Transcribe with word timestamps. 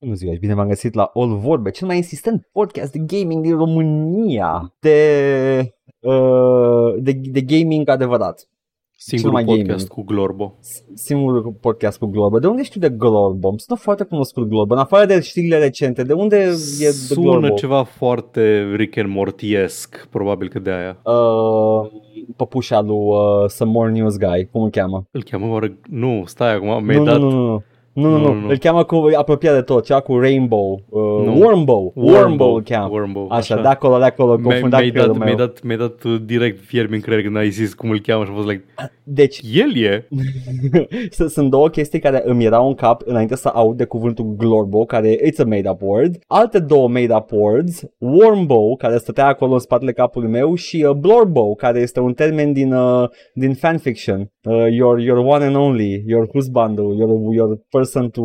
Bună 0.00 0.14
ziua 0.14 0.32
și 0.32 0.38
bine 0.38 0.54
v-am 0.54 0.68
găsit 0.68 0.94
la 0.94 1.10
All 1.14 1.36
Vorbe, 1.36 1.70
cel 1.70 1.86
mai 1.86 1.96
insistent 1.96 2.48
podcast 2.52 2.92
de 2.92 2.98
gaming 2.98 3.42
din 3.42 3.56
România, 3.56 4.74
de, 4.80 5.74
uh, 6.00 6.94
de, 6.98 7.12
de 7.12 7.40
gaming 7.40 7.88
adevărat. 7.88 8.48
Singurul 8.98 9.32
mai 9.32 9.44
podcast 9.44 9.66
gaming. 9.68 9.88
cu 9.88 10.02
Glorbo. 10.02 10.58
Singurul 10.94 11.56
podcast 11.60 11.98
cu 11.98 12.06
Global. 12.06 12.40
De 12.40 12.46
unde 12.46 12.62
știu 12.62 12.80
de 12.80 12.88
Global? 12.88 13.54
Sunt 13.56 13.78
foarte 13.78 14.04
cunoscut 14.04 14.48
Global. 14.48 14.76
În 14.76 14.82
afară 14.82 15.06
de 15.06 15.20
știrile 15.20 15.58
recente, 15.58 16.02
de 16.02 16.12
unde 16.12 16.36
e 16.36 16.46
de 16.78 16.90
Sună 16.90 17.30
Global? 17.30 17.54
ceva 17.54 17.82
foarte 17.82 18.72
Rick 18.74 18.96
and 18.96 19.08
Morty-esc, 19.08 20.06
probabil 20.10 20.48
că 20.48 20.58
de 20.58 20.70
aia. 20.70 21.00
Uh, 21.04 21.90
păpușa 22.36 22.80
lui 22.80 22.96
uh, 22.96 23.48
Some 23.48 23.70
More 23.70 23.90
News 23.90 24.16
Guy, 24.16 24.48
cum 24.52 24.62
îl 24.62 24.70
cheamă? 24.70 25.06
Îl 25.10 25.22
cheamă 25.22 25.52
oare... 25.52 25.78
Nu, 25.90 26.22
stai 26.26 26.54
acum, 26.54 26.84
mi-ai 26.84 26.98
Nu, 26.98 27.04
dat... 27.04 27.18
nu, 27.20 27.30
nu, 27.30 27.46
nu. 27.46 27.62
Nu, 27.96 28.08
nu, 28.08 28.16
Nu, 28.16 28.18
nu, 28.18 28.32
nu, 28.32 28.40
nu. 28.40 28.48
îl 28.48 28.56
cheamă 28.58 28.84
cu 28.84 29.08
apropiat 29.16 29.54
de 29.54 29.60
tot, 29.60 29.84
cea 29.84 30.00
cu 30.00 30.18
Rainbow, 30.18 30.80
uh, 30.88 31.00
Nu. 31.26 31.38
Wormbow, 31.38 31.92
Wormbow 31.94 32.54
îl 32.54 32.62
cheamă. 32.62 32.88
Wormbow, 32.90 33.28
Așa, 33.30 33.60
de 33.60 33.68
acolo, 33.68 33.98
de 33.98 34.04
acolo, 34.04 34.30
Mi-ai, 34.36 34.42
confundat 34.42 34.78
mi-ai, 34.80 34.90
creierul 34.90 35.12
dat, 35.16 35.24
meu. 35.26 35.34
mi-ai, 35.34 35.46
dat, 35.46 35.62
mi-ai 35.62 35.76
dat 35.78 36.02
uh, 36.04 36.20
direct 36.24 36.64
fierbi 36.64 36.94
în 36.94 37.00
creier 37.00 37.22
când 37.22 37.36
ai 37.36 37.48
zis 37.48 37.74
cum 37.74 37.90
îl 37.90 38.00
cheamă 38.00 38.24
și 38.24 38.30
am 38.30 38.36
fost 38.36 38.48
like, 38.48 38.64
Deci, 39.08 39.40
el 39.54 39.76
e? 39.82 40.08
S- 41.16 41.32
Sunt 41.32 41.50
două 41.50 41.68
chestii 41.68 41.98
care 42.00 42.22
îmi 42.24 42.44
erau 42.44 42.66
în 42.68 42.74
cap 42.74 43.02
înainte 43.04 43.36
să 43.36 43.50
aud 43.54 43.76
de 43.76 43.84
cuvântul 43.84 44.34
Glorbo, 44.36 44.84
care 44.84 45.16
it's 45.16 45.38
a 45.40 45.44
made-up 45.44 45.80
word. 45.82 46.18
Alte 46.26 46.58
două 46.58 46.88
made-up 46.88 47.30
words, 47.30 47.82
Wormbow, 47.98 48.76
care 48.76 48.96
stătea 48.98 49.26
acolo 49.26 49.52
în 49.52 49.58
spatele 49.58 49.92
capului 49.92 50.28
meu, 50.30 50.54
și 50.54 50.84
uh, 50.88 50.94
Blorbo, 50.94 51.54
care 51.54 51.80
este 51.80 52.00
un 52.00 52.12
termen 52.12 52.52
din, 52.52 52.72
uh, 52.72 53.08
din 53.34 53.54
fanfiction. 53.54 54.30
Uh, 54.42 54.66
your, 54.70 54.98
your 55.00 55.18
one 55.18 55.44
and 55.44 55.56
only, 55.56 56.02
your 56.06 56.28
husband, 56.32 56.78
your, 56.78 57.32
your 57.34 57.58
person 57.86 58.10
to 58.10 58.22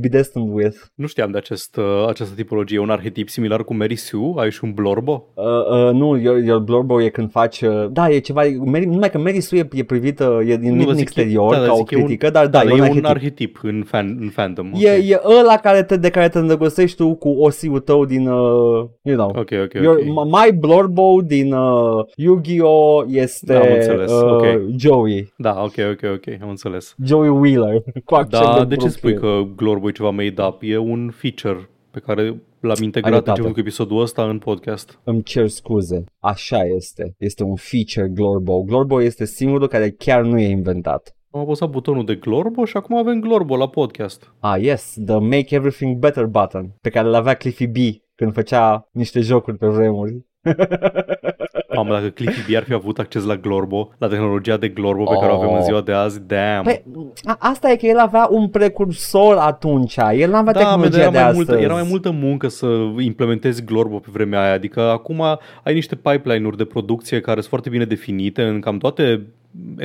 be 0.00 0.08
destined 0.08 0.48
with. 0.52 0.76
Nu 0.94 1.06
știam 1.06 1.30
de 1.30 1.38
acest, 1.38 1.76
uh, 1.76 2.08
această 2.08 2.34
tipologie. 2.34 2.78
Un 2.78 2.90
arhetip 2.90 3.28
similar 3.28 3.64
cu 3.64 3.74
Mary 3.74 3.96
Sue? 3.96 4.32
Ai 4.36 4.50
și 4.50 4.64
un 4.64 4.72
Blorbo? 4.72 5.24
Uh, 5.34 5.44
uh, 5.44 5.92
nu, 5.92 6.16
your, 6.20 6.38
your 6.38 6.60
Blorbo 6.60 7.02
e 7.02 7.08
când 7.08 7.30
faci... 7.30 7.60
Uh, 7.60 7.86
da, 7.90 8.10
e 8.10 8.18
ceva... 8.18 8.42
Mary, 8.64 8.84
numai 8.84 9.10
că 9.10 9.18
Mary 9.18 9.40
Sue 9.40 9.58
e, 9.58 9.68
e 9.72 9.84
privită, 9.84 10.40
e 10.46 10.56
din, 10.56 10.70
Nu, 10.72 10.76
din 10.76 10.86
dar 10.86 10.94
zic, 10.94 11.02
exterior, 11.04 11.50
da, 11.52 11.58
dar 11.58 11.66
ca 11.66 11.72
o 11.72 11.76
zic, 11.76 11.90
e 11.90 11.96
un- 11.96 12.02
critică, 12.02 12.30
dar 12.30 12.46
da, 12.46 12.64
Da, 12.64 12.64
e, 12.64 12.68
e 12.68 12.72
un 12.72 12.80
arhetip. 12.80 13.04
arhetip 13.06 13.58
în, 13.62 13.82
fan, 13.86 14.16
în 14.20 14.28
fandom. 14.28 14.66
E, 14.66 14.70
ok. 14.90 15.08
e 15.08 15.20
ăla 15.40 15.56
care 15.56 15.82
te, 15.82 15.96
de 15.96 16.10
care 16.10 16.28
te 16.28 16.38
îndrăgostești 16.38 16.96
tu 16.96 17.14
cu 17.14 17.28
osiul 17.28 17.80
tău 17.80 18.04
din, 18.04 18.26
uh, 18.28 18.84
you 19.02 19.16
know, 19.16 19.28
Ok, 19.28 19.50
ok, 19.64 19.72
Your, 19.72 19.96
ok. 19.96 20.02
m- 20.02 20.28
My 20.30 20.52
Blorbo 20.58 21.20
din 21.24 21.52
uh, 21.52 22.04
Yu-Gi-Oh! 22.16 23.04
este 23.08 23.54
Am 23.54 23.72
înțeles, 23.72 24.10
uh, 24.12 24.30
ok. 24.32 24.44
Joey. 24.76 25.32
Da, 25.36 25.62
ok, 25.62 25.74
ok, 25.92 26.10
ok, 26.14 26.42
am 26.42 26.48
înțeles. 26.48 26.94
Joey 27.04 27.28
Wheeler. 27.28 27.82
Cu 28.04 28.14
accent 28.14 28.54
Da, 28.54 28.64
de 28.64 28.76
ce 28.76 28.88
Brooklyn. 29.04 29.16
spui 29.16 29.46
că 29.46 29.54
Glorbo 29.56 29.88
e 29.88 29.92
ceva 29.92 30.10
made 30.10 30.42
up? 30.42 30.58
E 30.62 30.76
un 30.76 31.10
feature 31.10 31.68
pe 31.90 32.00
care 32.00 32.22
l-am 32.60 32.82
integrat 32.82 33.10
dreptate. 33.10 33.30
începând 33.30 33.54
cu 33.54 33.60
episodul 33.60 34.00
ăsta 34.00 34.28
în 34.28 34.38
podcast. 34.38 34.98
Îmi 35.04 35.22
cer 35.22 35.48
scuze. 35.48 36.04
Așa 36.18 36.64
este. 36.64 37.14
Este 37.18 37.42
un 37.42 37.56
feature 37.56 38.12
Glorbo. 38.14 38.62
Glorbo 38.62 39.02
este 39.02 39.24
singurul 39.24 39.68
care 39.68 39.90
chiar 39.90 40.22
nu 40.22 40.38
e 40.38 40.48
inventat. 40.48 41.16
Am 41.30 41.40
apăsat 41.40 41.70
butonul 41.70 42.04
de 42.04 42.14
Glorbo 42.14 42.64
și 42.64 42.76
acum 42.76 42.96
avem 42.96 43.20
Glorbo 43.20 43.56
la 43.56 43.68
podcast. 43.68 44.34
Ah, 44.40 44.60
yes, 44.60 44.96
the 45.06 45.18
Make 45.18 45.54
Everything 45.54 45.96
Better 45.96 46.26
button, 46.26 46.74
pe 46.80 46.88
care 46.88 47.06
îl 47.06 47.14
avea 47.14 47.34
Cliffy 47.34 47.66
B 47.66 47.76
când 48.14 48.32
făcea 48.32 48.88
niște 48.92 49.20
jocuri 49.20 49.56
pe 49.56 49.66
vremuri. 49.66 50.24
Mamă, 51.76 51.92
dacă 51.92 52.08
Cliffy 52.08 52.52
B 52.52 52.56
ar 52.56 52.62
fi 52.62 52.72
avut 52.72 52.98
acces 52.98 53.24
la 53.24 53.36
Glorbo, 53.36 53.90
la 53.98 54.08
tehnologia 54.08 54.56
de 54.56 54.68
Glorbo 54.68 55.04
pe 55.04 55.16
care 55.20 55.32
o 55.32 55.34
avem 55.42 55.54
în 55.54 55.62
ziua 55.62 55.80
de 55.80 55.92
azi, 55.92 56.20
damn. 56.26 56.62
Păi, 56.62 56.84
a- 57.24 57.36
asta 57.38 57.70
e 57.70 57.76
că 57.76 57.86
el 57.86 57.98
avea 57.98 58.26
un 58.30 58.48
precursor 58.48 59.36
atunci. 59.36 59.96
El 59.96 60.30
nu 60.30 60.36
avea 60.36 60.52
da, 60.52 60.60
man, 60.60 60.68
tehnologia 60.90 61.00
era 61.00 61.10
de 61.10 61.18
mai, 61.18 61.26
astăzi. 61.28 61.48
multă, 61.48 61.62
era 61.64 61.72
mai 61.72 61.86
multă 61.88 62.10
muncă 62.10 62.48
să 62.48 62.66
implementezi 62.98 63.64
Glorbo 63.64 63.98
pe 63.98 64.08
vremea 64.12 64.42
aia. 64.42 64.52
Adică 64.52 64.80
acum 64.80 65.20
ai 65.62 65.74
niște 65.74 65.94
pipeline-uri 65.96 66.56
de 66.56 66.64
producție 66.64 67.20
care 67.20 67.36
sunt 67.38 67.48
foarte 67.48 67.68
bine 67.68 67.84
definite 67.84 68.42
în 68.42 68.60
cam 68.60 68.78
toate 68.78 69.26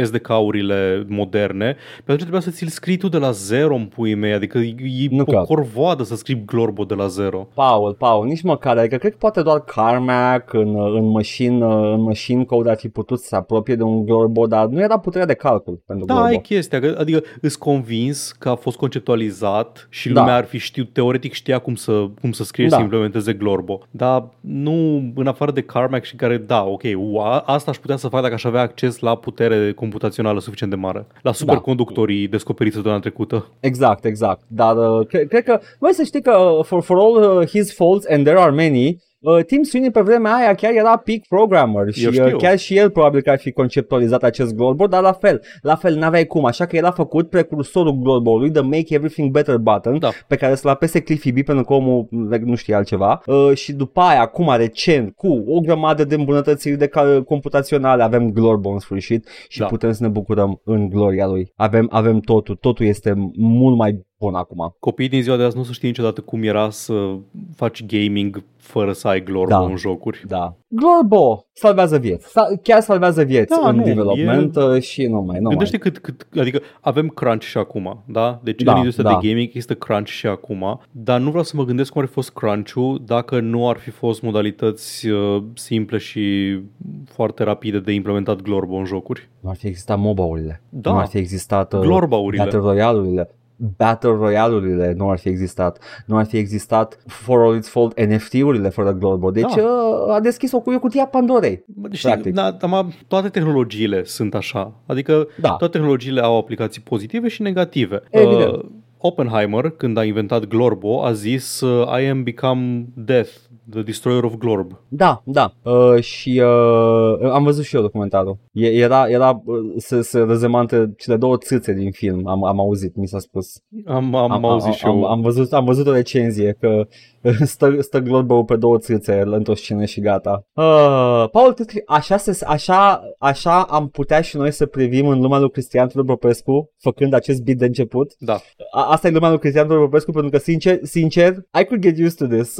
SDK-urile 0.04 1.06
moderne. 1.08 1.72
Pe 1.96 2.02
atunci 2.04 2.20
trebuia 2.20 2.40
să 2.42 2.50
ți-l 2.50 2.68
scrii 2.68 2.98
tu 2.98 3.08
de 3.08 3.18
la 3.18 3.32
zero 3.32 3.76
în 3.76 3.86
puii 3.86 4.16
mei. 4.16 4.34
Adică 4.34 4.58
e, 4.58 4.76
e 5.00 5.08
Nu 5.10 5.22
o 5.22 5.24
cred. 5.24 5.40
corvoadă 5.44 6.04
să 6.04 6.16
scrii 6.16 6.44
Glorbo 6.46 6.84
de 6.84 6.94
la 6.94 7.08
zero. 7.08 7.48
Paul, 7.54 7.94
Paul, 7.94 8.26
nici 8.26 8.42
măcar, 8.42 8.78
adică 8.78 8.96
cred 8.98 9.12
că 9.12 9.18
poate 9.20 9.42
doar 9.42 9.60
Carmack 9.64 10.54
în, 10.54 10.76
în, 10.96 11.06
machine, 11.10 11.66
în 11.66 12.02
machine 12.02 12.44
code 12.44 12.70
ar 12.70 12.78
fi 12.78 12.90
putut 12.90 13.20
să 13.20 13.28
se 13.28 13.36
apropie 13.36 13.76
de 13.76 13.84
un 13.84 14.06
Glorbo, 14.06 14.48
dar 14.48 14.66
nu 14.66 14.82
era 14.82 15.00
puterea 15.00 15.26
de 15.26 15.34
calcul 15.34 15.82
pentru 15.86 16.06
Da, 16.06 16.14
Glorbo. 16.14 16.34
e 16.34 16.38
chestia, 16.38 16.80
că- 16.80 16.96
adică 17.00 17.22
îs 17.42 17.56
convins 17.56 18.32
că 18.32 18.50
a 18.50 18.56
fost 18.56 18.78
conceptualizat 18.78 19.88
și 19.90 20.10
Da. 20.10 20.20
lumea 20.20 20.36
ar 20.36 20.46
fi 20.46 20.58
știut, 20.58 20.94
teoretic 20.94 21.34
știa 21.34 21.60
cum 21.60 21.76
să, 21.76 22.06
cum 22.22 22.32
să 22.32 22.44
scrie 22.44 22.66
și 22.66 22.72
Da. 22.72 22.78
să 22.78 22.84
implementeze 22.84 23.34
Glorbo. 23.34 23.80
Dar 23.92 24.30
nu, 24.42 25.04
în 25.16 25.28
afară 25.28 25.52
de 25.52 25.62
Carmack 25.62 26.04
și 26.06 26.16
care, 26.16 26.38
da, 26.38 26.64
ok, 26.64 26.82
u, 26.98 27.18
a, 27.20 27.38
asta 27.46 27.72
aș 27.72 27.78
putea 27.78 27.96
să 27.96 28.08
fac 28.08 28.22
dacă 28.22 28.34
aș 28.34 28.44
avea 28.44 28.62
acces 28.62 29.00
la 29.00 29.16
putere 29.16 29.56
computațională 29.76 30.40
suficient 30.40 30.72
de 30.72 30.80
mare. 30.80 31.08
La 31.22 31.32
superconductorii 31.32 32.28
descoperiți 32.28 32.76
săptămâna 32.76 33.02
trecută. 33.02 33.48
Exact, 33.60 34.06
exact. 34.06 34.42
Dar 34.48 34.78
uh, 34.78 35.08
cred, 35.08 35.28
cred 35.28 35.44
că, 35.44 35.60
voi 35.80 35.94
să 35.94 36.04
știi 36.04 36.22
că 36.22 36.38
uh, 36.38 36.66
for, 36.66 36.82
for 36.82 36.98
all 36.98 37.40
uh, 37.40 37.48
his 37.48 37.74
faults, 37.74 38.06
and 38.10 38.26
there 38.26 38.40
are 38.40 38.52
many, 38.52 38.98
uh, 39.20 39.44
Tim 39.46 39.64
Sweeney 39.64 39.92
pe 39.92 40.02
vremea 40.02 40.34
aia 40.34 40.56
chiar 40.56 40.72
era 40.76 40.98
peak 40.98 41.20
programmer 41.30 41.92
și 41.94 42.04
Eu 42.04 42.10
uh, 42.10 42.16
știu. 42.16 42.38
chiar 42.38 42.58
și 42.58 42.78
el 42.78 42.90
probabil 42.90 43.22
că 43.22 43.30
ar 43.30 43.40
fi 43.40 43.52
conceptualizat 43.52 44.24
acest 44.24 44.56
Glorbo, 44.56 44.88
dar 44.88 45.02
la 45.02 45.12
fel, 45.14 45.42
la 45.62 45.76
fel 45.76 45.96
n-aveai 45.96 46.26
cum, 46.26 46.46
așa 46.46 46.66
că 46.66 46.76
el 46.76 46.86
a 46.86 46.92
făcut 46.92 47.30
precursorul 47.30 47.92
Glorbo-ului, 47.92 48.52
the 48.52 48.62
Make 48.62 48.94
Everything 48.94 49.32
Better 49.32 49.58
button, 49.58 50.00
Da. 50.00 50.10
pe 50.28 50.36
care 50.36 50.56
să-l 50.56 50.70
apese 50.72 51.00
Cliffy 51.02 51.32
B 51.32 51.44
pentru 51.44 51.66
că 51.66 51.74
omul 51.74 52.08
nu 52.44 52.56
știe 52.56 52.76
altceva 52.76 53.22
uh, 53.26 53.52
și 53.56 53.74
după 53.74 54.00
aia, 54.02 54.22
acum 54.22 54.54
recent, 54.58 55.14
cu 55.16 55.44
o 55.48 55.60
grămadă 55.60 56.04
de 56.04 56.16
îmbunătățiri 56.16 56.78
de 56.78 56.88
ca- 56.88 57.22
computaționale, 57.26 58.04
avem 58.04 58.30
Glorbo 58.32 58.70
în 58.70 58.80
sfârșit 58.80 59.28
și 59.48 59.60
Da. 59.60 59.66
putem 59.66 59.92
să 59.92 60.04
ne 60.04 60.10
bucurăm 60.10 60.62
în 60.64 60.90
gloria 60.90 61.28
lui. 61.28 61.52
Avem, 61.56 61.88
avem 61.92 62.20
totul, 62.20 62.56
totul 62.56 62.86
este 62.86 63.14
mult 63.38 63.78
mai 63.78 64.08
bun 64.20 64.36
acum. 64.36 64.76
Copiii 64.80 65.10
din 65.10 65.22
ziua 65.22 65.38
de 65.38 65.44
azi 65.44 65.56
nu 65.56 65.62
o 65.62 65.66
să 65.66 65.72
știe 65.72 65.88
niciodată 65.88 66.22
cum 66.22 66.44
era 66.44 66.70
să 66.70 67.16
faci 67.56 67.86
gaming 67.86 68.44
fără 68.58 68.92
să 68.92 69.08
ai 69.08 69.24
Glorbo 69.24 69.50
Da. 69.50 69.60
în 69.60 69.76
jocuri. 69.76 70.24
Da. 70.28 70.56
Glorbo 70.68 71.46
salvează 71.54 71.98
vieți. 71.98 72.28
Sa- 72.30 72.60
chiar 72.64 72.82
salvează 72.82 73.24
vieți 73.24 73.60
Da, 73.62 73.70
în 73.70 73.76
nu, 73.76 73.84
development 73.84 74.56
e... 74.76 74.80
și 74.80 75.06
nu 75.06 75.22
mai, 75.22 75.40
nu 75.40 75.50
Gândește 75.50 75.78
mai. 75.82 75.92
cât, 75.92 76.04
cât, 76.04 76.40
adică 76.40 76.60
avem 76.82 77.08
crunch 77.08 77.44
și 77.44 77.58
acum, 77.58 78.04
da? 78.06 78.40
Deci 78.44 78.62
Da, 78.62 78.72
în 78.72 78.78
industria 78.78 79.10
da. 79.10 79.18
de 79.22 79.28
gaming 79.28 79.48
există 79.48 79.74
crunch 79.76 80.10
și 80.10 80.28
acum, 80.28 80.80
dar 80.92 81.20
nu 81.20 81.30
vreau 81.30 81.44
să 81.44 81.54
mă 81.56 81.64
gândesc 81.64 81.92
cum 81.92 82.02
ar 82.02 82.08
fi 82.08 82.14
fost 82.14 82.32
crunch-ul 82.32 83.02
dacă 83.06 83.40
nu 83.40 83.70
ar 83.70 83.78
fi 83.78 83.90
fost 83.90 84.22
modalități 84.22 85.08
uh, 85.08 85.44
simple 85.54 85.98
și 85.98 86.58
foarte 87.06 87.44
rapide 87.44 87.80
de 87.80 87.92
implementat 87.92 88.42
Glorbo 88.42 88.76
în 88.76 88.86
jocuri. 88.86 89.30
Nu 89.40 89.50
ar 89.50 89.56
fi 89.56 89.68
existat 89.68 90.00
MOBA-urile. 90.00 90.62
Da. 90.70 90.92
Nu 90.92 90.98
ar 90.98 91.08
fi 91.08 91.18
existat 91.18 91.74
uh, 91.74 91.80
Glorba-urile. 91.80 92.44
Battle 92.44 92.60
Royale-urile. 92.60 93.30
Battle 93.78 94.10
Royale-urile 94.10 94.94
nu 94.98 95.10
ar 95.10 95.18
fi 95.18 95.30
existat. 95.30 95.80
Nu 96.06 96.18
ar 96.18 96.26
fi 96.26 96.38
existat 96.38 97.00
for 97.06 97.42
all 97.42 97.56
its 97.56 97.70
fault 97.70 98.00
NFT-urile 98.02 98.70
fără 98.70 98.92
Glorbo. 98.94 99.32
Deci 99.32 99.56
Da. 99.56 99.62
uh, 99.64 100.14
a 100.14 100.20
deschis 100.20 100.52
o 100.52 100.60
cuie 100.60 100.78
cutia 100.78 101.06
Pandorei. 101.06 101.64
Bă, 101.68 101.88
Deci, 101.88 102.02
Practic. 102.02 102.34
da, 102.34 102.52
da, 102.52 102.88
toate 103.08 103.30
tehnologiile 103.30 104.04
sunt 104.04 104.36
așa. 104.36 104.74
Adică 104.86 105.28
Da. 105.42 105.50
toate 105.50 105.78
tehnologiile 105.78 106.22
au 106.22 106.38
aplicații 106.38 106.82
pozitive 106.82 107.28
și 107.28 107.42
negative. 107.42 108.02
Evident. 108.10 108.52
Uh, 108.56 108.66
Oppenheimer, 109.02 109.70
când 109.70 109.98
a 109.98 110.04
inventat 110.04 110.46
Glorbo, 110.48 111.04
a 111.04 111.12
zis 111.12 111.62
uh, 111.62 112.00
I 112.02 112.06
am 112.06 112.24
become 112.24 112.86
death, 112.96 113.30
the 113.70 113.82
destroyer 113.82 114.24
of 114.24 114.36
Glorb. 114.38 114.72
Da, 114.88 115.22
da. 115.26 115.54
Uh, 115.64 116.02
și 116.02 116.42
uh, 116.44 117.32
am 117.32 117.44
văzut 117.44 117.64
și 117.64 117.76
eu 117.76 117.82
documentarul. 117.82 118.38
E, 118.52 118.68
era 118.68 119.10
era 119.10 119.42
uh, 119.46 119.58
se, 119.78 120.02
se 120.02 120.20
rezema 120.20 120.60
între 120.60 120.94
cele 120.98 121.18
două 121.18 121.38
țâțe 121.38 121.74
din 121.74 121.92
film. 121.92 122.28
Am, 122.28 122.44
am 122.44 122.60
auzit, 122.60 122.96
mi 122.96 123.08
s-a 123.08 123.20
spus. 123.20 123.62
Am, 123.86 124.16
am, 124.16 124.32
am 124.32 124.46
auzit 124.46 124.74
și 124.74 124.86
am, 124.86 124.98
eu. 124.98 125.04
am, 125.04 125.22
văzut, 125.22 125.54
am 125.54 125.66
văzut 125.66 125.88
o 125.88 125.92
recenzie 125.92 126.58
că 126.60 126.88
stă, 127.44 127.78
stă 127.80 128.00
Glorbo 128.00 128.44
pe 128.44 128.56
două 128.56 128.78
țâțe 128.78 129.24
într-o 129.26 129.56
scenă 129.56 129.86
și 129.86 130.02
gata. 130.02 130.44
Uh, 130.54 131.30
Paul, 131.32 131.54
cred 131.54 131.68
că 131.68 131.82
așa, 131.86 132.18
se, 132.18 132.46
așa, 132.46 133.02
așa 133.18 133.64
am 133.64 133.90
putea 133.90 134.22
și 134.22 134.38
noi 134.38 134.52
să 134.52 134.66
privim 134.66 135.08
în 135.08 135.20
lumea 135.20 135.40
lui 135.40 135.52
Cristian 135.52 135.88
Tudor 135.88 136.06
Popescu 136.06 136.72
făcând 136.78 137.14
acest 137.14 137.42
bit 137.42 137.58
de 137.58 137.66
început. 137.66 138.14
Da. 138.20 138.40
A, 138.72 138.92
asta 138.92 139.08
e 139.08 139.12
lumea 139.12 139.30
lui 139.30 139.40
Cristian 139.40 139.68
Tudor 139.68 139.84
Popescu 139.84 140.12
pentru 140.12 140.30
că, 140.30 140.38
sincer, 140.38 140.80
sincer, 140.84 141.36
I 141.60 141.64
could 141.64 141.82
get 141.82 142.00
used 142.00 142.18
to 142.18 142.36
this. 142.36 142.58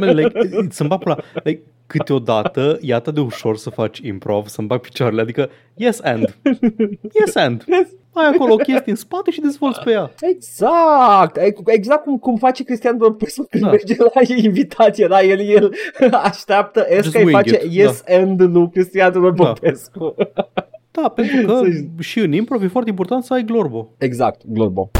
Man, 0.00 0.14
like, 0.14 0.48
să-mi 0.70 0.88
bag 0.88 1.02
pula. 1.02 1.18
Like, 1.42 1.62
câteodată 1.86 2.78
e 2.80 2.94
atât 2.94 3.14
de 3.14 3.20
ușor 3.20 3.56
să 3.56 3.70
faci 3.70 3.98
improv, 3.98 4.46
să-mi 4.46 4.66
bag 4.66 4.80
picioarele, 4.80 5.20
adică 5.20 5.48
yes 5.74 6.00
and. 6.02 6.36
Yes 7.20 7.34
and. 7.34 7.64
Ai 8.14 8.26
acolo 8.34 8.52
o 8.52 8.56
chestie 8.56 8.90
în 8.92 8.96
spate 8.96 9.30
și 9.30 9.40
dezvolți 9.40 9.80
pe 9.80 9.90
ea. 9.90 10.10
Exact, 10.20 11.36
E- 11.36 11.54
exact 11.66 12.02
cum, 12.04 12.18
cum 12.18 12.36
face 12.36 12.64
Cristian 12.64 12.96
Popescu 12.96 13.46
când 13.50 13.62
Da. 13.62 13.70
merge 13.70 13.96
la 13.98 14.20
invitație, 14.36 15.06
da, 15.06 15.22
el, 15.22 15.40
el 15.48 15.72
așteaptă 16.12 16.86
Just 16.92 17.06
Esca 17.06 17.18
îi 17.18 17.24
wing 17.24 17.36
face 17.36 17.60
it, 17.64 17.72
yes 17.74 18.02
and 18.08 18.40
lui 18.40 18.70
Cristian 18.70 19.12
Tudor 19.12 19.32
Da. 19.32 19.44
Popescu. 19.44 20.14
Da, 20.90 21.08
pentru 21.08 21.46
că 21.46 21.52
Să- 21.96 22.02
și 22.02 22.18
în 22.18 22.32
improv 22.32 22.62
e 22.62 22.66
foarte 22.66 22.90
important 22.90 23.24
să 23.24 23.34
ai 23.34 23.44
glorbo. 23.44 23.88
Exact, 23.98 24.40
Glorbo. 24.46 24.90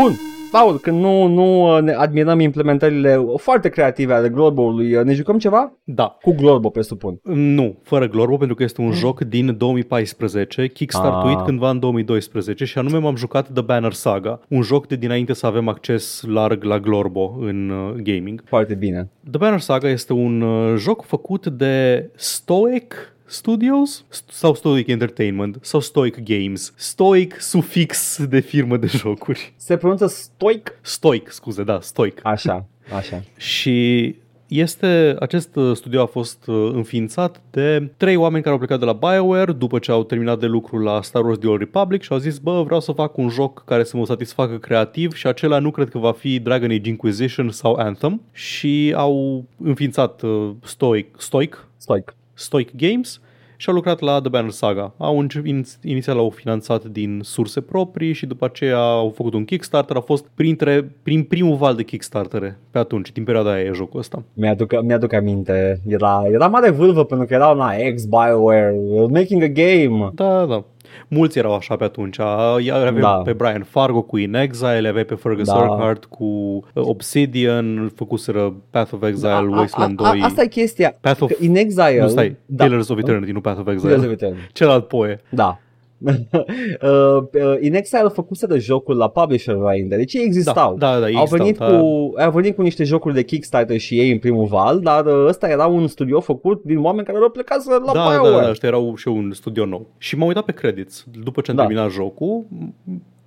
Bun, 0.00 0.16
Paul, 0.50 0.78
când 0.78 1.00
nu, 1.00 1.26
nu 1.26 1.76
uh, 1.76 1.82
ne 1.82 1.92
admirăm 1.92 2.40
implementările 2.40 3.24
foarte 3.36 3.68
creative 3.68 4.14
ale 4.14 4.28
Glorbo-ului, 4.28 4.94
uh, 4.94 5.04
ne 5.04 5.12
jucăm 5.12 5.38
ceva? 5.38 5.72
Da. 5.84 6.16
Cu 6.22 6.34
Glorbo, 6.34 6.68
presupun. 6.68 7.20
Nu, 7.32 7.78
fără 7.82 8.08
Glorbo, 8.08 8.36
pentru 8.36 8.56
că 8.56 8.62
este 8.62 8.80
un 8.80 8.92
joc 8.92 9.20
din 9.20 9.56
2014, 9.58 10.66
kickstartuit 10.68 11.36
Ah. 11.36 11.44
cândva 11.44 11.70
în 11.70 11.78
2012 11.78 12.64
și 12.64 12.78
anume 12.78 12.98
m-am 12.98 13.16
jucat 13.16 13.52
The 13.52 13.62
Banner 13.62 13.92
Saga, 13.92 14.40
un 14.48 14.62
joc 14.62 14.86
de 14.86 14.96
dinainte 14.96 15.32
să 15.32 15.46
avem 15.46 15.68
acces 15.68 16.22
larg 16.26 16.62
la 16.62 16.78
Glorbo 16.78 17.36
în 17.40 17.70
uh, 17.70 18.02
gaming. 18.02 18.42
Foarte 18.46 18.74
bine. 18.74 19.10
The 19.30 19.38
Banner 19.38 19.60
Saga 19.60 19.88
este 19.88 20.12
un 20.12 20.40
uh, 20.40 20.76
joc 20.76 21.04
făcut 21.04 21.46
de 21.46 22.08
Stoic 22.14 23.14
Studios 23.30 24.04
sau 24.28 24.54
Stoic 24.54 24.86
Entertainment 24.86 25.58
sau 25.60 25.80
Stoic 25.80 26.18
Games. 26.24 26.72
Stoic 26.76 27.40
sufix 27.40 28.24
de 28.28 28.40
firmă 28.40 28.76
de 28.76 28.86
jocuri. 28.86 29.52
Se 29.56 29.76
pronunță 29.76 30.06
stoic? 30.06 30.78
Stoic, 30.80 31.30
scuze, 31.30 31.62
da, 31.62 31.80
Stoic. 31.80 32.20
Așa, 32.22 32.66
așa. 32.96 33.22
Și 33.36 34.14
este, 34.48 35.16
acest 35.18 35.56
uh, 35.56 35.76
studio 35.76 36.02
a 36.02 36.06
fost 36.06 36.46
uh, 36.46 36.70
înființat 36.72 37.40
de 37.50 37.92
trei 37.96 38.16
oameni 38.16 38.42
care 38.42 38.54
au 38.54 38.60
plecat 38.60 38.78
de 38.78 38.84
la 38.84 38.92
BioWare 38.92 39.52
după 39.52 39.78
ce 39.78 39.90
au 39.90 40.04
terminat 40.04 40.38
de 40.38 40.46
lucru 40.46 40.78
la 40.78 41.02
Star 41.02 41.24
Wars 41.24 41.38
The 41.38 41.48
Old 41.48 41.58
Republic 41.58 42.02
și 42.02 42.12
au 42.12 42.18
zis, 42.18 42.38
bă, 42.38 42.62
vreau 42.62 42.80
să 42.80 42.92
fac 42.92 43.16
un 43.16 43.28
joc 43.28 43.64
care 43.64 43.84
să 43.84 43.96
mă 43.96 44.04
satisfacă 44.04 44.58
creativ 44.58 45.14
și 45.14 45.26
acela 45.26 45.58
nu 45.58 45.70
cred 45.70 45.88
că 45.88 45.98
va 45.98 46.12
fi 46.12 46.38
Dragon 46.38 46.70
Age 46.70 46.88
Inquisition 46.88 47.50
sau 47.50 47.74
Anthem 47.74 48.22
și 48.32 48.94
au 48.96 49.44
înființat 49.64 50.22
uh, 50.22 50.50
Stoic, 50.62 51.14
Stoic, 51.18 51.66
Stoic. 51.76 52.14
Stoic 52.40 52.76
Games 52.76 53.20
și 53.56 53.68
au 53.68 53.74
lucrat 53.74 54.00
la 54.00 54.20
The 54.20 54.28
Banner 54.28 54.50
Saga. 54.50 54.92
Au 54.96 55.18
înce- 55.18 55.42
in- 55.46 55.78
inițial 55.82 56.18
au 56.18 56.30
finanțat 56.30 56.84
din 56.84 57.20
surse 57.22 57.60
proprii 57.60 58.12
și 58.12 58.26
după 58.26 58.44
aceea 58.44 58.78
au 58.78 59.08
făcut 59.16 59.34
un 59.34 59.44
Kickstarter. 59.44 59.96
A 59.96 60.00
fost 60.00 60.24
printre, 60.34 60.90
prin 61.02 61.22
primul 61.22 61.56
val 61.56 61.74
de 61.74 61.82
Kickstartere 61.82 62.58
pe 62.70 62.78
atunci, 62.78 63.12
din 63.12 63.24
perioada 63.24 63.52
aia 63.52 63.64
e 63.64 63.70
jocul 63.74 63.98
ăsta. 64.00 64.22
Mi-aduc, 64.34 64.82
mi-aduc 64.82 65.12
aminte. 65.12 65.80
Era, 65.86 66.22
era 66.32 66.46
mare 66.46 66.70
vâlvă 66.70 67.04
pentru 67.04 67.26
că 67.26 67.34
erau 67.34 67.56
la 67.56 67.76
ex 67.76 68.04
BioWare, 68.04 68.76
making 69.10 69.42
a 69.42 69.46
game. 69.48 70.10
Da, 70.14 70.44
da. 70.46 70.64
Mulți 71.08 71.38
erau 71.38 71.54
așa 71.54 71.76
pe 71.76 71.84
atunci. 71.84 72.16
Iar 72.60 72.86
aveai 72.86 73.00
Da. 73.00 73.08
pe 73.24 73.32
Brian 73.32 73.62
Fargo 73.62 74.02
cu 74.02 74.16
In 74.16 74.34
Exile, 74.34 74.88
aveai 74.88 75.04
pe 75.04 75.14
Fergus 75.14 75.46
Da. 75.46 75.54
Urquhart 75.56 76.04
cu 76.04 76.24
uh, 76.24 76.82
Obsidian, 76.86 77.92
făcuseră 77.94 78.54
Path 78.70 78.92
of 78.92 79.02
Exile, 79.02 79.28
A- 79.30 79.34
a- 79.36 79.40
Wasteland 79.48 79.96
2. 79.96 80.06
a- 80.20 80.24
Asta 80.24 80.42
e 80.42 80.46
chestia. 80.46 80.96
Path 81.00 81.20
of... 81.22 81.30
Că 81.30 81.44
In 81.44 81.56
Exile... 81.56 81.98
Nu, 82.00 82.08
stai, 82.08 82.36
da. 82.46 82.64
Pillars 82.64 82.88
of 82.88 82.98
Eternity, 82.98 83.32
nu 83.32 83.40
Path 83.40 83.58
of 83.58 83.64
Pillars 83.64 83.82
of 83.84 83.90
Exile. 83.90 84.12
Eternity. 84.12 84.48
Celălalt 84.52 84.88
poe. 84.88 85.20
Da. 85.28 85.58
uh, 86.06 87.22
uh, 87.32 87.56
In 87.60 87.74
Exile 87.74 88.08
făcuse 88.08 88.46
de 88.46 88.58
jocul 88.58 88.96
la 88.96 89.08
publisher 89.08 89.54
înainte, 89.54 89.96
deci 89.96 90.14
ei 90.14 90.24
existau. 90.24 90.76
Da, 90.76 90.92
da, 90.94 91.00
da, 91.00 91.08
ei 91.08 91.14
au, 91.16 91.22
existau, 91.22 91.44
venit 91.46 91.58
da. 91.58 91.66
cu, 91.78 92.12
au 92.20 92.30
venit 92.30 92.54
cu 92.54 92.62
niște 92.62 92.84
jocuri 92.84 93.14
de 93.14 93.22
Kickstarter 93.22 93.78
și 93.78 93.98
ei 93.98 94.10
în 94.12 94.18
primul 94.18 94.46
val, 94.46 94.80
dar 94.80 95.06
uh, 95.06 95.24
ăsta 95.26 95.48
era 95.48 95.66
un 95.66 95.86
studio 95.86 96.20
făcut 96.20 96.62
din 96.64 96.78
oameni 96.78 97.06
care 97.06 97.18
au 97.18 97.30
plecat 97.30 97.60
să- 97.60 97.82
la 97.84 97.92
da, 97.92 98.08
BioWare. 98.08 98.34
da, 98.36 98.42
da, 98.42 98.50
ăștia 98.50 98.68
erau 98.68 98.94
și 98.94 99.08
un 99.08 99.32
studio 99.32 99.64
nou. 99.64 99.86
Și 99.98 100.16
m-am 100.16 100.28
uitat 100.28 100.44
pe 100.44 100.52
credits. 100.52 101.04
După 101.24 101.40
ce 101.40 101.50
am 101.50 101.56
Da. 101.56 101.62
terminat 101.62 101.90
jocul, 101.90 102.44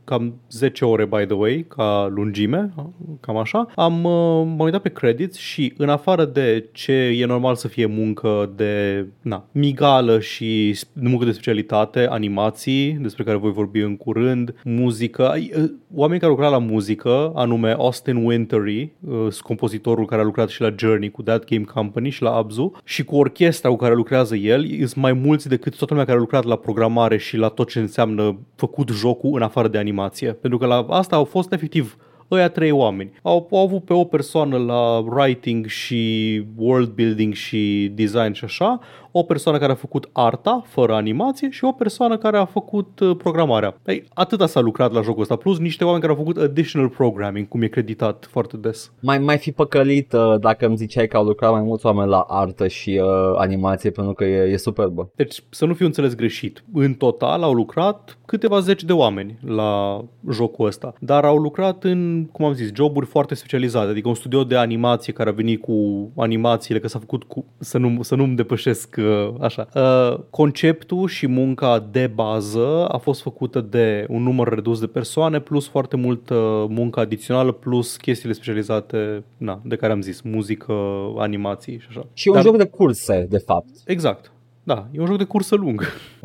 cam 0.04 0.34
10 0.50 0.86
ore, 0.86 1.06
by 1.06 1.26
the 1.26 1.36
way, 1.36 1.66
ca 1.68 2.12
lungime, 2.16 2.74
cam 3.20 3.38
așa, 3.38 3.68
am, 3.76 4.04
uh, 4.04 4.12
m-am 4.46 4.60
uitat 4.60 4.82
pe 4.82 4.90
credits 4.90 5.38
și 5.38 5.74
în 5.78 5.90
afară 5.90 6.26
de 6.26 6.70
ce 6.72 6.92
e 6.92 7.26
normal 7.26 7.56
să 7.56 7.68
fie 7.68 7.86
muncă 7.86 8.52
de 8.56 9.06
na, 9.22 9.46
migală 9.52 10.20
și 10.20 10.76
sp- 10.78 11.02
muncă 11.02 11.26
de 11.26 11.32
specialitate, 11.32 12.08
animații, 12.10 12.92
despre 12.92 13.24
care 13.24 13.38
voi 13.38 13.52
vorbi 13.52 13.80
în 13.80 13.98
curând, 13.98 14.56
muzică, 14.64 15.30
ai, 15.30 15.52
uh, 15.58 15.72
oameni 15.96 16.20
care 16.20 16.32
au 16.32 16.38
lucrat 16.38 16.52
la 16.52 16.66
muzică, 16.66 17.32
anume 17.36 17.72
Austin 17.72 18.26
Wintory, 18.26 18.92
uh, 19.08 19.28
compozitorul 19.42 20.06
care 20.06 20.22
a 20.22 20.26
lucrat 20.26 20.50
și 20.50 20.62
la 20.62 20.74
Journey 20.78 21.12
cu 21.12 21.22
That 21.22 21.46
Game 21.46 21.64
Company 21.64 22.10
și 22.10 22.22
la 22.22 22.36
Abzu, 22.36 22.72
și 22.84 23.04
cu 23.04 23.16
orchestra 23.16 23.70
cu 23.70 23.76
care 23.76 23.94
lucrează 23.94 24.36
el, 24.36 24.68
sunt 24.78 24.96
mai 24.96 25.14
mulți 25.14 25.48
decât 25.48 25.78
toată 25.78 25.94
lumea 25.94 26.06
care 26.06 26.18
a 26.18 26.22
lucrat 26.22 26.44
la 26.44 26.56
programare 26.56 27.18
și 27.18 27.38
la 27.38 27.48
tot 27.48 27.70
ce 27.70 27.80
înseamnă 27.80 28.38
făcut 28.56 28.90
jocul 28.90 29.32
în 29.36 29.42
afară 29.42 29.68
de 29.68 29.78
animație. 29.94 30.32
Pentru 30.34 30.60
că 30.60 30.66
la 30.66 30.86
asta 30.90 31.16
au 31.16 31.24
fost 31.24 31.52
efectiv 31.52 31.98
ăia 32.32 32.50
trei 32.50 32.72
oameni. 32.72 33.12
Au, 33.22 33.48
au 33.52 33.64
avut 33.64 33.84
pe 33.84 33.94
o 33.94 34.04
persoană 34.04 34.58
la 34.58 34.98
writing 34.98 35.66
și 35.66 36.44
world 36.56 36.90
building 36.90 37.34
și 37.34 37.92
design 37.96 38.32
și 38.32 38.44
așa, 38.44 38.80
o 39.16 39.24
persoană 39.24 39.58
care 39.58 39.72
a 39.72 39.76
făcut 39.76 40.10
arta, 40.12 40.64
fără 40.66 40.94
animație, 40.94 41.50
și 41.50 41.64
o 41.64 41.72
persoană 41.72 42.18
care 42.18 42.38
a 42.38 42.46
făcut 42.46 43.00
uh, 43.00 43.16
programarea. 43.18 43.78
Ei, 43.86 44.04
atâta 44.14 44.48
s-a 44.48 44.60
lucrat 44.60 44.92
la 44.92 45.02
jocul 45.02 45.22
ăsta, 45.22 45.36
plus 45.36 45.60
niște 45.60 45.84
oameni 45.84 46.02
care 46.02 46.14
au 46.14 46.20
făcut 46.20 46.38
additional 46.38 46.90
programming, 46.90 47.48
cum 47.48 47.62
e 47.62 47.68
creditat 47.68 48.28
foarte 48.30 48.58
des. 48.58 48.92
Mai, 49.00 49.20
mai 49.20 49.38
fi 49.38 49.52
păcălit 49.52 50.14
uh, 50.14 50.40
dacă 50.40 50.66
îmi 50.66 50.78
ziceai 50.78 51.08
că 51.08 51.18
au 51.18 51.24
lucrat 51.24 51.52
mai 51.52 51.62
mulți 51.62 51.86
oameni 51.86 52.10
la 52.10 52.20
artă 52.20 52.68
și 52.68 53.02
uh, 53.04 53.38
animație 53.38 53.90
pentru 53.90 54.14
că 54.14 54.24
e, 54.24 54.52
e 54.52 54.58
superbă. 54.58 55.12
Deci, 55.16 55.44
să 55.50 55.66
nu 55.66 55.74
fiu 55.74 55.86
înțeles 55.86 56.16
greșit, 56.16 56.64
în 56.74 56.94
total 56.94 57.44
au 57.44 57.54
lucrat 57.54 58.18
câteva 58.26 58.60
zeci 58.60 58.84
de 58.84 58.94
oameni 58.94 59.40
la 59.46 60.04
jocul 60.30 60.68
ăsta, 60.68 60.94
dar 61.00 61.26
au 61.26 61.38
lucrat 61.38 61.84
în, 61.84 62.28
cum 62.32 62.46
am 62.46 62.54
zis, 62.54 62.72
joburi 62.74 63.06
foarte 63.06 63.36
specializate, 63.36 63.90
adică 63.90 64.08
un 64.08 64.16
studio 64.16 64.44
de 64.44 64.56
animație 64.56 65.14
care 65.14 65.30
a 65.30 65.34
venit 65.34 65.62
cu 65.62 66.10
animațiile, 66.16 66.80
că 66.80 66.88
s-a 66.88 67.00
făcut 67.00 67.24
cu, 67.24 67.46
să, 67.60 67.78
nu, 67.78 68.02
să 68.02 68.16
nu-mi 68.16 68.36
depășesc 68.36 68.96
uh, 69.00 69.03
așa. 69.42 69.68
Uh, 69.76 70.20
conceptul 70.30 71.08
și 71.08 71.28
munca 71.28 71.88
de 71.92 72.08
bază 72.08 72.88
a 72.88 72.98
fost 72.98 73.22
făcută 73.22 73.62
de 73.62 74.06
un 74.10 74.24
număr 74.24 74.48
redus 74.48 74.80
de 74.80 74.88
persoane, 74.88 75.40
plus 75.40 75.68
foarte 75.68 75.96
multă 75.96 76.66
muncă 76.70 77.00
adițională, 77.00 77.52
plus 77.52 77.96
chestiile 77.98 78.34
specializate, 78.34 79.24
na, 79.38 79.62
de 79.64 79.76
care 79.76 79.92
am 79.92 80.02
zis, 80.02 80.22
muzică, 80.22 80.74
animații 81.18 81.80
și 81.80 81.86
așa. 81.90 82.08
Și 82.14 82.28
e 82.28 82.32
un 82.32 82.36
Dar- 82.38 82.46
joc 82.46 82.58
de 82.58 82.66
curse, 82.66 83.26
de 83.30 83.38
fapt. 83.38 83.68
Exact. 83.86 84.32
Da, 84.66 84.88
e 84.92 85.00
un 85.00 85.06
joc 85.06 85.18
de 85.18 85.24
cursă 85.24 85.56
lung. 85.56 85.82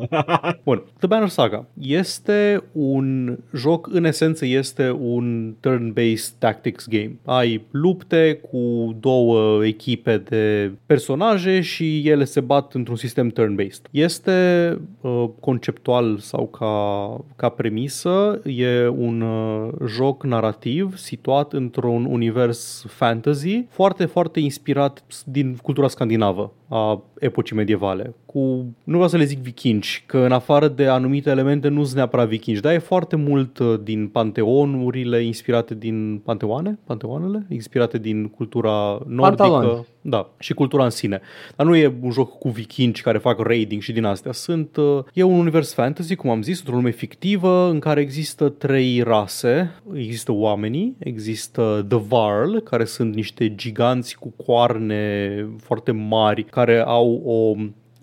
Bun, 0.65 0.83
The 0.97 1.07
Banner 1.07 1.27
Saga 1.27 1.65
este 1.79 2.63
un 2.71 3.37
joc, 3.53 3.87
în 3.91 4.05
esență 4.05 4.45
este 4.45 4.91
un 4.91 5.55
turn-based 5.59 6.37
tactics 6.37 6.87
game. 6.87 7.19
Ai 7.25 7.65
lupte 7.71 8.39
cu 8.51 8.95
două 8.99 9.65
echipe 9.65 10.17
de 10.17 10.71
personaje 10.85 11.61
și 11.61 12.09
ele 12.09 12.23
se 12.23 12.39
bat 12.39 12.73
într-un 12.73 12.95
sistem 12.95 13.31
turn-based. 13.31 13.81
Este 13.91 14.77
uh, 15.01 15.25
conceptual 15.39 16.17
sau 16.17 16.47
ca, 16.47 17.25
ca 17.35 17.49
premisă, 17.49 18.41
e 18.45 18.87
un 18.87 19.21
uh, 19.21 19.69
joc 19.87 20.23
narrativ 20.23 20.97
situat 20.97 21.53
într-un 21.53 22.05
univers 22.05 22.85
fantasy 22.87 23.65
foarte, 23.69 24.05
foarte 24.05 24.39
inspirat 24.39 25.03
din 25.25 25.57
cultura 25.61 25.87
scandinavă 25.87 26.53
a 26.69 27.03
epocii 27.19 27.55
medievale. 27.55 28.13
Cu, 28.33 28.39
nu 28.83 28.93
vreau 28.93 29.07
să 29.07 29.17
le 29.17 29.23
zic 29.23 29.39
vikingi, 29.39 30.03
că 30.05 30.17
în 30.17 30.31
afară 30.31 30.67
de 30.67 30.87
anumite 30.87 31.29
elemente 31.29 31.67
nu 31.67 31.83
sunt 31.83 31.95
neapărat 31.95 32.27
vikingi, 32.27 32.61
dar 32.61 32.73
e 32.73 32.77
foarte 32.77 33.15
mult 33.15 33.57
uh, 33.57 33.79
din 33.83 34.07
panteonurile 34.07 35.23
inspirate 35.23 35.75
din 35.75 36.21
panteoane, 36.23 36.79
panteoanele, 36.85 37.45
inspirate 37.49 37.97
din 37.97 38.27
cultura 38.27 38.99
nordică. 39.07 39.43
Pantaloni. 39.43 39.85
Da, 40.01 40.29
și 40.39 40.53
cultura 40.53 40.83
în 40.83 40.89
sine. 40.89 41.21
Dar 41.55 41.65
nu 41.65 41.75
e 41.75 41.93
un 42.01 42.11
joc 42.11 42.37
cu 42.37 42.49
vikingi 42.49 43.01
care 43.01 43.17
fac 43.17 43.39
raiding 43.39 43.81
și 43.81 43.91
din 43.91 44.03
astea. 44.03 44.31
Sunt, 44.31 44.75
uh, 44.77 45.03
e 45.13 45.23
un 45.23 45.39
univers 45.39 45.73
fantasy, 45.73 46.15
cum 46.15 46.29
am 46.29 46.41
zis, 46.41 46.59
într-o 46.59 46.75
lume 46.75 46.91
fictivă 46.91 47.69
în 47.69 47.79
care 47.79 48.01
există 48.01 48.49
trei 48.49 49.01
rase. 49.01 49.71
Există 49.93 50.31
oamenii, 50.31 50.95
există 50.99 51.85
The 51.87 51.99
Varl, 52.07 52.57
care 52.57 52.83
sunt 52.83 53.15
niște 53.15 53.55
giganți 53.55 54.17
cu 54.17 54.33
coarne 54.45 55.47
foarte 55.57 55.91
mari, 55.91 56.43
care 56.43 56.79
au 56.79 57.21
o 57.25 57.55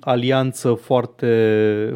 alianță 0.06 0.72
foarte 0.72 1.26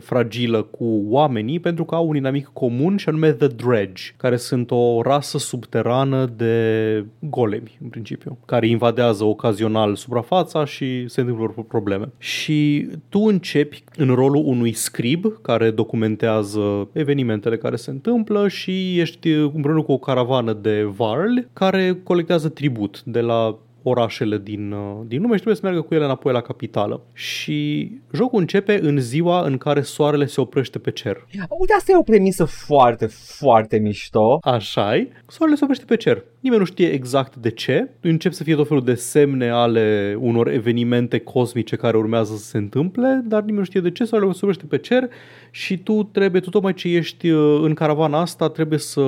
fragilă 0.01 0.63
cu 0.63 1.03
oamenii 1.09 1.61
pentru 1.61 1.85
că 1.85 1.95
au 1.95 2.09
un 2.09 2.17
inamic 2.17 2.51
comun 2.53 2.97
și 2.97 3.09
anume 3.09 3.33
The 3.33 3.47
Dredge, 3.47 4.03
care 4.17 4.37
sunt 4.37 4.71
o 4.71 5.03
rasă 5.03 5.39
subterană 5.39 6.33
de 6.37 7.05
golemi, 7.19 7.79
în 7.83 7.89
principiu, 7.89 8.39
care 8.47 8.67
invadează 8.67 9.25
ocazional 9.25 9.95
suprafața 9.95 10.65
și 10.65 11.09
se 11.09 11.21
întâmplă 11.21 11.65
probleme. 11.69 12.13
Și 12.19 12.89
tu 13.09 13.21
începi 13.21 13.85
în 13.97 14.15
rolul 14.15 14.43
unui 14.47 14.73
scrib 14.73 15.41
care 15.43 15.71
documentează 15.71 16.89
evenimentele 16.93 17.57
care 17.57 17.77
se 17.77 17.91
întâmplă 17.91 18.49
și 18.49 18.99
ești 18.99 19.31
împreună 19.33 19.83
cu 19.83 19.93
o 19.93 19.99
caravană 19.99 20.53
de 20.53 20.83
varli 20.97 21.47
care 21.53 22.01
colectează 22.03 22.49
tribut 22.49 23.03
de 23.05 23.21
la 23.21 23.59
orașele 23.83 24.39
din, 24.39 24.73
uh, 24.73 25.01
din 25.07 25.21
lume 25.21 25.35
și 25.37 25.43
trebuie 25.43 25.55
să 25.55 25.61
meargă 25.63 25.81
cu 25.81 25.95
ele 25.95 26.05
înapoi 26.05 26.33
la 26.33 26.41
capitală. 26.41 27.03
Și 27.13 27.91
jocul 28.13 28.41
începe 28.41 28.79
în 28.83 28.99
ziua 28.99 29.43
în 29.47 29.57
care 29.57 29.81
soarele 29.81 30.27
se 30.27 30.41
oprește 30.41 30.79
pe 30.79 30.91
cer. 30.91 31.27
Uite, 31.59 31.73
asta 31.77 31.93
e 31.93 31.97
o 31.97 32.03
premisă 32.03 32.45
foarte, 32.45 33.07
foarte 33.39 33.79
mișto. 33.79 34.39
așa 34.43 34.97
e, 34.97 35.09
soarele 35.27 35.57
se 35.57 35.65
oprește 35.65 35.85
pe 35.85 35.97
cer. 35.97 36.25
Nimeni 36.41 36.61
nu 36.61 36.67
știe 36.67 36.89
exact 36.89 37.37
de 37.37 37.51
ce. 37.51 37.89
Încep 38.01 38.33
să 38.33 38.43
fie 38.43 38.55
tot 38.55 38.69
felul 38.69 38.85
de 38.85 38.95
semne 38.95 39.49
ale 39.49 40.17
unor 40.21 40.49
evenimente 40.49 41.19
cosmice 41.19 41.77
care 41.77 41.97
urmează 41.97 42.35
să 42.37 42.45
se 42.45 42.59
întâmple, 42.59 43.23
dar 43.25 43.41
nimeni 43.41 43.59
nu 43.59 43.65
știe 43.65 43.81
de 43.81 43.91
ce 43.91 44.05
soarele 44.05 44.33
se 44.33 44.39
oprește 44.43 44.65
pe 44.67 44.79
cer 44.79 45.09
și 45.51 45.79
tu 45.79 46.03
trebuie, 46.03 46.41
tu 46.41 46.51
tocmai 46.51 46.75
ce 46.75 46.89
ești 46.89 47.31
uh, 47.31 47.61
în 47.63 47.75
caravana 47.75 48.21
asta, 48.21 48.49
trebuie 48.49 48.79
să 48.79 49.01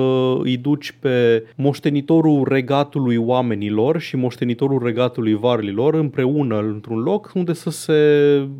îi 0.43 0.57
duci 0.57 0.95
pe 0.99 1.45
moștenitorul 1.55 2.47
regatului 2.47 3.15
oamenilor 3.15 3.99
și 3.99 4.15
moștenitorul 4.15 4.62
regatului 4.71 5.33
varlilor 5.33 5.93
împreună 5.93 6.59
într-un 6.59 6.99
loc 6.99 7.31
unde 7.33 7.53
să 7.53 7.69
se 7.69 7.93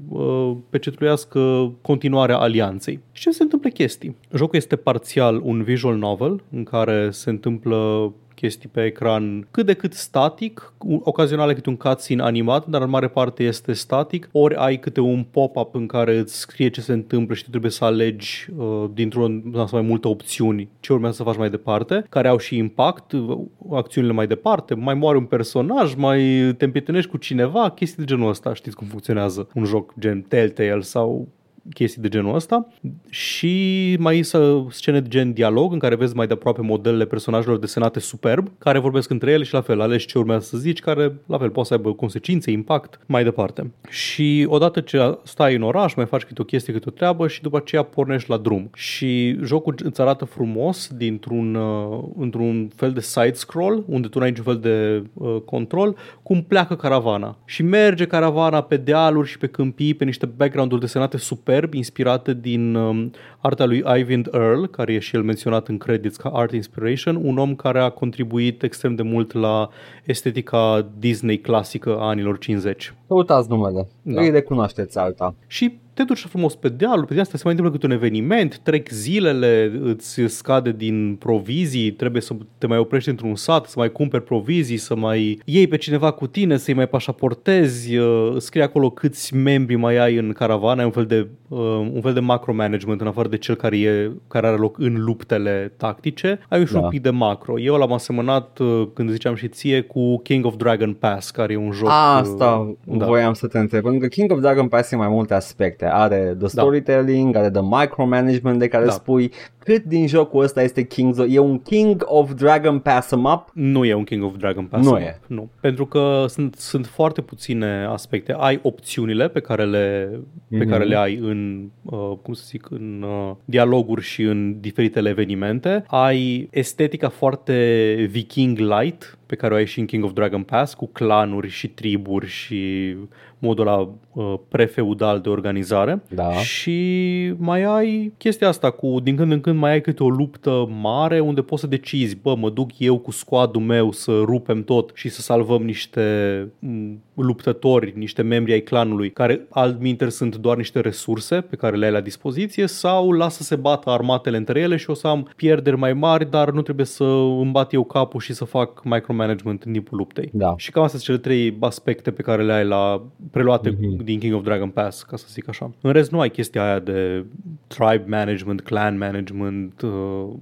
uh, 0.10 0.52
pecetluiască 0.70 1.72
continuarea 1.82 2.38
alianței. 2.38 3.00
Și 3.12 3.22
ce 3.22 3.32
se 3.32 3.44
întâmplă 3.44 3.70
chestii? 3.70 4.16
Jocul 4.36 4.56
este 4.58 4.76
parțial 4.76 5.42
un 5.44 5.64
visual 5.64 5.96
novel 5.96 6.44
în 6.52 6.64
care 6.64 7.10
se 7.12 7.30
întâmplă 7.30 8.14
chestii 8.36 8.70
pe 8.70 8.86
ecran 8.86 9.48
cât 9.52 9.66
de 9.66 9.74
cât 9.74 9.94
static, 9.94 10.74
ocazional 11.04 11.54
câte 11.54 11.70
un 11.70 11.76
cutscene 11.76 12.24
animat, 12.24 12.66
dar 12.66 12.82
în 12.82 12.90
mare 12.90 13.08
parte 13.08 13.44
este 13.44 13.74
static, 13.74 14.30
ori 14.32 14.56
ai 14.56 14.80
câte 14.80 15.00
un 15.00 15.26
pop-up 15.32 15.76
în 15.76 15.88
care 15.88 16.18
îți 16.18 16.40
scrie 16.40 16.70
ce 16.70 16.82
se 16.82 16.94
întâmplă 16.94 17.36
și 17.36 17.44
tu 17.44 17.50
trebuie 17.50 17.72
să 17.72 17.86
alegi 17.86 18.48
uh, 18.58 18.90
dintr-o 18.94 19.28
mai 19.72 19.82
multe 19.82 20.08
opțiuni 20.08 20.70
ce 20.80 20.94
urmează 20.94 21.16
să 21.16 21.24
faci 21.24 21.38
mai 21.38 21.50
departe, 21.50 22.06
care 22.10 22.28
au 22.28 22.38
și 22.38 22.58
impact, 22.58 23.12
uh, 23.12 23.38
acțiunile 23.72 24.14
mai 24.14 24.28
departe, 24.28 24.74
mai 24.74 24.94
moare 24.94 25.18
un 25.18 25.26
personaj, 25.26 25.96
mai 25.96 26.54
te 26.58 26.66
împrietenești 26.66 27.10
cu 27.10 27.18
cineva, 27.18 27.70
chestii 27.70 28.04
de 28.04 28.14
genul 28.14 28.30
ăsta, 28.30 28.54
știți 28.54 28.76
cum 28.76 28.88
funcționează 28.88 29.48
un 29.54 29.66
joc 29.66 29.94
gen 30.00 30.22
Telltale 30.22 30.82
sau 30.82 31.28
chestii 31.74 32.02
de 32.02 32.08
genul 32.08 32.36
ăsta 32.36 32.68
și 33.10 33.96
mai 34.00 34.24
să 34.24 34.64
scene 34.70 35.00
de 35.00 35.08
gen 35.08 35.34
dialog 35.34 35.74
în 35.74 35.80
care 35.80 35.96
vezi 35.96 36.16
mai 36.16 36.28
de 36.28 36.34
aproape 36.34 36.62
modelele 36.62 37.06
personajelor 37.06 37.60
desenate 37.60 38.00
superb, 38.00 38.52
care 38.58 38.80
vorbesc 38.80 39.10
între 39.10 39.32
ele 39.32 39.44
și 39.44 39.54
la 39.54 39.62
fel 39.62 39.82
alegi 39.82 40.06
ce 40.06 40.18
urmează 40.18 40.46
să 40.46 40.58
zici, 40.58 40.80
care 40.80 41.14
la 41.26 41.38
fel 41.38 41.50
poate 41.50 41.68
să 41.68 41.74
aibă 41.74 41.94
consecințe, 41.94 42.52
impact, 42.52 43.00
mai 43.06 43.24
departe. 43.24 43.72
Și 43.90 44.46
odată 44.50 44.80
ce 44.80 45.18
stai 45.24 45.56
în 45.56 45.62
oraș, 45.62 45.94
mai 45.94 46.06
faci 46.06 46.24
câte 46.24 46.42
o 46.42 46.46
chestie, 46.46 46.74
câte 46.74 46.90
o 46.90 46.92
treabă 46.92 47.28
și 47.28 47.42
după 47.42 47.58
aceea 47.58 47.84
pornești 47.84 48.30
la 48.30 48.38
drum. 48.38 48.70
Și 48.74 49.40
jocul 49.44 49.76
îți 49.84 50.02
arată 50.02 50.26
frumos 50.26 50.90
dintr-un 50.96 51.56
uh, 51.56 52.04
într-un 52.18 52.72
fel 52.76 52.92
de 52.92 53.02
side-scroll, 53.02 53.84
unde 53.88 54.08
tu 54.08 54.18
nu 54.18 54.24
ai 54.24 54.30
niciun 54.30 54.46
fel 54.46 54.60
de 54.60 55.04
uh, 55.14 55.42
control, 55.46 55.96
cum 56.24 56.44
pleacă 56.44 56.76
caravana. 56.76 57.38
Și 57.46 57.64
merge 57.64 58.06
caravana 58.06 58.62
pe 58.62 58.78
dealuri 58.78 59.28
și 59.28 59.38
pe 59.38 59.48
câmpii, 59.48 59.94
pe 59.94 60.04
niște 60.04 60.26
background-uri 60.26 60.82
desenate 60.82 61.18
super 61.18 61.53
superb, 61.54 61.74
inspirată 61.74 62.34
din 62.34 62.76
um, 62.76 63.12
arta 63.40 63.66
lui 63.66 63.84
Ivan 63.98 64.26
Earl, 64.32 64.64
care 64.64 64.94
e 64.94 65.00
și 65.00 65.16
el 65.16 65.24
menționat 65.24 65.68
în 65.68 65.78
credits 65.78 66.18
ca 66.18 66.30
Art 66.30 66.52
Inspiration, 66.52 67.16
un 67.16 67.38
om 67.38 67.56
care 67.56 67.80
a 67.80 67.90
contribuit 67.90 68.64
extrem 68.64 68.96
de 68.96 69.02
mult 69.02 69.34
la 69.34 69.70
estetica 70.04 70.90
Disney 70.98 71.38
clasică 71.38 71.98
a 72.00 72.08
anilor 72.08 72.38
50. 72.38 72.94
Căutați 73.08 73.50
numele, 73.50 73.88
da. 74.02 74.22
îi 74.22 74.30
recunoașteți 74.30 74.98
alta. 74.98 75.36
Și 75.48 75.80
te 75.94 76.04
duci 76.04 76.26
frumos 76.26 76.56
pe 76.56 76.70
deal, 76.70 77.06
pe 77.06 77.20
asta 77.20 77.38
se 77.38 77.44
mai 77.44 77.54
întâmplă 77.54 77.78
câte 77.80 77.86
un 77.86 78.00
eveniment, 78.02 78.58
trec 78.58 78.90
zilele, 78.90 79.80
îți 79.82 80.22
scade 80.28 80.72
din 80.72 81.16
provizii, 81.20 81.92
trebuie 81.92 82.22
să 82.22 82.36
te 82.58 82.68
mai 82.68 82.78
oprești 82.78 83.10
într-un 83.10 83.36
sat, 83.36 83.66
să 83.66 83.74
mai 83.78 83.92
cumperi 83.92 84.24
provizii, 84.24 84.78
să 84.78 84.96
mai 84.96 85.40
iei 85.46 85.68
pe 85.68 85.78
cineva 85.78 86.12
cu 86.12 86.28
tine, 86.28 86.58
să-i 86.58 86.74
mai 86.74 86.88
pașaportezi, 86.88 87.98
uh, 87.98 88.36
scrie 88.38 88.64
acolo 88.64 88.90
câți 88.90 89.36
membri 89.36 89.76
mai 89.76 89.98
ai 89.98 90.16
în 90.16 90.32
caravană, 90.32 90.80
ai 90.80 90.86
un 90.86 90.92
fel 90.92 91.06
de, 91.06 91.28
uh, 91.48 91.60
un 91.94 92.02
fel 92.02 92.14
de 92.14 92.20
macro-management 92.20 93.02
în 93.02 93.08
afară 93.08 93.28
de 93.28 93.38
cel 93.38 93.56
care, 93.56 93.80
e, 93.80 94.12
care 94.28 94.48
are 94.48 94.58
loc 94.58 94.78
în 94.78 95.04
luptele 95.04 95.74
tactice, 95.78 96.40
ai 96.50 96.66
și 96.66 96.74
da. 96.74 96.80
un 96.80 96.90
pic 96.90 97.02
de 97.02 97.10
macro. 97.10 97.60
Eu 97.60 97.76
l-am 97.76 97.94
asemănat, 97.94 98.60
uh, 98.60 98.88
când 98.94 99.12
ziceam 99.12 99.36
și 99.36 99.48
ție, 99.48 99.82
cu 99.82 100.18
King 100.18 100.46
of 100.46 100.56
Dragon 100.56 100.94
Pass, 100.94 101.32
care 101.32 101.54
e 101.54 101.58
un 101.58 101.72
joc... 101.72 101.90
Asta 101.90 102.76
da. 102.84 103.06
voiam 103.06 103.34
să 103.34 103.48
te 103.48 103.58
întreb, 103.58 103.82
pentru 103.82 104.00
că 104.00 104.08
King 104.08 104.32
of 104.32 104.40
Dragon 104.40 104.68
Pass 104.68 104.92
e 104.92 104.96
mai 104.96 105.08
multe 105.08 105.34
aspecte 105.34 105.83
aspecte. 105.86 106.16
Are 106.16 106.36
the 106.36 106.40
da. 106.40 106.48
storytelling, 106.48 107.32
da. 107.34 107.40
are 107.40 107.50
the 107.50 107.62
micromanagement 107.62 108.60
de 108.60 108.68
care 108.68 108.86
da. 108.86 108.92
spui. 108.92 109.32
Cât 109.64 109.84
din 109.84 110.08
jocul 110.08 110.44
ăsta 110.44 110.62
este 110.62 110.88
King's 110.88 111.18
of... 111.18 111.26
E 111.30 111.40
un 111.40 111.60
King 111.60 112.04
of 112.06 112.34
Dragon 112.34 112.80
Pass 112.80 113.12
em 113.12 113.24
up? 113.24 113.50
Nu 113.54 113.86
e 113.86 113.94
un 113.94 114.04
King 114.04 114.24
of 114.24 114.38
Dragon 114.38 114.66
Pass 114.66 114.88
Nu 114.88 114.98
e. 114.98 115.20
Nu. 115.28 115.50
Pentru 115.60 115.86
că 115.86 116.26
sunt, 116.28 116.56
sunt 116.56 116.86
foarte 116.86 117.22
puține 117.22 117.86
aspecte. 117.90 118.36
Ai 118.38 118.60
opțiunile 118.62 119.28
pe 119.28 119.40
care 119.40 119.66
le, 119.66 120.10
mm-hmm. 120.10 120.58
pe 120.58 120.66
care 120.66 120.84
mhm. 120.84 120.90
le 120.90 120.98
ai 120.98 121.16
în, 121.16 121.70
uh, 121.82 122.12
cum 122.22 122.34
să 122.34 122.44
zic, 122.46 122.70
în 122.70 123.06
uh, 123.08 123.36
dialoguri 123.46 124.02
și 124.02 124.22
în 124.22 124.60
diferitele 124.60 125.10
evenimente. 125.10 125.84
Ai 125.88 126.48
estetica 126.52 127.10
foarte 127.10 128.08
viking 128.10 128.58
light 128.58 129.18
pe 129.26 129.36
care 129.36 129.54
o 129.54 129.58
ai 129.58 129.66
și 129.66 129.80
în 129.80 129.86
King 129.86 130.04
of 130.04 130.14
Dragon 130.14 130.44
Pass 130.44 130.74
cu 130.74 130.88
clanuri 130.88 131.50
și 131.50 131.68
triburi 131.68 132.28
și 132.28 132.96
modul 133.44 133.68
ăla 133.68 133.90
uh, 134.14 134.34
prefeudal 134.50 135.20
de 135.20 135.30
organizare 135.30 136.02
da. 136.10 136.32
și 136.32 137.34
mai 137.38 137.64
ai 137.64 138.14
chestia 138.18 138.48
asta 138.48 138.72
cu 138.72 139.00
din 139.04 139.16
când 139.16 139.32
în 139.32 139.42
când 139.42 139.53
mai 139.58 139.72
ai 139.72 139.82
câte 139.82 140.04
o 140.04 140.10
luptă 140.10 140.70
mare 140.82 141.20
unde 141.20 141.42
poți 141.42 141.62
să 141.62 141.68
decizi, 141.68 142.16
bă, 142.16 142.36
mă 142.36 142.50
duc 142.50 142.80
eu 142.80 142.98
cu 142.98 143.12
squadul 143.12 143.62
meu 143.62 143.92
să 143.92 144.12
rupem 144.12 144.64
tot 144.64 144.92
și 144.94 145.10
să 145.10 145.22
salvăm 145.22 145.64
niște 145.64 146.48
mm, 146.60 147.02
luptători, 147.16 147.94
niște 147.96 148.22
membri 148.22 148.54
ai 148.54 148.62
clanului 148.62 149.12
care 149.12 149.46
altminter 149.50 150.10
sunt 150.10 150.36
doar 150.36 150.58
niște 150.58 150.80
resurse 150.80 151.42
pe 151.42 151.56
care 151.56 151.76
le 151.76 151.86
ai 151.86 151.92
la 151.92 152.02
dispoziție 152.02 152.68
sau 152.68 153.12
lasă 153.12 153.38
să 153.38 153.44
se 153.44 153.56
bată 153.56 153.90
armatele 153.90 154.38
între 154.38 154.60
ele 154.60 154.76
și 154.76 154.90
o 154.90 154.94
să 154.94 155.08
am 155.08 155.30
pierderi 155.36 155.78
mai 155.78 155.94
mari, 155.94 156.30
dar 156.30 156.52
nu 156.52 156.62
trebuie 156.62 156.86
să 156.86 157.04
îmi 157.40 157.52
bat 157.52 157.74
eu 157.74 157.84
capul 157.84 158.20
și 158.20 158.34
să 158.34 158.46
fac 158.46 158.82
micromanagement 158.84 159.64
în 159.64 159.72
timpul 159.72 159.98
luptei. 159.98 160.30
Da. 160.34 160.54
Și 160.58 160.72
cam 160.72 160.84
astea 160.84 161.00
sunt 161.00 161.22
cele 161.22 161.36
trei 161.36 161.58
aspecte 161.60 162.12
pe 162.12 162.22
care 162.22 162.44
le 162.44 162.54
ai 162.54 162.66
la 162.66 163.04
preluate 163.32 163.72
mm-hmm. 163.72 164.04
din 164.04 164.20
King 164.20 164.34
of 164.34 164.44
Dragon 164.44 164.70
Pass, 164.70 165.04
ca 165.04 165.18
să 165.18 165.26
zic 165.30 165.50
așa. 165.50 165.72
În 165.82 165.92
rest 165.92 166.12
nu 166.12 166.20
ai 166.20 166.30
chestia 166.30 166.64
aia 166.64 166.80
de 166.80 167.26
tribe 167.68 168.04
management, 168.08 168.62
clan 168.62 168.98
management. 168.98 169.82
Uh... 169.82 169.90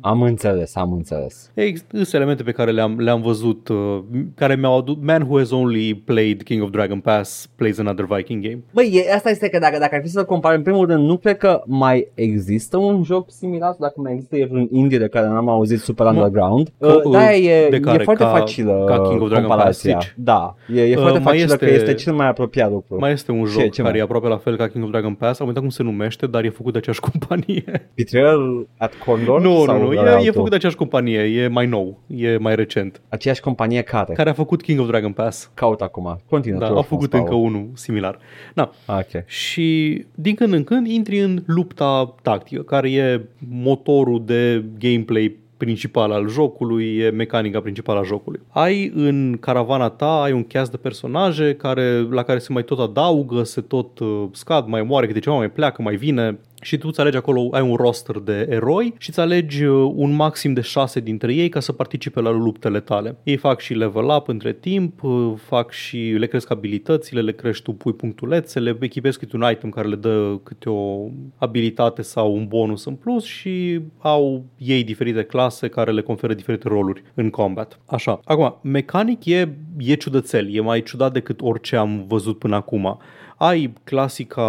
Am 0.01 0.21
înțeles, 0.21 0.75
am 0.75 0.91
înțeles. 0.91 1.51
Sunt 1.91 2.13
elemente 2.13 2.43
pe 2.43 2.51
care 2.51 2.71
le-am, 2.71 2.99
le-am 2.99 3.21
văzut, 3.21 3.67
uh, 3.67 3.99
care 4.35 4.55
mi-au 4.55 4.77
adus, 4.77 4.97
man 5.01 5.21
who 5.21 5.37
has 5.37 5.51
only 5.51 5.93
played 5.93 6.43
King 6.43 6.60
of 6.61 6.69
Dragon 6.69 6.99
Pass 6.99 7.49
plays 7.55 7.79
another 7.79 8.05
Viking 8.05 8.43
game. 8.43 8.63
Băi, 8.73 9.05
asta 9.15 9.29
este 9.29 9.49
că 9.49 9.59
dacă, 9.59 9.77
dacă 9.79 9.95
ar 9.95 10.01
fi 10.01 10.07
să 10.07 10.23
compar, 10.23 10.55
în 10.55 10.61
primul 10.61 10.87
rând, 10.87 11.05
nu 11.05 11.17
cred 11.17 11.37
că 11.37 11.61
mai 11.65 12.07
există 12.13 12.77
un 12.77 13.03
joc 13.03 13.31
similar, 13.31 13.75
dacă 13.79 13.93
mai 13.95 14.13
există 14.13 14.35
e 14.35 14.45
vreun 14.45 14.67
indie 14.71 14.97
de 14.97 15.07
care 15.07 15.27
n-am 15.27 15.49
auzit 15.49 15.79
super 15.79 16.05
underground. 16.05 16.71
Uh, 16.77 17.11
da, 17.11 17.33
e, 17.33 17.69
de 17.69 17.79
care, 17.79 18.01
e 18.01 18.03
foarte 18.03 18.23
ca, 18.23 18.29
facilă 18.29 18.83
ca 18.87 19.01
King 19.01 19.21
of 19.21 19.29
Dragon 19.29 19.47
Pass, 19.47 19.85
Da, 20.15 20.55
e, 20.75 20.81
e 20.81 20.95
uh, 20.95 21.01
foarte 21.01 21.19
facilă 21.19 21.53
este, 21.53 21.65
că 21.65 21.71
este 21.71 21.93
cel 21.93 22.13
mai 22.13 22.27
apropiat 22.27 22.71
lucru. 22.71 22.97
Mai 22.99 23.11
este 23.11 23.31
un 23.31 23.45
joc 23.45 23.61
ce, 23.61 23.67
ce 23.67 23.81
care 23.81 23.91
mai? 23.91 23.99
e 23.99 24.03
aproape 24.03 24.27
la 24.27 24.37
fel 24.37 24.57
ca 24.57 24.67
King 24.67 24.83
of 24.83 24.89
Dragon 24.89 25.13
Pass, 25.13 25.39
am 25.39 25.47
uitat 25.47 25.61
cum 25.61 25.71
se 25.71 25.83
numește, 25.83 26.27
dar 26.27 26.43
e 26.43 26.49
făcut 26.49 26.71
de 26.71 26.77
aceeași 26.77 27.01
companie. 27.11 27.89
Betrayal 27.95 28.67
at 28.77 28.93
Condor? 29.05 29.41
Nu, 29.41 29.65
nu, 29.65 29.77
nu, 29.77 29.93
e, 29.93 30.25
e 30.25 30.31
făcut 30.31 30.49
de 30.49 30.55
aceeași 30.55 30.77
companie, 30.77 31.19
e 31.19 31.47
mai 31.47 31.65
nou, 31.65 31.99
e 32.07 32.37
mai 32.37 32.55
recent. 32.55 33.01
Aceeași 33.09 33.41
companie 33.41 33.81
care? 33.81 34.13
Care 34.13 34.29
a 34.29 34.33
făcut 34.33 34.61
King 34.61 34.79
of 34.79 34.87
Dragon 34.87 35.11
Pass. 35.11 35.51
Caut 35.53 35.81
acum, 35.81 36.19
continuă. 36.29 36.50
Da, 36.59 36.67
a 36.67 36.81
făcut 36.81 37.13
încă 37.13 37.33
unul 37.33 37.69
similar. 37.73 38.19
Da. 38.53 38.71
Okay. 38.87 39.23
Și 39.25 40.05
din 40.15 40.35
când 40.35 40.53
în 40.53 40.63
când 40.63 40.87
intri 40.87 41.19
în 41.19 41.43
lupta 41.45 42.15
tactică, 42.21 42.61
care 42.61 42.91
e 42.91 43.21
motorul 43.49 44.23
de 44.25 44.65
gameplay 44.79 45.39
principal 45.57 46.11
al 46.11 46.29
jocului, 46.29 46.97
e 46.97 47.09
mecanica 47.09 47.61
principală 47.61 47.99
a 47.99 48.03
jocului. 48.03 48.39
Ai 48.49 48.91
în 48.95 49.37
caravana 49.39 49.89
ta, 49.89 50.21
ai 50.21 50.31
un 50.31 50.43
cast 50.43 50.71
de 50.71 50.77
personaje 50.77 51.55
care, 51.55 52.07
la 52.09 52.23
care 52.23 52.39
se 52.39 52.53
mai 52.53 52.63
tot 52.63 52.79
adaugă, 52.79 53.43
se 53.43 53.61
tot 53.61 53.99
uh, 53.99 54.23
scad, 54.31 54.67
mai 54.67 54.83
moare 54.83 55.07
câte 55.07 55.19
ceva, 55.19 55.35
mai 55.35 55.51
pleacă, 55.51 55.81
mai 55.81 55.95
vine 55.95 56.39
și 56.61 56.77
tu 56.77 56.87
îți 56.87 56.99
alegi 56.99 57.17
acolo, 57.17 57.47
ai 57.51 57.61
un 57.61 57.75
roster 57.75 58.19
de 58.19 58.47
eroi 58.49 58.93
și 58.97 59.09
îți 59.09 59.19
alegi 59.19 59.63
uh, 59.63 59.91
un 59.95 60.11
maxim 60.11 60.53
de 60.53 60.61
șase 60.61 60.99
dintre 60.99 61.33
ei 61.33 61.49
ca 61.49 61.59
să 61.59 61.71
participe 61.71 62.21
la 62.21 62.29
luptele 62.29 62.79
tale. 62.79 63.17
Ei 63.23 63.37
fac 63.37 63.59
și 63.59 63.73
level 63.73 64.09
up 64.17 64.27
între 64.27 64.53
timp, 64.53 65.03
uh, 65.03 65.33
fac 65.35 65.71
și 65.71 65.97
le 65.97 66.27
cresc 66.27 66.51
abilitățile, 66.51 67.21
le 67.21 67.31
crești 67.31 67.63
tu, 67.63 67.71
pui 67.71 67.93
punctulețe, 67.93 68.59
le 68.59 68.77
echipezi 68.79 69.19
câte 69.19 69.35
un 69.35 69.49
item 69.51 69.69
care 69.69 69.87
le 69.87 69.95
dă 69.95 70.39
câte 70.43 70.69
o 70.69 71.09
abilitate 71.37 72.01
sau 72.01 72.33
un 72.33 72.47
bonus 72.47 72.85
în 72.85 72.95
plus 72.95 73.23
și 73.23 73.81
au 73.97 74.45
ei 74.57 74.83
diferite 74.83 75.23
clase 75.23 75.67
care 75.67 75.91
le 75.91 76.01
conferă 76.01 76.33
diferite 76.33 76.67
roluri 76.67 77.03
în 77.13 77.29
combat. 77.29 77.79
Așa. 77.85 78.19
Acum, 78.23 78.59
mecanic 78.61 79.25
e, 79.25 79.55
e 79.77 79.93
ciudățel, 79.93 80.55
e 80.55 80.59
mai 80.59 80.83
ciudat 80.83 81.13
decât 81.13 81.41
orice 81.41 81.75
am 81.75 82.05
văzut 82.07 82.39
până 82.39 82.55
acum 82.55 82.99
ai 83.41 83.73
clasica 83.83 84.43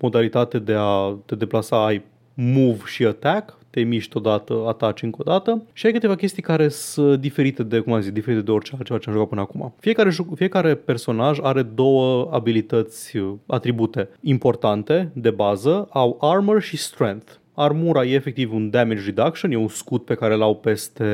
modalitate 0.00 0.58
de 0.58 0.74
a 0.76 1.16
te 1.26 1.34
deplasa, 1.34 1.84
ai 1.84 2.02
move 2.34 2.80
și 2.86 3.04
attack, 3.04 3.58
te 3.70 3.80
miști 3.80 4.16
odată, 4.16 4.64
ataci 4.66 5.02
încă 5.02 5.16
o 5.20 5.24
dată 5.24 5.62
și 5.72 5.86
ai 5.86 5.92
câteva 5.92 6.14
chestii 6.14 6.42
care 6.42 6.68
sunt 6.68 7.20
diferite 7.20 7.62
de, 7.62 7.78
cum 7.78 7.92
am 7.92 8.00
zis, 8.00 8.12
diferite 8.12 8.42
de 8.42 8.50
orice 8.50 8.74
altceva 8.74 8.98
ce 8.98 9.08
am 9.08 9.14
jucat 9.14 9.28
până 9.28 9.40
acum. 9.40 9.74
Fiecare, 9.78 10.10
fiecare 10.34 10.74
personaj 10.74 11.38
are 11.42 11.62
două 11.62 12.28
abilități, 12.32 13.18
atribute 13.46 14.08
importante 14.20 15.10
de 15.14 15.30
bază, 15.30 15.88
au 15.90 16.18
armor 16.20 16.62
și 16.62 16.76
strength. 16.76 17.32
Armura 17.54 18.04
e 18.04 18.14
efectiv 18.14 18.52
un 18.52 18.70
damage 18.70 19.04
reduction, 19.04 19.50
e 19.50 19.56
un 19.56 19.68
scut 19.68 20.04
pe 20.04 20.14
care 20.14 20.34
l-au 20.34 20.56
peste, 20.56 21.04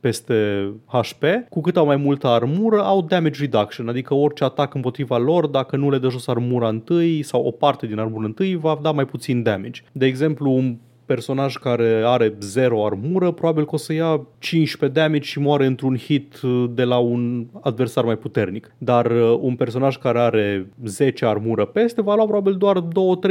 peste 0.00 0.68
HP. 0.86 1.24
Cu 1.48 1.60
cât 1.60 1.76
au 1.76 1.86
mai 1.86 1.96
multă 1.96 2.26
armură, 2.26 2.82
au 2.82 3.02
damage 3.02 3.40
reduction, 3.40 3.88
adică 3.88 4.14
orice 4.14 4.44
atac 4.44 4.74
împotriva 4.74 5.18
lor, 5.18 5.46
dacă 5.46 5.76
nu 5.76 5.90
le 5.90 5.98
dă 5.98 6.08
jos 6.08 6.26
armura 6.26 6.68
întâi 6.68 7.22
sau 7.22 7.44
o 7.44 7.50
parte 7.50 7.86
din 7.86 7.98
armură 7.98 8.26
întâi, 8.26 8.54
va 8.54 8.78
da 8.82 8.90
mai 8.90 9.04
puțin 9.04 9.42
damage. 9.42 9.82
De 9.92 10.06
exemplu, 10.06 10.50
un 10.50 10.76
personaj 11.12 11.56
care 11.56 12.02
are 12.04 12.34
0 12.40 12.84
armură, 12.84 13.30
probabil 13.30 13.64
că 13.64 13.74
o 13.74 13.76
să 13.76 13.92
ia 13.92 14.26
15 14.38 15.00
damage 15.00 15.22
și 15.22 15.38
moare 15.38 15.66
într-un 15.66 15.96
hit 15.96 16.40
uh, 16.42 16.64
de 16.70 16.84
la 16.84 16.98
un 16.98 17.46
adversar 17.60 18.04
mai 18.04 18.16
puternic. 18.16 18.74
Dar 18.78 19.06
uh, 19.10 19.38
un 19.40 19.56
personaj 19.56 19.96
care 19.96 20.18
are 20.18 20.66
10 20.84 21.26
armură 21.26 21.64
peste 21.64 22.02
va 22.02 22.14
lua 22.14 22.24
probabil 22.24 22.54
doar 22.54 22.82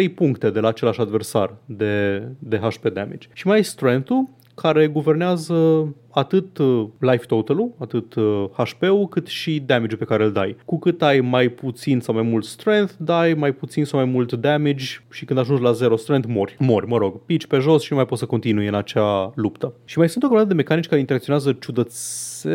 2-3 0.10 0.14
puncte 0.16 0.50
de 0.50 0.60
la 0.60 0.68
același 0.68 1.02
adversar 1.02 1.56
de, 1.66 2.24
de 2.40 2.58
HP 2.58 2.88
damage. 2.94 3.28
Și 3.34 3.48
mai 3.48 3.60
e 3.60 3.62
strength-ul, 3.62 4.30
care 4.62 4.88
guvernează 4.88 5.88
atât 6.12 6.58
uh, 6.58 6.86
life 7.00 7.26
total-ul, 7.26 7.72
atât 7.78 8.14
HP-ul, 8.54 9.08
cât 9.08 9.28
și 9.28 9.60
damage 9.60 9.96
pe 9.96 10.06
care 10.06 10.24
îl 10.24 10.32
dai. 10.32 10.56
Cu 10.66 10.80
cât 10.80 11.02
ai 11.02 11.20
mai 11.20 11.50
puțin 11.50 12.00
sau 12.00 12.14
mai 12.14 12.24
mult 12.24 12.46
strength, 12.46 12.94
dai 12.98 13.34
mai 13.34 13.52
puțin 13.52 13.86
sau 13.86 14.00
mai 14.00 14.10
mult 14.10 14.34
damage 14.34 14.86
și 15.12 15.26
când 15.26 15.40
ajungi 15.40 15.64
la 15.64 15.72
0 15.72 15.96
strength, 15.96 16.28
mori. 16.28 16.56
Mori, 16.60 16.88
mă 16.88 16.98
rog, 16.98 17.22
pici 17.26 17.48
pe 17.48 17.58
jos 17.58 17.84
și 17.84 17.88
nu 17.92 17.98
mai 17.98 18.06
poți 18.06 18.20
să 18.20 18.26
continui 18.26 18.68
în 18.68 18.74
acea 18.76 19.32
luptă. 19.36 19.74
Și 19.86 19.98
mai 19.98 20.10
sunt 20.10 20.24
o 20.24 20.28
grămadă 20.28 20.48
de 20.48 20.54
mecanici 20.54 20.88
care 20.88 21.00
interacționează 21.00 21.58
ciudățe... 21.60 22.50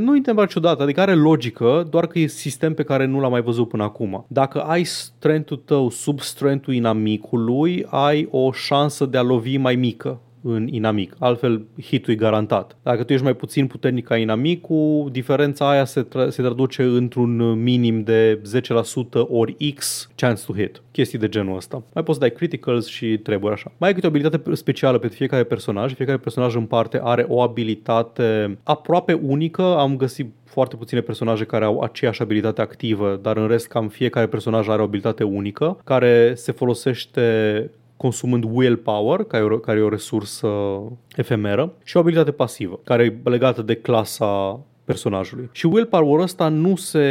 Nu 0.00 0.16
e 0.16 0.20
neapărat 0.24 0.50
ciudat, 0.50 0.80
adică 0.80 1.00
are 1.00 1.14
logică, 1.14 1.86
doar 1.90 2.06
că 2.06 2.18
e 2.18 2.26
sistem 2.26 2.74
pe 2.74 2.82
care 2.82 3.06
nu 3.06 3.20
l-am 3.20 3.30
mai 3.30 3.42
văzut 3.42 3.68
până 3.68 3.82
acum. 3.82 4.24
Dacă 4.28 4.60
ai 4.60 4.84
strength-ul 4.84 5.62
tău 5.64 5.90
sub 5.90 6.20
strength-ul 6.20 6.74
inamicului, 6.74 7.86
ai 7.90 8.28
o 8.30 8.52
șansă 8.52 9.06
de 9.06 9.18
a 9.18 9.22
lovi 9.22 9.56
mai 9.56 9.74
mică 9.74 10.20
în 10.46 10.68
inamic. 10.70 11.14
Altfel, 11.18 11.64
hitul 11.82 12.12
e 12.12 12.16
garantat. 12.16 12.76
Dacă 12.82 13.02
tu 13.02 13.12
ești 13.12 13.24
mai 13.24 13.34
puțin 13.34 13.66
puternic 13.66 14.06
ca 14.06 14.16
inamicul, 14.16 15.08
diferența 15.12 15.70
aia 15.70 15.84
se, 15.84 16.06
tra- 16.06 16.28
se 16.28 16.42
traduce 16.42 16.82
într-un 16.82 17.62
minim 17.62 18.02
de 18.02 18.40
10% 18.58 19.28
ori 19.28 19.72
X 19.74 20.10
chance 20.16 20.42
to 20.46 20.52
hit. 20.52 20.82
Chestii 20.90 21.18
de 21.18 21.28
genul 21.28 21.56
ăsta. 21.56 21.82
Mai 21.92 22.02
poți 22.02 22.18
să 22.18 22.24
dai 22.24 22.36
criticals 22.36 22.86
și 22.86 23.18
trebuie 23.18 23.52
așa. 23.52 23.72
Mai 23.76 23.88
ai 23.88 23.94
câte 23.94 24.06
o 24.06 24.08
abilitate 24.08 24.54
specială 24.54 24.98
pe 24.98 25.08
fiecare 25.08 25.44
personaj. 25.44 25.94
Fiecare 25.94 26.18
personaj 26.18 26.54
în 26.54 26.64
parte 26.66 27.00
are 27.02 27.24
o 27.28 27.40
abilitate 27.40 28.58
aproape 28.62 29.12
unică. 29.12 29.62
Am 29.62 29.96
găsit 29.96 30.32
foarte 30.44 30.76
puține 30.76 31.00
personaje 31.00 31.44
care 31.44 31.64
au 31.64 31.80
aceeași 31.80 32.22
abilitate 32.22 32.60
activă, 32.60 33.18
dar 33.22 33.36
în 33.36 33.48
rest 33.48 33.66
cam 33.66 33.88
fiecare 33.88 34.26
personaj 34.26 34.68
are 34.68 34.80
o 34.80 34.84
abilitate 34.84 35.24
unică 35.24 35.78
care 35.84 36.32
se 36.34 36.52
folosește 36.52 37.70
consumând 38.04 38.44
willpower, 38.52 39.24
care 39.24 39.42
e 39.42 39.46
o, 39.46 39.58
care 39.58 39.78
e 39.78 39.82
o 39.82 39.88
resursă 39.88 40.48
efemeră, 41.16 41.72
și 41.84 41.96
o 41.96 42.00
abilitate 42.00 42.30
pasivă, 42.30 42.80
care 42.84 43.04
e 43.04 43.28
legată 43.30 43.62
de 43.62 43.74
clasa 43.74 44.60
personajului. 44.84 45.48
Și 45.52 45.66
willpower-ul 45.66 46.20
ăsta 46.20 46.48
nu 46.48 46.76
se 46.76 47.04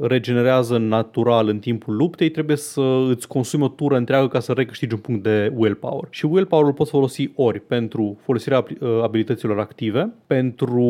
regenerează 0.00 0.78
natural 0.78 1.48
în 1.48 1.58
timpul 1.58 1.96
luptei, 1.96 2.30
trebuie 2.30 2.56
să 2.56 3.04
îți 3.08 3.28
consumi 3.28 3.62
o 3.62 3.68
tură 3.68 3.96
întreagă 3.96 4.28
ca 4.28 4.40
să 4.40 4.52
recâștigi 4.52 4.94
un 4.94 5.00
punct 5.00 5.22
de 5.22 5.52
willpower. 5.56 6.06
Și 6.10 6.26
willpower-ul 6.26 6.72
poți 6.72 6.90
folosi 6.90 7.30
ori 7.34 7.60
pentru 7.60 8.18
folosirea 8.24 8.64
uh, 8.80 8.88
abilităților 9.02 9.58
active, 9.58 10.12
pentru 10.26 10.84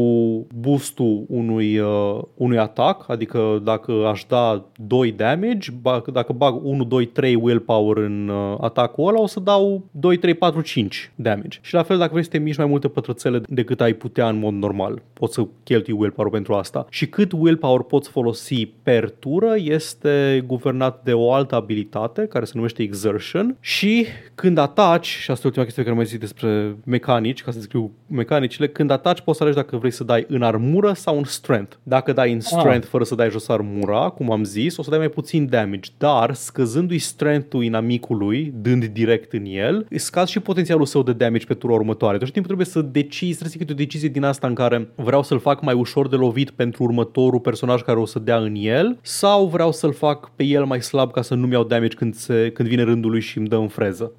boostul 0.61 1.25
unui, 1.29 1.79
uh, 1.79 2.21
unui 2.37 2.59
atac, 2.59 3.05
adică 3.09 3.61
dacă 3.65 3.93
aș 3.93 4.25
da 4.29 4.65
2 4.87 5.13
damage, 5.13 5.71
dacă 6.13 6.33
bag 6.33 6.65
1, 6.65 6.85
2, 6.85 7.07
3 7.07 7.35
willpower 7.35 7.97
în 7.97 8.29
uh, 8.29 8.57
atacul 8.61 9.09
ăla, 9.09 9.21
o 9.21 9.27
să 9.27 9.41
dau 9.41 9.85
2, 9.91 10.17
3, 10.17 10.35
4, 10.35 10.61
5 10.61 11.13
damage. 11.15 11.59
Și 11.61 11.75
la 11.75 11.83
fel 11.83 11.99
dacă 11.99 12.11
vrei 12.11 12.25
să 12.25 12.31
te 12.31 12.39
miști 12.39 12.61
mai 12.61 12.71
multe 12.71 12.89
pătrățele 12.89 13.41
decât 13.49 13.81
ai 13.81 13.93
putea 13.93 14.29
în 14.29 14.39
mod 14.39 14.53
normal, 14.53 15.03
poți 15.13 15.35
să 15.35 15.47
cheltui 15.65 15.93
willpower 15.93 16.22
willpower 16.23 16.31
pentru 16.31 16.55
asta. 16.55 16.87
Și 16.91 17.07
cât 17.07 17.33
willpower 17.33 17.81
poți 17.81 18.09
folosi 18.09 18.67
per 18.83 19.11
tură 19.11 19.55
este 19.57 20.45
guvernat 20.47 21.03
de 21.05 21.13
o 21.13 21.33
altă 21.33 21.55
abilitate 21.55 22.27
care 22.27 22.45
se 22.45 22.53
numește 22.55 22.83
exertion 22.83 23.57
și 23.61 24.07
când 24.35 24.59
ataci, 24.59 25.07
și 25.07 25.31
asta 25.31 25.43
e 25.43 25.47
ultima 25.47 25.65
chestie 25.65 25.83
care 25.83 25.95
mai 25.95 26.05
zic 26.05 26.21
despre 26.21 26.77
mecanici, 26.85 27.43
ca 27.43 27.51
să 27.51 27.59
descriu 27.59 27.91
mecanicile, 28.07 28.69
când 28.69 28.91
ataci 28.91 29.21
poți 29.21 29.37
să 29.37 29.43
alegi 29.43 29.59
dacă 29.59 29.77
vrei 29.77 29.91
să 29.91 30.05
dai 30.05 30.25
în 30.29 30.43
armură 30.43 30.93
sau 30.93 31.17
în 31.17 31.25
strength. 31.25 31.77
Dacă 31.83 32.13
dai 32.13 32.33
în 32.33 32.39
ah. 32.39 32.43
strength 32.45 32.85
ah. 32.85 32.91
fără 32.91 33.05
să 33.05 33.15
dai 33.15 33.31
jos 33.31 33.49
armura, 33.49 34.09
cum 34.09 34.33
am 34.33 34.45
zis, 34.45 34.77
o 34.77 34.83
să 34.83 34.91
dai 34.91 34.99
mai 34.99 35.09
puțin 35.09 35.49
damage, 35.49 35.91
dar 35.99 36.35
scăzându-i 36.35 36.99
strength-ul 36.99 37.65
inamicului, 37.65 38.53
dând 38.57 38.85
direct 38.85 39.33
în 39.33 39.45
el, 39.45 39.87
scazi 39.91 40.31
și 40.31 40.41
potențialul 40.41 40.87
său 40.87 41.03
de 41.03 41.13
damage 41.13 41.47
pe 41.47 41.55
tura 41.55 41.73
următoare. 41.73 42.19
Deci 42.19 42.31
timpul 42.31 42.47
trebuie 42.47 42.67
să 42.67 42.83
decizi, 42.83 43.39
trebuie 43.39 43.67
să 43.67 43.73
o 43.73 43.77
decizie 43.77 44.09
din 44.09 44.23
asta 44.23 44.47
în 44.47 44.55
care 44.55 44.89
vreau 44.95 45.23
să-l 45.23 45.39
fac 45.39 45.63
mai 45.63 45.75
ușor 45.75 46.09
de 46.13 46.19
lovit 46.19 46.51
pentru 46.51 46.83
următorul 46.83 47.41
personaj 47.41 47.83
care 47.83 47.99
o 47.99 48.07
să 48.07 48.19
dea 48.19 48.37
în 48.37 48.55
el 48.57 48.99
sau 49.03 49.47
vreau 49.47 49.73
să-l 49.73 49.93
fac 49.93 50.31
pe 50.37 50.45
el 50.45 50.65
mai 50.65 50.83
slab 50.83 51.13
ca 51.13 51.23
să 51.23 51.35
nu-mi 51.35 51.53
iau 51.53 51.65
damage 51.65 51.97
când, 51.97 52.15
se, 52.15 52.51
când 52.55 52.69
vine 52.69 52.83
rândul 52.83 53.11
lui 53.11 53.21
și 53.21 53.39
îmi 53.39 53.49
dă 53.49 53.57
în 53.57 53.69
freză. 53.69 54.13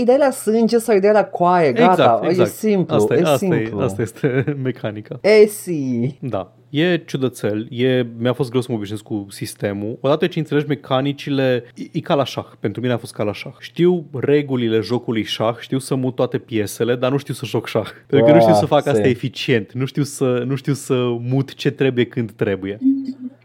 Ideea 0.00 0.16
la 0.16 0.30
sânge 0.30 0.78
sau 0.78 0.96
ideea 0.96 1.12
la 1.12 1.24
coaie, 1.24 1.72
gata, 1.72 1.90
exact, 1.92 2.24
exact. 2.24 2.48
e 2.48 2.52
simplu. 2.52 2.94
Asta, 2.94 3.14
e, 3.14 3.20
asta, 3.22 3.36
simplu. 3.36 3.80
E, 3.80 3.84
asta 3.84 4.02
este 4.02 4.44
mecanica. 4.62 5.18
Esi. 5.20 6.18
Da. 6.20 6.56
E 6.70 7.02
ciudățel, 7.06 7.66
e, 7.70 8.06
mi-a 8.18 8.32
fost 8.32 8.48
greu 8.48 8.60
să 8.60 8.66
mă 8.70 8.76
obișnuiesc 8.76 9.04
cu 9.04 9.26
sistemul. 9.28 9.98
Odată 10.00 10.26
ce 10.26 10.38
înțelegi 10.38 10.66
mecanicile, 10.66 11.64
e, 11.74 11.82
e 11.92 12.00
ca 12.00 12.14
la 12.14 12.24
șah. 12.24 12.46
Pentru 12.60 12.80
mine 12.80 12.92
a 12.92 12.96
fost 12.96 13.12
ca 13.12 13.22
la 13.22 13.32
șah. 13.32 13.52
Știu 13.58 14.06
regulile 14.12 14.80
jocului 14.80 15.22
șah, 15.22 15.56
știu 15.58 15.78
să 15.78 15.94
mut 15.94 16.14
toate 16.14 16.38
piesele, 16.38 16.94
dar 16.94 17.10
nu 17.10 17.16
știu 17.16 17.34
să 17.34 17.44
joc 17.44 17.66
șah. 17.66 17.88
Pentru 18.06 18.26
că 18.26 18.32
nu 18.34 18.40
știu 18.40 18.54
să 18.54 18.66
fac 18.66 18.86
asta 18.86 19.08
eficient, 19.08 19.72
nu 19.72 19.84
știu 19.84 20.02
să, 20.02 20.42
nu 20.46 20.54
știu 20.54 20.72
să 20.72 20.94
mut 21.28 21.54
ce 21.54 21.70
trebuie 21.70 22.04
când 22.04 22.30
trebuie. 22.30 22.78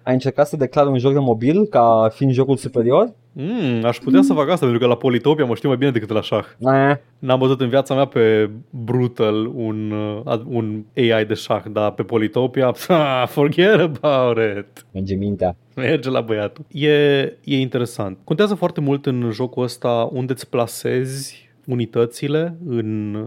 Ai 0.04 0.14
încercat 0.14 0.48
să 0.48 0.58
declar 0.58 0.88
un 0.88 0.98
joc 0.98 1.14
de 1.14 1.20
mobil 1.20 1.66
ca 1.66 2.10
fiind 2.14 2.34
jocul 2.34 2.58
superior? 2.58 3.14
Mm, 3.34 3.86
aș 3.86 3.98
putea 3.98 4.22
să 4.22 4.34
fac 4.34 4.50
asta, 4.50 4.66
pentru 4.66 4.80
că 4.80 4.86
la 4.86 4.96
Politopia 4.96 5.46
mă 5.46 5.56
știu 5.56 5.70
mai 5.70 5.78
bine 5.78 5.92
decât 5.92 6.10
la 6.10 6.22
șah. 6.22 6.46
Eh. 6.60 6.96
N-am 7.20 7.40
văzut 7.40 7.62
în 7.62 7.70
viața 7.70 7.96
mea 7.96 8.06
pe 8.06 8.50
Brutal 8.70 9.52
un, 9.56 9.92
uh, 10.26 10.42
un 10.48 10.84
AI 10.96 11.26
de 11.26 11.34
șah, 11.34 11.64
dar 11.72 11.92
pe 11.92 12.04
Politopia, 12.04 12.72
forget 13.36 13.80
about 13.80 14.38
it. 14.58 14.86
Merge 14.92 15.16
mintea. 15.16 15.56
Merge 15.76 16.10
la 16.10 16.22
băiatul. 16.22 16.66
E, 16.72 17.22
e 17.44 17.60
interesant. 17.60 18.18
Contează 18.24 18.56
foarte 18.56 18.82
mult 18.82 19.06
în 19.06 19.30
jocul 19.32 19.64
ăsta 19.64 20.10
unde 20.12 20.32
îți 20.32 20.50
plasezi 20.50 21.51
unitățile 21.66 22.58
în, 22.66 23.18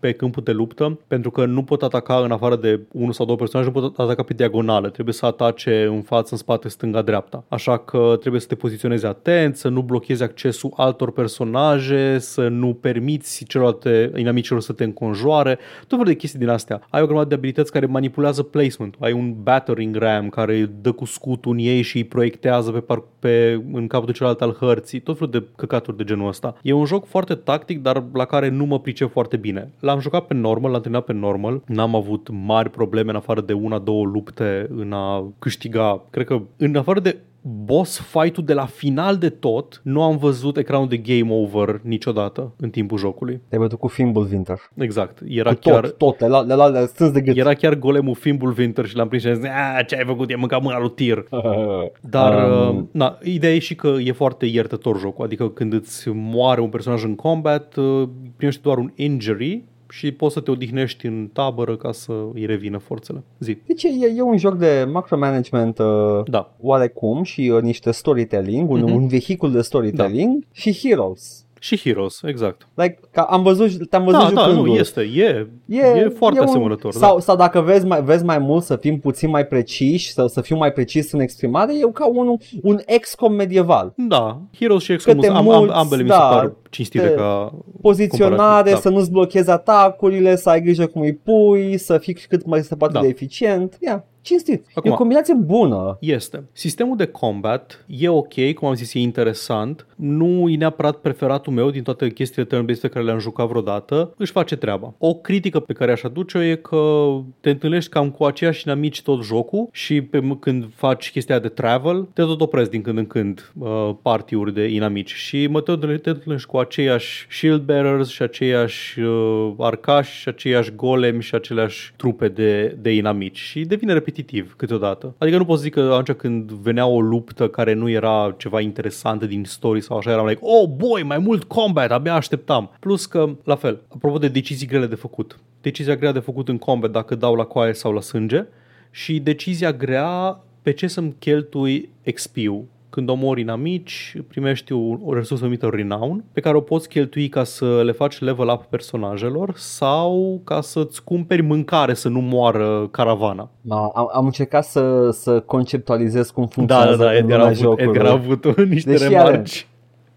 pe 0.00 0.12
câmpul 0.12 0.42
de 0.42 0.52
luptă, 0.52 0.98
pentru 1.06 1.30
că 1.30 1.44
nu 1.44 1.62
pot 1.62 1.82
ataca 1.82 2.16
în 2.16 2.30
afară 2.30 2.56
de 2.56 2.80
unul 2.92 3.12
sau 3.12 3.26
două 3.26 3.38
personaje, 3.38 3.70
nu 3.74 3.80
pot 3.80 3.98
ataca 3.98 4.22
pe 4.22 4.34
diagonală, 4.34 4.88
trebuie 4.88 5.14
să 5.14 5.26
atace 5.26 5.84
în 5.84 6.02
față, 6.02 6.28
în 6.30 6.38
spate, 6.38 6.68
stânga, 6.68 7.02
dreapta. 7.02 7.44
Așa 7.48 7.78
că 7.78 8.16
trebuie 8.20 8.40
să 8.40 8.46
te 8.46 8.54
poziționezi 8.54 9.06
atent, 9.06 9.56
să 9.56 9.68
nu 9.68 9.82
blochezi 9.82 10.22
accesul 10.22 10.72
altor 10.76 11.12
personaje, 11.12 12.18
să 12.18 12.48
nu 12.48 12.74
permiți 12.80 13.44
celorlalte 13.44 14.12
inamicilor 14.16 14.60
să 14.60 14.72
te 14.72 14.84
înconjoare, 14.84 15.58
tot 15.80 15.88
felul 15.88 16.04
de 16.04 16.14
chestii 16.14 16.38
din 16.38 16.48
astea. 16.48 16.80
Ai 16.90 17.02
o 17.02 17.06
grămadă 17.06 17.28
de 17.28 17.34
abilități 17.34 17.72
care 17.72 17.86
manipulează 17.86 18.42
placement. 18.42 18.96
Ai 19.00 19.12
un 19.12 19.34
battering 19.42 19.96
ram 19.96 20.28
care 20.28 20.70
dă 20.80 20.92
cu 20.92 21.04
scutul 21.04 21.52
în 21.52 21.58
ei 21.58 21.82
și 21.82 21.96
îi 21.96 22.04
proiectează 22.04 22.70
pe, 22.70 22.80
par- 22.80 23.04
pe 23.18 23.62
în 23.72 23.86
capul 23.86 24.12
celălalt 24.12 24.40
al 24.40 24.56
hărții, 24.60 25.00
tot 25.00 25.18
felul 25.18 25.30
de 25.32 25.44
căcaturi 25.56 25.96
de 25.96 26.04
genul 26.04 26.28
ăsta. 26.28 26.56
E 26.62 26.72
un 26.72 26.84
joc 26.84 27.06
foarte 27.06 27.34
tactic, 27.34 27.71
dar 27.78 28.04
la 28.12 28.24
care 28.24 28.48
nu 28.48 28.64
mă 28.64 28.80
pricep 28.80 29.10
foarte 29.10 29.36
bine. 29.36 29.72
L-am 29.80 30.00
jucat 30.00 30.26
pe 30.26 30.34
normal, 30.34 30.70
l-am 30.70 30.80
terminat 30.80 31.04
pe 31.04 31.12
normal, 31.12 31.62
n-am 31.66 31.94
avut 31.94 32.28
mari 32.30 32.70
probleme 32.70 33.10
în 33.10 33.16
afară 33.16 33.40
de 33.40 33.52
una, 33.52 33.78
două 33.78 34.04
lupte 34.04 34.66
în 34.70 34.92
a 34.92 35.32
câștiga. 35.38 36.04
Cred 36.10 36.26
că 36.26 36.42
în 36.56 36.76
afară 36.76 37.00
de 37.00 37.16
boss 37.42 38.00
fight-ul 38.00 38.44
de 38.44 38.52
la 38.52 38.66
final 38.66 39.16
de 39.16 39.28
tot, 39.28 39.80
nu 39.84 40.02
am 40.02 40.16
văzut 40.16 40.56
ecranul 40.56 40.88
de 40.88 40.96
game 40.96 41.32
over 41.32 41.80
niciodată 41.82 42.54
în 42.56 42.70
timpul 42.70 42.98
jocului. 42.98 43.40
Te-ai 43.48 43.60
bătut 43.60 43.78
cu 43.78 43.88
Fimble 43.88 44.26
Winter. 44.30 44.58
Exact. 44.74 45.18
Era 45.26 45.52
cu 45.52 45.58
chiar... 45.60 45.80
Tot, 45.80 45.98
tot, 45.98 46.20
le 46.20 46.26
la, 46.26 46.40
le 46.40 46.54
la, 46.54 46.68
le 46.68 47.10
de 47.12 47.20
gât. 47.20 47.36
Era 47.36 47.54
chiar 47.54 47.74
golemul 47.74 48.14
Fimble 48.14 48.54
Winter 48.58 48.86
și 48.86 48.96
l-am 48.96 49.08
prins 49.08 49.22
și 49.22 49.28
am 49.28 49.34
zis, 49.34 49.48
ce 49.86 49.96
ai 49.96 50.04
făcut, 50.04 50.30
e 50.30 50.34
mâncat 50.34 50.62
mâna 50.62 50.78
lui 50.78 50.90
Tir. 50.90 51.24
Dar, 52.00 52.50
um... 52.50 52.76
Uh, 52.76 52.84
na, 52.90 53.18
ideea 53.22 53.54
e 53.54 53.58
și 53.58 53.74
că 53.74 53.96
e 54.04 54.12
foarte 54.12 54.46
iertător 54.46 54.98
jocul, 54.98 55.24
adică 55.24 55.48
când 55.48 55.72
îți 55.72 56.08
moare 56.08 56.60
un 56.60 56.68
personaj 56.68 57.04
în 57.04 57.14
combat, 57.14 57.76
uh, 57.76 58.08
primești 58.36 58.62
doar 58.62 58.78
un 58.78 58.92
injury 58.94 59.64
și 59.92 60.12
poți 60.12 60.34
să 60.34 60.40
te 60.40 60.50
odihnești 60.50 61.06
în 61.06 61.28
tabără 61.32 61.76
ca 61.76 61.92
să 61.92 62.12
îi 62.34 62.46
revină 62.46 62.78
forțele. 62.78 63.22
Zi. 63.38 63.56
Deci 63.66 63.82
e, 63.82 63.88
e 64.16 64.22
un 64.22 64.36
joc 64.36 64.54
de 64.56 64.88
macromanagement 64.92 65.78
uh, 65.78 66.22
da. 66.24 66.54
oarecum 66.60 67.22
și 67.22 67.52
uh, 67.54 67.62
niște 67.62 67.90
storytelling, 67.90 68.70
un, 68.70 68.80
uh-huh. 68.80 68.94
un 68.94 69.08
vehicul 69.08 69.52
de 69.52 69.60
storytelling 69.60 70.38
da. 70.38 70.46
și 70.52 70.78
heroes. 70.82 71.41
Și 71.64 71.78
Heroes, 71.80 72.20
exact. 72.22 72.68
Like, 72.74 72.98
ca 73.12 73.22
am 73.22 73.42
văzut, 73.42 73.88
te-am 73.90 74.04
văzut 74.04 74.20
Da, 74.20 74.30
da, 74.34 74.46
nu, 74.46 74.52
jucându-l. 74.52 74.78
este, 74.78 75.00
e, 75.00 75.46
e, 75.68 76.08
foarte 76.16 76.40
un- 76.40 76.46
asemănător. 76.46 76.92
Sau, 76.92 77.14
da. 77.14 77.20
sau 77.20 77.36
dacă 77.36 77.60
vezi 77.60 77.86
mai, 77.86 78.02
vezi 78.02 78.24
mai 78.24 78.38
mult 78.38 78.62
să 78.64 78.76
fim 78.76 78.98
puțin 78.98 79.30
mai 79.30 79.46
preciși, 79.46 80.12
să, 80.12 80.26
să 80.26 80.40
fiu 80.40 80.56
mai 80.56 80.72
precis 80.72 81.12
în 81.12 81.20
exprimare, 81.20 81.72
e 81.74 81.90
ca 81.92 82.06
un, 82.06 82.36
un 82.62 82.78
XCOM 83.00 83.32
medieval. 83.34 83.92
Da, 83.96 84.40
Heroes 84.58 84.82
și 84.82 84.96
XCOM, 84.96 85.14
Că 85.14 85.20
te 85.20 85.26
am, 85.28 85.36
am, 85.36 85.44
mulți, 85.44 85.74
ambele 85.74 86.02
mi 86.02 86.08
da, 86.08 86.14
se 86.14 86.20
par 86.20 86.52
cinstite 86.70 87.06
te- 87.06 87.14
ca... 87.14 87.54
Poziționare, 87.80 88.34
Comparativ, 88.36 88.72
da. 88.72 88.78
să 88.78 88.88
nu-ți 88.88 89.10
blochezi 89.10 89.50
atacurile, 89.50 90.36
să 90.36 90.48
ai 90.50 90.62
grijă 90.62 90.86
cum 90.86 91.02
îi 91.02 91.14
pui, 91.14 91.78
să 91.78 91.98
fii 91.98 92.14
cât 92.14 92.46
mai 92.46 92.62
se 92.62 92.76
poate 92.76 92.92
Da. 92.92 93.00
de 93.00 93.06
eficient. 93.08 93.76
Ia, 93.80 94.04
cinstit. 94.22 94.66
Acum- 94.74 94.90
e 94.90 94.94
o 94.94 94.96
combinație 94.96 95.34
bună. 95.34 95.96
Este. 96.00 96.44
Sistemul 96.52 96.96
de 96.96 97.06
combat 97.06 97.84
e 97.86 98.08
ok, 98.08 98.52
cum 98.54 98.68
am 98.68 98.74
zis, 98.74 98.94
e 98.94 98.98
interesant. 98.98 99.86
Nu 99.96 100.48
e 100.48 100.56
neapărat 100.56 100.96
preferatul 100.96 101.52
meu 101.52 101.70
din 101.70 101.82
toate 101.82 102.10
chestiile 102.10 102.48
turn-based 102.48 102.80
pe 102.80 102.88
care 102.88 103.04
le-am 103.04 103.18
jucat 103.18 103.48
vreodată. 103.48 104.14
Își 104.16 104.32
face 104.32 104.56
treaba. 104.56 104.94
O 104.98 105.14
critică 105.14 105.60
pe 105.60 105.72
care 105.72 105.92
aș 105.92 106.02
aduce-o 106.02 106.42
e 106.42 106.54
că 106.54 107.06
te 107.40 107.50
întâlnești 107.50 107.90
cam 107.90 108.10
cu 108.10 108.24
aceiași 108.24 108.62
inamici 108.66 109.02
tot 109.02 109.24
jocul 109.24 109.68
și 109.72 110.02
pe, 110.02 110.18
m- 110.18 110.38
când 110.40 110.64
faci 110.74 111.10
chestia 111.10 111.38
de 111.38 111.48
travel, 111.48 112.08
te 112.12 112.22
tot 112.22 112.40
opresc 112.40 112.70
din 112.70 112.82
când 112.82 112.98
în 112.98 113.06
când 113.06 113.52
uh, 113.58 113.90
partiuri 114.02 114.54
de 114.54 114.64
inamici 114.64 115.14
și 115.14 115.46
mă 115.46 115.60
tot 115.60 115.80
te 116.02 116.10
întâlnești 116.10 116.48
cu 116.48 116.56
aceiași 116.56 117.26
shield 117.30 117.62
bearers 117.62 118.08
și 118.08 118.22
aceiași 118.22 119.00
uh, 119.00 119.52
arcași 119.58 120.20
și 120.20 120.28
aceiași 120.28 120.74
golemi 120.74 121.22
și 121.22 121.34
aceleași 121.34 121.92
trupe 121.96 122.28
de, 122.28 122.76
de 122.80 122.94
inamici 122.94 123.38
și 123.38 123.60
devine 123.60 123.92
repetitiv 124.12 124.54
câteodată. 124.56 125.14
Adică 125.18 125.36
nu 125.36 125.44
pot 125.44 125.56
să 125.56 125.62
zic 125.62 125.72
că 125.72 125.80
atunci 125.80 126.16
când 126.16 126.50
venea 126.50 126.86
o 126.86 127.00
luptă 127.00 127.48
care 127.48 127.72
nu 127.72 127.88
era 127.88 128.34
ceva 128.38 128.60
interesant 128.60 129.24
din 129.24 129.44
story 129.44 129.80
sau 129.80 129.96
așa, 129.96 130.10
eram 130.10 130.26
like, 130.26 130.40
oh 130.42 130.68
boy, 130.68 131.02
mai 131.02 131.18
mult 131.18 131.44
combat, 131.44 131.90
abia 131.90 132.14
așteptam. 132.14 132.70
Plus 132.80 133.06
că, 133.06 133.28
la 133.44 133.54
fel, 133.54 133.80
apropo 133.88 134.18
de 134.18 134.28
decizii 134.28 134.66
grele 134.66 134.86
de 134.86 134.94
făcut. 134.94 135.38
Decizia 135.60 135.96
grea 135.96 136.12
de 136.12 136.18
făcut 136.18 136.48
în 136.48 136.58
combat 136.58 136.90
dacă 136.90 137.14
dau 137.14 137.34
la 137.34 137.44
coaie 137.44 137.72
sau 137.72 137.92
la 137.92 138.00
sânge 138.00 138.44
și 138.90 139.20
decizia 139.20 139.72
grea 139.72 140.40
pe 140.62 140.72
ce 140.72 140.86
să-mi 140.86 141.14
cheltui 141.18 141.88
XP-ul. 142.14 142.64
Când 142.92 143.08
omori 143.08 143.40
inamici, 143.40 144.16
primești 144.28 144.72
o, 144.72 144.96
o 145.04 145.14
resursă 145.14 145.44
numită 145.44 145.68
Renown, 145.72 146.24
pe 146.32 146.40
care 146.40 146.56
o 146.56 146.60
poți 146.60 146.88
cheltui 146.88 147.28
ca 147.28 147.44
să 147.44 147.82
le 147.84 147.92
faci 147.92 148.20
level 148.20 148.48
up 148.48 148.64
personajelor 148.64 149.52
sau 149.56 150.40
ca 150.44 150.60
să-ți 150.60 151.04
cumperi 151.04 151.42
mâncare 151.42 151.94
să 151.94 152.08
nu 152.08 152.20
moară 152.20 152.88
caravana. 152.90 153.50
Da, 153.60 153.90
am, 153.94 154.10
am 154.12 154.24
încercat 154.24 154.64
să, 154.64 155.10
să 155.10 155.40
conceptualizez 155.40 156.30
cum 156.30 156.46
funcționează 156.46 156.96
Da, 156.96 157.04
da, 157.04 157.04
da, 157.04 157.10
în 157.10 157.16
Edgar 157.16 157.38
a 157.38 157.42
lumea 157.42 157.50
avut, 157.50 157.62
jocului. 157.62 157.84
Edgar 157.84 158.06
a 158.06 158.10
avut 158.10 158.56
niște 158.74 158.90
Deși 158.90 159.08
remarci. 159.08 159.66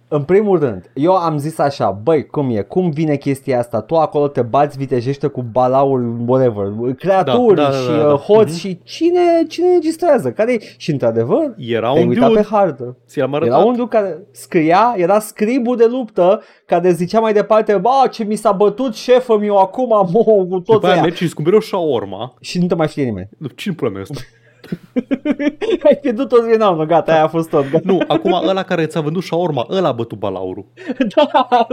În 0.08 0.24
primul 0.24 0.60
rând, 0.60 0.92
eu 0.94 1.16
am 1.16 1.38
zis 1.38 1.58
așa, 1.58 2.00
băi, 2.04 2.26
cum 2.26 2.50
e, 2.56 2.62
cum 2.62 2.90
vine 2.90 3.16
chestia 3.16 3.60
asta? 3.60 3.82
Tu 3.82 3.96
acolo 3.96 4.28
te 4.28 4.42
bați, 4.42 4.78
vitejește 4.78 5.28
cu 5.28 5.42
balauri, 5.52 6.04
whatever, 6.28 6.66
creaturi 6.98 7.56
Da, 7.56 7.62
da, 7.64 7.70
da, 7.70 7.76
și 7.78 7.88
da, 7.88 7.98
da. 7.98 8.14
uh, 8.14 8.20
hoți 8.20 8.50
Mhm. 8.52 8.60
și 8.60 8.80
cine, 8.84 9.20
cine 9.48 9.68
registrează? 9.74 10.32
Care 10.32 10.60
Și 10.78 10.92
într-adevăr, 10.92 11.54
Era 11.58 11.94
te 11.94 12.00
un 12.00 12.08
uita 12.08 12.28
dude, 12.28 12.40
pe 12.40 12.48
hartă. 12.52 12.98
ți-am 13.08 13.34
Era 13.34 13.38
arătat. 13.46 13.66
un 13.66 13.76
dude 13.76 13.88
care 13.98 14.18
scria, 14.32 14.94
era 14.98 15.20
scribul 15.20 15.76
de 15.78 15.86
luptă 15.86 16.42
care 16.66 16.92
zicea 16.92 17.20
mai 17.20 17.34
departe, 17.34 17.78
ba, 17.78 18.08
ce 18.12 18.24
mi 18.24 18.36
s-a 18.36 18.52
bătut 18.52 18.96
șefă 18.96 19.38
meu 19.38 19.58
acum, 19.58 19.88
mo, 20.12 20.24
cu 20.24 20.46
După 20.50 20.62
toți 20.74 20.86
aia 20.86 20.94
aia. 20.94 21.02
mergi 21.04 21.18
și 21.18 21.24
îți 21.24 21.36
cumperi 21.36 21.56
o 21.56 21.60
shawarma. 21.60 22.34
Și 22.42 22.60
nu 22.60 22.66
te 22.68 22.76
mai 22.76 22.88
știe 22.88 23.04
nimeni. 23.04 23.30
Cine 23.56 23.74
pula 23.74 23.90
mea 23.92 24.02
ăsta? 24.02 24.20
Ai 25.88 25.98
pierdut 26.02 26.28
toți 26.30 26.50
renownul, 26.50 26.86
gata, 26.86 27.12
aia 27.14 27.24
a 27.24 27.28
fost 27.28 27.50
tot. 27.50 27.70
Gata. 27.70 27.84
Nu, 27.92 28.00
acum 28.08 28.34
ăla 28.48 28.64
care 28.64 28.86
ți-a 28.86 29.02
vândut 29.02 29.24
shawarma, 29.24 29.68
ăla 29.70 29.88
a 29.88 29.92
bătut 29.92 30.18
balaurul. 30.18 30.66
da. 31.16 31.68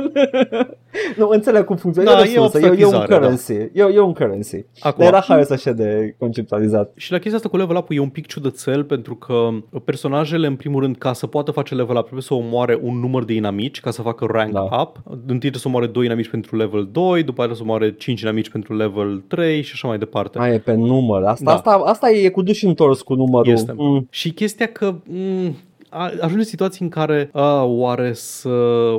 nu, 1.17 1.29
înțeleg 1.29 1.65
cum 1.65 1.77
funcționează. 1.77 2.19
Da, 2.19 2.25
e, 2.25 2.35
e 2.35 2.39
o 2.39 2.43
resursă, 2.43 2.59
e, 2.59 2.81
e 2.81 2.85
un 2.85 2.95
obstatizare, 2.95 3.09
da. 3.09 3.15
currency. 3.17 3.53
E, 3.53 3.71
e 3.95 4.01
un 4.01 4.13
currency. 4.13 4.65
Acum, 4.81 5.05
Dar 5.05 5.13
era 5.13 5.23
haios 5.27 5.51
așa 5.51 5.73
de 5.73 6.15
conceptualizat. 6.19 6.93
Și 6.97 7.11
la 7.11 7.17
chestia 7.19 7.37
asta 7.37 7.49
cu 7.49 7.57
level 7.57 7.77
up 7.77 7.87
e 7.91 7.99
un 7.99 8.09
pic 8.09 8.27
ciudățel 8.27 8.85
pentru 8.85 9.15
că 9.15 9.49
personajele, 9.85 10.47
în 10.47 10.57
primul 10.57 10.81
rând, 10.81 10.97
ca 10.97 11.13
să 11.13 11.27
poată 11.27 11.51
face 11.51 11.75
level 11.75 11.97
up, 11.97 12.03
trebuie 12.03 12.23
să 12.23 12.35
omoare 12.35 12.79
un 12.83 12.99
număr 12.99 13.25
de 13.25 13.33
inamici 13.33 13.81
ca 13.81 13.91
să 13.91 14.03
facă 14.03 14.27
rank 14.31 14.53
Da. 14.53 14.61
up. 14.61 14.97
Întâi 15.11 15.39
trebuie 15.39 15.61
să 15.61 15.69
omoare 15.69 15.87
2 15.87 16.05
inamici 16.05 16.29
pentru 16.29 16.57
level 16.57 16.89
2, 16.93 17.23
după 17.23 17.41
aceea 17.43 17.57
să 17.57 17.63
omoare 17.63 17.95
5 17.95 18.21
inamici 18.21 18.51
pentru 18.51 18.77
level 18.77 19.23
3 19.29 19.63
și 19.63 19.71
așa 19.75 19.89
mai 19.89 19.99
departe. 19.99 20.39
Aia 20.41 20.53
e 20.53 20.59
pe 20.59 20.75
număr. 20.75 21.23
Asta, 21.23 21.45
Da. 21.45 21.53
asta, 21.53 21.83
asta 21.85 22.11
e 22.11 22.29
cu 22.29 22.43
duș 22.43 22.63
întors 22.83 23.03
cu 23.03 23.15
numărul. 23.15 23.53
Este. 23.53 23.75
Mm. 23.77 24.07
Și 24.11 24.31
chestia 24.31 24.67
că 24.67 24.95
m, 25.05 25.57
a- 25.72 25.72
ajunge 26.01 26.37
în 26.39 26.45
situații 26.45 26.85
în 26.85 26.91
care 26.91 27.31
a, 27.33 27.63
oare 27.63 28.13
să 28.13 28.49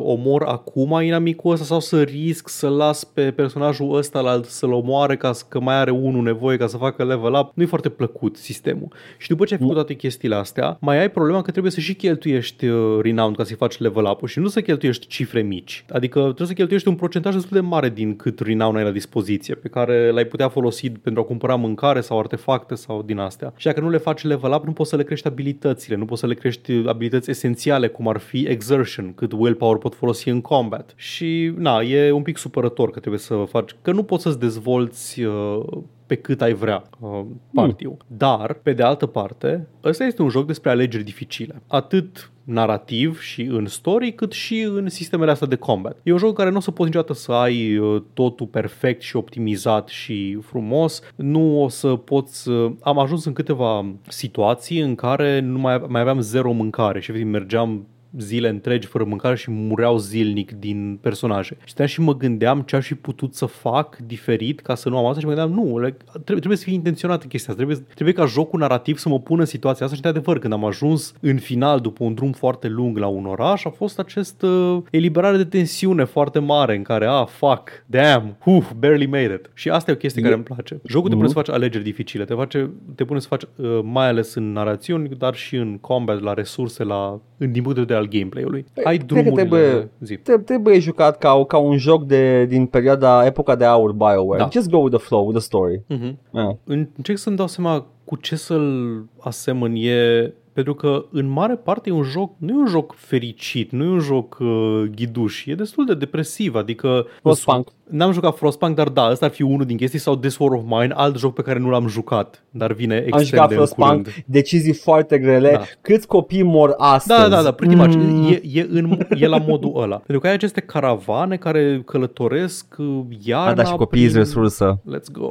omor 0.03 0.43
acum 0.43 1.01
inamicul 1.01 1.51
ăsta 1.51 1.65
sau 1.65 1.79
să 1.79 2.01
risc 2.01 2.49
să 2.49 2.67
las 2.69 3.03
pe 3.03 3.31
personajul 3.31 3.95
ăsta 3.95 4.19
la, 4.19 4.39
să-l 4.43 4.71
omoare 4.71 5.17
ca 5.17 5.31
să- 5.31 5.43
că 5.49 5.59
mai 5.59 5.75
are 5.75 5.91
unul 5.91 6.23
nevoie 6.23 6.57
ca 6.57 6.67
să 6.67 6.77
facă 6.77 7.03
level 7.03 7.33
up. 7.33 7.51
Nu 7.53 7.63
e 7.63 7.65
foarte 7.65 7.89
plăcut 7.89 8.37
sistemul. 8.37 8.87
Și 9.17 9.27
după 9.27 9.45
ce 9.45 9.53
ai 9.53 9.59
făcut 9.59 9.73
toate 9.73 9.93
chestiile 9.93 10.35
astea, 10.35 10.77
mai 10.81 10.99
ai 10.99 11.09
problema 11.11 11.41
că 11.41 11.51
trebuie 11.51 11.71
să 11.71 11.79
și 11.79 11.93
cheltuiești 11.93 12.65
uh, 12.65 12.99
renown 13.01 13.33
ca 13.33 13.43
să-i 13.43 13.55
faci 13.55 13.77
level 13.77 14.05
up 14.05 14.27
și 14.27 14.39
nu 14.39 14.47
să 14.47 14.61
cheltuiești 14.61 15.07
cifre 15.07 15.41
mici. 15.41 15.85
Adică 15.91 16.19
trebuie 16.19 16.47
să 16.47 16.53
cheltuiești 16.53 16.87
un 16.87 16.95
procentaj 16.95 17.33
destul 17.33 17.57
de 17.61 17.67
mare 17.67 17.89
din 17.89 18.15
cât 18.15 18.39
renown 18.39 18.75
ai 18.75 18.83
la 18.83 18.91
dispoziție, 18.91 19.55
pe 19.55 19.67
care 19.67 20.11
l-ai 20.11 20.25
putea 20.25 20.49
folosi 20.49 20.89
pentru 20.89 21.21
a 21.21 21.25
cumpăra 21.25 21.55
mâncare 21.55 22.01
sau 22.01 22.19
artefacte 22.19 22.75
sau 22.75 23.01
din 23.01 23.17
astea. 23.17 23.53
Și 23.55 23.65
dacă 23.65 23.79
nu 23.79 23.89
le 23.89 23.97
faci 23.97 24.23
level 24.23 24.51
up, 24.51 24.65
nu 24.65 24.71
poți 24.71 24.89
să 24.89 24.95
le 24.95 25.03
crești 25.03 25.27
abilitățile, 25.27 25.95
nu 25.95 26.05
poți 26.05 26.19
să 26.19 26.27
le 26.27 26.33
crești 26.33 26.71
abilități 26.87 27.29
esențiale, 27.29 27.87
cum 27.87 28.07
ar 28.07 28.17
fi 28.17 28.45
exertion, 28.47 29.13
cât 29.13 29.31
willpower 29.31 29.77
pot 29.77 29.95
folosi 29.95 30.29
în 30.29 30.41
combat. 30.41 30.93
Și, 30.95 31.53
na, 31.57 31.81
e 31.81 32.11
un 32.11 32.21
pic 32.21 32.37
supărător 32.37 32.91
că 32.91 32.99
trebuie 32.99 33.21
să 33.21 33.43
faci, 33.49 33.75
că 33.81 33.91
nu 33.91 34.03
poți 34.03 34.23
să-ți 34.23 34.39
dezvolți 34.39 35.21
uh, 35.21 35.59
pe 36.05 36.15
cât 36.15 36.41
ai 36.41 36.53
vrea 36.53 36.83
uh, 36.99 37.21
partiu. 37.53 37.97
Dar, 38.07 38.53
pe 38.53 38.73
de 38.73 38.83
altă 38.83 39.05
parte, 39.05 39.67
ăsta 39.83 40.03
este 40.03 40.21
un 40.21 40.29
joc 40.29 40.45
despre 40.45 40.69
alegeri 40.69 41.03
dificile. 41.03 41.61
Atât 41.67 42.31
narrativ 42.43 43.21
și 43.21 43.41
în 43.41 43.65
story, 43.65 44.13
cât 44.13 44.31
și 44.31 44.61
în 44.61 44.89
sistemele 44.89 45.31
astea 45.31 45.47
de 45.47 45.55
combat. 45.55 45.97
E 46.03 46.11
un 46.11 46.17
joc 46.17 46.29
în 46.29 46.35
care 46.35 46.49
nu 46.49 46.57
o 46.57 46.59
să 46.59 46.71
poți 46.71 46.89
niciodată 46.89 47.13
să 47.13 47.31
ai 47.31 47.77
uh, 47.77 48.01
totul 48.13 48.45
perfect 48.45 49.01
și 49.01 49.15
optimizat 49.15 49.87
și 49.87 50.37
frumos. 50.41 51.01
Nu 51.15 51.61
o 51.63 51.67
să 51.67 51.95
poți... 51.95 52.49
uh, 52.49 52.71
Am 52.81 52.99
ajuns 52.99 53.25
în 53.25 53.33
câteva 53.33 53.85
situații 54.07 54.79
în 54.79 54.95
care 54.95 55.39
nu 55.39 55.59
mai, 55.59 55.83
mai 55.87 56.01
aveam 56.01 56.19
zero 56.19 56.51
mâncare 56.51 56.99
și 56.99 57.09
efectiv 57.09 57.31
mergeam 57.31 57.87
zile 58.17 58.49
întregi 58.49 58.87
fără 58.87 59.03
mâncare 59.03 59.35
și 59.35 59.51
mureau 59.51 59.97
zilnic 59.97 60.51
din 60.51 60.97
personaje. 61.01 61.57
Și 61.59 61.67
stăteam 61.67 61.87
și 61.87 62.01
mă 62.01 62.17
gândeam 62.17 62.61
ce 62.61 62.75
aș 62.75 62.87
fi 62.87 62.95
putut 62.95 63.35
să 63.35 63.45
fac 63.45 63.97
diferit 63.97 64.59
ca 64.59 64.75
să 64.75 64.89
nu 64.89 64.97
am 64.97 65.05
asta 65.05 65.19
și 65.19 65.25
mă 65.25 65.33
gândeam, 65.33 65.65
nu, 65.65 65.79
le- 65.79 65.97
trebuie, 66.11 66.35
trebuie 66.37 66.57
să 66.57 66.63
fie 66.63 66.73
intenționată 66.73 67.27
chestia 67.27 67.53
asta, 67.53 67.63
trebuie, 67.65 67.85
trebuie 67.93 68.15
ca 68.15 68.25
jocul 68.25 68.59
narrativ 68.59 68.97
să 68.97 69.09
mă 69.09 69.19
pună 69.19 69.39
în 69.39 69.45
situația 69.45 69.85
asta 69.85 69.97
și 69.97 70.01
de 70.03 70.07
adevăr, 70.07 70.39
când 70.39 70.53
am 70.53 70.65
ajuns 70.65 71.13
în 71.19 71.37
final 71.37 71.79
după 71.79 72.03
un 72.03 72.13
drum 72.13 72.31
foarte 72.31 72.67
lung 72.67 72.97
la 72.97 73.07
un 73.07 73.25
oraș, 73.25 73.65
a 73.65 73.69
fost 73.69 73.99
acest 73.99 74.41
uh, 74.41 74.77
eliberare 74.91 75.37
de 75.37 75.45
tensiune 75.45 76.03
foarte 76.03 76.39
mare 76.39 76.75
în 76.75 76.81
care, 76.81 77.05
ah, 77.05 77.25
fuck, 77.27 77.69
damn, 77.85 78.37
uf, 78.45 78.71
barely 78.79 79.05
made 79.05 79.33
it. 79.33 79.49
Și 79.53 79.69
asta 79.69 79.91
e 79.91 79.93
o 79.93 79.97
chestie 79.97 80.21
care 80.21 80.33
îmi 80.33 80.43
place. 80.43 80.79
Jocul 80.85 81.09
te 81.09 81.15
pune 81.15 81.27
să 81.27 81.33
faci 81.33 81.49
alegeri 81.49 81.83
dificile, 81.83 82.25
te, 82.25 82.33
face, 82.33 82.69
te 82.95 83.03
pune 83.03 83.19
să 83.19 83.27
faci 83.27 83.43
uh, 83.55 83.79
mai 83.83 84.07
ales 84.07 84.33
în 84.33 84.51
narațiuni, 84.51 85.09
dar 85.17 85.35
și 85.35 85.55
în 85.55 85.77
combat, 85.77 86.21
la 86.21 86.33
resurse, 86.33 86.83
la, 86.83 87.21
în, 87.37 87.51
din 87.51 87.61
punct 87.61 87.75
de 87.75 87.81
vedere 87.81 87.99
al 88.03 88.09
gameplay-ului. 88.19 88.65
Ai 88.83 88.97
Cred 88.97 88.99
că 88.99 89.05
drumurile 89.05 89.35
trebuie, 89.47 89.89
zi. 89.99 90.15
tre- 90.17 90.37
trebuie 90.37 90.79
jucat 90.79 91.17
ca, 91.17 91.45
ca 91.45 91.57
un 91.57 91.77
joc 91.77 92.05
de, 92.05 92.45
din 92.45 92.65
perioada, 92.65 93.25
epoca 93.25 93.55
de 93.55 93.65
aur 93.65 93.91
BioWare. 93.91 94.37
Da. 94.41 94.49
Just 94.51 94.69
go 94.69 94.77
with 94.77 94.95
the 94.95 95.05
flow, 95.05 95.25
with 95.25 95.37
the 95.37 95.45
story. 95.45 95.81
Mhm. 95.87 96.17
Yeah. 96.33 96.55
Încerc 96.95 97.17
să-mi 97.17 97.35
dau 97.35 97.47
seama 97.47 97.85
cu 98.05 98.15
ce 98.15 98.35
să-l 98.35 99.03
asemăn 99.19 99.73
e 99.75 100.33
pentru 100.53 100.73
că 100.73 101.05
în 101.11 101.27
mare 101.27 101.55
parte 101.55 101.89
e 101.89 101.93
un 101.93 102.03
joc, 102.03 102.31
nu 102.37 102.49
e 102.53 102.57
un 102.59 102.67
joc 102.67 102.93
fericit, 102.95 103.71
nu 103.71 103.83
e 103.83 103.87
un 103.87 103.99
joc 103.99 104.37
uh, 104.39 104.83
ghiduș, 104.95 105.45
e 105.45 105.55
destul 105.55 105.85
de 105.85 105.93
depresiv, 105.93 106.55
adică 106.55 107.05
Frostpunk. 107.21 107.67
N-am 107.89 108.11
jucat 108.11 108.35
Frostpunk, 108.37 108.75
dar 108.75 108.87
da, 108.89 109.09
ăsta 109.11 109.25
ar 109.25 109.31
fi 109.31 109.41
unul 109.41 109.65
din 109.65 109.77
chestii 109.77 109.99
sau 109.99 110.15
This 110.15 110.37
War 110.37 110.51
of 110.51 110.61
Mine, 110.65 110.93
alt 110.93 111.17
joc 111.17 111.33
pe 111.33 111.41
care 111.41 111.59
nu 111.59 111.69
l-am 111.69 111.87
jucat, 111.87 112.43
dar 112.49 112.73
vine 112.73 112.95
Am 112.95 113.01
extrem 113.05 113.23
jucat 113.25 113.47
de 113.47 113.53
în 113.53 113.59
Frostpunk, 113.59 113.89
curând. 113.89 114.23
decizii 114.25 114.73
foarte 114.73 115.17
grele. 115.17 115.51
Da. 115.51 115.61
Câți 115.81 116.07
copii 116.07 116.43
mor 116.43 116.73
astăzi? 116.77 117.19
Da, 117.19 117.27
da, 117.27 117.41
da, 117.41 117.51
pretty 117.51 117.75
much. 117.75 117.93
Mm. 117.95 118.27
E, 118.31 118.41
e, 118.53 118.67
în, 118.69 118.97
e 119.09 119.27
la 119.27 119.37
modul 119.37 119.71
ăla. 119.75 119.95
Pentru 119.95 120.19
că 120.19 120.27
ai 120.27 120.33
aceste 120.33 120.61
caravane 120.61 121.35
care 121.35 121.81
călătoresc 121.85 122.75
uh, 122.77 122.99
iarna 123.25 123.49
A, 123.51 123.53
da, 123.53 123.63
și 123.63 123.75
copiii 123.75 124.05
prin... 124.05 124.17
resursă. 124.17 124.79
Let's 124.97 125.11
go. 125.11 125.27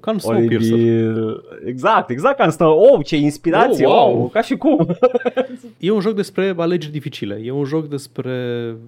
Ca 0.00 0.10
în 0.10 0.18
Snowpiercer. 0.18 0.72
Oribil. 0.72 1.42
Exact, 1.66 2.10
exact 2.10 2.36
ca 2.36 2.44
în 2.44 2.50
Snow. 2.50 2.78
Oh, 2.78 3.04
ce 3.04 3.16
inspirație, 3.16 3.86
Oh, 3.86 3.92
oh, 3.92 3.98
wow. 3.98 4.16
wow. 4.16 4.26
ca 4.28 4.40
și 4.40 4.56
cum. 4.56 4.86
E 5.78 5.90
un 5.90 6.00
joc 6.00 6.14
despre 6.14 6.54
alegeri 6.56 6.92
dificile. 6.92 7.40
E 7.44 7.50
un 7.50 7.64
joc 7.64 7.88
despre 7.88 8.32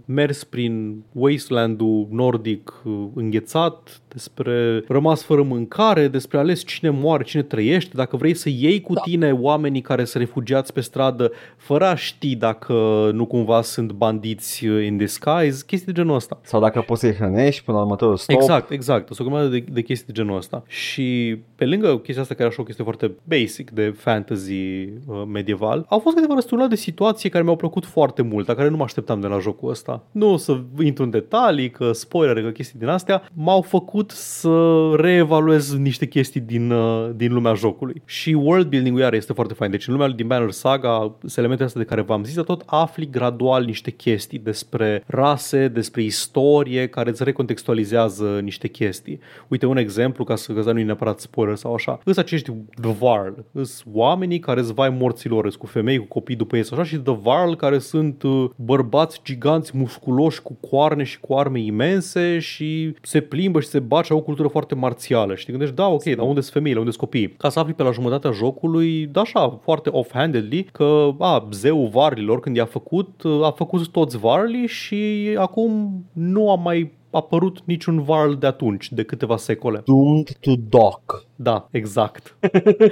mers 0.05 0.45
prin 0.45 1.03
wasteland-ul 1.13 2.07
nordic 2.11 2.73
uh, 2.85 2.93
uh, 2.93 2.96
înghețat, 3.15 4.01
despre 4.09 4.85
rămas 4.89 5.23
fără 5.23 5.43
mâncare, 5.43 6.09
despre 6.09 6.39
ales 6.39 6.65
cine 6.65 6.91
moare, 6.91 7.23
cine 7.23 7.43
trăiește, 7.43 7.91
dacă 7.95 8.17
vrei 8.17 8.35
să 8.35 8.49
iei 8.49 8.81
cu 8.81 8.93
Da. 8.95 9.01
tine 9.01 9.33
oamenii 9.33 9.81
care 9.81 10.05
sunt 10.05 10.23
refugiați 10.23 10.73
pe 10.73 10.81
stradă 10.81 11.33
fără 11.57 11.85
a 11.85 11.95
ști 11.95 12.37
dacă 12.37 12.73
nu 13.13 13.25
cumva 13.27 13.63
sunt 13.63 13.93
bandiți 13.93 14.67
uh, 14.67 14.85
in 14.85 14.97
disguise, 14.97 15.65
chestii 15.67 15.93
de 15.93 15.93
genul 15.93 16.15
ăsta. 16.15 16.39
Sau 16.43 16.61
dacă 16.61 16.81
poți 16.81 17.01
să-i 17.01 17.15
hrănești 17.15 17.65
până 17.65 17.77
la 17.77 17.83
următorul 17.83 18.17
stop. 18.17 18.41
Exact, 18.41 18.71
exact. 18.71 19.11
O 19.11 19.15
să 19.15 19.23
o 19.23 19.25
grămadă 19.25 19.49
de, 19.49 19.65
de 19.73 19.83
chestii 19.83 20.07
de 20.07 20.13
genul 20.13 20.37
ăsta. 20.37 20.63
Și 20.67 21.39
pe 21.55 21.65
lângă 21.65 21.99
chestia 21.99 22.23
asta 22.23 22.35
care 22.35 22.45
era 22.45 22.55
și 22.55 22.61
o 22.61 22.65
chestie 22.65 22.85
foarte 22.85 23.13
basic 23.25 23.71
de 23.71 23.95
fantasy 23.97 24.53
uh, 24.53 25.23
medieval, 25.33 25.85
au 25.89 25.99
fost 25.99 26.15
câteva 26.15 26.35
răsturnări 26.35 26.69
de 26.69 26.77
situații 26.77 27.29
care 27.31 27.45
mi-au 27.45 27.57
plăcut 27.57 27.85
foarte 27.85 28.23
mult, 28.23 28.47
la 28.47 28.55
care 28.55 28.69
nu 28.69 28.77
mă 28.77 28.83
așteptam 28.83 29.21
de 29.21 29.27
la 29.27 29.39
jocul 29.39 29.71
ăsta. 29.71 30.03
Nu 30.11 30.33
o 30.33 30.37
să 30.37 30.61
intru 30.83 31.03
în 31.03 31.11
detalii, 31.11 31.71
că 31.71 31.93
spoilere, 31.93 32.43
că 32.43 32.49
chestii 32.49 32.79
din 32.79 32.86
astea, 32.93 33.29
m-au 33.33 33.61
făcut 33.61 34.11
să 34.11 34.93
reevaluez 34.97 35.77
niște 35.77 36.07
chestii 36.07 36.41
din, 36.41 36.71
uh, 36.71 37.11
din 37.15 37.33
lumea 37.33 37.55
jocului. 37.55 38.03
Și 38.05 38.31
world 38.31 38.67
building-ul 38.67 39.01
iar 39.01 39.13
este 39.13 39.33
foarte 39.33 39.55
fain. 39.55 39.71
Deci 39.71 39.87
în 39.87 39.93
lumea 39.93 40.09
din 40.09 40.27
Banner 40.27 40.51
Saga, 40.51 41.17
sunt 41.21 41.37
elementele 41.37 41.67
astea 41.67 41.81
de 41.81 41.89
care 41.89 42.01
v-am 42.01 42.25
zis, 42.25 42.35
dar 42.35 42.45
tot 42.45 42.63
afli 42.67 43.11
gradual 43.11 43.65
niște 43.65 43.91
chestii 43.91 44.39
despre 44.39 45.03
rase, 45.07 45.69
despre 45.69 46.03
istorie, 46.03 46.87
care 46.87 47.11
îți 47.11 47.25
recontextualizează 47.25 48.41
niște 48.43 48.69
chestii. 48.69 49.21
Uite 49.49 49.67
un 49.67 49.77
exemplu, 49.77 50.25
ca 50.25 50.37
să 50.37 50.53
că 50.53 50.73
nu 50.73 50.79
e 50.79 50.85
neapărat 50.85 51.21
spoiler 51.21 51.57
sau 51.57 51.75
așa. 51.75 51.99
Îs 52.05 52.17
acești 52.17 52.53
The 52.81 52.93
Varl. 52.99 53.33
Îs 53.53 53.83
oamenii 53.93 54.39
care 54.39 54.61
îți 54.61 54.73
vai 54.73 54.91
morților, 54.91 55.45
îs 55.45 55.57
cu 55.57 55.67
femei, 55.67 55.99
cu 55.99 56.05
copii 56.05 56.37
după 56.37 56.57
ei 56.57 56.65
sau 56.65 56.79
așa 56.79 56.89
și 56.89 56.97
The 56.97 57.17
Varl 57.23 57.53
care 57.53 57.79
sunt 57.79 58.23
uh, 58.23 58.51
bărbați 58.57 59.21
giganți, 59.25 59.77
musculoși, 59.77 60.43
cu 60.43 60.53
coarne 60.53 61.03
și 61.03 61.21
cu 61.21 61.35
arme 61.35 61.61
imense 61.61 62.39
și 62.39 62.76
se 63.03 63.21
plimbă 63.21 63.61
și 63.61 63.69
se 63.69 63.79
bat 63.79 64.05
și 64.05 64.13
au 64.13 64.19
o 64.19 64.23
cultură 64.23 64.49
foarte 64.49 64.75
marțială. 64.75 65.35
Și 65.35 65.45
te 65.45 65.51
gândești, 65.51 65.75
da, 65.75 65.87
ok, 65.87 66.03
dar 66.05 66.27
unde 66.27 66.41
sunt 66.41 66.53
femeile, 66.53 66.79
unde 66.79 66.91
sunt 66.91 67.03
copiii? 67.03 67.29
Ca 67.29 67.49
să 67.49 67.59
afli 67.59 67.75
pe 67.75 67.83
la 67.83 67.91
jumătatea 67.91 68.31
jocului, 68.31 69.07
da, 69.07 69.21
așa, 69.21 69.59
foarte 69.63 69.91
off-handedly, 69.93 70.63
că, 70.73 71.09
a, 71.19 71.49
zeul 71.51 71.89
varlilor, 71.89 72.41
când 72.41 72.57
i-a 72.57 72.65
făcut, 72.65 73.23
a 73.43 73.51
făcut 73.51 73.89
toți 73.89 74.19
varlii 74.19 74.67
și 74.67 75.31
acum 75.37 76.05
nu 76.13 76.51
a 76.51 76.55
mai 76.55 76.93
apărut 77.11 77.59
niciun 77.65 78.03
varl 78.03 78.33
de 78.33 78.47
atunci, 78.47 78.93
de 78.93 79.03
câteva 79.03 79.37
secole. 79.37 79.83
Doomed 79.85 80.37
to 80.41 80.53
Dock. 80.69 81.25
Da, 81.39 81.69
exact. 81.71 82.37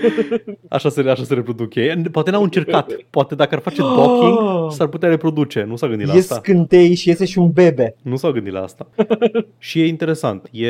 Așa 0.68 0.88
se, 0.88 1.00
așa 1.00 1.22
se 1.24 1.35
reproduc 1.35 1.74
ei. 1.74 2.03
Poate 2.12 2.31
n-au 2.31 2.42
încercat. 2.42 2.92
Poate 3.11 3.35
dacă 3.35 3.55
ar 3.55 3.61
face 3.61 3.81
docking, 3.96 4.70
s-ar 4.72 4.87
putea 4.87 5.09
reproduce. 5.09 5.62
Nu 5.62 5.77
s-a 5.77 5.87
gândit 5.88 6.07
la 6.07 6.14
Ies 6.14 6.22
asta. 6.22 6.35
scântei 6.35 6.94
și 6.94 7.09
iese 7.09 7.24
și 7.24 7.38
un 7.38 7.50
bebe. 7.50 7.94
Nu 8.03 8.16
s-au 8.16 8.33
gândit 8.33 8.53
la 8.53 8.62
asta. 8.62 8.87
și 9.59 9.81
e 9.81 9.87
interesant. 9.87 10.48
E, 10.53 10.68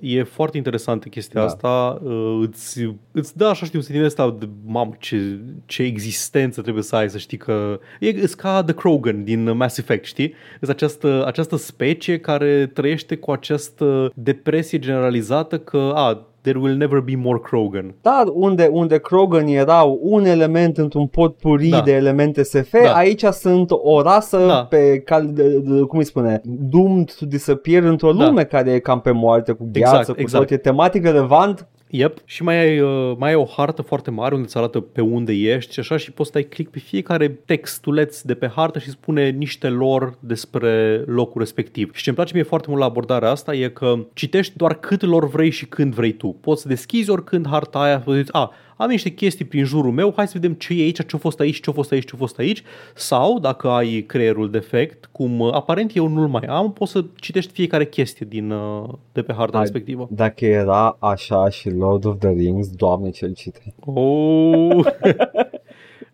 e 0.00 0.22
foarte 0.22 0.56
interesantă 0.56 1.08
chestia 1.08 1.40
Da. 1.40 1.46
da. 1.46 1.52
asta. 1.52 2.00
Uh, 2.04 2.46
Îți, 2.48 2.88
îți 3.12 3.36
dă 3.36 3.44
așa, 3.44 3.64
știu, 3.64 3.78
un 3.78 3.84
sentiment 3.84 4.10
ăsta 4.10 4.36
de, 4.38 4.48
mamă, 4.66 4.92
ce, 4.98 5.38
ce 5.66 5.82
existență 5.82 6.60
trebuie 6.62 6.82
să 6.82 6.96
ai, 6.96 7.10
să 7.10 7.18
știi 7.18 7.38
că... 7.38 7.80
E 8.00 8.08
e 8.08 8.26
ca 8.36 8.62
The 8.62 8.74
Krogan 8.74 9.24
din 9.24 9.56
Mass 9.56 9.78
Effect, 9.78 10.04
știi? 10.04 10.34
Este 10.60 10.70
această, 10.72 11.24
această 11.26 11.56
specie 11.56 12.18
care 12.18 12.67
trăiește 12.72 13.16
cu 13.16 13.30
această 13.30 14.10
depresie 14.14 14.78
generalizată 14.78 15.58
că, 15.58 15.92
a, 15.94 16.26
there 16.40 16.58
will 16.58 16.76
never 16.76 17.00
be 17.00 17.12
more 17.16 17.38
Krogan. 17.42 17.94
Da, 18.02 18.24
unde, 18.32 18.68
unde 18.72 18.98
Krogan 18.98 19.46
erau 19.46 19.98
un 20.02 20.24
element 20.24 20.78
într-un 20.78 21.06
pot 21.06 21.36
puri 21.36 21.68
Da. 21.68 21.80
de 21.80 21.92
elemente 21.92 22.42
SF, 22.42 22.70
Da. 22.82 22.92
aici 22.92 23.24
sunt 23.24 23.70
o 23.70 24.02
rasă 24.02 24.46
Da. 24.46 24.64
pe 24.70 24.98
cal, 25.04 25.26
de, 25.32 25.58
de, 25.58 25.80
cum 25.80 25.98
îi 25.98 26.04
spune, 26.04 26.40
doomed 26.44 27.14
to 27.18 27.26
disappear 27.26 27.82
într-o 27.82 28.12
Da. 28.12 28.24
lume 28.24 28.44
care 28.44 28.70
e 28.70 28.78
cam 28.78 29.00
pe 29.00 29.10
moarte, 29.10 29.52
cu 29.52 29.68
gheață, 29.72 29.96
Exact, 29.96 30.12
cu 30.16 30.20
exact. 30.20 30.46
tot, 30.46 30.52
e 30.58 30.60
tematic 30.60 31.04
relevant. 31.04 31.66
Yep. 31.90 32.18
Și 32.24 32.42
mai 32.42 32.58
ai, 32.58 32.80
uh, 32.80 33.14
mai 33.18 33.28
ai 33.28 33.34
o 33.34 33.44
hartă 33.44 33.82
foarte 33.82 34.10
mare 34.10 34.34
unde 34.34 34.46
îți 34.46 34.56
arată 34.56 34.80
pe 34.80 35.00
unde 35.00 35.32
ești 35.32 35.72
și 35.72 35.80
așa 35.80 35.96
și 35.96 36.12
poți 36.12 36.30
să 36.30 36.34
dai 36.34 36.48
click 36.48 36.70
pe 36.70 36.78
fiecare 36.78 37.28
textuleț 37.28 38.20
de 38.20 38.34
pe 38.34 38.48
hartă 38.54 38.78
și 38.78 38.90
spune 38.90 39.30
niște 39.30 39.68
lor 39.68 40.16
despre 40.20 41.02
locul 41.06 41.40
respectiv. 41.40 41.94
Și 41.94 42.02
ce 42.02 42.08
îmi 42.08 42.16
place 42.16 42.34
mie 42.34 42.42
foarte 42.42 42.66
mult 42.68 42.80
la 42.80 42.86
abordarea 42.86 43.30
asta 43.30 43.54
e 43.54 43.68
că 43.68 43.94
citești 44.12 44.56
doar 44.56 44.74
cât 44.74 45.02
lor 45.02 45.28
vrei 45.28 45.50
și 45.50 45.66
când 45.66 45.94
vrei 45.94 46.12
tu. 46.12 46.36
Poți 46.40 46.62
să 46.62 46.68
deschizi 46.68 47.10
oricând 47.10 47.48
harta 47.48 47.78
aia, 47.78 48.02
să 48.04 48.12
zici, 48.12 48.28
a, 48.30 48.52
am 48.78 48.88
niște 48.88 49.08
chestii 49.08 49.44
prin 49.44 49.64
jurul 49.64 49.92
meu, 49.92 50.12
hai 50.16 50.26
să 50.26 50.38
vedem 50.38 50.54
ce 50.54 50.74
e 50.74 50.82
aici, 50.82 51.06
ce 51.06 51.16
a 51.16 51.18
fost 51.18 51.40
aici, 51.40 51.60
ce 51.60 51.70
a 51.70 51.72
fost 51.72 51.92
aici, 51.92 52.04
ce 52.04 52.12
a 52.14 52.16
fost 52.16 52.38
aici. 52.38 52.62
Sau, 52.94 53.38
dacă 53.38 53.68
ai 53.68 54.04
creierul 54.06 54.50
defect, 54.50 55.08
cum 55.12 55.40
uh, 55.40 55.52
aparent 55.52 55.96
eu 55.96 56.06
nu-l 56.06 56.28
mai 56.28 56.42
am, 56.48 56.72
poți 56.72 56.92
să 56.92 57.04
citești 57.14 57.52
fiecare 57.52 57.86
chestie 57.86 58.26
din, 58.28 58.50
uh, 58.50 58.88
de 59.12 59.22
pe 59.22 59.32
harta 59.32 59.56
Hai. 59.56 59.60
respectivă. 59.60 60.08
Dacă 60.10 60.44
era 60.44 60.96
așa 60.98 61.48
și 61.48 61.70
Lord 61.70 62.04
of 62.04 62.18
the 62.18 62.28
Rings, 62.28 62.68
doamne 62.68 63.10
ce-l 63.10 63.32
cite. 63.34 63.74
Oh. 63.84 64.86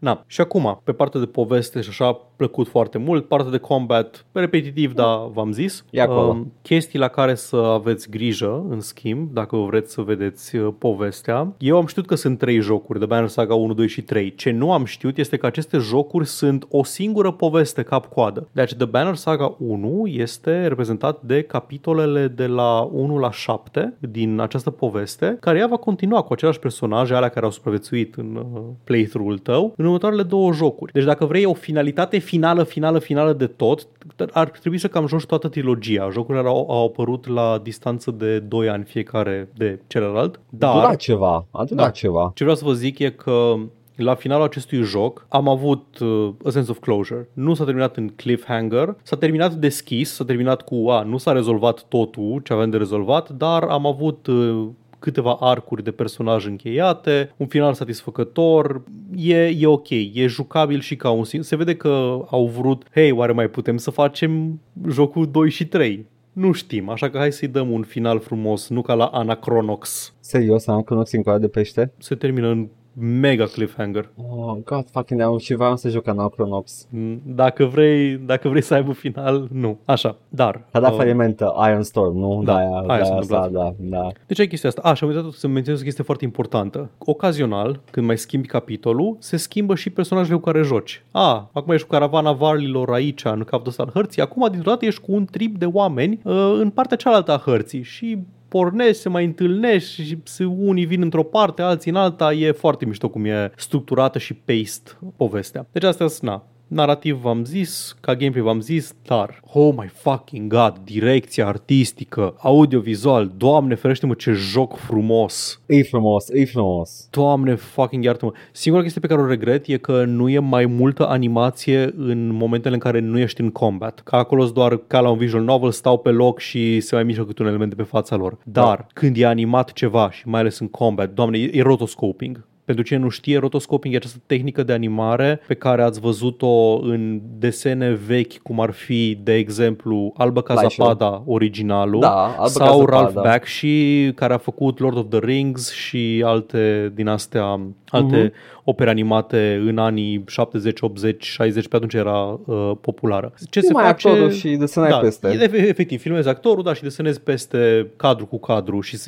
Na, 0.05 0.25
și 0.27 0.41
acum, 0.41 0.81
pe 0.85 0.93
partea 0.93 1.21
de 1.21 1.27
poveste 1.27 1.81
și 1.81 1.89
așa, 1.89 2.21
plăcut 2.37 2.69
foarte 2.69 2.99
mult. 2.99 3.29
Partea 3.29 3.51
de 3.51 3.59
combat, 3.59 4.27
repetitiv, 4.33 4.93
dar 4.95 5.19
v-am 5.33 5.53
zis. 5.53 5.85
E 5.91 6.01
acolo. 6.01 6.29
Um, 6.29 6.53
chestii 6.63 6.99
la 6.99 7.09
care 7.09 7.35
să 7.35 7.57
aveți 7.57 8.11
grijă, 8.11 8.65
în 8.69 8.81
schimb, 8.81 9.33
dacă 9.33 9.57
vreți 9.57 9.93
să 9.93 10.01
vedeți 10.01 10.57
uh, 10.57 10.75
povestea. 10.79 11.53
Eu 11.59 11.77
am 11.77 11.87
știut 11.87 12.07
că 12.07 12.15
sunt 12.15 12.39
trei 12.39 12.61
jocuri, 12.61 12.99
de 12.99 13.07
Banner 13.07 13.29
Saga 13.29 13.55
1, 13.55 13.75
2 13.75 13.89
și 13.89 14.03
3. 14.03 14.35
Ce 14.35 14.51
nu 14.51 14.73
am 14.73 14.85
știut 14.85 15.19
este 15.19 15.37
că 15.37 15.47
aceste 15.47 15.79
jocuri 15.79 16.27
sunt 16.27 16.67
o 16.71 16.85
singură 16.85 17.31
poveste 17.31 17.83
cap-coadă. 17.83 18.49
Deci 18.53 18.75
The 18.75 18.85
Banner 18.85 19.15
Saga 19.15 19.57
1 19.59 20.07
este 20.07 20.67
reprezentat 20.67 21.23
de 21.23 21.43
capitolele 21.43 22.29
de 22.29 22.47
la 22.47 22.89
1 22.93 23.19
la 23.19 23.31
7 23.31 23.97
din 23.99 24.41
această 24.41 24.71
poveste, 24.71 25.37
care 25.41 25.59
ea 25.59 25.67
va 25.67 25.77
continua 25.77 26.23
cu 26.23 26.33
aceleași 26.33 26.59
personaje, 26.59 27.15
alea 27.15 27.29
care 27.29 27.45
au 27.45 27.51
supraviețuit 27.51 28.15
în 28.15 28.37
uh, 28.37 28.63
playthrough-ul 28.85 29.39
tău, 29.39 29.73
în 29.77 29.93
următoarele 29.95 30.23
două 30.23 30.53
jocuri. 30.53 30.93
Deci 30.93 31.05
dacă 31.05 31.25
vrei 31.25 31.45
o 31.45 31.55
finalitate 31.55 32.19
finală, 32.19 32.63
finală, 32.63 32.99
finală 32.99 33.33
de 33.33 33.47
tot, 33.47 33.87
ar 34.33 34.49
trebui 34.49 34.79
să 34.79 34.89
cam 34.89 35.07
joci 35.07 35.25
toată 35.27 35.49
trilogia. 35.49 36.09
Jocurile 36.11 36.49
au, 36.49 36.71
au 36.71 36.87
apărut 36.87 37.27
la 37.27 37.61
distanță 37.63 38.11
de 38.11 38.39
2 38.39 38.69
ani 38.69 38.85
fiecare 38.85 39.49
de 39.57 39.81
celălalt. 39.87 40.41
Dar... 40.49 40.73
Dura 40.73 40.87
Dar 40.87 40.97
ceva, 40.97 41.47
a 41.51 41.65
durat 41.65 41.85
Da. 41.85 41.91
ceva. 41.91 42.33
ce 42.35 42.43
vreau 42.43 42.59
să 42.59 42.65
vă 42.65 42.73
zic 42.73 42.99
e 42.99 43.11
că 43.11 43.55
la 43.97 44.15
finalul 44.15 44.45
acestui 44.45 44.83
joc 44.83 45.27
am 45.29 45.49
avut 45.49 45.99
uh, 45.99 46.29
a 46.45 46.51
sense 46.51 46.71
of 46.71 46.79
closure. 46.79 47.29
Nu 47.33 47.55
s-a 47.55 47.65
terminat 47.65 47.97
în 47.97 48.09
cliffhanger, 48.09 48.97
s-a 49.03 49.17
terminat 49.17 49.53
deschis, 49.53 50.13
s-a 50.13 50.25
terminat 50.25 50.63
cu, 50.63 50.89
a, 50.89 51.03
nu 51.03 51.17
s-a 51.17 51.33
rezolvat 51.33 51.85
totul 51.89 52.41
ce 52.45 52.53
avem 52.53 52.71
de 52.71 52.77
rezolvat, 52.77 53.31
dar 53.31 53.63
am 53.63 53.87
avut 53.87 54.27
uh, 54.27 54.67
câteva 55.05 55.37
arcuri 55.41 55.85
de 55.85 55.91
personaj 55.91 56.47
încheiate, 56.47 57.33
un 57.37 57.47
final 57.47 57.75
satisfăcător, 57.75 58.83
e, 59.17 59.47
e 59.47 59.67
ok, 59.67 59.91
e 59.91 60.27
jucabil 60.27 60.81
și 60.81 60.97
ca 60.97 61.11
un 61.11 61.25
singur. 61.25 61.49
Se 61.49 61.57
vede 61.57 61.77
că 61.77 62.25
au 62.31 62.47
vrut, 62.47 62.87
hei, 62.95 63.11
oare 63.11 63.33
mai 63.33 63.49
putem 63.49 63.77
să 63.77 63.91
facem 63.91 64.61
jocul 64.89 65.31
2 65.31 65.51
și 65.51 65.67
3? 65.67 66.07
Nu 66.33 66.53
știm, 66.53 66.89
așa 66.89 67.11
că 67.11 67.19
hai 67.19 67.33
să-i 67.33 67.49
dăm 67.49 67.71
un 67.71 67.83
final 67.83 68.21
frumos, 68.21 68.69
nu 68.69 68.83
ca 68.83 68.95
la 68.95 69.05
Anachronox. 69.05 70.15
Serios, 70.21 70.67
am 70.67 70.81
cunosc 70.81 71.13
în 71.13 71.23
coada 71.23 71.39
de 71.39 71.49
pește? 71.49 71.93
Se 71.99 72.15
termină 72.15 72.49
în 72.49 72.69
mega 72.99 73.45
cliffhanger. 73.45 74.09
Oh, 74.17 74.57
god 74.65 74.87
fucking 74.91 75.21
hell, 75.21 75.39
și 75.39 75.55
vreau 75.55 75.77
să 75.77 75.89
joc 75.89 76.07
Anachronox. 76.07 76.87
Mm, 76.91 77.21
Dacă 77.25 77.65
vrei, 77.65 78.17
dacă 78.17 78.49
vrei 78.49 78.63
să 78.63 78.75
aibă 78.75 78.93
final, 78.93 79.49
nu. 79.53 79.79
Așa, 79.85 80.17
dar... 80.29 80.61
A 80.71 80.81
dat 80.81 80.91
uh, 80.91 80.97
falimentă 80.97 81.55
Iron 81.69 81.83
Storm, 81.83 82.19
nu? 82.19 82.43
Da, 82.45 82.57
aia, 82.57 82.69
aia 82.69 82.99
da, 82.99 83.05
s-a 83.05 83.15
asta, 83.15 83.37
întâmplat. 83.37 83.51
da, 83.79 83.99
da. 83.99 84.09
Deci 84.27 84.39
ai 84.41 84.47
chestia 84.47 84.69
asta. 84.69 84.81
A, 84.85 84.95
și 84.95 85.05
am 85.05 85.11
uitat 85.11 85.31
să 85.31 85.49
menționez 85.49 85.81
o 85.81 85.85
chestie 85.85 86.05
foarte 86.05 86.25
importantă. 86.25 86.91
Ocazional, 86.99 87.81
când 87.91 88.07
mai 88.07 88.19
schimbi 88.19 88.47
capitolul, 88.47 89.17
se 89.19 89.37
schimbă 89.37 89.75
și 89.75 89.91
personajele 89.91 90.37
cu 90.37 90.43
care 90.43 90.63
joci. 90.63 91.05
A, 91.11 91.51
acum 91.53 91.73
ești 91.73 91.87
cu 91.87 91.93
caravana 91.93 92.33
varlilor 92.33 92.91
aici, 92.93 93.25
în 93.25 93.45
capul 93.45 93.69
ăsta 93.69 93.83
al 93.83 93.91
hărții. 93.95 94.23
Acum, 94.23 94.49
dintr-o 94.51 94.71
dată, 94.71 94.85
ești 94.85 95.01
cu 95.01 95.13
un 95.13 95.25
trip 95.25 95.59
de 95.59 95.67
oameni 95.67 96.21
uh, 96.23 96.57
în 96.61 96.71
partea 96.71 96.97
cealaltă 96.97 97.33
a 97.33 97.43
hărții 97.45 97.83
și 97.83 98.19
pornești, 98.59 99.03
se 99.03 99.09
mai 99.09 99.25
întâlnești 99.25 100.03
și 100.03 100.19
se- 100.25 100.45
unii 100.45 100.85
vin 100.85 101.03
într-o 101.03 101.23
parte, 101.23 101.63
alții 101.63 101.91
în 101.91 101.97
alta. 101.97 102.33
E 102.33 102.53
foarte 102.53 102.85
mișto 102.85 103.09
cum 103.09 103.25
e 103.25 103.51
structurată 103.57 104.19
și 104.19 104.35
paced 104.35 104.99
povestea. 105.17 105.67
Deci 105.73 105.83
astea 105.85 106.07
sunt, 106.07 106.31
na, 106.31 106.47
Narativ 106.75 107.21
v-am 107.21 107.45
zis, 107.45 107.97
ca 108.01 108.15
gameplay 108.15 108.43
v-am 108.43 108.61
zis, 108.61 108.95
dar, 109.03 109.41
oh 109.53 109.75
my 109.77 109.91
fucking 109.93 110.53
god, 110.53 110.79
direcția 110.85 111.47
artistică, 111.47 112.35
audiovizual, 112.39 113.33
doamne 113.37 113.75
ferește-mă 113.75 114.15
ce 114.15 114.33
joc 114.33 114.77
frumos. 114.77 115.61
E 115.67 115.83
frumos, 115.83 116.29
e 116.29 116.45
frumos. 116.45 117.09
Doamne 117.11 117.55
fucking 117.55 118.05
iartă-mă. 118.05 118.33
Singura 118.53 118.83
chestie 118.83 119.01
pe 119.01 119.07
care 119.07 119.21
o 119.21 119.27
regret 119.27 119.67
e 119.67 119.77
că 119.77 120.05
nu 120.05 120.29
e 120.29 120.39
mai 120.39 120.67
multă 120.67 121.09
animație 121.09 121.93
în 121.97 122.33
momentele 122.33 122.75
în 122.75 122.81
care 122.81 123.01
nu 123.01 123.19
ești 123.19 123.41
în 123.41 123.51
combat. 123.51 124.01
Ca 124.05 124.17
acolo 124.17 124.43
sunt 124.43 124.55
doar 124.55 124.77
ca 124.77 125.01
la 125.01 125.11
un 125.11 125.19
visual 125.19 125.43
novel, 125.43 125.71
stau 125.71 125.99
pe 125.99 126.11
loc 126.11 126.39
și 126.39 126.81
se 126.81 126.95
mai 126.95 127.05
mișcă 127.05 127.25
câte 127.25 127.43
un 127.43 127.49
element 127.49 127.71
de 127.71 127.83
pe 127.83 127.89
fața 127.89 128.17
lor. 128.17 128.39
Dar 128.45 128.87
când 128.93 129.17
e 129.17 129.27
animat 129.27 129.73
ceva 129.73 130.11
și 130.11 130.29
mai 130.29 130.41
ales 130.41 130.59
în 130.59 130.69
combat, 130.69 131.11
doamne, 131.13 131.39
e, 131.39 131.51
e 131.53 131.63
rotoscoping. 131.63 132.47
Pentru 132.65 132.85
cine 132.85 132.99
nu 132.99 133.09
știe, 133.09 133.39
rotoscoping 133.39 133.95
e 133.95 133.97
această 133.97 134.19
tehnică 134.27 134.63
de 134.63 134.73
animare 134.73 135.41
pe 135.47 135.55
care 135.55 135.83
ați 135.83 136.01
văzut-o 136.01 136.79
în 136.79 137.21
desene 137.39 137.91
vechi, 138.07 138.37
cum 138.43 138.61
ar 138.61 138.71
fi, 138.71 139.19
de 139.23 139.35
exemplu, 139.35 140.13
Alba 140.17 140.43
Cazapada, 140.43 141.23
originalul, 141.27 142.01
Da, 142.01 142.23
Alba 142.25 142.47
sau 142.47 142.67
Cazapada. 142.67 143.01
Ralph 143.01 143.15
Bakshi, 143.15 144.13
care 144.13 144.33
a 144.35 144.39
făcut 144.39 144.79
Lord 144.79 144.97
of 144.97 145.05
the 145.09 145.19
Rings 145.19 145.73
și 145.73 146.23
alte 146.27 146.93
din 146.95 147.09
astea, 147.09 147.61
alte 147.89 148.17
Mhm. 148.17 148.33
Opere 148.65 148.91
animate 148.91 149.63
în 149.67 149.79
anii 149.79 150.25
70, 150.27 150.81
80, 150.81 151.25
60, 151.25 151.69
pe 151.69 151.77
atunci 151.77 151.95
era 151.95 152.41
uh, 152.45 152.71
populară. 152.81 153.33
Ce 153.51 153.61
se 153.61 153.73
mai 153.73 153.85
face... 153.85 154.09
actorul 154.09 154.31
și 154.31 154.49
desenai 154.49 154.89
da, 154.89 154.97
peste. 154.97 155.29
e- 155.29 155.67
Efectiv, 155.69 156.01
filmezi 156.01 156.29
actorul, 156.29 156.63
da, 156.63 156.75
și 156.75 156.83
desenezi 156.83 157.21
peste 157.21 157.91
cadru 157.97 158.27
cu 158.27 158.39
cadru 158.39 158.81
și 158.81 158.99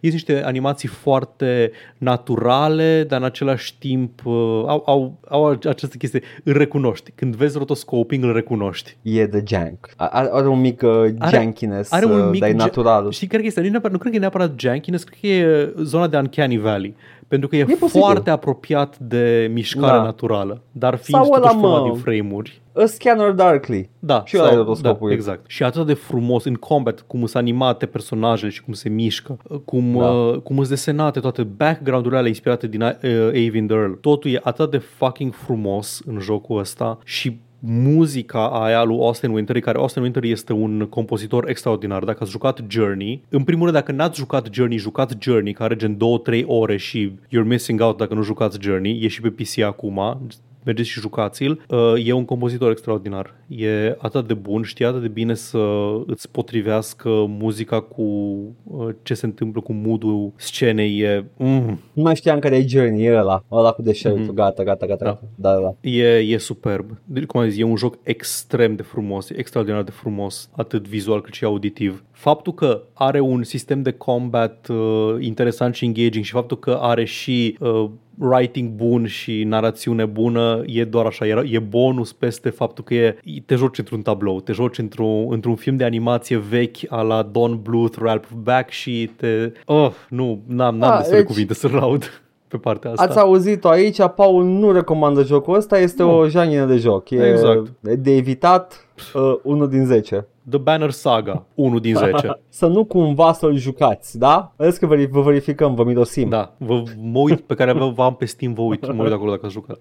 ies 0.00 0.12
niște 0.12 0.42
animații 0.44 0.88
foarte 0.88 1.70
naturale, 1.98 3.04
dar 3.08 3.18
în 3.20 3.24
același 3.24 3.78
timp 3.78 4.26
uh, 4.26 4.32
au, 4.66 4.82
au, 4.86 5.18
au 5.28 5.46
această 5.46 5.96
chestie, 5.96 6.22
îl 6.44 6.52
recunoști. 6.52 7.12
Când 7.14 7.34
vezi 7.36 7.58
rotoscoping, 7.58 8.24
îl 8.24 8.32
recunoști. 8.32 8.96
E 9.02 9.26
de 9.26 9.42
jank. 9.46 9.88
Are, 9.96 10.28
are 10.32 10.48
un 10.48 10.60
mic 10.60 10.82
uh, 10.82 10.90
Are- 11.18 11.36
jankiness, 11.36 11.92
are 11.92 12.04
un 12.04 12.20
uh, 12.20 12.28
mic 12.30 12.40
dar 12.40 12.48
e 12.48 12.52
ja- 12.52 12.56
natural. 12.56 13.10
Știi 13.10 13.26
care 13.26 13.44
este? 13.44 13.60
Nu, 13.60 13.66
e 13.66 13.70
neapărat, 13.70 13.92
nu 13.92 13.98
cred 13.98 14.10
că 14.10 14.16
e 14.16 14.20
neapărat 14.20 14.52
jankiness, 14.56 15.04
cred 15.04 15.18
că 15.20 15.26
e 15.26 15.72
zona 15.82 16.08
de 16.08 16.16
Uncanny 16.16 16.58
Valley. 16.58 16.94
Pentru 17.32 17.50
că 17.50 17.56
e, 17.56 17.60
E 17.60 17.64
posibil. 17.64 17.88
foarte 18.00 18.30
apropiat 18.30 18.98
de 18.98 19.50
mișcarea 19.52 19.96
Da. 19.96 20.02
naturală, 20.02 20.62
dar 20.72 20.96
fiind 20.96 21.24
Sau 21.24 21.32
ăla, 21.32 21.40
totuși 21.46 21.60
format 21.60 21.80
mă. 21.82 21.88
din 21.90 22.00
frame-uri. 22.00 22.60
A 22.74 22.84
Scanner 22.84 23.30
Darkly. 23.30 23.90
Da, 23.98 24.22
Și 24.26 24.36
ăla 24.38 24.50
e 24.52 24.54
rotoscopul. 24.54 25.08
da, 25.08 25.14
exact. 25.14 25.44
Și 25.46 25.62
atât 25.62 25.86
de 25.86 25.94
frumos 25.94 26.44
în 26.44 26.54
combat, 26.54 27.00
cum 27.06 27.18
sunt 27.20 27.34
animate 27.42 27.86
personajele 27.86 28.50
și 28.50 28.62
cum 28.62 28.72
se 28.72 28.88
mișcă, 28.88 29.36
cum, 29.64 29.92
Da. 29.98 30.04
uh, 30.10 30.38
cum 30.38 30.56
sunt 30.56 30.68
desenate 30.68 31.20
toate 31.20 31.42
background-urile 31.42 32.18
alea 32.18 32.28
inspirate 32.30 32.66
din 32.66 32.80
uh, 32.82 32.92
Avin 33.28 33.68
Earl. 33.70 33.92
Totul 33.92 34.30
e 34.30 34.40
atât 34.42 34.70
de 34.70 34.78
fucking 34.78 35.32
frumos 35.34 36.02
în 36.06 36.18
jocul 36.18 36.58
ăsta 36.58 36.98
și 37.04 37.40
muzica 37.64 38.48
aia 38.48 38.82
lui 38.82 38.98
Austin 39.00 39.30
Wintory, 39.30 39.60
care 39.60 39.78
Austin 39.78 40.02
Wintory 40.02 40.30
este 40.30 40.52
un 40.52 40.86
compozitor 40.90 41.48
extraordinar. 41.48 42.04
Dacă 42.04 42.18
ați 42.22 42.30
jucat 42.30 42.60
Journey, 42.68 43.22
în 43.28 43.44
primul 43.44 43.62
rând, 43.62 43.76
dacă 43.76 43.92
n-ați 43.92 44.18
jucat 44.18 44.48
Journey, 44.52 44.78
jucați 44.78 45.16
Journey, 45.20 45.52
care 45.52 45.74
are 45.74 45.86
gen 45.86 45.96
2-3 46.40 46.44
ore 46.46 46.76
și 46.76 47.10
you're 47.10 47.44
missing 47.44 47.80
out 47.80 47.96
dacă 47.96 48.14
nu 48.14 48.22
jucați 48.22 48.58
Journey. 48.60 49.02
E 49.02 49.08
și 49.08 49.20
pe 49.20 49.30
PC 49.30 49.58
acum, 49.58 50.20
mergeți 50.64 50.88
și 50.88 51.00
jucați-l. 51.00 51.62
Uh, 51.68 51.92
E 52.04 52.12
un 52.12 52.24
compozitor 52.24 52.70
extraordinar. 52.70 53.34
E 53.48 53.96
atât 53.98 54.26
de 54.26 54.34
bun, 54.34 54.62
știe 54.62 54.86
atât 54.86 55.00
de 55.00 55.08
bine 55.08 55.34
să 55.34 55.58
îți 56.06 56.30
potrivească 56.30 57.08
muzica 57.28 57.80
cu 57.80 58.02
uh, 58.02 58.88
ce 59.02 59.14
se 59.14 59.26
întâmplă 59.26 59.60
cu 59.60 59.72
mood-ul 59.72 60.32
scenei. 60.36 60.98
E, 60.98 61.24
mm, 61.36 61.80
Nu 61.92 62.02
mai 62.02 62.16
știam 62.16 62.38
care 62.38 62.56
e 62.56 62.66
Journey, 62.66 63.04
e 63.04 63.16
ăla. 63.16 63.44
Ăla 63.50 63.72
cu 63.72 63.82
deșertul. 63.82 64.20
Mhm. 64.20 64.34
Gata, 64.34 64.62
gata, 64.62 64.86
gata. 64.86 65.04
Da. 65.04 65.10
gata. 65.10 65.28
Da, 65.34 65.60
da. 65.60 65.88
E, 65.88 66.18
e 66.18 66.38
superb. 66.38 67.00
Deci, 67.04 67.24
cum 67.24 67.40
am 67.40 67.48
zis, 67.48 67.58
e 67.58 67.64
un 67.64 67.76
joc 67.76 67.98
extrem 68.02 68.74
de 68.74 68.82
frumos, 68.82 69.30
e 69.30 69.38
extraordinar 69.38 69.82
de 69.82 69.90
frumos, 69.90 70.50
atât 70.56 70.88
vizual 70.88 71.20
cât 71.20 71.32
și 71.32 71.44
auditiv. 71.44 72.04
Faptul 72.10 72.54
că 72.54 72.82
are 72.92 73.20
un 73.20 73.42
sistem 73.42 73.82
de 73.82 73.90
combat 73.90 74.68
uh, 74.68 75.16
interesant 75.20 75.74
și 75.74 75.84
engaging 75.84 76.24
și 76.24 76.32
faptul 76.32 76.58
că 76.58 76.78
are 76.80 77.04
și 77.04 77.56
uh, 77.60 77.90
writing 78.18 78.70
bun 78.70 79.06
și 79.06 79.44
narațiune 79.44 80.04
bună 80.04 80.62
e 80.66 80.84
doar 80.84 81.06
așa, 81.06 81.26
e, 81.26 81.44
e 81.50 81.58
bonus 81.58 82.12
peste 82.12 82.50
faptul 82.50 82.84
că 82.84 82.94
e, 82.94 83.16
te 83.46 83.54
joci 83.54 83.78
într-un 83.78 84.02
tablou, 84.02 84.40
te 84.40 84.52
joci 84.52 84.78
într-un, 84.78 85.26
într-un 85.28 85.54
film 85.54 85.76
de 85.76 85.84
animație 85.84 86.36
vechi 86.48 86.76
a 86.88 87.02
la 87.02 87.22
Don 87.22 87.60
Bluth, 87.62 87.96
Ralph 88.00 88.28
Bakshi, 88.42 89.06
te... 89.06 89.52
Oh, 89.64 89.90
nu, 90.08 90.40
n-am, 90.46 90.76
n-am 90.76 90.90
Ah, 90.90 90.96
destule 90.98 91.18
deci- 91.18 91.26
cuvinte 91.26 91.54
să 91.54 91.68
laud 91.72 92.22
pe 92.48 92.56
partea 92.56 92.90
asta. 92.90 93.02
Ați 93.02 93.18
auzit-o 93.18 93.68
aici, 93.68 93.98
Paul 94.16 94.44
nu 94.44 94.72
recomandă 94.72 95.22
jocul 95.22 95.54
ăsta, 95.56 95.78
este 95.78 96.02
Nu. 96.02 96.16
o 96.18 96.26
janină 96.28 96.64
de 96.66 96.76
joc. 96.76 97.10
E 97.10 97.28
Exact. 97.30 97.72
de 97.80 98.16
evitat 98.16 98.86
uh, 99.14 99.34
unul 99.42 99.68
din 99.68 99.84
10. 99.86 100.26
The 100.50 100.58
Banner 100.58 100.90
Saga, 100.90 101.46
1 101.54 101.78
din 101.78 101.94
10. 101.94 102.12
Să 102.48 102.66
nu 102.66 102.84
cumva 102.84 103.32
să-l 103.32 103.56
jucați, 103.56 104.18
da? 104.18 104.52
Vedeți 104.56 104.78
că 104.78 104.86
veri- 104.86 105.10
vă 105.10 105.20
verificăm, 105.20 105.74
vă 105.74 105.84
mirosim. 105.84 106.28
Da, 106.28 106.54
vă, 106.58 106.82
mă 107.02 107.18
uit 107.18 107.40
pe 107.40 107.54
care 107.54 107.72
vă 107.72 107.88
v-am 107.94 108.14
pe 108.14 108.24
Steam, 108.24 108.52
vă 108.52 108.62
uit, 108.62 108.92
mă 108.92 109.02
uit 109.02 109.12
acolo 109.12 109.30
dacă 109.30 109.44
ați 109.44 109.54
jucat. 109.54 109.78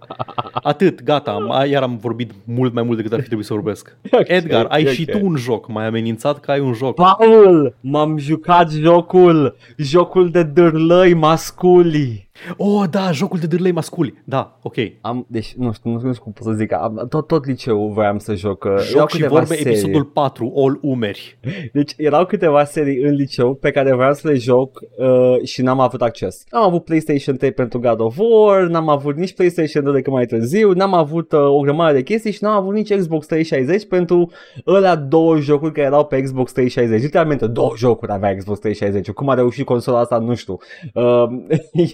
Atât, 0.54 1.04
gata, 1.04 1.32
am, 1.32 1.70
iar 1.70 1.84
am 1.84 1.98
vorbit 1.98 2.32
mult 2.44 2.74
mai 2.74 2.84
mult 2.84 2.98
decât 2.98 3.12
ar 3.14 3.20
fi 3.20 3.26
trebuit 3.26 3.48
să 3.48 3.54
vorbesc. 3.54 3.98
Ok, 4.22 4.28
Edgar, 4.28 4.66
ai 4.70 4.82
ok. 4.84 4.90
și 4.90 5.06
tu 5.06 5.20
un 5.22 5.36
joc, 5.36 5.68
m-ai 5.68 5.86
amenințat 5.86 6.40
că 6.40 6.52
ai 6.52 6.60
un 6.60 6.74
joc. 6.74 6.96
Paul, 6.96 7.76
m-am 7.80 8.18
jucat 8.18 8.70
jocul, 8.72 9.56
jocul 9.78 10.30
de 10.32 10.44
dârlăi 10.44 11.14
masculi. 11.14 12.30
Oh, 12.58 12.84
da, 12.90 13.12
jocul 13.12 13.40
de 13.40 13.48
dârlei 13.48 13.72
masculi. 13.72 14.22
Da, 14.24 14.58
ok. 14.62 14.76
Am, 15.02 15.26
deci, 15.30 15.54
nu 15.54 15.72
știu, 15.74 15.92
nu 15.92 16.00
știu 16.00 16.24
cum 16.24 16.32
pot 16.32 16.46
să 16.46 16.52
zic, 16.52 16.74
am, 16.74 17.06
tot, 17.10 17.28
tot 17.28 17.46
liceul 17.46 17.92
voiam 17.94 18.18
să 18.18 18.34
joc. 18.36 18.64
uh, 18.64 18.72
erau 18.72 18.84
Joc 18.84 19.10
și 19.10 19.16
câteva 19.16 19.34
vorbe, 19.40 19.56
serii. 19.56 19.72
episodul 19.72 20.04
4, 20.04 20.54
All 20.56 20.80
Umeri. 20.82 21.40
Deci 21.74 21.94
erau 21.98 22.26
câteva 22.26 22.64
serii 22.64 22.98
în 23.04 23.14
liceu 23.14 23.54
pe 23.54 23.72
care 23.72 23.94
vreau 23.94 24.14
să 24.14 24.28
le 24.28 24.36
joc 24.36 24.80
uh, 24.98 25.44
și 25.44 25.62
n-am 25.62 25.80
avut 25.80 26.02
acces. 26.02 26.44
N-am 26.52 26.64
avut 26.64 26.84
PlayStation 26.84 27.36
3 27.38 27.52
pentru 27.52 27.80
God 27.80 28.00
of 28.00 28.18
War, 28.18 28.62
n-am 28.62 28.90
avut 28.90 29.16
nici 29.16 29.34
PlayStation 29.34 29.84
2 29.84 29.94
decât 29.94 30.14
mai 30.14 30.26
târziu, 30.26 30.72
n-am 30.72 30.94
avut 30.94 31.32
uh, 31.32 31.40
o 31.40 31.60
grămadă 31.60 31.94
de 31.94 32.02
chestii 32.04 32.32
și 32.32 32.44
n-am 32.44 32.56
avut 32.56 32.74
nici 32.74 32.94
Xbox 32.96 33.26
360 33.26 33.88
pentru 33.88 34.32
ălea 34.68 34.96
două 34.96 35.38
jocuri 35.38 35.72
care 35.74 35.86
erau 35.88 36.06
pe 36.06 36.22
Xbox 36.22 36.52
360. 36.52 37.04
Literalmente 37.04 37.48
două 37.48 37.74
jocuri 37.78 38.12
avea 38.12 38.36
Xbox 38.36 38.60
360. 38.60 39.14
Cum 39.14 39.30
a 39.30 39.34
reușit 39.34 39.66
consola 39.66 40.00
asta, 40.00 40.18
nu 40.18 40.36
știu. 40.36 40.58
Uh, 40.94 41.26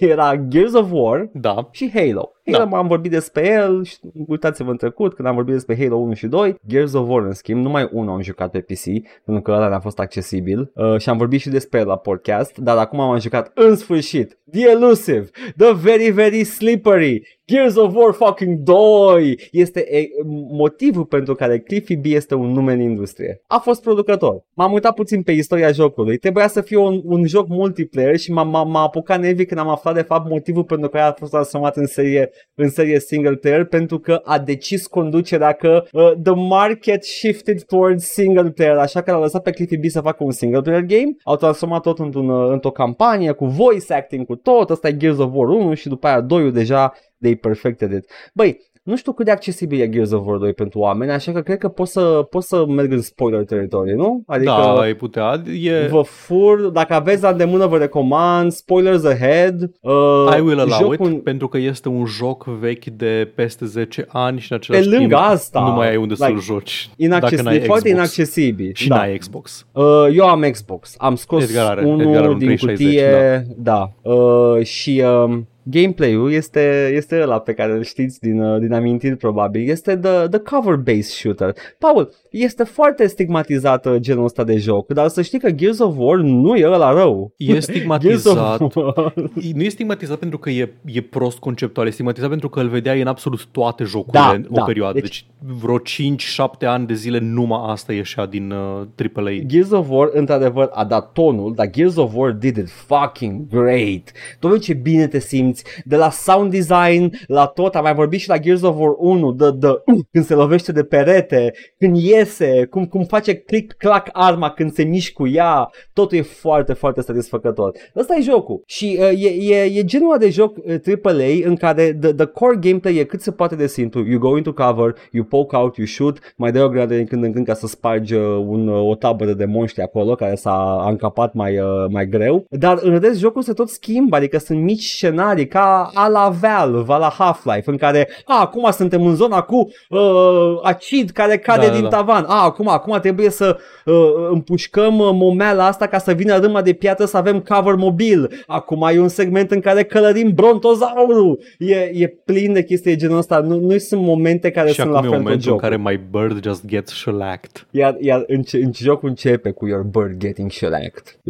era 0.00 0.36
Gears 0.48 0.74
of 0.74 0.90
War 0.92 1.30
Da. 1.32 1.68
și 1.70 1.90
Halo. 1.94 2.32
Da. 2.50 2.58
Halo 2.58 2.76
am 2.76 2.86
vorbit 2.86 3.10
despre 3.10 3.46
el, 3.46 3.84
și 3.84 3.96
uitați-vă 4.26 4.70
în 4.70 4.76
trecut 4.76 5.14
când 5.14 5.28
am 5.28 5.34
vorbit 5.34 5.54
despre 5.54 5.76
Halo 5.76 5.96
1 5.96 6.14
și 6.14 6.26
2. 6.26 6.54
Gears 6.68 6.92
of 6.92 7.08
War 7.08 7.22
în 7.22 7.32
schimb, 7.32 7.62
numai 7.62 7.88
unul 7.92 8.12
am 8.12 8.20
jucat 8.20 8.50
pe 8.50 8.60
PC, 8.60 8.84
pentru 9.24 9.42
că 9.42 9.50
ăla 9.50 9.68
ne-a 9.68 9.80
fost 9.80 9.98
accesibil 9.98 10.72
uh, 10.74 11.00
și 11.00 11.08
am 11.08 11.16
vorbit 11.16 11.40
și 11.40 11.48
despre 11.48 11.78
el 11.78 11.86
la 11.86 11.96
podcast, 11.96 12.58
dar 12.58 12.76
acum 12.76 13.00
am 13.00 13.18
jucat 13.18 13.50
în 13.54 13.76
sfârșit 13.76 14.38
The 14.50 14.70
Elusive, 14.70 15.30
The 15.56 15.72
Very 15.74 16.10
Very 16.10 16.44
Slippery, 16.44 17.38
Gears 17.46 17.76
of 17.76 17.94
War 17.94 18.12
fucking 18.12 18.58
2 18.58 19.40
este 19.52 19.96
e, 19.96 20.08
motivul 20.50 21.04
pentru 21.04 21.34
care 21.34 21.58
Cliffy 21.58 21.96
B 21.96 22.04
este 22.04 22.34
un 22.34 22.50
nume 22.50 22.72
în 22.72 22.80
industrie. 22.80 23.42
A 23.46 23.58
fost 23.58 23.82
producător. 23.82 24.44
M-am 24.54 24.72
uitat 24.72 24.94
puțin 24.94 25.22
pe 25.22 25.32
istoria 25.32 25.72
jocului. 25.72 26.16
Trebuia 26.16 26.48
să 26.48 26.60
fie 26.60 26.76
un, 26.76 27.00
un 27.04 27.26
joc 27.26 27.48
multiplayer 27.48 28.16
și 28.16 28.32
m-a, 28.32 28.42
m-a, 28.42 28.62
m-a 28.62 28.82
apucat 28.82 29.20
nervii 29.20 29.46
când 29.46 29.60
am 29.60 29.68
aflat 29.68 29.94
de 29.94 30.02
fapt 30.02 30.28
motivul 30.28 30.64
pentru 30.64 30.88
care 30.88 31.04
a 31.04 31.12
fost 31.12 31.30
transformat 31.30 31.76
în 31.76 31.86
serie, 31.86 32.30
în 32.54 32.68
serie 32.68 33.00
single 33.00 33.34
player 33.34 33.64
pentru 33.64 33.98
că 33.98 34.20
a 34.24 34.38
decis 34.38 34.86
conducerea 34.86 35.52
că 35.52 35.84
uh, 35.92 36.12
the 36.22 36.34
market 36.34 37.04
shifted 37.04 37.62
towards 37.62 38.04
single 38.04 38.50
player, 38.50 38.76
așa 38.76 39.02
că 39.02 39.10
l-a 39.10 39.18
lăsat 39.18 39.42
pe 39.42 39.50
Cliffy 39.50 39.76
B 39.76 39.84
să 39.84 40.00
facă 40.00 40.24
un 40.24 40.30
single 40.30 40.60
player 40.60 40.82
game. 40.82 41.16
Au 41.22 41.36
transformat 41.36 41.82
tot 41.82 41.98
într-un, 41.98 42.28
uh, 42.28 42.50
într-o 42.52 42.70
campanie 42.70 43.32
cu 43.32 43.46
voice 43.46 43.92
acting, 43.92 44.26
cu 44.26 44.36
tot. 44.36 44.70
Ăsta 44.70 44.88
e 44.88 44.96
Gears 44.96 45.18
of 45.18 45.30
War 45.32 45.48
1 45.48 45.74
și 45.74 45.88
după 45.88 46.06
aia 46.06 46.20
2 46.20 46.52
deja 46.52 46.92
they 47.20 47.36
perfected 47.36 47.92
it. 47.92 48.10
Băi, 48.34 48.67
nu 48.88 48.96
știu 48.96 49.12
cât 49.12 49.24
de 49.24 49.30
accesibil 49.30 49.80
e 49.80 49.88
Gears 49.88 50.10
of 50.12 50.26
War 50.26 50.38
2 50.38 50.52
pentru 50.52 50.78
oameni, 50.78 51.10
așa 51.10 51.32
că 51.32 51.40
cred 51.40 51.58
că 51.58 51.68
pot 51.68 51.86
să, 51.88 52.26
pot 52.30 52.42
să 52.42 52.64
merg 52.66 52.92
în 52.92 53.00
spoiler 53.00 53.44
teritorii, 53.44 53.94
nu? 53.94 54.22
Adică 54.26 54.50
Da, 54.50 54.72
ai 54.80 54.94
putea. 54.94 55.42
E, 55.62 55.86
vă 55.90 56.02
fur, 56.02 56.60
dacă 56.60 56.94
aveți 56.94 57.22
la 57.22 57.28
îndemână 57.28 57.66
vă 57.66 57.76
recomand, 57.76 58.52
spoilers 58.52 59.04
ahead. 59.04 59.62
Uh, 59.80 59.92
I 60.36 60.40
will 60.40 60.58
allow 60.60 60.78
jocul- 60.90 61.12
it, 61.12 61.22
pentru 61.22 61.48
că 61.48 61.58
este 61.58 61.88
un 61.88 62.04
joc 62.06 62.44
vechi 62.44 62.84
de 62.84 63.32
peste 63.34 63.64
10 63.64 64.06
ani 64.08 64.38
și 64.40 64.52
în 64.52 64.58
Pe 64.58 64.64
același 64.76 64.88
lângă 64.90 65.06
timp 65.16 65.20
asta, 65.30 65.60
nu 65.60 65.70
mai 65.74 65.88
ai 65.88 65.96
unde 65.96 66.14
like, 66.18 66.24
să-l 66.26 66.40
joci. 66.40 66.90
inaccesibil, 66.96 67.44
dacă 67.44 67.56
n-ai 67.56 67.66
foarte 67.66 67.88
Xbox. 67.88 67.98
inaccesibil. 68.04 68.70
Și 68.74 68.88
da. 68.88 68.96
n-ai 68.96 69.16
Xbox. 69.16 69.66
Uh, 69.72 69.84
eu 70.12 70.28
am 70.28 70.40
Xbox. 70.50 70.94
Am 70.98 71.14
scos 71.14 71.42
Edgar 71.42 71.66
are- 71.70 71.84
unul 71.84 72.00
Edgar 72.00 72.22
are 72.22 72.28
un 72.32 72.38
din 72.38 72.56
360, 72.56 72.86
cutie, 72.86 73.46
da. 73.56 73.90
Uh, 74.02 74.64
și 74.64 75.02
um, 75.24 75.48
gameplay-ul 75.70 76.32
este, 76.32 76.92
este 76.94 77.20
ăla 77.20 77.40
pe 77.40 77.54
care 77.54 77.72
îl 77.72 77.82
știți 77.82 78.20
din, 78.20 78.40
uh, 78.40 78.60
din 78.60 78.72
amintiri 78.72 79.16
probabil. 79.16 79.68
Este 79.68 79.96
the, 79.96 80.28
the 80.28 80.38
cover-based 80.38 81.10
shooter. 81.10 81.54
Paul, 81.78 82.12
este 82.30 82.64
foarte 82.64 83.06
stigmatizat 83.06 83.86
uh, 83.86 83.96
genul 83.98 84.24
ăsta 84.24 84.44
de 84.44 84.56
joc, 84.56 84.92
dar 84.92 85.08
să 85.08 85.22
știi 85.22 85.38
că 85.38 85.50
Gears 85.50 85.78
of 85.78 85.94
War 85.96 86.16
nu 86.18 86.56
e 86.56 86.66
ăla 86.66 86.92
rău. 86.92 87.32
E 87.36 87.44
Gears 87.50 87.64
stigmatizat. 87.64 88.60
of 88.60 88.74
War. 88.76 89.12
Nu 89.54 89.62
e 89.62 89.68
stigmatizat 89.68 90.18
pentru 90.18 90.38
că 90.38 90.50
e, 90.50 90.72
e 90.84 91.00
prost 91.00 91.38
conceptual, 91.38 91.86
e 91.86 91.90
stigmatizat 91.90 92.28
pentru 92.28 92.48
că 92.48 92.60
îl 92.60 92.68
vedeai 92.68 93.00
în 93.00 93.06
absolut 93.06 93.44
toate 93.46 93.84
jocurile 93.84 94.22
Da, 94.22 94.30
în 94.30 94.46
o 94.50 94.54
da. 94.54 94.62
perioadă. 94.62 95.00
Deci, 95.00 95.26
Deci- 95.40 95.56
vreo 95.60 95.78
5-7 95.78 96.66
ani 96.66 96.86
de 96.86 96.94
zile 96.94 97.18
numai 97.18 97.60
asta 97.66 97.92
ieșea 97.92 98.26
din 98.26 98.50
uh, 98.50 98.86
AAA. 99.14 99.30
Gears 99.46 99.70
of 99.70 99.86
War, 99.90 100.08
într-adevăr, 100.12 100.68
a 100.72 100.84
dat 100.84 101.12
tonul, 101.12 101.54
dar 101.54 101.70
Gears 101.70 101.96
of 101.96 102.12
War 102.14 102.30
did 102.32 102.56
it 102.56 102.70
fucking 102.70 103.46
great. 103.50 104.12
Doamne, 104.40 104.58
ce 104.58 104.72
bine 104.74 105.06
te 105.06 105.18
simți. 105.20 105.64
De 105.84 105.96
la 105.96 106.10
sound 106.10 106.50
design, 106.50 107.12
la 107.26 107.46
tot, 107.46 107.74
am 107.74 107.82
mai 107.82 107.94
vorbit 107.94 108.20
și 108.20 108.28
la 108.28 108.38
Gears 108.38 108.62
of 108.62 108.76
War 108.78 108.94
1, 108.98 109.32
de, 109.32 109.50
de, 109.50 109.66
uh, 109.66 109.98
când 110.12 110.24
se 110.24 110.34
lovește 110.34 110.72
de 110.72 110.82
perete, 110.84 111.52
când 111.78 111.96
iese, 112.18 112.66
cum, 112.70 112.86
cum 112.86 113.04
face 113.04 113.34
click-clack 113.34 114.08
arma 114.12 114.50
când 114.50 114.72
se 114.72 114.82
mișcă 114.82 115.22
cu 115.22 115.28
ea, 115.28 115.70
totul 115.92 116.18
e 116.18 116.22
foarte, 116.22 116.72
foarte 116.72 117.00
satisfăcător. 117.00 117.72
Ăsta 117.96 118.14
e 118.14 118.20
jocul 118.20 118.62
și 118.66 118.98
uh, 119.00 119.22
e, 119.22 119.54
e, 119.54 119.78
e 119.78 119.84
genul 119.84 120.16
de 120.18 120.30
joc 120.30 120.56
uh, 120.56 120.74
AAA 121.04 121.48
în 121.48 121.56
care 121.56 121.98
the, 122.00 122.12
the 122.12 122.24
core 122.26 122.56
gameplay 122.60 122.94
e 122.94 123.04
cât 123.04 123.20
se 123.20 123.30
poate 123.30 123.54
de 123.54 123.66
simplu. 123.66 124.04
You 124.06 124.18
go 124.18 124.36
into 124.36 124.52
cover, 124.52 124.94
you 125.12 125.24
poke 125.24 125.56
out, 125.56 125.76
you 125.76 125.86
shoot, 125.86 126.18
mai 126.36 126.52
dai 126.52 126.62
o 126.62 126.68
gradă 126.68 126.94
din 126.94 127.06
când 127.06 127.24
în 127.24 127.32
când 127.32 127.46
ca 127.46 127.54
să 127.54 127.66
spargi 127.66 128.14
uh, 128.14 128.44
un, 128.46 128.68
uh, 128.68 128.88
o 128.88 128.94
tabără 128.94 129.32
de 129.32 129.44
monștri 129.44 129.82
acolo 129.82 130.14
care 130.14 130.34
s-a 130.34 130.86
încapat 130.88 131.34
mai, 131.34 131.58
uh, 131.58 131.86
mai 131.90 132.08
greu. 132.08 132.44
Dar 132.50 132.78
în 132.80 132.98
rest 132.98 133.18
jocul 133.18 133.42
se 133.42 133.52
tot 133.52 133.68
schimbă, 133.68 134.16
adică 134.16 134.38
sunt 134.38 134.60
mici 134.60 134.84
scenarii 134.84 135.46
ca 135.46 135.90
a 135.94 136.08
la 136.08 136.28
Valve, 136.40 136.92
a 136.92 136.96
la 136.96 137.14
Half-Life, 137.18 137.70
în 137.70 137.76
care 137.76 138.08
a, 138.24 138.40
acum 138.40 138.70
suntem 138.70 139.06
în 139.06 139.14
zona 139.14 139.40
cu 139.40 139.70
uh, 139.88 140.58
acid 140.62 141.10
care 141.10 141.38
cade 141.38 141.66
da, 141.66 141.72
din 141.72 141.82
da, 141.82 141.88
tavan. 142.08 142.24
A, 142.28 142.44
acum, 142.44 142.68
acum 142.68 142.98
trebuie 143.00 143.30
să 143.30 143.58
uh, 143.84 143.94
împușcăm 144.30 144.98
uh, 144.98 145.10
momeala 145.12 145.66
asta 145.66 145.86
ca 145.86 145.98
să 145.98 146.12
vină 146.12 146.38
râma 146.38 146.62
de 146.62 146.72
piatră 146.72 147.04
să 147.04 147.16
avem 147.16 147.40
cover 147.40 147.74
mobil. 147.74 148.30
Acum 148.46 148.88
e 148.92 148.98
un 148.98 149.08
segment 149.08 149.50
în 149.50 149.60
care 149.60 149.84
călărim 149.84 150.32
brontozaurul. 150.34 151.40
E, 151.58 151.74
e 151.74 152.08
plin 152.24 152.52
de 152.52 152.62
chestii 152.62 152.90
de 152.90 152.96
genul 152.96 153.18
ăsta. 153.18 153.38
Nu, 153.38 153.60
nu 153.60 153.78
sunt 153.78 154.02
momente 154.02 154.50
care 154.50 154.68
și 154.68 154.74
sunt 154.74 154.90
la 154.90 155.00
fel 155.00 155.08
momentul 155.08 155.32
în 155.34 155.40
jocul. 155.40 155.60
în 155.62 155.70
care 155.70 155.76
my 155.76 156.00
bird 156.10 156.44
just 156.44 156.66
gets 156.66 156.92
shellacked. 156.92 157.66
Iar, 157.70 157.96
iar 158.00 158.24
în, 158.26 158.42
în 158.52 158.70
jocul 158.74 159.08
începe 159.08 159.50
cu 159.50 159.66
your 159.66 159.82
bird 159.82 160.18
getting 160.18 160.50
shellacked. 160.50 161.20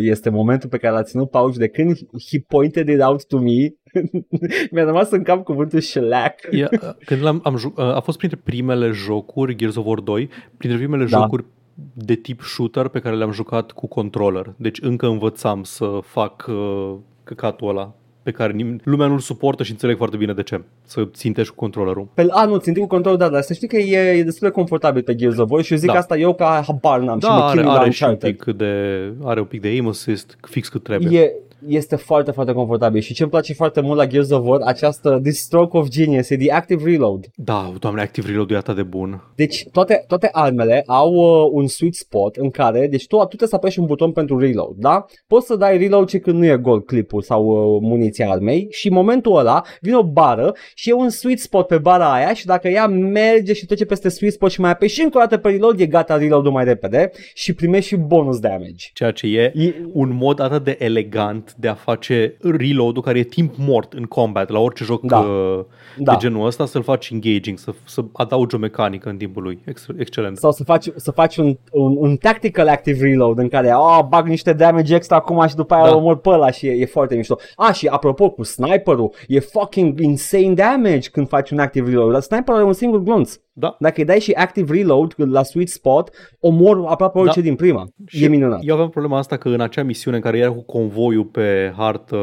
Este 0.00 0.30
momentul 0.30 0.68
pe 0.68 0.78
care 0.78 0.94
l-a 0.94 1.02
ținut 1.02 1.30
pauci 1.30 1.56
de 1.56 1.68
când 1.68 1.96
he 2.30 2.38
pointed 2.48 2.88
it 2.88 3.02
out 3.02 3.26
to 3.26 3.38
me 3.38 3.74
mi-a 4.72 4.84
rămas 4.84 5.10
în 5.10 5.22
cap 5.22 5.44
cuvântul 5.44 5.80
shellac. 5.80 6.34
Yeah, 6.50 6.70
când 7.04 7.22
l-am, 7.22 7.40
am, 7.44 7.56
ju- 7.56 7.74
a 7.76 8.00
fost 8.00 8.18
printre 8.18 8.40
primele 8.44 8.90
jocuri, 8.90 9.56
Gears 9.56 9.76
of 9.76 9.86
War 9.86 10.00
2, 10.00 10.28
printre 10.56 10.78
primele 10.78 11.04
da. 11.04 11.18
jocuri 11.18 11.44
de 11.92 12.14
tip 12.14 12.40
shooter 12.40 12.88
pe 12.88 12.98
care 12.98 13.16
le-am 13.16 13.32
jucat 13.32 13.72
cu 13.72 13.86
controller. 13.86 14.52
Deci 14.56 14.78
încă 14.82 15.06
învățam 15.06 15.62
să 15.62 15.98
fac 16.02 16.46
uh, 16.48 16.94
căcatul 17.24 17.68
ăla 17.68 17.94
pe 18.22 18.30
care 18.30 18.52
nim- 18.52 18.80
lumea 18.84 19.06
nu-l 19.06 19.18
suportă 19.18 19.62
și 19.62 19.70
înțeleg 19.70 19.96
foarte 19.96 20.16
bine 20.16 20.32
de 20.32 20.42
ce. 20.42 20.60
Să 20.84 21.04
țintești 21.12 21.50
cu 21.54 21.56
controllerul. 21.58 22.08
Pe, 22.14 22.26
a, 22.30 22.44
nu, 22.44 22.56
ținti 22.56 22.80
cu 22.80 22.86
controllerul, 22.86 23.26
da, 23.26 23.32
dar 23.32 23.42
să 23.42 23.52
știi 23.52 23.68
că 23.68 23.76
e, 23.76 24.18
e 24.18 24.22
destul 24.22 24.48
de 24.48 24.54
confortabil 24.54 25.02
pe 25.02 25.14
Gears 25.14 25.38
of 25.38 25.50
War 25.50 25.62
și 25.62 25.72
eu 25.72 25.78
zic 25.78 25.90
da. 25.90 25.98
asta 25.98 26.16
eu 26.18 26.34
ca 26.34 26.62
habar 26.66 27.00
n-am 27.00 27.18
da, 27.18 27.26
și 27.26 27.32
are, 27.32 27.62
la 27.62 27.72
are, 27.72 27.90
și 27.90 28.02
un 28.02 28.08
Uncharted. 28.10 28.36
pic 28.36 28.56
de, 28.56 29.12
are 29.24 29.40
un 29.40 29.46
pic 29.46 29.60
de 29.60 29.68
aim 29.68 29.88
assist, 29.88 30.36
fix 30.40 30.68
cât 30.68 30.82
trebuie. 30.82 31.20
E, 31.20 31.32
este 31.66 31.96
foarte, 31.96 32.30
foarte 32.30 32.52
confortabil 32.52 33.00
și 33.00 33.14
ce 33.14 33.22
îmi 33.22 33.30
place 33.30 33.52
foarte 33.52 33.80
mult 33.80 33.96
la 33.96 34.06
Gears 34.06 34.30
of 34.30 34.46
War, 34.46 34.60
această 34.64 35.20
this 35.22 35.38
stroke 35.38 35.76
of 35.76 35.88
genius, 35.88 36.30
e 36.30 36.36
the 36.36 36.52
active 36.52 36.90
reload. 36.90 37.26
Da, 37.34 37.72
doamne, 37.78 38.00
active 38.00 38.28
reload 38.28 38.50
e 38.50 38.56
atât 38.56 38.74
de 38.74 38.82
bun. 38.82 39.22
Deci 39.34 39.66
toate, 39.72 40.04
toate 40.06 40.28
armele 40.32 40.82
au 40.86 41.12
uh, 41.12 41.50
un 41.52 41.66
sweet 41.66 41.94
spot 41.94 42.36
în 42.36 42.50
care, 42.50 42.86
deci 42.86 43.06
tu, 43.06 43.16
tu 43.16 43.26
trebuie 43.26 43.48
să 43.48 43.54
apeși 43.54 43.78
un 43.78 43.86
buton 43.86 44.12
pentru 44.12 44.38
reload, 44.38 44.74
da? 44.76 45.04
Poți 45.26 45.46
să 45.46 45.56
dai 45.56 45.78
reload 45.78 46.08
și 46.08 46.18
când 46.18 46.38
nu 46.38 46.44
e 46.44 46.56
gol 46.56 46.82
clipul 46.82 47.22
sau 47.22 47.44
uh, 47.46 47.80
muniția 47.82 48.30
armei 48.30 48.66
și 48.70 48.88
în 48.88 48.94
momentul 48.94 49.36
ăla 49.36 49.62
vine 49.80 49.96
o 49.96 50.02
bară 50.02 50.54
și 50.74 50.90
e 50.90 50.92
un 50.92 51.08
sweet 51.08 51.38
spot 51.38 51.66
pe 51.66 51.78
bara 51.78 52.12
aia 52.12 52.34
și 52.34 52.46
dacă 52.46 52.68
ea 52.68 52.86
merge 52.86 53.52
și 53.52 53.66
trece 53.66 53.84
peste 53.84 54.08
sweet 54.08 54.32
spot 54.32 54.50
și 54.50 54.60
mai 54.60 54.70
apeși 54.70 54.94
și 54.94 55.02
încă 55.02 55.16
o 55.16 55.20
dată 55.20 55.36
pe 55.36 55.50
reload, 55.50 55.80
e 55.80 55.86
gata 55.86 56.16
reload-ul 56.16 56.52
mai 56.52 56.64
repede 56.64 57.10
și 57.34 57.54
primești 57.54 57.88
și 57.88 57.96
bonus 57.96 58.38
damage. 58.38 58.90
Ceea 58.92 59.10
ce 59.10 59.26
e, 59.26 59.52
E- 59.54 59.74
un 59.92 60.12
mod 60.14 60.40
atât 60.40 60.64
de 60.64 60.76
elegant 60.78 61.49
de 61.56 61.68
a 61.68 61.74
face 61.74 62.36
reload-ul 62.40 63.02
care 63.02 63.18
e 63.18 63.22
timp 63.22 63.54
mort 63.58 63.92
în 63.92 64.04
combat 64.04 64.48
la 64.50 64.58
orice 64.58 64.84
joc 64.84 65.02
Da. 65.02 65.18
uh, 65.18 65.64
Da. 65.96 66.12
de 66.12 66.18
genul 66.18 66.46
ăsta, 66.46 66.66
să-l 66.66 66.82
faci 66.82 67.10
engaging, 67.10 67.58
să, 67.58 67.74
să 67.84 68.04
adaugi 68.12 68.54
o 68.54 68.58
mecanică 68.58 69.08
în 69.08 69.16
timpul 69.16 69.42
lui. 69.42 69.58
Ex- 69.64 69.86
excelent. 69.98 70.36
Sau 70.38 70.52
să 70.52 70.64
faci, 70.64 70.88
să 70.96 71.10
faci 71.10 71.36
un, 71.36 71.56
un, 71.72 71.96
un 71.98 72.16
tactical 72.16 72.68
active 72.68 73.06
reload 73.08 73.38
în 73.38 73.48
care 73.48 73.68
oh, 73.74 74.00
bag 74.08 74.26
niște 74.26 74.52
damage 74.52 74.94
extra 74.94 75.16
acum 75.16 75.46
și 75.46 75.54
după 75.54 75.74
aia 75.74 75.82
Da. 75.84 75.90
da. 75.90 75.96
omor 75.96 76.16
pe 76.18 76.28
ăla 76.28 76.50
și 76.50 76.66
e, 76.66 76.70
e 76.72 76.86
foarte 76.86 77.14
mișto. 77.14 77.36
A, 77.56 77.72
și 77.72 77.86
apropo 77.86 78.30
cu 78.30 78.42
sniperul, 78.42 79.10
e 79.28 79.40
fucking 79.40 80.00
insane 80.00 80.52
damage 80.54 81.08
când 81.10 81.28
faci 81.28 81.50
un 81.50 81.58
active 81.58 81.90
reload. 81.90 82.12
Dar 82.12 82.20
sniperul 82.20 82.58
are 82.58 82.66
un 82.68 82.72
singur 82.72 83.02
glonț. 83.02 83.36
Da. 83.52 83.76
Dacă 83.78 83.94
îi 83.96 84.04
dai 84.06 84.20
și 84.20 84.32
active 84.32 84.76
reload 84.76 85.14
la 85.16 85.42
sweet 85.42 85.68
spot, 85.68 86.10
omor 86.40 86.84
aproape 86.86 87.18
orice 87.18 87.40
Da. 87.40 87.46
din 87.46 87.54
prima. 87.56 87.88
Și 88.06 88.24
e 88.24 88.28
minunat. 88.28 88.60
Eu 88.62 88.74
aveam 88.74 88.88
problema 88.88 89.18
asta 89.18 89.36
că 89.36 89.48
în 89.48 89.60
acea 89.60 89.82
misiune 89.82 90.16
în 90.16 90.22
care 90.22 90.38
era 90.38 90.50
cu 90.50 90.62
convoiul 90.62 91.24
pe 91.24 91.72
hartă 91.76 92.18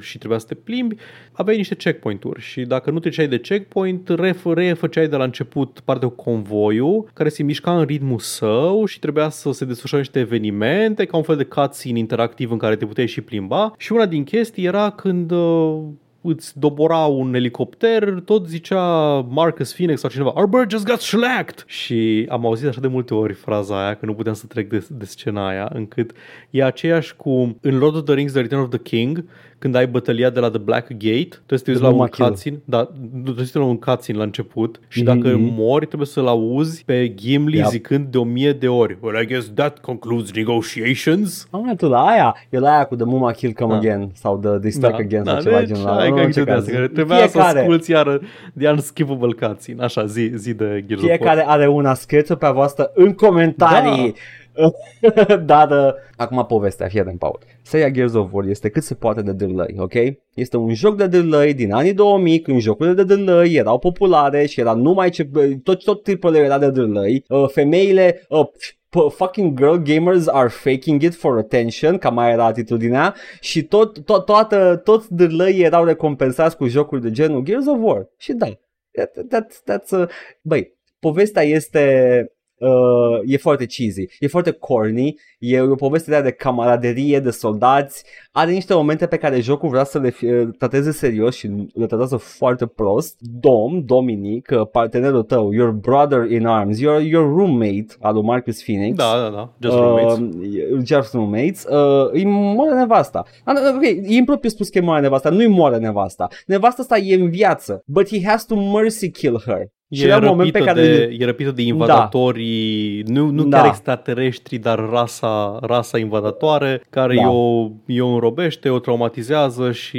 și 0.00 0.18
trebuia 0.18 0.38
să 0.38 0.46
te 0.46 0.54
plimbi, 0.54 0.96
aveai 1.32 1.56
niște 1.56 1.74
checkpoint-uri 1.74 2.40
și 2.40 2.62
dacă 2.62 2.90
nu 2.90 2.98
treceai 2.98 3.28
de 3.28 3.38
checkpoint, 3.38 4.08
ref, 4.08 4.46
refăceai 4.54 5.08
de 5.08 5.16
la 5.16 5.24
început 5.24 5.80
partea 5.84 6.08
cu 6.08 6.14
convoiul 6.14 7.10
care 7.14 7.28
se 7.28 7.42
mișca 7.42 7.78
în 7.78 7.84
ritmul 7.84 8.18
său 8.18 8.84
și 8.84 8.98
trebuia 8.98 9.28
să 9.28 9.52
se 9.52 9.64
desfășoare 9.64 10.04
niște 10.04 10.18
evenimente 10.18 11.04
ca 11.04 11.16
un 11.16 11.22
fel 11.22 11.36
de 11.36 11.44
cutscene 11.44 11.98
interactiv 11.98 12.50
în 12.50 12.58
care 12.58 12.76
te 12.76 12.86
puteai 12.86 13.06
și 13.06 13.20
plimba 13.20 13.72
și 13.78 13.92
una 13.92 14.06
din 14.06 14.24
chestii 14.24 14.64
era 14.64 14.90
când 14.90 15.30
uh, 15.30 15.82
îți 16.22 16.58
dobora 16.58 16.96
un 16.96 17.34
elicopter, 17.34 18.20
tot 18.24 18.46
zicea 18.48 18.82
Marcus 19.28 19.72
Phoenix 19.74 20.00
sau 20.00 20.10
cineva 20.10 20.32
Our 20.34 20.46
bird 20.46 20.70
just 20.70 20.84
got 20.86 21.00
shellacked! 21.00 21.64
Și 21.66 22.26
am 22.28 22.46
auzit 22.46 22.68
așa 22.68 22.80
de 22.80 22.86
multe 22.88 23.14
ori 23.14 23.32
fraza 23.32 23.84
aia 23.84 23.94
că 23.94 24.06
nu 24.06 24.14
puteam 24.14 24.34
să 24.34 24.46
trec 24.46 24.68
de, 24.68 24.86
de 24.90 25.04
scena 25.04 25.48
aia, 25.48 25.70
încât 25.74 26.10
e 26.50 26.64
aceeași 26.64 27.16
cu 27.16 27.56
în 27.60 27.78
Lord 27.78 27.94
of 27.96 28.02
the 28.04 28.14
Rings 28.14 28.32
The 28.32 28.40
Return 28.40 28.62
of 28.62 28.68
the 28.68 28.78
King, 28.78 29.24
când 29.58 29.74
ai 29.74 29.86
bătălia 29.86 30.30
de 30.30 30.40
la 30.40 30.48
The 30.50 30.58
Black 30.58 30.88
Gate, 30.88 31.28
trebuie 31.28 31.58
să 31.58 31.64
te 31.64 31.70
uiți 31.70 31.82
la 31.82 31.88
un 31.88 31.94
Numa 31.94 32.06
kill. 32.08 32.28
cutscene, 32.28 32.60
da, 32.64 32.84
trebuie 32.84 33.24
să 33.26 33.32
te 33.34 33.40
uiți 33.40 33.56
la 33.56 33.64
un 33.64 33.78
cutscene 33.78 34.18
la 34.18 34.24
început 34.24 34.80
și 34.88 35.02
Mhm, 35.02 35.06
dacă 35.14 35.36
mhm. 35.36 35.54
mori 35.56 35.86
trebuie 35.86 36.06
să-l 36.08 36.26
auzi 36.26 36.84
pe 36.84 37.14
Gimli 37.14 37.56
Yep. 37.56 37.66
zicând 37.66 38.06
de 38.06 38.18
o 38.18 38.24
mie 38.24 38.52
de 38.52 38.68
ori 38.68 38.98
Well, 39.00 39.22
I 39.22 39.26
guess 39.26 39.50
that 39.54 39.78
concludes 39.78 40.32
negotiations. 40.34 41.46
Am 41.50 41.74
tu 41.76 41.88
la 41.88 42.00
aia, 42.06 42.36
e 42.50 42.58
la 42.58 42.70
aia 42.74 42.84
cu 42.84 42.94
The 42.96 43.04
Muma 43.04 43.32
Kill 43.32 43.52
Come 43.52 43.72
Da. 43.72 43.78
Again 43.78 44.10
sau 44.14 44.38
The, 44.38 44.58
the 44.58 44.70
Strike 44.70 45.02
Again 45.02 45.24
sau 45.24 45.34
da, 45.34 45.40
ceva 45.40 45.58
deci, 45.58 45.68
genul 45.68 45.88
ai 45.88 46.06
ăla. 46.10 46.11
Că 46.14 46.18
Nu, 46.20 46.26
în 46.26 46.32
chestia 46.32 46.42
orice 46.42 46.44
de 46.44 46.50
caz. 46.50 46.60
asta, 46.60 46.72
care 46.72 46.88
trebuia 46.88 47.16
să 47.16 47.26
Fiecare- 47.28 47.58
asculti 47.58 47.90
iară 47.90 48.20
The 48.58 48.68
Unskippable 48.70 49.32
Cutscene. 49.46 49.82
Așa, 49.82 50.04
zi, 50.06 50.30
zi 50.34 50.54
de 50.54 50.84
Gears 50.86 51.02
of 51.02 51.08
War. 51.08 51.16
Fiecare 51.16 51.44
are 51.46 51.66
una 51.68 51.94
scrietă 51.94 52.34
pe 52.34 52.46
a 52.46 52.52
voastră 52.52 52.90
în 52.94 53.12
comentarii. 53.14 54.14
Da. 54.14 55.36
Dar 55.46 55.70
uh, 55.70 55.92
acum 56.16 56.44
povestea, 56.48 56.88
fie 56.88 57.04
în 57.06 57.16
Paul. 57.16 57.38
Seria 57.62 57.88
Gears 57.90 58.14
of 58.14 58.28
War 58.32 58.44
este 58.46 58.68
cât 58.68 58.82
se 58.82 58.94
poate 58.94 59.22
de 59.22 59.32
dârlăi, 59.32 59.74
ok? 59.78 59.92
Este 60.34 60.56
un 60.56 60.74
joc 60.74 60.96
de 60.96 61.06
dârlăi 61.06 61.54
din 61.54 61.72
anii 61.72 61.92
2000 61.92 62.40
când 62.40 62.60
jocurile 62.60 62.94
de 62.94 63.14
dârlăi 63.14 63.54
erau 63.54 63.78
populare 63.78 64.46
și 64.46 64.60
era 64.60 64.72
numai 64.74 65.10
ce, 65.10 65.28
tot, 65.62 65.84
tot 65.84 66.02
tipul 66.02 66.34
era 66.34 66.58
de 66.58 66.70
dârlăi. 66.70 67.24
Uh, 67.28 67.48
femeile 67.48 68.26
uh, 68.28 68.44
p- 68.46 68.76
fucking 69.10 69.58
girl 69.58 69.76
gamers 69.76 70.26
are 70.26 70.48
faking 70.48 71.02
it 71.02 71.14
for 71.14 71.38
attention, 71.38 71.98
cam 71.98 72.14
mai 72.14 72.30
era 72.30 72.44
atitudinea 72.44 73.14
și 73.40 73.64
tot, 73.64 74.04
tot, 74.04 74.24
toată, 74.24 74.80
toți 74.84 75.14
dârlăii 75.14 75.62
erau 75.62 75.84
recompensați 75.84 76.56
cu 76.56 76.66
jocuri 76.66 77.00
de 77.00 77.10
genul 77.10 77.42
Gears 77.42 77.66
of 77.66 77.78
War. 77.80 78.08
Și 78.16 78.32
da, 78.32 78.46
that, 78.92 79.26
that, 79.28 79.62
that's, 79.70 80.00
uh, 80.00 80.08
băi, 80.42 80.78
povestea 80.98 81.42
este 81.42 82.26
uh, 82.62 83.20
e 83.26 83.36
foarte 83.36 83.66
cheesy, 83.66 84.04
e 84.20 84.26
foarte 84.26 84.50
corny, 84.50 85.14
e 85.38 85.60
o 85.60 85.74
poveste 85.74 86.10
de, 86.10 86.16
aia 86.16 86.24
de 86.24 86.30
camaraderie, 86.30 87.20
de 87.20 87.30
soldați, 87.30 88.04
are 88.32 88.50
niște 88.50 88.74
momente 88.74 89.06
pe 89.06 89.16
care 89.16 89.40
jocul 89.40 89.68
vrea 89.68 89.84
să 89.84 89.98
le 89.98 90.10
fie, 90.10 90.50
trateze 90.58 90.90
serios 90.92 91.36
și 91.36 91.50
le 91.74 91.86
tratează 91.86 92.16
foarte 92.16 92.66
prost. 92.66 93.16
Dom, 93.18 93.84
Dominic, 93.84 94.48
uh, 94.52 94.66
partenerul 94.72 95.22
tău, 95.22 95.52
your 95.52 95.70
brother 95.70 96.30
in 96.30 96.46
arms, 96.46 96.80
your, 96.80 97.00
your 97.00 97.36
roommate 97.36 97.86
al 98.00 98.14
lui 98.14 98.22
Marcus 98.22 98.62
Phoenix. 98.62 98.96
Da, 98.96 99.12
da, 99.22 99.28
da. 99.28 99.52
Just 99.60 99.76
roommates. 99.76 100.18
Uh, 100.18 100.80
just 100.84 101.12
roommates. 101.12 101.64
Uh, 101.64 102.10
îi 102.10 102.24
moare 102.24 102.74
nevasta. 102.74 103.24
Ah, 103.44 103.54
Ok, 103.74 103.82
e 103.82 104.14
impropriu 104.14 104.50
spus 104.50 104.68
că 104.68 104.78
îi 104.78 104.84
moare 104.84 105.00
nevasta. 105.00 105.30
Nu-i 105.30 105.46
moare 105.46 105.78
nevasta. 105.78 106.28
Nevasta 106.46 106.82
asta 106.82 106.98
e 106.98 107.14
în 107.14 107.30
viață. 107.30 107.82
But 107.86 108.08
he 108.08 108.26
has 108.26 108.44
to 108.44 108.54
mercy 108.54 109.10
kill 109.10 109.42
her. 109.46 109.70
Și 109.92 110.02
E 110.02 110.06
era 110.06 110.16
un 110.16 110.24
moment 110.24 110.52
răpită, 110.52 110.58
pe 110.58 110.80
care... 110.80 110.96
de, 110.96 111.16
e 111.18 111.24
răpită 111.24 111.50
de 111.50 111.62
invadatorii, 111.62 113.02
nu, 113.06 113.30
nu 113.30 113.44
Da. 113.44 113.56
chiar 113.58 113.66
extraterestri, 113.66 114.56
dar 114.58 114.88
rasa, 114.90 115.58
rasa 115.62 115.98
invadatoare, 115.98 116.82
care 116.90 117.14
Da. 117.22 117.28
o, 117.30 117.68
o 118.02 118.06
înrobește, 118.06 118.68
o 118.68 118.78
traumatizează 118.78 119.72
și 119.72 119.98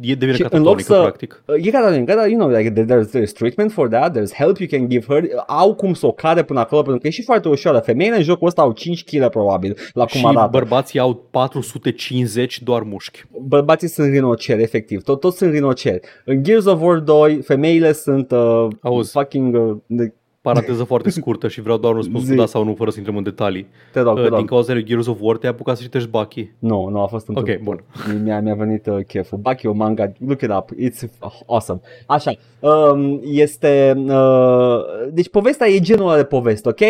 e 0.00 0.14
devine 0.14 0.32
Și 0.32 0.42
în 0.42 0.48
catatonică, 0.48 0.68
loc 0.70 0.80
să- 0.80 1.00
practic. 1.00 1.42
Uh, 1.46 1.54
E 1.66 1.70
catatonic, 1.70 2.06
dar 2.06 2.28
you 2.28 2.38
know, 2.38 2.48
like, 2.56 2.70
there's, 2.72 3.08
there's 3.20 3.32
treatment 3.34 3.72
for 3.72 3.88
that, 3.88 4.16
there's 4.18 4.32
help 4.38 4.58
you 4.58 4.68
can 4.70 4.88
give 4.88 5.04
her, 5.08 5.24
au 5.46 5.74
cum 5.74 5.94
să 5.94 6.06
o 6.06 6.12
care 6.12 6.42
până 6.42 6.60
acolo, 6.60 6.82
pentru 6.82 7.00
că 7.00 7.06
e 7.06 7.10
și 7.10 7.22
foarte 7.22 7.48
ușoară. 7.48 7.78
Femeile 7.78 8.16
în 8.16 8.22
jocul 8.22 8.46
ăsta 8.46 8.62
au 8.62 8.72
5 8.72 9.04
kg 9.04 9.28
probabil, 9.28 9.76
la 9.92 10.04
cum 10.04 10.20
și 10.20 10.26
arată. 10.26 10.48
bărbații 10.52 10.98
au 10.98 11.14
450 11.30 12.62
doar 12.62 12.82
mușchi. 12.82 13.22
Bărbații 13.46 13.88
sunt 13.88 14.12
rinoceri, 14.12 14.62
efectiv, 14.62 15.02
tot, 15.02 15.20
toți 15.20 15.36
sunt 15.36 15.52
rinoceri. 15.52 16.00
În 16.24 16.42
Gears 16.42 16.64
of 16.64 16.80
War 16.82 16.98
2, 16.98 17.38
femeile 17.42 17.92
sunt 17.92 18.30
uh, 18.30 18.66
Auzi. 18.94 19.10
fucking 19.10 19.54
uh, 19.54 19.76
de 19.86 20.12
paranteză 20.40 20.84
foarte 20.84 21.10
scurtă 21.20 21.48
și 21.48 21.60
vreau 21.60 21.78
doar 21.78 21.92
un 21.92 21.98
răspuns 21.98 22.24
Zi. 22.24 22.30
cu 22.30 22.36
da 22.36 22.46
sau 22.46 22.64
nu, 22.64 22.74
fără 22.74 22.90
să 22.90 22.96
intrăm 22.98 23.16
în 23.16 23.22
detalii. 23.22 23.66
Te 23.92 24.00
rog, 24.00 24.14
te 24.14 24.20
Uh, 24.20 24.28
rog. 24.28 24.36
Din 24.36 24.46
cauza 24.46 24.72
lui 24.72 24.84
Gears 24.84 25.06
of 25.06 25.18
War 25.20 25.36
te-ai 25.36 25.52
apucat 25.52 25.76
să 25.76 25.82
citești 25.82 26.08
Baki. 26.08 26.50
Nu, 26.58 26.88
nu 26.88 27.02
a 27.02 27.06
fost 27.06 27.28
într 27.28 27.40
Ok, 27.40 27.58
bun. 27.62 27.84
Mi-a, 28.24 28.40
mi-a 28.40 28.54
venit 28.54 28.86
uh, 28.86 29.04
cheful. 29.06 29.38
Baki, 29.38 29.66
o 29.66 29.72
manga, 29.72 30.12
look 30.26 30.40
it 30.40 30.50
up, 30.50 30.70
it's 30.80 31.08
awesome. 31.46 31.80
Așa, 32.06 32.32
um, 32.60 33.20
este, 33.24 33.94
uh, 34.06 34.78
deci 35.12 35.28
povestea 35.28 35.66
e 35.68 35.78
genul 35.80 36.06
ăla 36.08 36.16
de 36.16 36.24
poveste, 36.24 36.68
ok? 36.68 36.80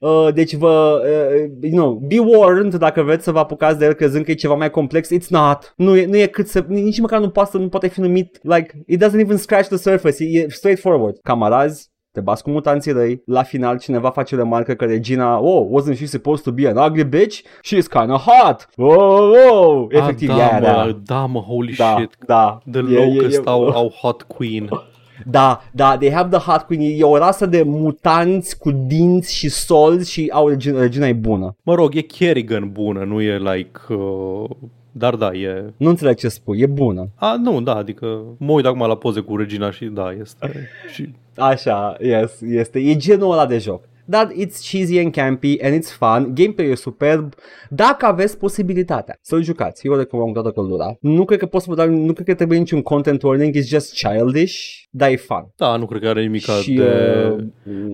Uh, 0.00 0.28
deci 0.34 0.54
vă, 0.54 1.00
uh, 1.04 1.50
you 1.70 1.72
know, 1.82 1.92
be 1.94 2.18
warned 2.18 2.74
dacă 2.74 3.02
vreți 3.02 3.24
să 3.24 3.32
vă 3.32 3.38
apucați 3.38 3.78
de 3.78 3.84
el 3.84 3.92
crezând 3.92 4.24
că 4.24 4.30
e 4.30 4.34
ceva 4.34 4.54
mai 4.54 4.70
complex, 4.70 5.08
it's 5.12 5.28
not. 5.28 5.72
Nu 5.76 5.96
e, 5.96 6.06
nu 6.06 6.16
e 6.16 6.26
cât 6.26 6.46
să, 6.48 6.64
nici 6.68 7.00
măcar 7.00 7.20
nu 7.20 7.28
poate, 7.30 7.58
nu 7.58 7.68
poate 7.68 7.88
fi 7.88 8.00
numit, 8.00 8.38
like, 8.42 8.82
it 8.86 9.04
doesn't 9.04 9.20
even 9.20 9.36
scratch 9.36 9.68
the 9.68 9.76
surface, 9.76 10.24
e, 10.24 10.38
e 10.38 10.46
straightforward. 10.48 11.16
Camarazi, 11.22 11.88
te 12.12 12.20
bați 12.20 12.42
cu 12.42 12.50
mutanții 12.50 12.92
răi, 12.92 13.22
la 13.26 13.42
final 13.42 13.78
cineva 13.78 14.10
face 14.10 14.34
o 14.34 14.38
remarcă 14.38 14.74
că 14.74 14.84
Regina, 14.84 15.38
oh, 15.40 15.66
wasn't 15.80 15.96
she 15.96 16.06
supposed 16.06 16.44
to 16.44 16.50
be 16.50 16.68
an 16.68 16.76
ugly 16.76 17.04
bitch? 17.04 17.40
She's 17.40 17.86
kinda 17.90 18.14
hot! 18.16 18.68
Oh, 18.76 19.30
oh! 19.52 19.86
Efectiv, 19.88 20.30
ah, 20.30 20.34
e 20.36 20.38
da, 20.38 20.46
aia, 20.48 20.58
mă, 20.84 20.90
da. 20.90 20.98
da, 21.14 21.26
mă, 21.26 21.38
holy 21.40 21.74
Da, 21.76 21.94
shit. 21.98 22.16
da. 22.26 22.58
The 22.70 22.80
E- 22.80 22.94
e- 22.94 23.04
Locust 23.04 23.36
e- 23.38 23.42
au, 23.44 23.68
au 23.68 23.88
Hot 24.00 24.22
Queen. 24.22 24.68
Da, 25.26 25.62
da, 25.72 25.96
they 25.96 26.12
have 26.12 26.38
the 26.38 26.50
hot 26.50 26.62
queen. 26.62 27.00
E 27.00 27.02
o 27.02 27.16
rasă 27.16 27.46
de 27.46 27.62
mutanți 27.62 28.58
cu 28.58 28.70
dinți 28.70 29.34
și 29.34 29.48
solzi 29.48 30.12
și 30.12 30.30
au 30.32 30.48
regina, 30.48 30.80
regina 30.80 31.06
e 31.06 31.12
bună. 31.12 31.56
Mă 31.62 31.74
rog, 31.74 31.94
e 31.94 32.00
Kerrigan 32.00 32.70
bună, 32.72 33.04
nu 33.04 33.20
e 33.20 33.38
like... 33.38 33.80
Uh, 33.88 34.50
dar 34.92 35.14
da, 35.14 35.32
e... 35.32 35.72
Nu 35.76 35.88
înțeleg 35.88 36.16
ce 36.16 36.28
spui, 36.28 36.60
e 36.60 36.66
bună. 36.66 37.08
A, 37.14 37.36
nu, 37.36 37.60
da, 37.60 37.74
adică 37.74 38.22
mă 38.38 38.52
uit 38.52 38.64
acum 38.64 38.86
la 38.86 38.96
poze 38.96 39.20
cu 39.20 39.36
Regina 39.36 39.70
și 39.70 39.84
da, 39.84 40.12
este... 40.20 40.68
și 40.94 41.08
Așa, 41.36 41.96
yes, 42.00 42.40
este, 42.40 42.78
e 42.78 42.96
genul 42.96 43.32
ăla 43.32 43.46
de 43.46 43.58
joc. 43.58 43.82
Dar 44.10 44.32
it's 44.32 44.58
cheesy 44.70 44.98
and 44.98 45.12
campy 45.14 45.56
and 45.62 45.74
it's 45.82 45.90
fun, 45.98 46.32
gameplay 46.34 46.70
e 46.70 46.74
superb. 46.74 47.34
Dacă 47.68 48.06
aveți 48.06 48.38
posibilitatea 48.38 49.18
să-l 49.20 49.42
jucați, 49.42 49.86
eu 49.86 49.92
o 49.92 49.96
recomand 49.96 50.28
cu 50.34 50.40
toată 50.40 50.50
căldura. 50.60 50.96
Nu 51.00 51.24
cred 51.24 51.38
că 51.38 51.46
poți 51.46 51.64
să 51.64 51.70
vă 51.70 51.76
dau, 51.76 51.88
nu 51.94 52.12
cred 52.12 52.26
că 52.26 52.34
trebuie 52.34 52.58
niciun 52.58 52.82
content 52.82 53.22
warning, 53.22 53.54
it's 53.56 53.66
just 53.66 53.94
childish, 54.06 54.54
dar 54.90 55.10
e 55.10 55.16
fun. 55.16 55.52
Da, 55.56 55.76
nu 55.76 55.86
cred 55.86 56.00
că 56.00 56.08
are 56.08 56.20
nimic 56.20 56.42
și, 56.42 56.72
de... 56.74 56.82
uh, 56.82 57.44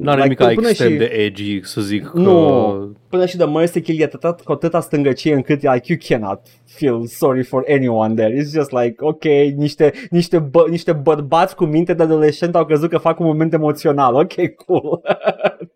N-are 0.00 0.22
like, 0.22 0.44
nimic 0.44 0.54
până 0.54 0.68
extrem 0.68 0.90
și- 0.92 0.96
de 0.98 1.04
edgy, 1.04 1.60
să 1.62 1.80
zic 1.80 2.04
că... 2.06 2.18
Nu, 2.18 2.96
până 3.08 3.26
și 3.26 3.36
de 3.36 3.44
Mercy 3.44 3.80
Kill 3.80 4.00
e 4.00 4.04
atâta, 4.04 4.36
cu 4.44 4.52
atâta 4.52 4.80
stângăcie 4.80 5.34
încât 5.34 5.62
like, 5.62 5.84
you 5.92 5.98
cannot 6.08 6.40
feel 6.64 7.06
sorry 7.06 7.42
for 7.42 7.64
anyone 7.68 8.14
there. 8.14 8.34
It's 8.42 8.52
just 8.54 8.70
like, 8.70 8.94
ok, 8.98 9.24
niște, 9.56 9.92
niște, 10.10 10.38
bă, 10.38 10.64
niște 10.70 10.92
bărbați 10.92 11.56
cu 11.56 11.64
minte 11.64 11.94
de 11.94 12.02
adolescent 12.02 12.54
au 12.54 12.64
crezut 12.64 12.90
că 12.90 12.98
fac 12.98 13.20
un 13.20 13.26
moment 13.26 13.52
emoțional. 13.52 14.14
Ok, 14.14 14.32
cool. 14.66 15.00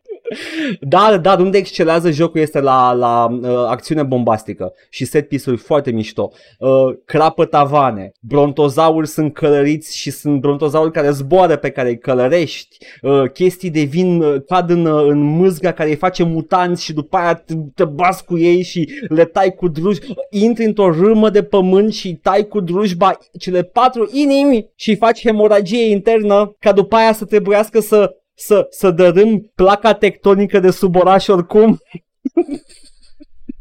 Da, 0.80 1.18
da, 1.22 1.36
unde 1.38 1.58
excelează 1.58 2.10
jocul 2.10 2.40
este 2.40 2.60
la, 2.60 2.92
la 2.92 3.38
uh, 3.42 3.48
acțiune 3.68 4.02
bombastică 4.02 4.72
și 4.90 5.04
set 5.04 5.28
piece-uri 5.28 5.60
foarte 5.60 5.90
mișto. 5.90 6.30
Uh, 6.58 6.70
crapă 7.04 7.44
tavane, 7.44 8.12
brontozauri 8.20 9.06
sunt 9.06 9.34
călăriți 9.34 9.96
și 9.96 10.10
sunt 10.10 10.40
brontozauri 10.40 10.92
care 10.92 11.10
zboară 11.10 11.56
pe 11.56 11.70
care 11.70 11.88
îi 11.88 11.98
călărești, 11.98 12.76
uh, 13.02 13.30
chestii 13.32 13.70
devin, 13.70 14.22
uh, 14.22 14.42
cad 14.46 14.70
în, 14.70 14.86
uh, 14.86 15.04
în 15.08 15.22
mâzga 15.22 15.72
care 15.72 15.88
îi 15.88 15.96
face 15.96 16.22
mutanți 16.22 16.84
și 16.84 16.92
după 16.92 17.16
aia 17.16 17.34
te, 17.34 17.54
te 17.74 17.84
bați 17.84 18.24
cu 18.24 18.38
ei 18.38 18.62
și 18.62 18.88
le 19.08 19.24
tai 19.24 19.54
cu 19.54 19.68
druj, 19.68 19.98
intri 20.30 20.64
într-o 20.64 20.90
râmă 20.90 21.30
de 21.30 21.42
pământ 21.42 21.92
și 21.92 22.14
tai 22.14 22.46
cu 22.46 22.60
drujba 22.60 23.18
cele 23.38 23.62
patru 23.62 24.08
inimi 24.12 24.66
și 24.74 24.96
faci 24.96 25.20
hemoragie 25.20 25.90
internă 25.90 26.56
ca 26.58 26.72
după 26.72 26.96
aia 26.96 27.12
să 27.12 27.24
trebuiască 27.24 27.80
să 27.80 28.14
să, 28.40 28.66
să 28.70 28.90
dărâm 28.90 29.50
placa 29.54 29.94
tectonică 29.94 30.60
de 30.60 30.70
sub 30.70 30.96
oraș 30.96 31.28
oricum. 31.28 31.80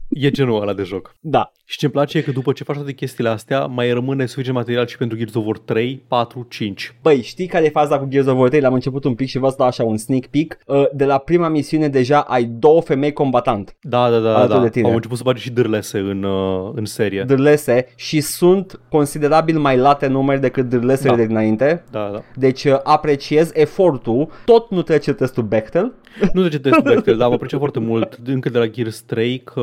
E 0.10 0.30
genul 0.30 0.62
ăla 0.62 0.74
de 0.74 0.84
joc. 0.84 1.16
Da. 1.20 1.52
Și 1.72 1.78
ce-mi 1.78 1.92
place 1.92 2.18
e 2.18 2.22
că 2.22 2.32
după 2.32 2.52
ce 2.52 2.64
faci 2.64 2.76
toate 2.76 2.94
chestiile 2.94 3.30
astea, 3.30 3.66
mai 3.66 3.92
rămâne 3.92 4.26
suficient 4.26 4.58
material 4.58 4.88
și 4.88 4.98
pentru 4.98 5.18
Gears 5.18 5.34
of 5.34 5.46
War 5.46 5.58
3, 5.58 6.04
4, 6.08 6.46
5. 6.50 6.96
Băi, 7.02 7.22
știi 7.22 7.46
care 7.48 7.66
e 7.66 7.70
faza 7.70 8.00
cu 8.00 8.06
Gears 8.10 8.28
of 8.28 8.38
War 8.38 8.50
3? 8.50 8.62
L-am 8.62 8.74
început 8.74 9.04
un 9.04 9.16
pic 9.16 9.28
și 9.28 9.38
vă 9.38 9.50
să 9.50 9.56
dau 9.58 9.68
așa 9.68 9.84
un 9.84 9.98
sneak 9.98 10.26
peek. 10.26 10.58
Uh, 10.66 10.84
De 10.94 11.06
la 11.06 11.18
prima 11.18 11.48
misiune 11.48 11.88
deja 11.88 12.20
ai 12.20 12.44
două 12.44 12.82
femei 12.82 13.14
combatant. 13.14 13.76
Da, 13.82 14.10
da, 14.10 14.20
da, 14.20 14.36
Alături 14.36 14.58
da. 14.58 14.64
de 14.64 14.70
tine. 14.70 14.88
Au 14.88 14.94
început 14.94 15.18
să 15.18 15.24
bage 15.26 15.40
și 15.40 15.52
dârlese 15.52 15.98
în, 16.00 16.24
uh, 16.24 16.72
în 16.76 16.86
serie. 16.86 17.24
Dârlese 17.28 17.88
și 17.96 18.22
sunt 18.22 18.80
considerabil 18.90 19.60
mai 19.60 19.78
late 19.78 20.08
numeri 20.08 20.42
decât 20.42 20.70
dârlesele 20.70 21.10
Da. 21.10 21.16
de 21.16 21.26
dinainte. 21.26 21.84
Da, 21.92 22.10
da. 22.14 22.22
Deci 22.36 22.64
uh, 22.64 22.80
apreciez 22.84 23.52
efortul, 23.54 24.30
tot 24.46 24.70
nu 24.70 24.82
trece 24.82 25.14
testul 25.14 25.44
Bechtel. 25.44 25.94
Nu 26.34 26.42
de 26.42 26.50
ce 26.50 26.60
testul 26.60 26.84
Bechtel, 26.84 27.18
dar 27.18 27.28
am 27.28 27.34
apreciat 27.34 27.60
foarte 27.60 27.80
mult 27.80 28.20
încă 28.26 28.50
de 28.50 28.58
la 28.58 28.68
Gears 28.68 29.02
3 29.02 29.40
că 29.40 29.62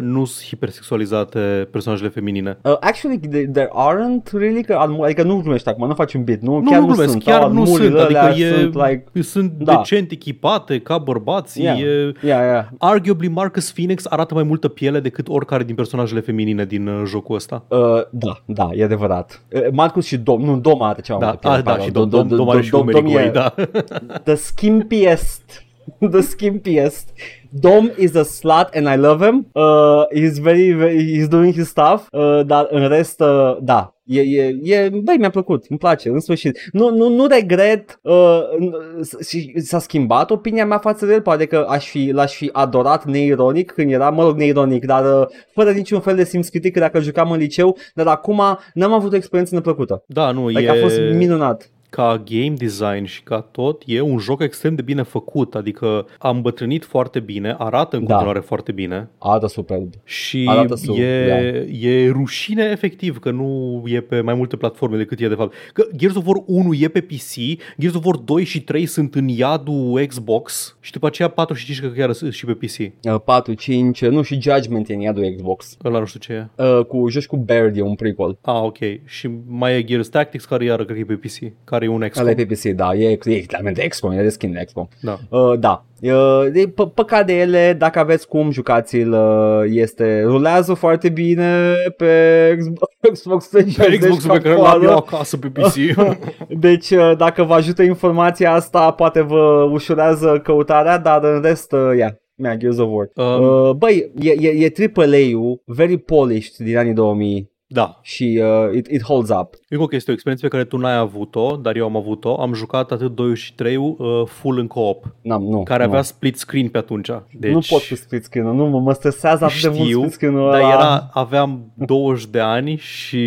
nu 0.00 0.24
sunt 0.24 0.46
hipersexualizate 0.48 1.39
personajele 1.70 2.08
feminine. 2.08 2.58
Uh, 2.62 2.76
actually, 2.80 3.18
there, 3.18 3.46
there 3.46 3.68
aren't 3.74 4.30
really, 4.32 4.62
că, 4.62 4.74
armu- 4.78 5.02
adică 5.02 5.22
nu 5.22 5.40
glumești 5.40 5.68
acum, 5.68 5.86
nu 5.86 5.94
faci 5.94 6.14
un 6.14 6.24
bit, 6.24 6.40
nu? 6.42 6.58
Nu, 6.58 6.70
chiar 6.70 6.80
nu 6.80 6.86
glumesc, 6.86 7.10
sunt, 7.10 7.22
chiar 7.22 7.40
au 7.42 7.52
nu 7.52 7.60
armurile 7.62 7.88
sunt, 7.88 8.00
adică 8.00 8.18
alea 8.20 8.36
e, 8.46 8.52
sunt 8.60 8.74
like, 8.74 9.04
sunt 9.22 9.52
Da. 9.52 9.76
decent 9.76 10.10
echipate 10.10 10.80
ca 10.80 10.98
bărbați. 10.98 11.62
Yeah. 11.62 11.78
E, 11.80 11.84
yeah, 11.84 12.12
yeah. 12.22 12.64
arguably 12.78 13.28
Marcus 13.28 13.72
Phoenix 13.72 14.06
arată 14.06 14.34
mai 14.34 14.42
multă 14.42 14.68
piele 14.68 15.00
decât 15.00 15.28
oricare 15.28 15.64
din 15.64 15.74
personajele 15.74 16.20
feminine 16.20 16.64
din 16.64 16.86
uh, 16.86 17.02
jocul 17.06 17.34
ăsta. 17.36 17.64
Uh, 17.68 17.78
da, 18.10 18.42
da, 18.44 18.68
e 18.74 18.84
adevărat. 18.84 19.42
Uh, 19.52 19.60
Marcus 19.72 20.06
și 20.06 20.18
Dom, 20.18 20.42
nu, 20.42 20.56
Dom 20.58 20.82
arată 20.82 21.00
ceva 21.00 21.18
Da, 21.18 21.26
mai 21.26 21.36
piele, 21.40 21.56
a, 21.56 21.60
da, 21.60 21.70
pardon. 21.70 21.86
și 21.86 21.92
Dom, 21.92 22.08
Dom, 22.08 22.28
Dom 22.28 22.48
are 22.50 22.60
și 22.62 22.70
Dom- 22.70 22.80
umerii 22.80 23.02
Dom 23.02 23.12
goi, 23.12 23.24
e 23.24 23.30
da. 23.30 23.54
The 24.24 24.34
skimpiest. 24.34 25.64
The 26.10 26.20
skimpiest. 26.20 27.08
Dom 27.50 27.90
is 27.96 28.14
a 28.14 28.24
slut 28.24 28.68
and 28.74 28.88
I 28.88 28.96
love 28.96 29.26
him. 29.26 29.46
Uh, 29.54 30.04
he's 30.14 30.38
very, 30.38 30.70
very 30.72 31.16
he's 31.16 31.28
doing 31.28 31.52
his 31.52 31.68
stuff. 31.68 32.06
Uh, 32.12 32.46
dar 32.46 32.66
în 32.70 32.88
rest, 32.88 33.20
uh, 33.20 33.56
da. 33.60 33.94
E, 34.04 34.20
e, 34.20 34.58
e, 34.62 34.88
băi, 34.88 35.16
mi-a 35.18 35.30
plăcut, 35.30 35.64
îmi 35.68 35.78
place, 35.78 36.08
în 36.08 36.20
sfârșit. 36.20 36.58
Nu, 36.72 36.90
nu, 36.90 37.08
nu 37.08 37.26
regret 37.26 38.00
uh, 38.02 38.40
n- 38.58 39.28
și 39.28 39.52
s-a 39.60 39.78
schimbat 39.78 40.30
opinia 40.30 40.66
mea 40.66 40.78
față 40.78 41.06
de 41.06 41.12
el, 41.12 41.20
poate 41.20 41.46
că 41.46 41.66
aș 41.68 41.88
fi, 41.88 42.10
l-aș 42.12 42.34
fi 42.34 42.48
adorat 42.52 43.04
neironic 43.04 43.70
când 43.70 43.92
era, 43.92 44.10
mă 44.10 44.22
rog, 44.22 44.36
neironic, 44.36 44.84
dar 44.84 45.20
uh, 45.20 45.26
fără 45.52 45.70
niciun 45.70 46.00
fel 46.00 46.16
de 46.16 46.24
simț 46.24 46.48
critic 46.48 46.78
dacă 46.78 47.00
jucam 47.00 47.30
în 47.30 47.38
liceu, 47.38 47.76
dar 47.94 48.06
acum 48.06 48.42
n-am 48.74 48.92
avut 48.92 49.12
o 49.12 49.16
experiență 49.16 49.54
neplăcută. 49.54 50.04
Da, 50.06 50.30
nu, 50.30 50.48
Like 50.48 50.62
e... 50.62 50.70
a 50.70 50.82
fost 50.82 51.00
minunat. 51.14 51.70
Ca 51.90 52.22
game 52.30 52.54
design 52.56 53.04
și 53.04 53.22
ca 53.22 53.40
tot, 53.40 53.82
e 53.86 54.00
un 54.00 54.18
joc 54.18 54.42
extrem 54.42 54.74
de 54.74 54.82
bine 54.82 55.02
făcut, 55.02 55.54
adică 55.54 56.06
am 56.18 56.36
îmbătrânit 56.36 56.84
foarte 56.84 57.20
bine, 57.20 57.54
arată 57.58 57.96
în 57.96 58.04
Da. 58.04 58.08
continuare 58.14 58.40
foarte 58.40 58.72
bine 58.72 59.08
Arată 59.18 59.46
superb. 59.46 59.92
și 60.04 60.44
Arată 60.48 60.74
sub, 60.74 60.96
e, 60.98 61.68
e 61.80 62.10
rușine 62.10 62.68
efectiv 62.72 63.18
că 63.18 63.30
nu 63.30 63.82
e 63.86 64.00
pe 64.00 64.20
mai 64.20 64.34
multe 64.34 64.56
platforme 64.56 64.96
decât 64.96 65.20
e 65.20 65.28
de 65.28 65.34
fapt. 65.34 65.54
Că 65.72 65.86
Gears 65.96 66.14
of 66.14 66.26
War 66.26 66.42
1 66.46 66.74
e 66.74 66.88
pe 66.88 67.00
PC, 67.00 67.34
Gears 67.80 67.94
of 67.94 68.04
War 68.04 68.16
2 68.16 68.44
și 68.44 68.62
3 68.62 68.86
sunt 68.86 69.14
în 69.14 69.28
iadul 69.28 70.04
Xbox 70.06 70.76
și 70.80 70.92
după 70.92 71.06
aceea 71.06 71.28
4 71.28 71.54
și 71.54 71.64
5 71.64 71.78
cred 71.78 71.92
că 71.92 71.98
chiar 71.98 72.12
sunt 72.12 72.32
și 72.32 72.44
pe 72.44 72.52
PC. 72.52 72.78
Uh, 73.12 73.20
4, 73.24 73.54
5, 73.54 74.04
nu 74.04 74.22
și 74.22 74.40
Judgment 74.40 74.88
e 74.88 74.94
în 74.94 75.00
iadul 75.00 75.32
Xbox. 75.36 75.76
Ăla 75.84 75.98
nu 75.98 76.04
știu 76.04 76.20
ce 76.20 76.32
e. 76.32 76.62
Uh, 76.64 76.84
cu 76.84 77.08
joci 77.08 77.26
cu 77.26 77.36
Baird 77.36 77.76
e 77.76 77.80
un 77.82 77.94
prequel. 77.94 78.38
Ah, 78.40 78.60
ok. 78.62 78.76
Și 79.04 79.30
mai 79.46 79.76
e 79.78 79.82
Gears 79.84 80.08
Tactics 80.08 80.44
care 80.44 80.64
iară 80.64 80.84
cred 80.84 80.96
că 80.96 81.12
e 81.12 81.16
pe 81.16 81.26
PC, 81.26 81.52
care 81.64 81.79
e 81.82 81.88
un 81.88 82.06
XCOM. 82.08 82.22
Ăla 82.26 82.30
e 82.30 82.44
pe 82.44 82.54
PC, 82.54 82.62
da, 82.74 82.94
e, 82.94 83.18
e 83.24 83.40
claramente 83.40 83.86
XCOM, 83.88 84.10
e 84.12 84.22
de 84.22 84.28
skin 84.28 84.52
de 84.52 84.62
XCOM. 84.64 84.88
Da. 85.00 85.18
Uh, 85.30 85.58
da. 85.58 85.84
Uh, 86.02 86.46
de, 86.52 86.66
p- 86.72 86.94
păcat 86.94 87.26
de 87.26 87.38
ele, 87.38 87.74
dacă 87.78 87.98
aveți 87.98 88.28
cum, 88.28 88.50
jucați-l, 88.50 89.12
uh, 89.12 89.62
este, 89.68 90.22
rulează 90.22 90.74
foarte 90.74 91.08
bine 91.08 91.74
pe 91.96 92.54
Xbox, 92.58 92.92
Xbox 93.12 93.48
360 93.48 93.98
Pe 94.00 94.06
Xbox-ul 94.06 94.30
pe 94.30 94.38
care 94.38 94.54
capoală. 94.54 94.82
l-am 94.84 94.90
eu 94.92 94.96
acasă 94.96 95.36
pe 95.36 95.48
PC. 95.48 95.74
Deci, 96.66 96.90
uh, 96.90 97.12
dacă 97.16 97.42
vă 97.42 97.54
ajută 97.54 97.82
informația 97.82 98.52
asta, 98.52 98.90
poate 98.90 99.20
vă 99.22 99.68
ușurează 99.72 100.40
căutarea, 100.42 100.98
dar 100.98 101.24
în 101.24 101.42
rest, 101.42 101.72
uh, 101.72 101.78
yeah, 101.96 102.10
yeah, 102.36 102.56
Gears 102.56 102.78
of 102.78 102.88
War. 102.90 103.10
Um, 103.14 103.44
Uh, 103.44 103.70
băi, 103.76 104.10
e, 104.20 104.30
e, 104.30 104.64
e 104.64 104.72
AAA-ul, 104.94 105.62
very 105.66 105.96
polished 105.98 106.66
din 106.66 106.76
anii 106.76 106.92
2000 106.92 107.50
da. 107.66 107.98
și 108.02 108.40
uh, 108.42 108.74
it, 108.76 108.86
it 108.86 109.02
holds 109.02 109.30
up. 109.30 109.54
Încă 109.72 109.82
o 109.84 109.86
chestie, 109.86 110.12
o 110.12 110.14
experiență 110.14 110.46
pe 110.48 110.52
care 110.56 110.68
tu 110.68 110.76
n-ai 110.76 110.96
avut-o, 110.96 111.56
dar 111.62 111.76
eu 111.76 111.84
am 111.84 111.96
avut-o. 111.96 112.34
Am 112.40 112.52
jucat 112.54 112.90
atât 112.92 113.14
2 113.14 113.34
și 113.36 113.54
3 113.54 113.76
uh, 113.76 113.96
full 114.26 114.58
în 114.58 114.66
co-op, 114.66 115.04
N-am, 115.22 115.42
nu, 115.42 115.62
care 115.62 115.82
nu. 115.84 115.88
avea 115.88 116.02
split 116.02 116.36
screen 116.36 116.68
pe 116.68 116.78
atunci. 116.78 117.10
Deci, 117.38 117.52
Nu 117.52 117.60
pot 117.68 117.82
cu 117.88 117.94
split 117.94 118.24
screen 118.24 118.46
nu, 118.46 118.66
mă, 118.66 118.80
mă 118.80 118.92
stresează 118.92 119.44
atât 119.44 119.60
de 119.62 119.68
mult 119.68 119.80
știu, 119.80 119.98
split 119.98 120.12
screen-ul 120.12 120.50
dar 120.50 120.60
ăla. 120.60 120.72
era, 120.72 121.10
aveam 121.12 121.60
20 121.74 122.26
de 122.26 122.40
ani 122.40 122.76
și 122.76 123.18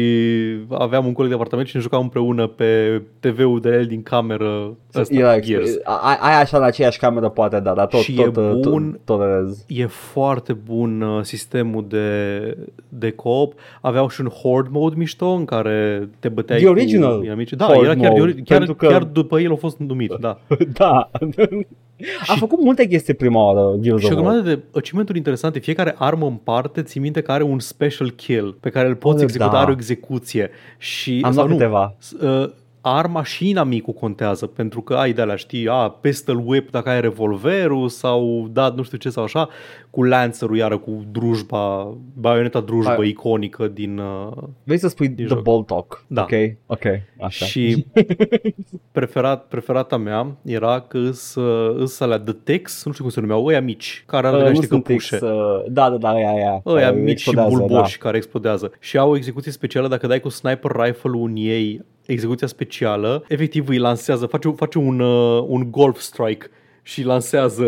aveam 0.70 1.06
un 1.06 1.14
coleg 1.14 1.30
de 1.30 1.36
apartament 1.36 1.68
și 1.68 1.76
ne 1.76 1.82
jucam 1.82 2.02
împreună 2.02 2.48
pe 2.48 3.02
TV-ul 3.20 3.60
de 3.62 3.70
el 3.70 3.86
din 3.86 4.04
cameră 4.04 4.78
ăsta, 4.96 5.16
Era, 5.16 5.40
Gears. 5.40 5.70
ai, 5.84 6.18
ai 6.20 6.42
așa 6.42 6.58
la 6.58 6.66
aceeași 6.66 7.00
cameră 7.00 7.30
poate, 7.30 7.60
da, 7.60 7.74
dar 7.74 7.88
tot, 7.88 8.00
Și 8.00 8.14
tot, 8.14 8.36
e 8.38 8.40
uh, 8.40 8.52
bun. 8.62 8.92
tot, 9.06 9.18
tolerez. 9.18 9.66
E 9.68 9.86
foarte 9.86 10.54
bun 10.54 11.02
uh, 11.02 11.24
sistemul 11.24 11.86
de, 11.90 12.58
de 12.90 13.12
co-op. 13.12 13.54
Aveau 13.82 14.08
și 14.10 14.22
un 14.22 14.28
Horde 14.28 14.70
mode 14.72 14.96
mișto 14.98 15.28
în 15.28 15.46
care 15.46 16.10
te 16.20 16.30
băteai 16.34 16.60
The 16.60 16.68
original 16.68 17.18
cu 17.18 17.24
inamici. 17.26 17.54
Da, 17.54 17.66
Horde 17.66 17.90
era 17.90 17.96
chiar, 18.00 18.12
mode, 18.12 18.32
de, 18.32 18.42
chiar, 18.42 18.58
pentru 18.58 18.76
că- 18.76 18.88
chiar 18.88 19.04
după 19.04 19.40
el 19.40 19.52
a 19.52 19.56
fost 19.56 19.78
numit, 19.78 20.12
da. 20.20 20.40
da. 20.74 21.10
A 22.28 22.34
făcut 22.36 22.60
multe 22.62 22.88
chestii 22.88 23.14
prima 23.14 23.52
oară 23.54 23.78
Gears 23.80 24.02
Și 24.02 24.06
of 24.06 24.12
o 24.12 24.16
War. 24.16 24.24
grămadă 24.34 24.50
de 24.50 24.62
achievement-uri 24.74 25.18
interesante. 25.18 25.60
Fiecare 25.60 25.96
armă 25.98 26.26
în 26.26 26.34
parte 26.36 26.82
ții 26.82 27.00
minte 27.00 27.22
că 27.22 27.32
are 27.32 27.44
un 27.44 27.60
special 27.60 28.10
kill 28.12 28.58
pe 28.60 28.70
care 28.70 28.88
îl 28.88 28.96
poți 28.96 29.18
Oh, 29.18 29.24
executa, 29.24 29.52
da. 29.52 29.60
are 29.60 29.70
o 29.72 29.74
execuție. 29.74 30.50
Și, 30.78 31.22
Am 31.24 31.32
sau 31.32 31.46
luat 31.46 31.48
nu, 31.48 31.58
câteva. 31.58 31.96
s- 31.98 32.12
uh, 32.12 32.50
arma 32.86 33.24
și 33.24 33.50
inamicul 33.50 33.94
contează, 33.94 34.46
pentru 34.46 34.82
că 34.82 34.94
ai 34.94 35.14
de-alea, 35.14 35.36
știi, 35.36 35.68
a, 35.68 35.90
pistol 35.90 36.42
whip 36.46 36.72
dacă 36.72 36.90
ai 36.90 37.02
revolverul 37.02 37.90
sau 37.90 38.48
da, 38.52 38.74
nu 38.76 38.84
știu 38.84 38.98
ce 38.98 39.10
sau 39.10 39.24
așa, 39.24 39.50
cu 39.90 40.04
lancerul 40.04 40.58
iară 40.58 40.78
cu 40.78 41.06
drujba, 41.12 41.94
baioneta 42.14 42.60
drujbă 42.62 42.94
Hai. 42.96 43.08
iconică 43.08 43.68
din... 43.68 43.98
Uh, 43.98 44.32
Vrei 44.64 44.78
să 44.78 44.88
spui 44.88 45.08
Din 45.08 45.26
The 45.26 45.36
joc. 45.36 45.44
Ball 45.44 45.64
Talk? 45.64 46.04
Da. 46.08 46.22
Ok, 46.22 46.32
ok, 46.66 46.84
așa. 47.22 47.46
Și 47.46 47.86
preferat, 48.92 49.46
preferata 49.48 49.98
mea 49.98 50.36
era 50.46 50.80
că 50.80 50.98
îs, 50.98 51.36
uh, 51.36 51.76
îs 51.80 52.00
alea 52.00 52.20
The 52.20 52.34
Tex, 52.34 52.86
nu 52.86 52.92
știu 52.92 53.04
cum 53.04 53.14
se 53.14 53.20
numeau, 53.20 53.46
ăia 53.46 53.62
mici, 53.62 54.04
care 54.08 54.28
ar 54.28 54.34
Uh, 54.34 54.40
uh, 54.40 54.46
nu 54.46 54.52
niște 54.52 54.66
sunt 54.66 54.84
căpușe. 54.84 55.16
ex, 55.16 55.26
uh, 55.26 55.64
da, 55.68 55.90
da, 55.90 55.98
da, 55.98 56.10
aia, 56.10 56.30
aia. 56.30 56.62
Ăia 56.66 56.90
Uh, 56.92 56.96
mici 56.98 57.20
și 57.20 57.30
explodează, 57.30 57.58
bulboși 57.58 57.98
care 57.98 58.18
explodează. 58.18 58.72
Și 58.80 58.98
au 58.98 59.10
o 59.12 59.16
execuție 59.16 59.52
specială 59.52 59.88
dacă 59.88 60.08
dai 60.08 60.20
cu 60.20 60.30
sniper 60.30 60.72
rifle-ul 60.72 61.28
în 61.30 61.36
ei 61.36 61.82
execuția 62.06 62.48
specială, 62.48 63.24
efectiv 63.28 63.68
îi 63.70 63.78
lansează, 63.78 64.26
face, 64.26 64.50
face 64.56 64.78
un, 64.78 65.00
uh, 65.00 65.44
un 65.48 65.68
golf 65.72 66.00
strike 66.00 66.46
și 66.86 67.04
lansează 67.06 67.66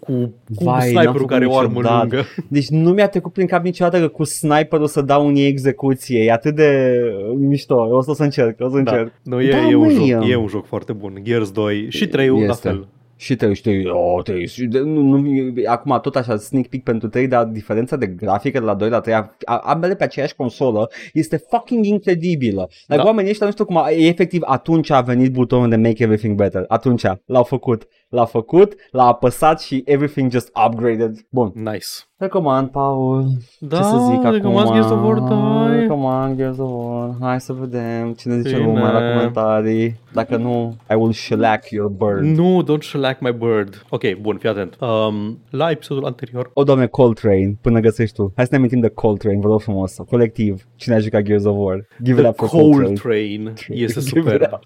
cu, 0.00 0.12
cu 0.54 0.64
Vai, 0.64 0.64
n-am 0.64 0.80
sniperul 0.80 1.12
făcut 1.12 1.28
care 1.28 1.46
o 1.46 1.56
armă 1.56 1.72
niciodată. 1.72 1.98
lungă. 2.00 2.24
Deci 2.48 2.68
nu 2.68 2.90
mi-a 2.90 3.08
trecut 3.08 3.32
prin 3.32 3.46
cap 3.46 3.64
niciodată 3.64 4.00
că 4.00 4.08
cu 4.08 4.24
sniperul 4.24 4.86
să 4.86 5.00
dau 5.02 5.26
în 5.26 5.34
ei 5.36 5.46
execuție. 5.46 6.24
E 6.24 6.32
atât 6.32 6.54
de 6.54 7.00
uh, 7.30 7.36
mișto. 7.38 7.86
Eu 7.88 7.96
o 7.96 8.02
să, 8.02 8.10
o 8.10 8.14
să 8.14 8.22
încerc, 8.22 8.56
o 8.60 8.68
să 8.68 8.78
Da. 8.80 8.90
încerc. 8.90 9.12
Nu, 9.22 9.40
e, 9.42 9.50
Da, 9.50 9.68
e, 9.68 9.74
un 9.74 9.84
măi, 9.84 9.94
joc, 10.10 10.20
um, 10.22 10.30
e 10.30 10.36
un 10.36 10.46
joc 10.46 10.66
foarte 10.66 10.92
bun. 10.92 11.18
Gears 11.22 11.50
2 11.50 11.86
și 11.90 12.06
3 12.06 12.28
la 12.28 12.34
Este. 12.36 12.68
fel. 12.68 12.86
Și 13.22 13.36
te 13.36 13.52
știi, 13.52 13.86
oh, 13.86 14.22
te, 14.24 14.44
și 14.44 14.64
de, 14.64 14.78
nu, 14.78 15.00
nu, 15.00 15.52
acum 15.66 15.98
tot 16.02 16.16
așa 16.16 16.36
sneak 16.36 16.66
peek 16.66 16.82
pentru 16.82 17.08
3, 17.08 17.26
dar 17.28 17.44
diferența 17.44 17.96
de 17.96 18.06
grafică 18.06 18.58
de 18.58 18.64
la 18.64 18.74
2 18.74 18.88
la 18.88 19.00
3, 19.00 19.14
a- 19.14 19.36
a- 19.44 19.56
ambele 19.64 19.94
pe 19.94 20.04
aceeași 20.04 20.34
consolă, 20.36 20.90
este 21.12 21.36
fucking 21.50 21.84
incredibilă. 21.84 22.68
Like, 22.86 23.02
Da. 23.02 23.06
oamenii 23.08 23.30
ăștia 23.30 23.46
nu 23.46 23.52
știu 23.52 23.64
cum, 23.64 23.76
a, 23.76 23.90
efectiv 23.90 24.42
atunci 24.44 24.90
a 24.90 25.00
venit 25.00 25.32
butonul 25.32 25.68
de 25.68 25.76
make 25.76 26.02
everything 26.02 26.36
better. 26.36 26.64
Atunci 26.68 27.02
l-au 27.26 27.42
făcut. 27.44 27.86
L-a 28.12 28.24
făcut, 28.24 28.74
l-a 28.90 29.06
apăsat 29.06 29.60
și 29.60 29.82
everything 29.86 30.30
just 30.30 30.50
upgraded. 30.66 31.26
Bun. 31.30 31.50
Nice. 31.54 31.86
Recomand, 32.16 32.68
Paul. 32.68 33.24
Da, 33.58 33.76
Ce 33.76 33.82
să 33.82 33.96
zic 34.10 34.22
recomand 34.22 34.66
acum? 34.66 34.72
Gears 34.74 34.90
of 34.90 35.02
War 35.04 35.18
2. 35.18 35.80
Recomand 35.80 36.36
Gears 36.36 36.58
of 36.58 36.70
War. 36.72 37.16
Hai 37.20 37.40
să 37.40 37.52
vedem 37.52 38.12
cine 38.12 38.40
zice 38.40 38.54
Bine. 38.54 38.66
lumea 38.66 38.90
la 38.90 39.12
comentarii. 39.12 39.96
Dacă 40.12 40.36
nu, 40.36 40.76
I 40.90 40.94
will 40.94 41.12
shellac 41.12 41.70
your 41.70 41.88
bird. 41.90 42.22
Nu, 42.38 42.62
don't 42.64 42.80
shellac 42.80 43.20
my 43.20 43.32
bird. 43.32 43.86
Ok, 43.90 44.02
bun, 44.20 44.36
fii 44.36 44.48
atent. 44.48 44.76
Um, 44.80 45.38
la 45.50 45.70
episodul 45.70 46.04
anterior 46.04 46.50
O, 46.54 46.62
doamne, 46.64 46.86
Coltrane, 46.86 47.58
până 47.60 47.80
găsești 47.80 48.14
tu. 48.14 48.32
Hai 48.36 48.44
să 48.44 48.50
ne 48.50 48.56
amintim 48.56 48.80
de 48.80 48.88
Coltrane, 48.88 49.38
vă 49.40 49.48
rog 49.48 49.60
frumos. 49.60 49.96
Colectiv, 50.08 50.66
cine 50.76 50.94
a 50.94 50.98
jucat 50.98 51.22
Gears 51.22 51.44
of 51.44 51.54
War. 51.58 51.86
Give 52.02 52.16
it 52.20 52.22
The 52.22 52.28
up 52.28 52.36
for 52.36 52.48
Cold 52.48 52.72
Coltrane. 52.72 52.92
Train 52.94 53.52
este 53.68 54.00
Give 54.10 54.20
it 54.20 54.24
superb. 54.24 54.58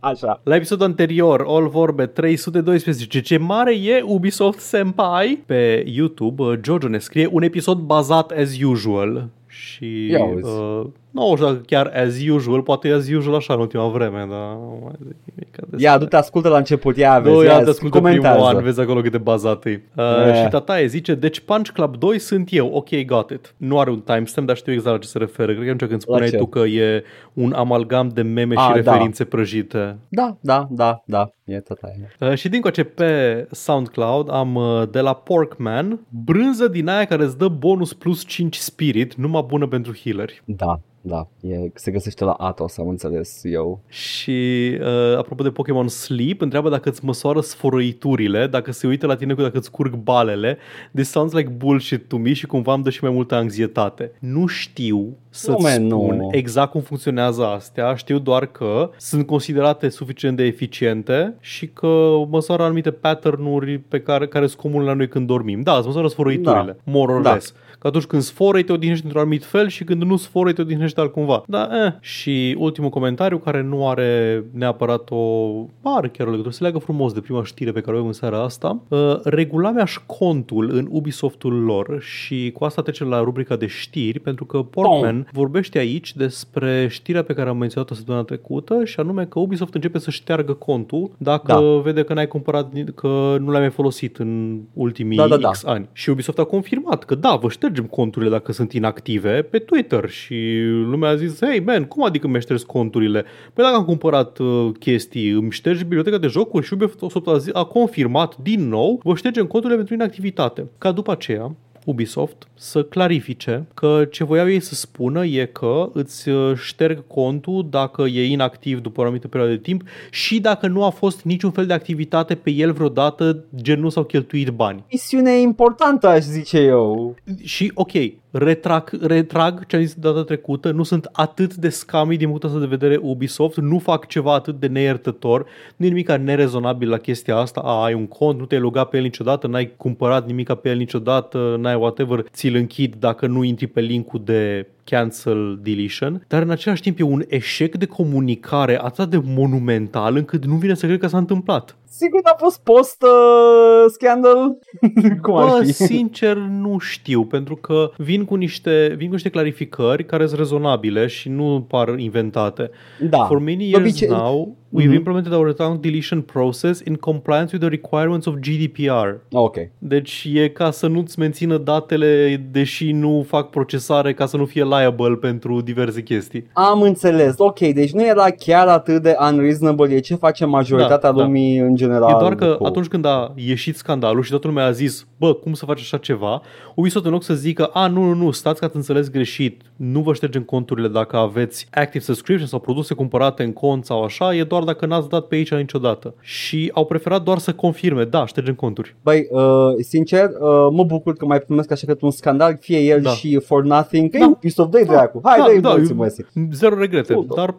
Up. 0.00 0.04
Așa. 0.04 0.40
La 0.44 0.54
episodul 0.54 0.84
anterior, 0.86 1.44
All 1.46 1.68
Vorbe 1.68 2.06
312, 2.06 3.20
ce 3.20 3.36
mare 3.38 3.74
e 3.74 4.02
Ubisoft 4.04 4.58
Senpai? 4.58 5.42
Pe 5.46 5.82
YouTube, 5.86 6.42
uh, 6.42 6.58
Jojo 6.62 6.88
ne 6.88 6.98
scrie 6.98 7.28
un 7.32 7.42
episod 7.42 7.78
bazat 7.78 8.30
as 8.30 8.62
usual. 8.62 9.28
Și 9.46 10.06
Ia 10.06 10.24
uzi. 10.24 10.44
uh, 10.50 10.86
nu 11.10 11.32
știu 11.34 11.46
dacă 11.46 11.60
chiar 11.66 11.92
as 11.94 12.14
usual, 12.28 12.62
poate 12.62 12.88
e 12.88 12.92
as 12.92 13.08
usual 13.08 13.34
așa 13.34 13.54
în 13.54 13.60
ultima 13.60 13.88
vreme, 13.88 14.18
dar 14.18 14.28
nu 14.52 14.78
mai 14.82 14.92
zic 14.98 15.16
nimic 15.24 15.56
despre- 15.56 15.76
Ia, 15.80 15.98
du-te, 15.98 16.16
ascultă 16.16 16.48
la 16.48 16.56
început, 16.56 16.96
ia 16.96 17.18
vezi, 17.18 17.34
nu, 17.36 17.42
ia, 17.44 17.52
ia 17.52 17.62
te 17.62 17.70
ascultă 17.70 18.00
primul 18.00 18.20
comentează. 18.22 18.56
an, 18.56 18.62
vezi 18.62 18.80
acolo 18.80 19.00
cât 19.00 19.10
de 19.12 19.18
bazat 19.18 19.64
e. 19.66 19.82
Uh, 19.96 20.04
Eh. 20.28 20.34
Și 20.42 20.48
tataie 20.48 20.86
zice, 20.86 21.14
deci 21.14 21.40
Punch 21.40 21.68
Club 21.70 21.96
2 21.96 22.18
sunt 22.18 22.48
eu, 22.52 22.68
ok, 22.72 23.04
got 23.06 23.30
it. 23.30 23.54
Nu 23.56 23.78
are 23.78 23.90
un 23.90 24.00
timestamp, 24.00 24.46
dar 24.46 24.56
știu 24.56 24.72
exact 24.72 24.94
la 24.94 25.00
ce 25.02 25.08
se 25.08 25.18
referă. 25.18 25.52
Cred 25.52 25.64
că 25.64 25.70
atunci 25.70 25.88
când 25.90 26.00
spuneai 26.00 26.28
ce? 26.30 26.36
tu 26.36 26.46
că 26.46 26.58
e 26.58 27.02
un 27.32 27.52
amalgam 27.52 28.08
de 28.08 28.22
meme 28.22 28.54
Ah, 28.56 28.62
și 28.62 28.68
da. 28.68 28.74
referințe 28.74 29.24
prăjite. 29.24 29.96
Da, 30.08 30.36
da, 30.40 30.66
da, 30.70 31.02
da, 31.04 31.30
e 31.44 31.60
tot 31.60 31.78
aia. 31.82 32.30
Uh, 32.30 32.36
și 32.38 32.48
din 32.48 32.60
coace 32.60 32.84
pe 32.84 33.46
SoundCloud 33.50 34.30
am 34.32 34.54
uh, 34.54 34.82
de 34.90 35.00
la 35.00 35.14
Porkman 35.14 36.00
brânză 36.24 36.68
din 36.68 36.88
aia 36.88 37.04
care 37.04 37.24
îți 37.24 37.38
dă 37.38 37.48
bonus 37.48 37.92
plus 37.94 38.24
5 38.26 38.56
spirit, 38.56 39.14
numai 39.14 39.44
bună 39.46 39.66
pentru 39.66 39.92
healeri. 40.02 40.42
Da, 40.44 40.80
da, 41.08 41.26
e, 41.40 41.70
se 41.74 41.90
găsește 41.90 42.24
la 42.24 42.32
Atos, 42.32 42.78
am 42.78 42.88
înțeles 42.88 43.40
eu. 43.44 43.80
Și 43.88 44.70
uh, 44.80 45.16
apropo 45.18 45.42
de 45.42 45.50
Pokémon 45.50 45.88
Sleep, 45.88 46.40
întreabă 46.40 46.68
dacă 46.68 46.88
îți 46.88 47.04
măsoară 47.04 47.40
sfărăiturile, 47.40 48.46
dacă 48.46 48.72
se 48.72 48.86
uită 48.86 49.06
la 49.06 49.16
tine 49.16 49.34
cu 49.34 49.40
dacă 49.42 49.58
îți 49.58 49.70
curg 49.70 49.94
balele. 49.94 50.58
This 50.94 51.10
sounds 51.10 51.32
like 51.32 51.48
bullshit 51.48 52.08
to 52.08 52.16
me 52.16 52.32
și 52.32 52.46
cumva 52.46 52.74
îmi 52.74 52.82
dă 52.82 52.90
și 52.90 52.98
mai 53.04 53.12
multă 53.12 53.34
anxietate. 53.34 54.10
Nu 54.18 54.46
știu 54.46 55.16
să-ți 55.28 55.50
Nu, 55.50 55.58
man, 55.62 55.86
nu. 55.86 56.00
spun 56.02 56.28
exact 56.30 56.70
cum 56.70 56.80
funcționează 56.80 57.46
astea, 57.46 57.94
știu 57.94 58.18
doar 58.18 58.46
că 58.46 58.90
sunt 58.96 59.26
considerate 59.26 59.88
suficient 59.88 60.36
de 60.36 60.44
eficiente 60.44 61.34
și 61.40 61.66
că 61.66 62.10
măsoară 62.30 62.62
anumite 62.62 62.90
pattern-uri 62.90 63.78
pe 63.78 64.00
care, 64.00 64.26
care 64.26 64.46
sunt 64.46 64.60
comune 64.60 64.84
la 64.84 64.92
noi 64.92 65.08
când 65.08 65.26
dormim. 65.26 65.60
Da, 65.60 65.76
îți 65.76 65.86
măsoară 65.86 66.08
sfărăiturile, 66.08 66.76
Da. 66.84 66.90
more 66.92 67.12
or 67.12 67.22
Da. 67.22 67.32
less. 67.32 67.54
Că 67.78 67.86
atunci 67.86 68.04
când 68.04 68.22
sforăi 68.22 68.62
te 68.62 68.72
odihnești 68.72 69.04
într-un 69.04 69.22
anumit 69.22 69.44
fel 69.44 69.68
și 69.68 69.84
când 69.84 70.02
nu 70.02 70.16
sforăi 70.16 70.52
te 70.52 70.60
odihnești 70.60 71.00
altcumva. 71.00 71.42
Da, 71.46 71.68
eh. 71.84 71.92
Și 72.00 72.56
ultimul 72.58 72.90
comentariu 72.90 73.38
care 73.38 73.62
nu 73.62 73.88
are 73.88 74.44
neapărat 74.52 75.10
o... 75.10 75.50
Are 75.82 76.08
chiar 76.08 76.26
o 76.26 76.30
legătură, 76.30 76.54
se 76.54 76.62
leagă 76.62 76.78
frumos 76.78 77.12
de 77.12 77.20
prima 77.20 77.44
știre 77.44 77.72
pe 77.72 77.80
care 77.80 77.92
o 77.92 77.94
avem 77.94 78.06
în 78.06 78.12
seara 78.12 78.42
asta. 78.42 78.80
Uh, 78.88 79.20
regula 79.22 79.70
mea 79.70 79.84
și 79.84 79.98
contul 80.06 80.70
în 80.72 80.86
Ubisoftul 80.90 81.52
lor 81.52 82.00
și 82.00 82.50
cu 82.54 82.64
asta 82.64 82.82
trecem 82.82 83.08
la 83.08 83.20
rubrica 83.20 83.56
de 83.56 83.66
știri 83.66 84.18
pentru 84.20 84.44
că 84.44 84.62
Portman 84.62 85.28
vorbește 85.32 85.78
aici 85.78 86.14
despre 86.16 86.86
știrea 86.90 87.22
pe 87.22 87.32
care 87.32 87.48
am 87.48 87.56
menționat-o 87.56 87.94
săptămâna 87.94 88.24
trecută 88.24 88.84
și 88.84 89.00
anume 89.00 89.24
că 89.24 89.38
Ubisoft 89.38 89.74
începe 89.74 89.98
să 89.98 90.10
șteargă 90.10 90.52
contul 90.52 91.10
dacă 91.18 91.52
Da. 91.52 91.80
vede 91.82 92.02
că 92.02 92.14
n-ai 92.14 92.28
cumpărat, 92.28 92.72
că 92.94 93.36
nu 93.40 93.50
l-ai 93.50 93.60
mai 93.60 93.70
folosit 93.70 94.16
în 94.16 94.60
ultimii 94.72 95.16
Da, 95.16 95.28
da, 95.28 95.36
da. 95.36 95.50
X 95.50 95.64
ani. 95.64 95.88
Și 95.92 96.10
Ubisoft 96.10 96.38
a 96.38 96.44
confirmat 96.44 97.04
că 97.04 97.14
da, 97.14 97.36
vă 97.40 97.48
ștergem 97.68 97.96
conturile 97.96 98.30
dacă 98.30 98.52
sunt 98.52 98.72
inactive 98.72 99.42
pe 99.42 99.58
Twitter 99.58 100.08
și 100.08 100.34
lumea 100.64 101.10
a 101.10 101.16
zis, 101.16 101.44
hey 101.44 101.62
man, 101.66 101.84
cum 101.84 102.04
adică 102.04 102.28
mi 102.28 102.40
ștergi 102.40 102.64
conturile? 102.64 103.24
Păi 103.52 103.64
dacă 103.64 103.76
am 103.76 103.84
cumpărat 103.84 104.38
uh, 104.38 104.70
chestii, 104.78 105.30
îmi 105.30 105.50
ștergi 105.50 105.82
biblioteca 105.82 106.18
de 106.18 106.26
jocuri 106.26 106.66
și 106.66 106.72
Ubisoft 106.72 107.26
a, 107.26 107.36
zi- 107.38 107.50
a 107.52 107.64
confirmat 107.64 108.36
din 108.36 108.68
nou, 108.68 109.00
vă 109.04 109.14
ștergem 109.14 109.46
conturile 109.46 109.76
pentru 109.76 109.94
inactivitate. 109.94 110.70
Ca 110.78 110.92
după 110.92 111.12
aceea, 111.12 111.56
Ubisoft 111.88 112.48
să 112.54 112.84
clarifice 112.84 113.66
că 113.74 114.06
ce 114.10 114.24
voiau 114.24 114.48
ei 114.48 114.60
să 114.60 114.74
spună 114.74 115.24
e 115.26 115.44
că 115.44 115.90
îți 115.92 116.28
uh, 116.28 116.56
șterg 116.56 117.06
contul 117.06 117.66
dacă 117.70 118.02
e 118.02 118.26
inactiv 118.26 118.80
după 118.80 119.00
o 119.00 119.02
anumită 119.02 119.28
perioadă 119.28 119.54
de 119.54 119.60
timp 119.62 119.82
și 120.10 120.40
dacă 120.40 120.66
nu 120.66 120.84
a 120.84 120.90
fost 120.90 121.22
niciun 121.22 121.50
fel 121.50 121.66
de 121.66 121.72
activitate 121.72 122.34
pe 122.34 122.50
el 122.50 122.72
vreodată, 122.72 123.44
gen 123.56 123.80
nu 123.80 123.88
s-au 123.88 124.04
cheltuit 124.04 124.48
bani. 124.48 124.84
Misiune 124.90 125.40
importantă, 125.40 126.08
aș 126.08 126.22
zice 126.22 126.58
eu. 126.58 127.14
Și 127.42 127.70
ok, 127.74 127.92
retrag, 128.38 128.90
retrag 129.00 129.66
ce 129.66 129.76
am 129.76 129.82
zis 129.82 129.94
data 129.94 130.22
trecută, 130.22 130.70
nu 130.70 130.82
sunt 130.82 131.08
atât 131.12 131.54
de 131.54 131.68
scami 131.68 132.16
din 132.16 132.28
punctul 132.28 132.48
ăsta 132.48 132.60
de 132.60 132.66
vedere 132.66 132.98
Ubisoft, 133.02 133.56
nu 133.56 133.78
fac 133.78 134.06
ceva 134.06 134.34
atât 134.34 134.60
de 134.60 134.66
neiertător, 134.66 135.46
nu 135.76 135.86
e 135.86 135.88
nimic 135.88 136.10
nerezonabil 136.12 136.88
la 136.88 136.98
chestia 136.98 137.36
asta, 137.36 137.60
a, 137.60 137.84
ai 137.84 137.94
un 137.94 138.06
cont, 138.06 138.38
nu 138.38 138.44
te-ai 138.44 138.60
logat 138.60 138.88
pe 138.88 138.96
el 138.96 139.02
niciodată, 139.02 139.46
n-ai 139.46 139.72
cumpărat 139.76 140.26
nimic 140.26 140.52
pe 140.52 140.68
el 140.68 140.76
niciodată, 140.76 141.56
n-ai 141.58 141.74
whatever, 141.74 142.24
ți-l 142.32 142.54
închid 142.54 142.94
dacă 142.94 143.26
nu 143.26 143.42
intri 143.42 143.66
pe 143.66 143.80
linkul 143.80 144.20
de 144.24 144.66
cancel 144.90 145.58
deletion, 145.62 146.24
dar 146.28 146.42
în 146.42 146.50
același 146.50 146.82
timp 146.82 146.98
e 146.98 147.02
un 147.02 147.22
eșec 147.28 147.76
de 147.76 147.86
comunicare 147.86 148.78
atât 148.82 149.10
de 149.10 149.20
monumental 149.24 150.16
încât 150.16 150.44
nu 150.46 150.54
vine 150.54 150.74
să 150.74 150.86
cred 150.86 150.98
că 150.98 151.06
s-a 151.06 151.18
întâmplat. 151.18 151.76
Sigur 151.90 152.20
a 152.22 152.34
fost 152.38 152.60
post 152.62 153.02
uh, 153.02 153.84
scandal? 153.92 154.58
Cum 155.22 155.36
ar 155.36 155.48
Bă, 155.58 155.64
fi? 155.64 155.72
sincer 155.72 156.36
nu 156.36 156.78
știu, 156.78 157.24
pentru 157.24 157.56
că 157.56 157.90
vin 157.96 158.24
cu 158.24 158.34
niște, 158.34 158.94
vin 158.96 159.06
cu 159.06 159.12
niște 159.12 159.28
clarificări 159.28 160.04
care 160.06 160.26
sunt 160.26 160.38
rezonabile 160.38 161.06
și 161.06 161.28
nu 161.28 161.64
par 161.68 161.98
inventate. 161.98 162.70
Da. 163.10 163.24
For 163.24 163.38
many 163.38 163.56
De 163.56 163.64
years 163.64 163.80
obicei- 163.84 164.08
now, 164.08 164.56
We've 164.76 164.84
Mhm. 164.86 164.94
implemented 164.94 165.32
our 165.32 165.48
account 165.48 165.80
deletion 165.82 166.20
process 166.20 166.80
in 166.84 166.94
compliance 166.94 167.56
with 167.56 167.66
the 167.66 167.68
requirements 167.68 168.26
of 168.26 168.34
GDPR. 168.34 169.08
Ok. 169.32 169.56
Deci 169.78 170.28
e 170.34 170.48
ca 170.48 170.70
să 170.70 170.86
nu-ți 170.86 171.18
mențină 171.18 171.56
datele 171.58 172.40
deși 172.50 172.92
nu 172.92 173.24
fac 173.28 173.50
procesare 173.50 174.14
ca 174.14 174.26
să 174.26 174.36
nu 174.36 174.44
fie 174.44 174.64
liable 174.64 175.14
pentru 175.14 175.60
diverse 175.60 176.02
chestii. 176.02 176.46
Am 176.52 176.82
înțeles. 176.82 177.34
Ok, 177.38 177.58
deci 177.58 177.92
nu 177.92 178.06
era 178.06 178.30
chiar 178.30 178.66
atât 178.68 179.02
de 179.02 179.16
unreasonable, 179.30 179.94
e 179.94 179.98
ce 180.00 180.14
face 180.14 180.44
majoritatea 180.44 181.10
Da, 181.10 181.16
da. 181.16 181.22
lumii 181.24 181.58
în 181.58 181.74
general. 181.76 182.10
E 182.10 182.18
doar 182.18 182.34
că 182.34 182.46
cu- 182.58 182.64
atunci 182.64 182.86
când 182.86 183.04
a 183.04 183.32
ieșit 183.36 183.76
scandalul 183.76 184.22
și 184.22 184.30
toată 184.30 184.46
lumea 184.46 184.64
a 184.64 184.70
zis, 184.70 185.06
bă, 185.18 185.34
cum 185.34 185.52
să 185.52 185.64
faci 185.64 185.80
așa 185.80 185.96
ceva, 185.96 186.42
Ubisoft 186.74 187.04
în 187.04 187.10
loc 187.12 187.22
să 187.22 187.34
zică, 187.34 187.64
a, 187.64 187.86
nu, 187.86 188.02
nu, 188.04 188.14
nu, 188.14 188.30
stați 188.30 188.58
că 188.58 188.64
ați 188.64 188.76
înțeles 188.76 189.10
greșit, 189.10 189.62
nu 189.76 190.00
vă 190.00 190.14
ștergem 190.14 190.42
conturile 190.42 190.88
dacă 190.88 191.16
aveți 191.16 191.68
active 191.70 192.04
subscription 192.04 192.48
sau 192.48 192.58
produse 192.58 192.94
cumpărate 192.94 193.42
în 193.42 193.52
cont 193.52 193.84
sau 193.84 194.02
așa, 194.02 194.34
e 194.34 194.42
doar 194.44 194.57
dacă 194.64 194.86
n-ați 194.86 195.08
dat 195.08 195.24
pe 195.24 195.34
aici 195.34 195.54
niciodată. 195.54 196.14
Și 196.20 196.70
au 196.74 196.84
preferat 196.84 197.22
doar 197.22 197.38
să 197.38 197.52
confirme, 197.52 198.04
da, 198.04 198.26
ștergem 198.26 198.54
conturi. 198.54 198.96
Băi, 199.02 199.26
uh, 199.30 199.42
sincer, 199.80 200.24
uh, 200.24 200.68
mă 200.70 200.84
bucur 200.86 201.14
că 201.14 201.24
mai 201.26 201.38
primesc 201.38 201.70
așa 201.72 201.86
că 201.86 201.96
un 202.00 202.10
scandal, 202.10 202.56
fie 202.60 202.78
el 202.78 203.00
Da. 203.00 203.10
și 203.10 203.38
for 203.38 203.62
nothing. 203.64 204.10
Că 204.10 204.18
Da. 204.18 204.24
e 204.24 204.28
Ubisoft, 204.28 204.70
dă-i 204.70 204.84
dracu. 204.84 205.20
Hai, 205.24 205.40
dă-i 205.46 205.60
da, 205.60 205.68
morții, 205.68 205.90
eu- 205.90 205.96
măsii. 205.96 206.26
zero 206.52 206.78
regrete, 206.78 207.12
Cool, 207.12 207.26
da. 207.28 207.34
dar 207.34 207.54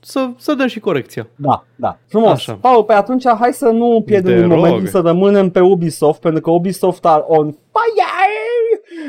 să, 0.00 0.28
să 0.36 0.54
dăm 0.54 0.66
și 0.66 0.80
corecția. 0.80 1.26
Da, 1.36 1.64
da. 1.76 1.98
Frumos. 2.08 2.30
Așa. 2.30 2.58
Paul, 2.60 2.84
pe 2.84 2.92
atunci 2.92 3.24
hai 3.38 3.52
să 3.52 3.64
nu 3.68 4.02
pierdem 4.06 4.32
Te 4.34 4.38
din 4.40 4.48
rog. 4.48 4.58
momentul 4.58 4.86
să 4.86 4.98
rămânem 4.98 5.50
pe 5.50 5.60
Ubisoft, 5.60 6.20
pentru 6.20 6.40
că 6.40 6.50
Ubisoft 6.50 7.04
are 7.04 7.24
on 7.26 7.44
fire! 7.50 7.62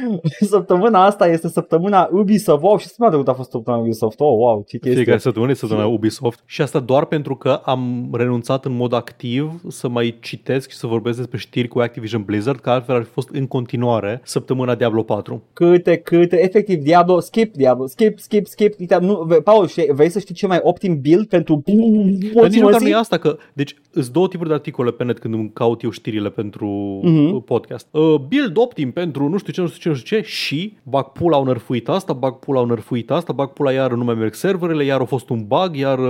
Săptămâna 0.55 1.05
asta 1.05 1.27
este 1.27 1.47
săptămâna 1.47 2.09
Ubisoft. 2.11 2.61
Wow, 2.63 2.77
și 2.77 2.85
săptămâna 2.87 3.13
trecută 3.15 3.31
a 3.31 3.37
fost 3.37 3.51
săptămâna 3.51 3.83
Ubisoft. 3.83 4.19
Oh, 4.19 4.27
wow, 4.37 4.63
ce 4.67 4.77
chestie. 4.77 4.93
Fiecare 4.95 5.17
săptămână 5.19 5.51
este 5.51 5.65
săptămâna 5.65 5.93
Ubisoft 5.95 6.43
și 6.45 6.61
asta 6.61 6.79
doar 6.79 7.05
pentru 7.05 7.35
că 7.35 7.49
am 7.63 8.09
renunțat 8.13 8.65
în 8.65 8.75
mod 8.75 8.93
activ 8.93 9.61
să 9.67 9.89
mai 9.89 10.17
citesc 10.21 10.69
și 10.69 10.75
să 10.77 10.87
vorbesc 10.87 11.17
despre 11.17 11.37
știri 11.37 11.67
cu 11.67 11.79
Activision 11.79 12.23
Blizzard, 12.23 12.59
că 12.59 12.69
altfel 12.69 12.95
ar 12.95 13.03
fi 13.03 13.09
fost 13.09 13.29
în 13.31 13.47
continuare 13.47 14.21
săptămâna 14.23 14.75
Diablo 14.75 15.03
4. 15.03 15.43
Câte, 15.53 15.95
câte, 15.97 16.43
efectiv, 16.43 16.79
Diablo, 16.83 17.19
skip 17.19 17.53
Diablo, 17.55 17.87
skip, 17.87 18.19
skip, 18.19 18.45
skip. 18.47 18.73
Uite, 18.79 18.97
Nu, 19.01 19.23
ve- 19.27 19.35
Paul, 19.41 19.67
știi- 19.67 19.87
vrei 19.93 20.09
să 20.09 20.19
știi 20.19 20.35
ce 20.35 20.47
mai 20.47 20.59
optim 20.61 21.01
build 21.01 21.27
pentru 21.27 21.61
Dar 21.65 21.75
nici 21.75 22.33
morții 22.33 22.33
măcar 22.33 22.59
nu 22.61 22.67
e 22.67 22.71
măsii? 22.71 22.93
asta, 22.93 23.17
că, 23.17 23.37
deci, 23.53 23.75
sunt 23.91 24.07
două 24.07 24.27
tipuri 24.27 24.49
de 24.49 24.55
articole 24.55 24.91
pe 24.91 25.03
net 25.03 25.19
când 25.19 25.33
îmi 25.33 25.51
caut 25.53 25.81
eu 25.83 25.89
știrile 25.89 26.29
pentru 26.29 26.67
Mhm. 27.03 27.33
uh, 27.35 27.41
podcast. 27.45 27.87
Uh, 27.91 28.15
build 28.27 28.57
optim 28.57 28.91
pentru 28.91 29.29
nu 29.29 29.37
știu 29.37 29.53
ce, 29.53 29.61
nu 29.61 29.67
știu 29.67 29.79
ce, 29.79 29.84
nu 29.84 29.84
știu 29.93 30.17
ce 30.17 30.21
și 30.25 30.77
bag 30.83 31.05
pula 31.05 31.37
au 31.37 31.43
nerfuit 31.43 31.89
asta, 31.89 32.13
bag 32.13 32.33
pula 32.39 32.59
au 32.59 32.65
nerfuit 32.65 33.11
asta, 33.11 33.33
bag 33.33 33.49
pula 33.49 33.71
iar 33.71 33.91
nu 33.91 34.03
mai 34.03 34.15
merg 34.15 34.33
serverele, 34.33 34.83
iar 34.83 35.01
a 35.01 35.05
fost 35.05 35.29
un 35.29 35.43
bug, 35.47 35.69
iar 35.75 35.99
uh, 35.99 36.07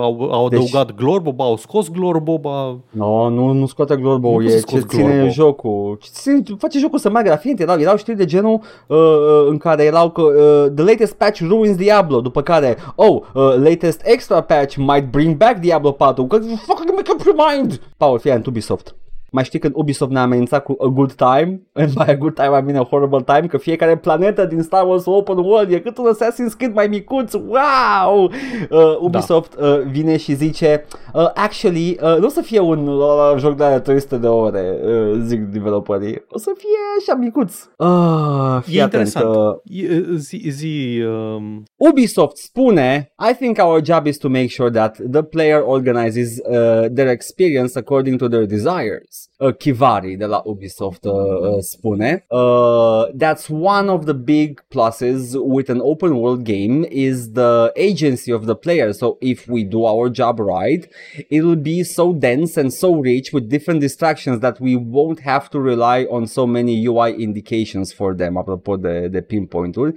au, 0.00 0.28
au 0.32 0.48
Deci- 0.48 0.58
adăugat 0.58 0.94
Glorbob, 0.94 1.40
au 1.40 1.56
scos 1.56 1.90
Glorbob, 1.90 2.46
a... 2.46 2.78
No, 2.90 3.28
nu, 3.28 3.52
nu 3.52 3.66
scoate 3.66 3.96
Glorbo, 3.96 4.28
Nu 4.30 4.40
e 4.42 4.44
poți 4.44 4.54
să 4.58 4.64
ce 4.68 4.76
scoți 4.78 4.96
ține 4.96 5.12
Glorbo. 5.12 5.28
jocul. 5.30 5.98
Ce 6.00 6.08
ține, 6.12 6.42
face 6.58 6.78
jocul 6.78 6.98
să 6.98 7.10
meargă 7.10 7.30
la 7.30 7.36
fiind, 7.36 7.60
erau, 7.60 7.78
erau 7.78 7.96
știri 7.96 8.16
de 8.16 8.24
genul 8.24 8.60
uh, 8.86 8.96
uh, 8.98 9.46
în 9.48 9.56
care 9.58 9.82
erau 9.84 10.10
că 10.10 10.22
uh, 10.22 10.72
the 10.74 10.84
latest 10.84 11.14
patch 11.14 11.40
ruins 11.48 11.76
Diablo, 11.76 12.20
după 12.20 12.42
care, 12.42 12.76
oh, 12.94 13.20
uh, 13.34 13.54
latest 13.56 14.00
extra 14.04 14.40
patch 14.40 14.76
might 14.76 15.10
bring 15.10 15.36
back 15.36 15.58
Diablo 15.60 15.90
4, 15.90 16.24
că 16.26 16.36
fucking 16.38 16.90
make 16.94 17.10
up 17.12 17.20
your 17.24 17.36
mind! 17.52 17.80
Paul, 17.96 18.18
fii 18.18 18.30
atent, 18.30 18.46
Ubisoft. 18.46 18.94
Mai 19.34 19.44
știi 19.44 19.58
când 19.58 19.72
Ubisoft 19.76 20.10
ne-a 20.10 20.22
amenințat 20.22 20.62
cu 20.64 20.76
a 20.78 20.86
good 20.86 21.12
time? 21.12 21.60
And 21.72 21.92
by 21.92 22.10
a 22.10 22.14
good 22.16 22.34
time 22.34 22.58
I 22.58 22.62
mean 22.64 22.76
a 22.76 22.84
horrible 22.84 23.20
time 23.20 23.46
Că 23.46 23.56
fiecare 23.56 23.96
planetă 23.96 24.44
din 24.44 24.62
Star 24.62 24.86
Wars 24.86 25.04
Open 25.06 25.36
World 25.38 25.72
E 25.72 25.78
cât 25.78 25.98
un 25.98 26.04
Assassin's 26.14 26.56
Creed 26.56 26.74
mai 26.74 26.86
micuț 26.86 27.32
Wow! 27.32 28.30
Uh, 28.70 28.96
Ubisoft 29.00 29.54
uh, 29.60 29.80
vine 29.90 30.16
și 30.16 30.34
zice 30.34 30.84
uh, 31.14 31.30
Actually, 31.34 31.98
uh, 32.02 32.16
nu 32.18 32.26
o 32.26 32.28
să 32.28 32.40
fie 32.40 32.60
un 32.60 32.86
uh, 32.86 33.34
joc 33.38 33.56
de 33.56 33.80
300 33.82 34.16
de 34.16 34.26
ore 34.26 34.78
uh, 34.84 35.20
Zic 35.24 35.40
developerii 35.40 36.24
O 36.28 36.38
să 36.38 36.50
fie 36.56 36.78
așa 36.98 37.14
micuț 37.18 37.54
uh, 37.76 38.62
fii 38.62 38.78
E 38.78 38.82
atent, 38.82 39.06
interesant. 39.06 39.34
uh, 39.36 39.54
E, 39.64 40.02
zi, 40.16 40.42
zi 40.48 41.02
um, 41.06 41.62
Ubisoft 41.76 42.36
spune 42.36 43.12
I 43.30 43.34
think 43.34 43.58
our 43.62 43.80
job 43.84 44.06
is 44.06 44.16
to 44.16 44.28
make 44.28 44.48
sure 44.48 44.70
that 44.70 44.98
the 45.10 45.22
player 45.22 45.62
organizes 45.64 46.38
uh, 46.38 46.86
their 46.94 47.08
experience 47.10 47.78
according 47.78 48.18
to 48.18 48.28
their 48.28 48.46
desires. 48.46 49.23
Uh, 49.40 49.50
Kivari 49.50 50.16
de 50.16 50.26
la 50.26 50.42
Ubisoft 50.46 51.04
uh, 51.06 51.10
uh, 51.10 51.60
spune 51.60 52.22
uh, 52.30 53.06
That's 53.14 53.50
one 53.50 53.90
of 53.90 54.06
the 54.06 54.14
big 54.14 54.62
pluses 54.70 55.34
with 55.34 55.68
an 55.68 55.80
open 55.82 56.18
world 56.18 56.44
game 56.44 56.84
is 56.84 57.32
the 57.32 57.72
agency 57.74 58.30
of 58.30 58.46
the 58.46 58.54
player. 58.54 58.92
So 58.92 59.18
if 59.20 59.48
we 59.48 59.64
do 59.64 59.86
our 59.86 60.08
job 60.08 60.38
right, 60.38 60.88
it 61.30 61.42
will 61.42 61.56
be 61.56 61.82
so 61.82 62.12
dense 62.12 62.56
and 62.56 62.72
so 62.72 62.94
rich 62.94 63.32
with 63.32 63.48
different 63.48 63.80
distractions 63.80 64.40
that 64.40 64.60
we 64.60 64.76
won't 64.76 65.20
have 65.20 65.50
to 65.50 65.60
rely 65.60 66.04
on 66.04 66.26
so 66.26 66.46
many 66.46 66.86
UI 66.86 67.14
indications 67.14 67.92
for 67.92 68.14
them, 68.14 68.36
apropo 68.36 68.80
de, 68.80 69.08
de 69.08 69.20
pinpoint-uri. 69.20 69.94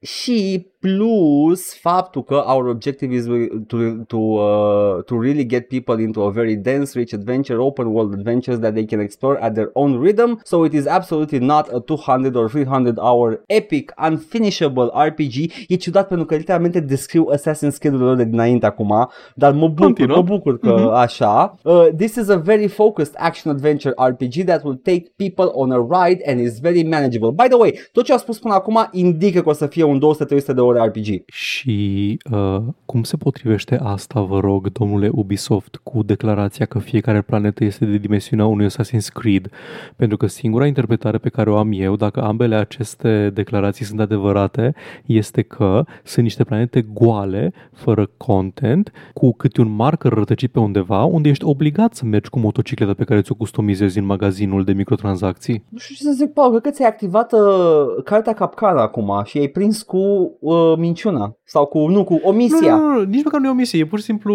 Și 0.00 0.66
plus 0.84 1.74
faptul 1.80 2.22
că 2.24 2.34
our 2.46 2.66
objective 2.68 3.14
is 3.14 3.24
to, 3.66 3.76
to, 4.06 4.16
uh, 4.16 5.02
to 5.04 5.14
really 5.20 5.44
get 5.46 5.68
people 5.68 6.02
into 6.02 6.20
a 6.22 6.30
very 6.30 6.56
dense, 6.56 6.98
rich 6.98 7.12
adventure, 7.14 7.58
open 7.58 7.86
world 7.86 8.12
adventures 8.12 8.58
that 8.58 8.72
they 8.74 8.84
can 8.84 9.00
explore 9.00 9.38
at 9.40 9.54
their 9.54 9.70
own 9.72 10.00
rhythm. 10.02 10.40
So 10.42 10.64
it 10.64 10.72
is 10.72 10.86
absolutely 10.86 11.38
not 11.38 11.68
a 11.72 11.78
200 11.80 12.36
or 12.36 12.48
300 12.50 12.98
hour 12.98 13.40
epic, 13.46 13.92
unfinishable 14.08 14.90
RPG. 15.08 15.50
E 15.68 15.76
ciudat 15.76 16.08
pentru 16.08 16.26
că 16.26 16.34
literalmente 16.34 16.80
descriu 16.80 17.28
Assassin's 17.34 17.78
Creed-urile 17.78 18.08
lor 18.08 18.16
de 18.16 18.24
dinainte 18.24 18.66
acum, 18.66 19.08
dar 19.34 19.52
mă 19.52 19.68
bucur, 19.68 19.84
Continuă. 19.84 20.16
mă 20.16 20.22
bucur 20.22 20.58
că 20.58 20.74
Mhm. 20.78 20.88
așa. 20.88 21.54
Uh, 21.62 21.86
this 21.96 22.14
is 22.16 22.28
a 22.28 22.36
very 22.36 22.66
focused 22.68 23.14
action 23.18 23.52
adventure 23.52 23.94
RPG 24.08 24.44
that 24.44 24.62
will 24.64 24.80
take 24.82 25.12
people 25.16 25.50
on 25.52 25.70
a 25.70 25.86
ride 25.90 26.22
and 26.30 26.40
is 26.40 26.58
very 26.60 26.82
manageable. 26.82 27.30
By 27.30 27.48
the 27.48 27.56
way, 27.58 27.78
tot 27.92 28.04
ce 28.04 28.12
am 28.12 28.18
spus 28.18 28.38
până 28.38 28.54
acum 28.54 28.88
indică 28.92 29.40
că 29.40 29.48
o 29.48 29.52
să 29.52 29.66
fie 29.66 29.82
un 29.84 29.98
200-300 29.98 30.52
de 30.54 30.60
ore 30.60 30.73
RPG. 30.74 31.22
Și 31.26 32.18
uh, 32.30 32.62
cum 32.86 33.02
se 33.02 33.16
potrivește 33.16 33.78
asta, 33.82 34.20
vă 34.20 34.40
rog, 34.40 34.72
domnule 34.72 35.08
Ubisoft, 35.12 35.80
cu 35.82 36.02
declarația 36.02 36.66
că 36.66 36.78
fiecare 36.78 37.22
planetă 37.22 37.64
este 37.64 37.84
de 37.84 37.96
dimensiunea 37.96 38.46
unui 38.46 38.66
Assassin's 38.66 39.12
Creed? 39.14 39.50
Pentru 39.96 40.16
că 40.16 40.26
singura 40.26 40.66
interpretare 40.66 41.18
pe 41.18 41.28
care 41.28 41.50
o 41.50 41.56
am 41.56 41.70
eu, 41.72 41.96
dacă 41.96 42.22
ambele 42.22 42.54
aceste 42.54 43.30
declarații 43.34 43.84
sunt 43.84 44.00
adevărate, 44.00 44.74
este 45.06 45.42
că 45.42 45.84
sunt 46.04 46.24
niște 46.24 46.44
planete 46.44 46.82
goale, 46.82 47.52
fără 47.72 48.10
content, 48.16 48.92
cu 49.12 49.32
câte 49.32 49.60
un 49.60 49.74
marker 49.74 50.12
rătăcit 50.12 50.52
pe 50.52 50.58
undeva, 50.58 51.04
unde 51.04 51.28
ești 51.28 51.44
obligat 51.44 51.94
să 51.94 52.04
mergi 52.04 52.30
cu 52.30 52.38
motocicleta 52.38 52.94
pe 52.94 53.04
care 53.04 53.22
ți-o 53.22 53.34
customizezi 53.34 53.98
în 53.98 54.04
magazinul 54.04 54.64
de 54.64 54.72
microtransacții. 54.72 55.64
Nu 55.68 55.78
știu 55.78 55.94
ce 55.94 56.02
să 56.02 56.10
zic, 56.10 56.32
Paul, 56.32 56.50
cred 56.50 56.62
că 56.62 56.70
ți-ai 56.70 56.88
activat 56.88 57.32
uh, 57.32 58.02
cartea 58.04 58.32
capcană 58.32 58.80
acum 58.80 59.22
și 59.24 59.38
ai 59.38 59.48
prins 59.48 59.82
cu 59.82 60.36
uh, 60.40 60.63
minciuna 60.78 61.36
sau 61.44 61.66
cu, 61.66 61.86
nu, 61.86 62.04
cu 62.04 62.20
omisia. 62.22 62.76
Nu, 62.76 62.82
nu, 62.82 62.92
nu, 62.92 63.02
nici 63.02 63.24
măcar 63.24 63.40
nu 63.40 63.46
e 63.46 63.50
o 63.50 63.54
misie, 63.54 63.78
e 63.78 63.86
pur 63.86 63.98
și 63.98 64.04
simplu 64.04 64.34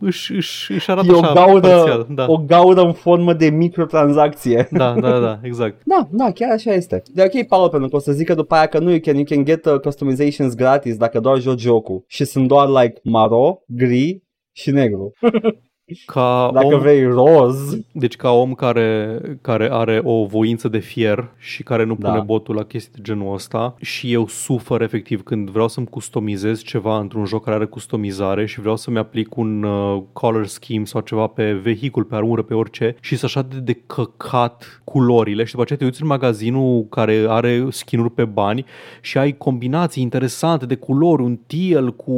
își, 0.00 0.34
își, 0.34 0.72
își 0.72 0.90
arată 0.90 1.06
E 1.10 1.12
o 1.12 1.18
așa 1.22 1.32
gaură, 1.32 1.60
parțial. 1.60 2.06
Da. 2.10 2.26
o 2.28 2.36
gaură 2.36 2.80
în 2.80 2.92
formă 2.92 3.32
de 3.32 3.50
microtransacție. 3.50 4.68
Da, 4.70 4.94
da, 5.00 5.10
da, 5.10 5.20
da, 5.26 5.40
exact. 5.42 5.82
Da, 5.84 6.08
da, 6.10 6.30
chiar 6.30 6.50
așa 6.50 6.72
este. 6.72 7.02
De 7.12 7.22
ok, 7.22 7.46
Paul, 7.46 7.68
pentru 7.68 7.88
că 7.88 7.96
o 7.96 7.98
să 7.98 8.12
zică 8.12 8.34
după 8.34 8.54
aia 8.54 8.66
că 8.66 8.78
nu, 8.78 8.90
you 8.90 9.00
can, 9.00 9.14
you 9.14 9.24
can 9.24 9.44
get 9.44 9.64
uh, 9.64 9.80
customizations 9.80 10.54
gratis 10.54 10.96
dacă 10.96 11.20
doar 11.20 11.38
joci 11.38 11.60
jocul. 11.60 12.04
Și 12.06 12.24
sunt 12.24 12.48
doar 12.48 12.68
like 12.68 13.00
maro, 13.02 13.58
gri 13.66 14.22
și 14.52 14.70
negru. 14.70 15.12
Ca 16.06 16.50
Dacă 16.52 16.66
om, 16.66 16.78
vrei 16.78 17.04
roz, 17.04 17.78
deci 17.92 18.16
ca 18.16 18.30
om 18.30 18.54
care, 18.54 19.20
care 19.40 19.68
are 19.72 20.00
o 20.04 20.24
voință 20.24 20.68
de 20.68 20.78
fier 20.78 21.30
și 21.38 21.62
care 21.62 21.84
nu 21.84 21.96
pune 21.96 22.16
Da. 22.16 22.20
botul 22.20 22.54
la 22.54 22.62
chestii 22.62 22.92
de 22.94 23.00
genul 23.02 23.34
ăsta 23.34 23.74
și 23.80 24.12
eu 24.12 24.26
sufăr 24.26 24.82
efectiv 24.82 25.22
când 25.22 25.50
vreau 25.50 25.68
să-mi 25.68 25.86
customizez 25.86 26.62
ceva 26.62 26.98
într-un 26.98 27.24
joc 27.24 27.44
care 27.44 27.56
are 27.56 27.64
customizare 27.64 28.46
și 28.46 28.60
vreau 28.60 28.76
să-mi 28.76 28.98
aplic 28.98 29.36
un 29.36 29.62
uh, 29.62 30.02
color 30.12 30.46
scheme 30.46 30.84
sau 30.84 31.00
ceva 31.00 31.26
pe 31.26 31.52
vehicul, 31.52 32.04
pe 32.04 32.14
armură, 32.14 32.42
pe 32.42 32.54
orice 32.54 32.96
și 33.00 33.16
să 33.16 33.24
așa 33.24 33.42
de, 33.42 33.58
de 33.58 33.82
căcat 33.86 34.80
culorile 34.84 35.44
și 35.44 35.50
după 35.50 35.62
aceea 35.62 35.78
te 35.78 35.84
uiți 35.84 36.02
în 36.02 36.08
magazinul 36.08 36.86
care 36.90 37.24
are 37.28 37.66
skin-uri 37.70 38.10
pe 38.10 38.24
bani 38.24 38.64
și 39.00 39.18
ai 39.18 39.36
combinații 39.36 40.02
interesante 40.02 40.66
de 40.66 40.74
culori, 40.74 41.22
un 41.22 41.38
teal 41.46 41.94
cu, 41.94 42.12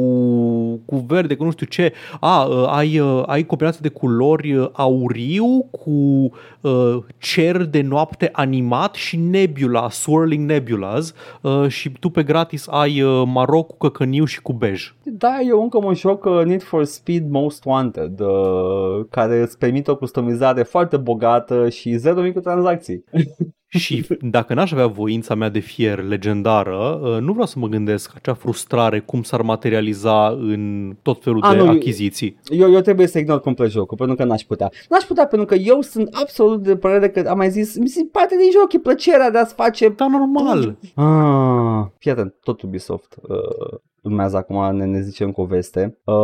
cu 0.85 1.05
verde, 1.07 1.35
cu 1.35 1.43
nu 1.43 1.51
știu 1.51 1.65
ce. 1.65 1.93
A, 2.19 2.43
uh, 2.43 2.65
ai, 2.67 2.99
uh, 2.99 3.23
ai 3.25 3.45
combinații 3.59 3.81
de 3.81 3.99
culori 3.99 4.53
uh, 4.53 4.69
auriu 4.71 5.67
cu 5.71 6.29
uh, 6.61 6.97
cer 7.17 7.63
de 7.63 7.81
noapte 7.81 8.29
animat 8.31 8.95
și 8.95 9.17
nebula, 9.17 9.89
swirling 9.89 10.49
nebulas 10.49 11.13
uh, 11.41 11.67
și 11.67 11.89
tu 11.99 12.09
pe 12.09 12.23
gratis 12.23 12.67
ai 12.69 13.01
uh, 13.01 13.23
maro 13.25 13.63
cu 13.63 13.77
căcăniu 13.77 14.25
și 14.25 14.41
cu 14.41 14.53
bej. 14.53 14.93
da, 15.03 15.39
eu 15.47 15.61
încă 15.61 15.77
un 15.77 15.93
joc 15.93 16.25
uh, 16.25 16.41
Need 16.45 16.63
for 16.63 16.83
Speed 16.83 17.29
Most 17.29 17.63
Wanted, 17.65 18.19
uh, 18.19 19.05
care 19.09 19.41
îți 19.41 19.57
permite 19.57 19.91
o 19.91 19.95
customizare 19.95 20.63
foarte 20.63 20.97
bogată 20.97 21.69
și 21.69 21.95
zero 21.97 22.21
microtransacții. 22.21 23.03
Și 23.69 24.05
dacă 24.21 24.53
n-aș 24.53 24.71
avea 24.71 24.87
voința 24.87 25.35
mea 25.35 25.49
de 25.49 25.59
fier 25.59 26.03
legendară, 26.03 26.99
uh, 27.03 27.17
nu 27.19 27.31
vreau 27.31 27.45
să 27.47 27.59
mă 27.59 27.67
gândesc 27.67 28.11
acea 28.15 28.33
frustrare 28.33 28.99
cum 28.99 29.23
s-ar 29.23 29.41
materializa 29.41 30.27
în 30.27 30.93
tot 31.01 31.23
felul 31.23 31.43
A, 31.43 31.51
de 31.51 31.57
nu, 31.57 31.65
eu- 31.65 31.71
achiziții. 31.71 32.39
Eu, 32.49 32.71
eu 32.71 32.81
trebuie 32.81 33.07
să 33.07 33.19
ignor 33.19 33.39
complet 33.39 33.69
jocul, 33.69 33.97
pentru 33.97 34.15
că 34.15 34.23
n-aș 34.23 34.41
putea. 34.41 34.71
N-aș 34.89 35.03
putea 35.03 35.27
pentru 35.27 35.47
că 35.47 35.55
eu 35.55 35.81
sunt 35.81 36.09
absolut 36.11 36.63
de 36.63 36.75
părere 36.75 37.09
că 37.09 37.29
am 37.29 37.37
mai 37.37 37.49
zis, 37.49 37.77
mi 37.77 37.87
se 37.87 38.07
parte 38.11 38.35
din 38.35 38.51
joc, 38.59 38.73
e 38.73 38.79
plăcerea 38.79 39.31
de 39.31 39.37
a-ți 39.37 39.53
face... 39.53 39.89
Da, 39.89 40.07
normal. 40.07 40.77
Ah, 40.95 41.85
fii 41.97 42.11
atent, 42.11 42.33
tot 42.43 42.61
Ubisoft 42.61 43.15
uh, 43.21 43.79
urmează 44.03 44.37
acum, 44.37 44.75
ne, 44.75 44.85
ne 44.85 45.01
zicem 45.01 45.31
cu 45.31 45.41
o 45.41 45.45
veste. 45.45 45.97
Uh, 46.03 46.15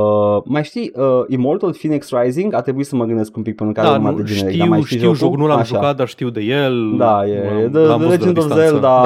mai 0.45 0.63
știi, 0.63 0.91
uh, 0.95 1.03
Immortal 1.28 1.73
Phoenix 1.73 2.09
Rising, 2.11 2.53
a 2.53 2.61
trebuit 2.61 2.86
să 2.86 2.95
mă 2.95 3.05
gândesc 3.05 3.36
un 3.38 3.43
pic 3.43 3.55
pentru 3.55 3.76
că 3.76 3.82
Da, 3.82 3.88
are 3.88 3.97
urma 3.97 4.09
nu, 4.09 4.17
de 4.17 4.23
generic, 4.23 4.47
știu, 4.49 4.59
dar 4.59 4.67
mai 4.69 4.82
știu, 4.82 4.97
știi 4.97 5.13
jocul, 5.13 5.38
nu 5.39 5.47
l-am 5.47 5.59
Așa. 5.59 5.76
jucat, 5.76 5.95
dar 5.95 6.07
știu 6.07 6.30
de 6.30 6.41
el. 6.41 6.95
Da, 6.97 7.28
e 7.28 7.43
L-am- 7.43 7.71
The, 7.71 7.80
l-am 7.80 7.99
The 7.99 8.07
văzut 8.07 8.07
de 8.07 8.07
la 8.07 8.09
Legend 8.09 8.38
of 8.38 8.43
distanță. 8.45 8.61
Zelda 8.69 9.03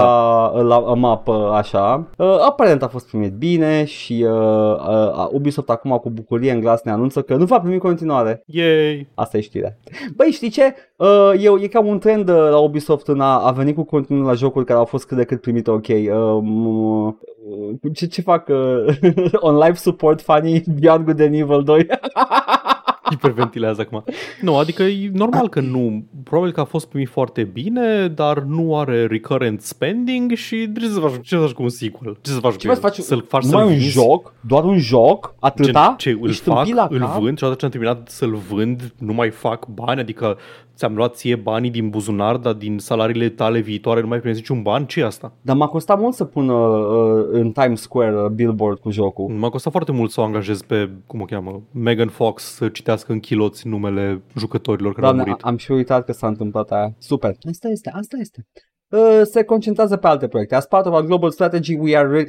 Da. 0.56 0.62
la 0.62 0.94
mapă 0.94 1.52
așa. 1.54 2.08
Uh, 2.18 2.36
aparent 2.48 2.84
a 2.84 2.88
fost 2.88 3.08
primit 3.08 3.34
bine 3.34 3.86
și 3.86 4.26
uh, 4.28 4.32
uh, 4.76 5.28
Ubisoft 5.32 5.70
acum 5.70 5.92
cu 5.98 6.10
bucurie 6.10 6.52
în 6.52 6.60
glas 6.60 6.82
ne 6.84 6.92
anunță 6.92 7.22
că 7.22 7.36
nu 7.36 7.46
va 7.46 7.60
primi 7.60 7.78
continuare. 7.78 8.44
Yay! 8.46 9.08
Asta 9.14 9.38
e 9.38 9.42
știrea. 9.42 9.78
Băi, 10.16 10.28
știi 10.32 10.50
ce? 10.50 10.74
Uh, 10.96 11.32
eu, 11.42 11.58
e 11.58 11.68
ca 11.68 11.80
un 11.82 12.00
trend 12.00 12.30
uh, 12.30 12.36
la 12.50 12.58
Ubisoft 12.58 13.08
în 13.08 13.20
a, 13.22 13.38
a 13.40 13.52
venit 13.52 13.76
cu 13.76 13.84
continuu 13.84 14.26
la 14.26 14.34
jocuri 14.34 14.66
care 14.66 14.80
au 14.80 14.86
fost 14.86 15.06
cât 15.08 15.18
de 15.18 15.24
cât 15.24 15.42
primite 15.42 15.72
ok. 15.72 15.88
Uh, 15.88 16.40
m- 16.44 17.16
uh, 17.82 17.92
ce, 17.94 18.06
ce 18.08 18.22
fac 18.22 18.48
uh, 18.48 18.59
on 19.48 19.58
live 19.58 19.74
support 19.76 20.22
fanii 20.22 20.64
Beyond 20.80 21.06
Good 21.06 21.20
and 21.20 21.34
Evil 21.34 21.64
2? 21.64 21.88
Hiperventilează 23.10 23.82
acum. 23.82 24.04
Nu, 24.42 24.58
adică 24.58 24.84
e 24.84 25.10
normal 25.14 25.50
că 25.50 25.60
nu. 25.60 26.04
Probabil 26.24 26.52
că 26.54 26.60
a 26.60 26.64
fost 26.64 26.88
primit 26.88 27.10
foarte 27.10 27.44
bine, 27.44 28.08
dar 28.08 28.40
nu 28.40 28.78
are 28.78 29.06
recurrent 29.06 29.62
spending 29.62 30.32
și 30.34 30.72
ce 30.80 30.88
să 30.88 31.00
faci, 31.00 31.12
ce 31.22 31.36
să 31.36 31.42
faci 31.42 31.52
cu 31.52 31.64
un 31.64 31.70
sequel? 31.70 32.18
Ce 32.22 32.32
să 32.32 32.40
faci 32.40 32.52
ce 32.52 32.58
cu 32.58 32.66
mai 32.66 32.76
el? 32.76 32.82
faci? 32.82 32.96
Să-l 32.98 33.26
faci 33.28 33.44
Numai 33.44 33.62
să-l 33.62 33.72
un 33.72 33.78
vinzi? 33.78 33.92
joc? 33.92 34.34
Doar 34.40 34.64
un 34.64 34.78
joc? 34.78 35.36
Atâta? 35.40 35.96
Gen, 35.98 36.14
ce, 36.14 36.20
îl 36.22 36.30
Ești 36.30 36.44
fac, 36.44 36.56
tâmpit 36.56 36.74
la 36.76 36.88
îl 36.90 37.00
cap? 37.00 37.20
vând 37.20 37.38
și 37.38 37.44
odată 37.44 37.60
ce 37.60 37.66
am 37.66 37.72
terminat 37.72 38.10
să-l 38.10 38.36
vând, 38.50 38.94
nu 38.98 39.14
mai 39.14 39.30
fac 39.30 39.68
bani, 39.68 40.00
adică 40.00 40.38
ți-am 40.80 40.96
luat 40.96 41.16
ție 41.16 41.36
banii 41.36 41.70
din 41.70 41.90
buzunar, 41.90 42.38
dar 42.38 42.54
din 42.54 42.78
salariile 42.80 43.30
tale 43.30 43.60
viitoare 43.60 44.02
nu 44.02 44.08
mai 44.08 44.18
primești 44.18 44.42
niciun 44.42 44.62
ban, 44.64 44.86
ce 44.86 45.00
e 45.00 45.06
asta? 45.06 45.34
Dar 45.42 45.56
m-a 45.56 45.68
costat 45.68 46.00
mult 46.00 46.14
să 46.14 46.26
pun 46.26 46.50
uh, 46.50 47.28
în 47.32 47.52
Times 47.52 47.82
Square 47.82 48.22
uh, 48.22 48.30
billboard 48.30 48.80
cu 48.80 48.90
jocul. 48.90 49.28
M-a 49.28 49.50
costat 49.50 49.72
foarte 49.72 49.92
mult 49.92 50.12
să 50.12 50.22
o 50.22 50.24
angajez 50.24 50.62
pe, 50.62 50.90
cum 51.08 51.22
o 51.22 51.26
cheamă, 51.26 51.62
Megan 51.72 52.08
Fox 52.08 52.44
să 52.44 52.68
citească 52.70 53.12
în 53.12 53.20
chiloți 53.20 53.68
numele 53.68 54.22
jucătorilor 54.38 54.94
care 54.94 55.06
Doamne, 55.06 55.22
au 55.22 55.28
murit. 55.28 55.46
am 55.46 55.58
și 55.58 55.72
uitat 55.72 56.06
că 56.06 56.12
s-a 56.12 56.28
întâmplat 56.28 56.72
aia. 56.72 56.96
Super. 56.98 57.36
Asta 57.50 57.68
este, 57.68 57.92
asta 57.94 58.18
este. 58.20 58.48
Uh, 58.92 59.22
se 59.24 59.44
concentrează 59.44 59.96
pe 59.96 60.08
alte 60.08 60.28
proiecte. 60.28 60.56
As 60.56 60.66
part 60.66 60.86
of 60.86 60.94
our 60.94 61.06
global 61.06 61.32
strategy, 61.32 61.78
we 61.80 61.98
are 61.98 62.08
re- 62.08 62.26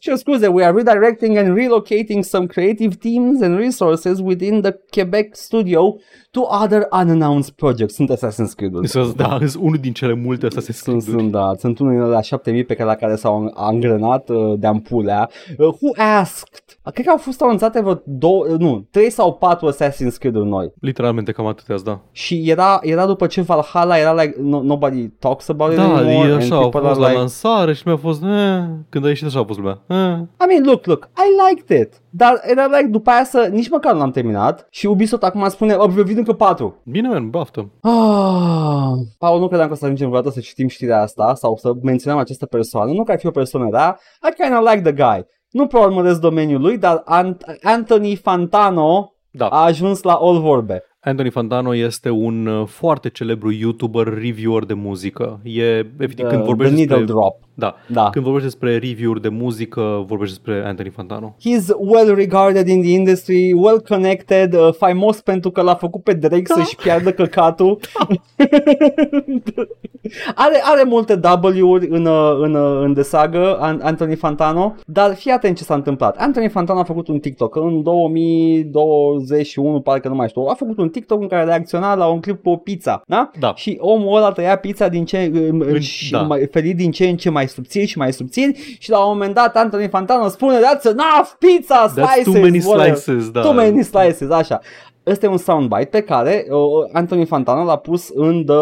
ce 0.00 0.14
scuze, 0.14 0.46
we 0.46 0.64
are 0.64 0.76
redirecting 0.76 1.36
and 1.36 1.56
relocating 1.56 2.22
some 2.24 2.46
creative 2.46 2.94
teams 2.94 3.42
and 3.42 3.58
resources 3.58 4.18
within 4.22 4.60
the 4.60 4.72
Quebec 4.90 5.34
studio 5.36 5.96
to 6.30 6.40
other 6.62 6.88
unannounced 6.92 7.50
projects. 7.54 7.94
Sunt 7.94 8.10
Assassin's 8.10 8.54
Creed-uri. 8.56 8.88
Sunt, 8.88 9.16
da, 9.16 9.38
sunt 9.38 9.54
unul 9.62 9.76
din 9.80 9.92
cele 9.92 10.14
multe 10.14 10.46
Assassin's 10.46 10.76
Sunt, 10.82 11.02
Creed-uri. 11.02 11.20
sunt, 11.20 11.30
da, 11.30 11.52
sunt 11.58 11.78
unul 11.78 12.08
la 12.08 12.20
7000 12.20 12.64
pe 12.64 12.74
care, 12.74 12.88
la 12.88 12.94
care 12.94 13.16
s-au 13.16 13.52
angrenat 13.54 14.28
uh, 14.28 14.58
de 14.58 14.66
ampulea. 14.66 15.30
Uh, 15.58 15.66
who 15.66 15.90
asked? 15.96 16.48
Cred 16.92 17.04
că 17.06 17.10
au 17.10 17.16
fost 17.18 17.42
anunțate 17.42 17.80
vreo 17.80 18.02
două, 18.06 18.46
uh, 18.48 18.58
nu, 18.58 18.86
trei 18.90 19.10
sau 19.10 19.34
patru 19.34 19.72
Assassin's 19.72 20.18
Creed-uri 20.18 20.48
noi. 20.48 20.72
Literalmente 20.80 21.32
cam 21.32 21.46
atâtea, 21.46 21.76
da. 21.84 22.00
Și 22.12 22.50
era, 22.50 22.78
era 22.82 23.06
după 23.06 23.26
ce 23.26 23.40
Valhalla 23.40 23.98
era 23.98 24.14
like, 24.14 24.36
no, 24.40 24.62
nobody 24.62 25.08
talks 25.08 25.48
about 25.48 25.70
it 25.70 25.76
Da, 25.76 25.99
anymore. 26.06 26.28
e 26.28 26.32
and 26.32 26.42
așa, 26.42 26.54
au 26.54 26.60
people 26.68 26.80
fost 26.80 26.90
are 26.92 27.00
la 27.00 27.06
like, 27.06 27.18
lansare 27.18 27.72
și 27.72 27.82
mi-a 27.86 27.96
fost, 27.96 28.22
eh, 28.22 28.62
când 28.88 29.04
a 29.04 29.08
ieșit 29.08 29.26
așa 29.26 29.40
a 29.40 29.44
fost 29.44 29.58
lumea. 29.58 29.80
Eh. 29.86 29.96
I 30.42 30.46
mean, 30.48 30.62
look, 30.64 30.86
look, 30.86 31.08
I 31.16 31.50
liked 31.50 31.80
it. 31.80 31.92
Dar 32.10 32.40
era 32.42 32.64
like, 32.66 32.86
după 32.90 33.10
aia 33.10 33.24
să, 33.24 33.48
nici 33.52 33.68
măcar 33.70 33.92
nu 33.92 33.98
l-am 33.98 34.10
terminat 34.10 34.66
și 34.70 34.86
Ubisoft 34.86 35.22
acum 35.22 35.48
spune, 35.48 35.74
oh, 35.74 35.90
vin 35.90 36.16
încă 36.16 36.32
patru. 36.32 36.76
Bine, 36.84 37.08
man, 37.08 37.30
baftă. 37.30 37.68
Ah, 37.80 38.92
Paul, 39.18 39.40
nu 39.40 39.46
credeam 39.46 39.68
că 39.68 39.74
o 39.74 39.76
să 39.76 39.84
ajungem 39.84 40.08
vreodată 40.08 40.34
să 40.34 40.40
citim 40.40 40.68
știrea 40.68 41.00
asta 41.02 41.34
sau 41.34 41.56
să 41.56 41.72
menționăm 41.82 42.18
această 42.18 42.46
persoană. 42.46 42.92
Nu 42.92 43.04
că 43.04 43.12
ar 43.12 43.18
fi 43.18 43.26
o 43.26 43.30
persoană 43.30 43.68
rea, 43.70 43.98
I 44.28 44.42
kind 44.42 44.58
of 44.58 44.70
like 44.72 44.92
the 44.92 45.04
guy. 45.04 45.26
Nu 45.50 45.66
prea 45.66 45.80
urmăresc 45.82 46.20
domeniul 46.20 46.60
lui, 46.60 46.78
dar 46.78 47.02
Ant- 47.20 47.58
Anthony 47.62 48.16
Fantano 48.16 49.12
Da. 49.30 49.46
a 49.46 49.64
ajuns 49.64 50.02
la 50.02 50.12
all 50.12 50.40
vorbe. 50.40 50.82
Anthony 51.02 51.30
Fantano 51.30 51.74
este 51.74 52.10
un 52.10 52.46
uh, 52.46 52.66
foarte 52.66 53.08
celebru 53.08 53.50
YouTuber 53.50 54.06
reviewer 54.06 54.64
de 54.64 54.74
muzică. 54.74 55.40
E, 55.42 55.62
efectiv, 55.78 56.14
The, 56.14 56.26
când 56.26 56.36
the 56.36 56.42
vorbești 56.42 56.74
needle 56.74 56.96
despre... 56.96 57.14
drop. 57.14 57.36
Da. 57.60 57.74
Da. 57.86 58.10
Când 58.10 58.24
vorbești 58.24 58.48
despre 58.48 58.72
review-uri 58.78 59.20
de 59.20 59.28
muzică, 59.28 60.04
vorbești 60.06 60.34
despre 60.34 60.62
Anthony 60.66 60.88
Fantano. 60.90 61.34
He's 61.38 61.66
well 61.78 62.14
regarded 62.14 62.68
in 62.68 62.80
the 62.82 62.90
industry, 62.92 63.52
well 63.52 63.80
connected, 63.88 64.54
uh, 64.54 64.68
faimos 64.78 65.20
pentru 65.20 65.50
că 65.50 65.60
l-a 65.62 65.74
făcut 65.74 66.02
pe 66.02 66.12
Drake 66.12 66.42
Da. 66.48 66.54
să-și 66.54 66.76
piardă 66.76 67.12
căcatul. 67.12 67.78
are, 70.34 70.60
are 70.62 70.82
multe 70.86 71.20
W-uri 71.42 71.86
în, 71.90 72.06
uh, 72.06 72.38
în, 72.40 72.54
uh, 72.54 72.80
în 72.84 72.94
The 72.94 73.02
Saga, 73.02 73.56
An- 73.60 73.80
Anthony 73.82 74.14
Fantano, 74.14 74.74
dar 74.86 75.14
fii 75.14 75.30
atent 75.30 75.56
ce 75.56 75.62
s-a 75.62 75.74
întâmplat. 75.74 76.16
Anthony 76.16 76.48
Fantano 76.48 76.80
a 76.80 76.84
făcut 76.84 77.08
un 77.08 77.18
TikTok 77.18 77.56
în 77.56 77.82
2021, 77.82 79.80
parcă 79.80 80.08
nu 80.08 80.14
mai 80.14 80.28
știu, 80.28 80.42
a 80.42 80.54
făcut 80.54 80.78
un 80.78 80.88
TikTok 80.88 81.20
în 81.20 81.28
care 81.28 81.44
reacționa 81.44 81.94
la 81.94 82.06
un 82.06 82.20
clip 82.20 82.42
cu 82.42 82.50
o 82.50 82.56
pizza, 82.56 83.02
da? 83.06 83.30
Da. 83.38 83.52
Și 83.56 83.76
omul 83.80 84.16
ăla 84.16 84.32
tăia 84.32 84.56
pizza 84.56 84.88
din 84.88 85.04
ce, 85.04 85.30
în, 85.32 85.62
În- 85.66 85.80
și 85.80 86.10
da. 86.10 86.20
mai, 86.22 86.48
ferit 86.50 86.76
din 86.76 86.90
ce 86.90 87.08
în 87.08 87.16
ce 87.16 87.30
mai 87.30 87.48
subțiri 87.50 87.86
și 87.86 87.98
mai 87.98 88.12
subțiri 88.12 88.76
și 88.78 88.90
la 88.90 88.98
un 89.04 89.12
moment 89.12 89.34
dat 89.34 89.56
Anthony 89.56 89.88
Fantano 89.88 90.28
spune 90.28 90.56
That's 90.58 90.84
enough 90.84 91.28
pizza 91.38 91.88
That's 91.88 91.92
slices 92.12 92.32
too 92.32 92.42
many 92.42 92.60
whatever." 92.64 92.96
slices, 92.96 93.30
da. 93.30 93.40
Too 93.40 93.52
many 93.52 93.82
slices, 93.82 94.30
așa 94.30 94.60
Ăsta 95.06 95.26
e 95.26 95.28
un 95.28 95.36
soundbite 95.36 95.84
pe 95.90 96.00
care 96.00 96.46
uh, 96.50 96.88
Anthony 96.92 97.24
Fantano 97.24 97.64
l-a 97.64 97.76
pus 97.76 98.08
în 98.14 98.44
the, 98.44 98.54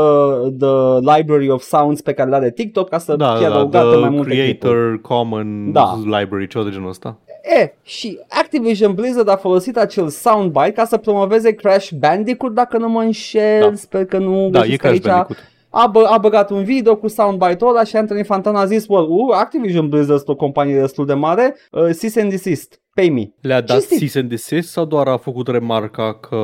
the 0.58 1.16
library 1.16 1.50
of 1.50 1.62
sounds 1.62 2.00
pe 2.00 2.12
care 2.12 2.30
l-are 2.30 2.50
TikTok 2.50 2.88
ca 2.88 2.98
să 2.98 3.16
Da, 3.16 3.34
fie 3.34 3.46
da, 3.46 3.54
adăugate 3.54 3.88
the 3.88 3.96
mai 3.98 4.08
multe 4.08 4.30
clipuri. 4.30 4.58
Creator 4.58 5.00
Common 5.00 5.72
Da. 5.72 5.98
Library, 6.04 6.46
ceva 6.46 6.64
de 6.64 6.70
genul 6.70 6.88
ăsta. 6.88 7.16
E, 7.60 7.72
și 7.82 8.18
Activision 8.28 8.94
Blizzard 8.94 9.28
a 9.28 9.36
folosit 9.36 9.76
acel 9.76 10.08
soundbite 10.08 10.72
ca 10.72 10.84
să 10.84 10.96
promoveze 10.96 11.52
Crash 11.54 11.90
Bandicoot, 11.90 12.54
dacă 12.54 12.78
nu 12.78 12.88
mă 12.88 13.00
înșel, 13.02 13.60
Da. 13.60 13.74
sper 13.74 14.04
că 14.04 14.18
nu 14.18 14.48
Da, 14.50 14.58
e 14.58 14.62
găsesc 14.62 14.78
Crash 14.80 14.92
aici. 14.92 15.02
Bandicoot. 15.02 15.38
A, 15.80 15.86
bă, 15.86 16.04
a 16.10 16.18
băgat 16.18 16.50
un 16.50 16.64
video 16.64 16.96
cu 16.96 17.08
soundbite-ul 17.08 17.70
ăla 17.70 17.84
și 17.84 17.96
Anthony 17.96 18.24
Fantano 18.24 18.58
a 18.58 18.64
zis, 18.64 18.86
well, 18.88 19.06
uh, 19.10 19.34
Activision 19.34 19.88
Blizzard 19.88 20.18
este 20.18 20.30
o 20.30 20.34
companie 20.34 20.80
destul 20.80 21.06
de 21.06 21.14
mare, 21.14 21.56
uh, 21.72 21.82
cease 21.82 22.20
and 22.20 22.30
desist, 22.30 22.80
pay 22.94 23.08
me. 23.08 23.32
Le-a 23.40 23.60
dat 23.60 23.76
Cinstit. 23.76 23.98
cease 23.98 24.18
and 24.18 24.28
desist 24.28 24.70
sau 24.70 24.84
doar 24.84 25.08
a 25.08 25.16
făcut 25.16 25.48
remarca 25.48 26.14
că... 26.14 26.36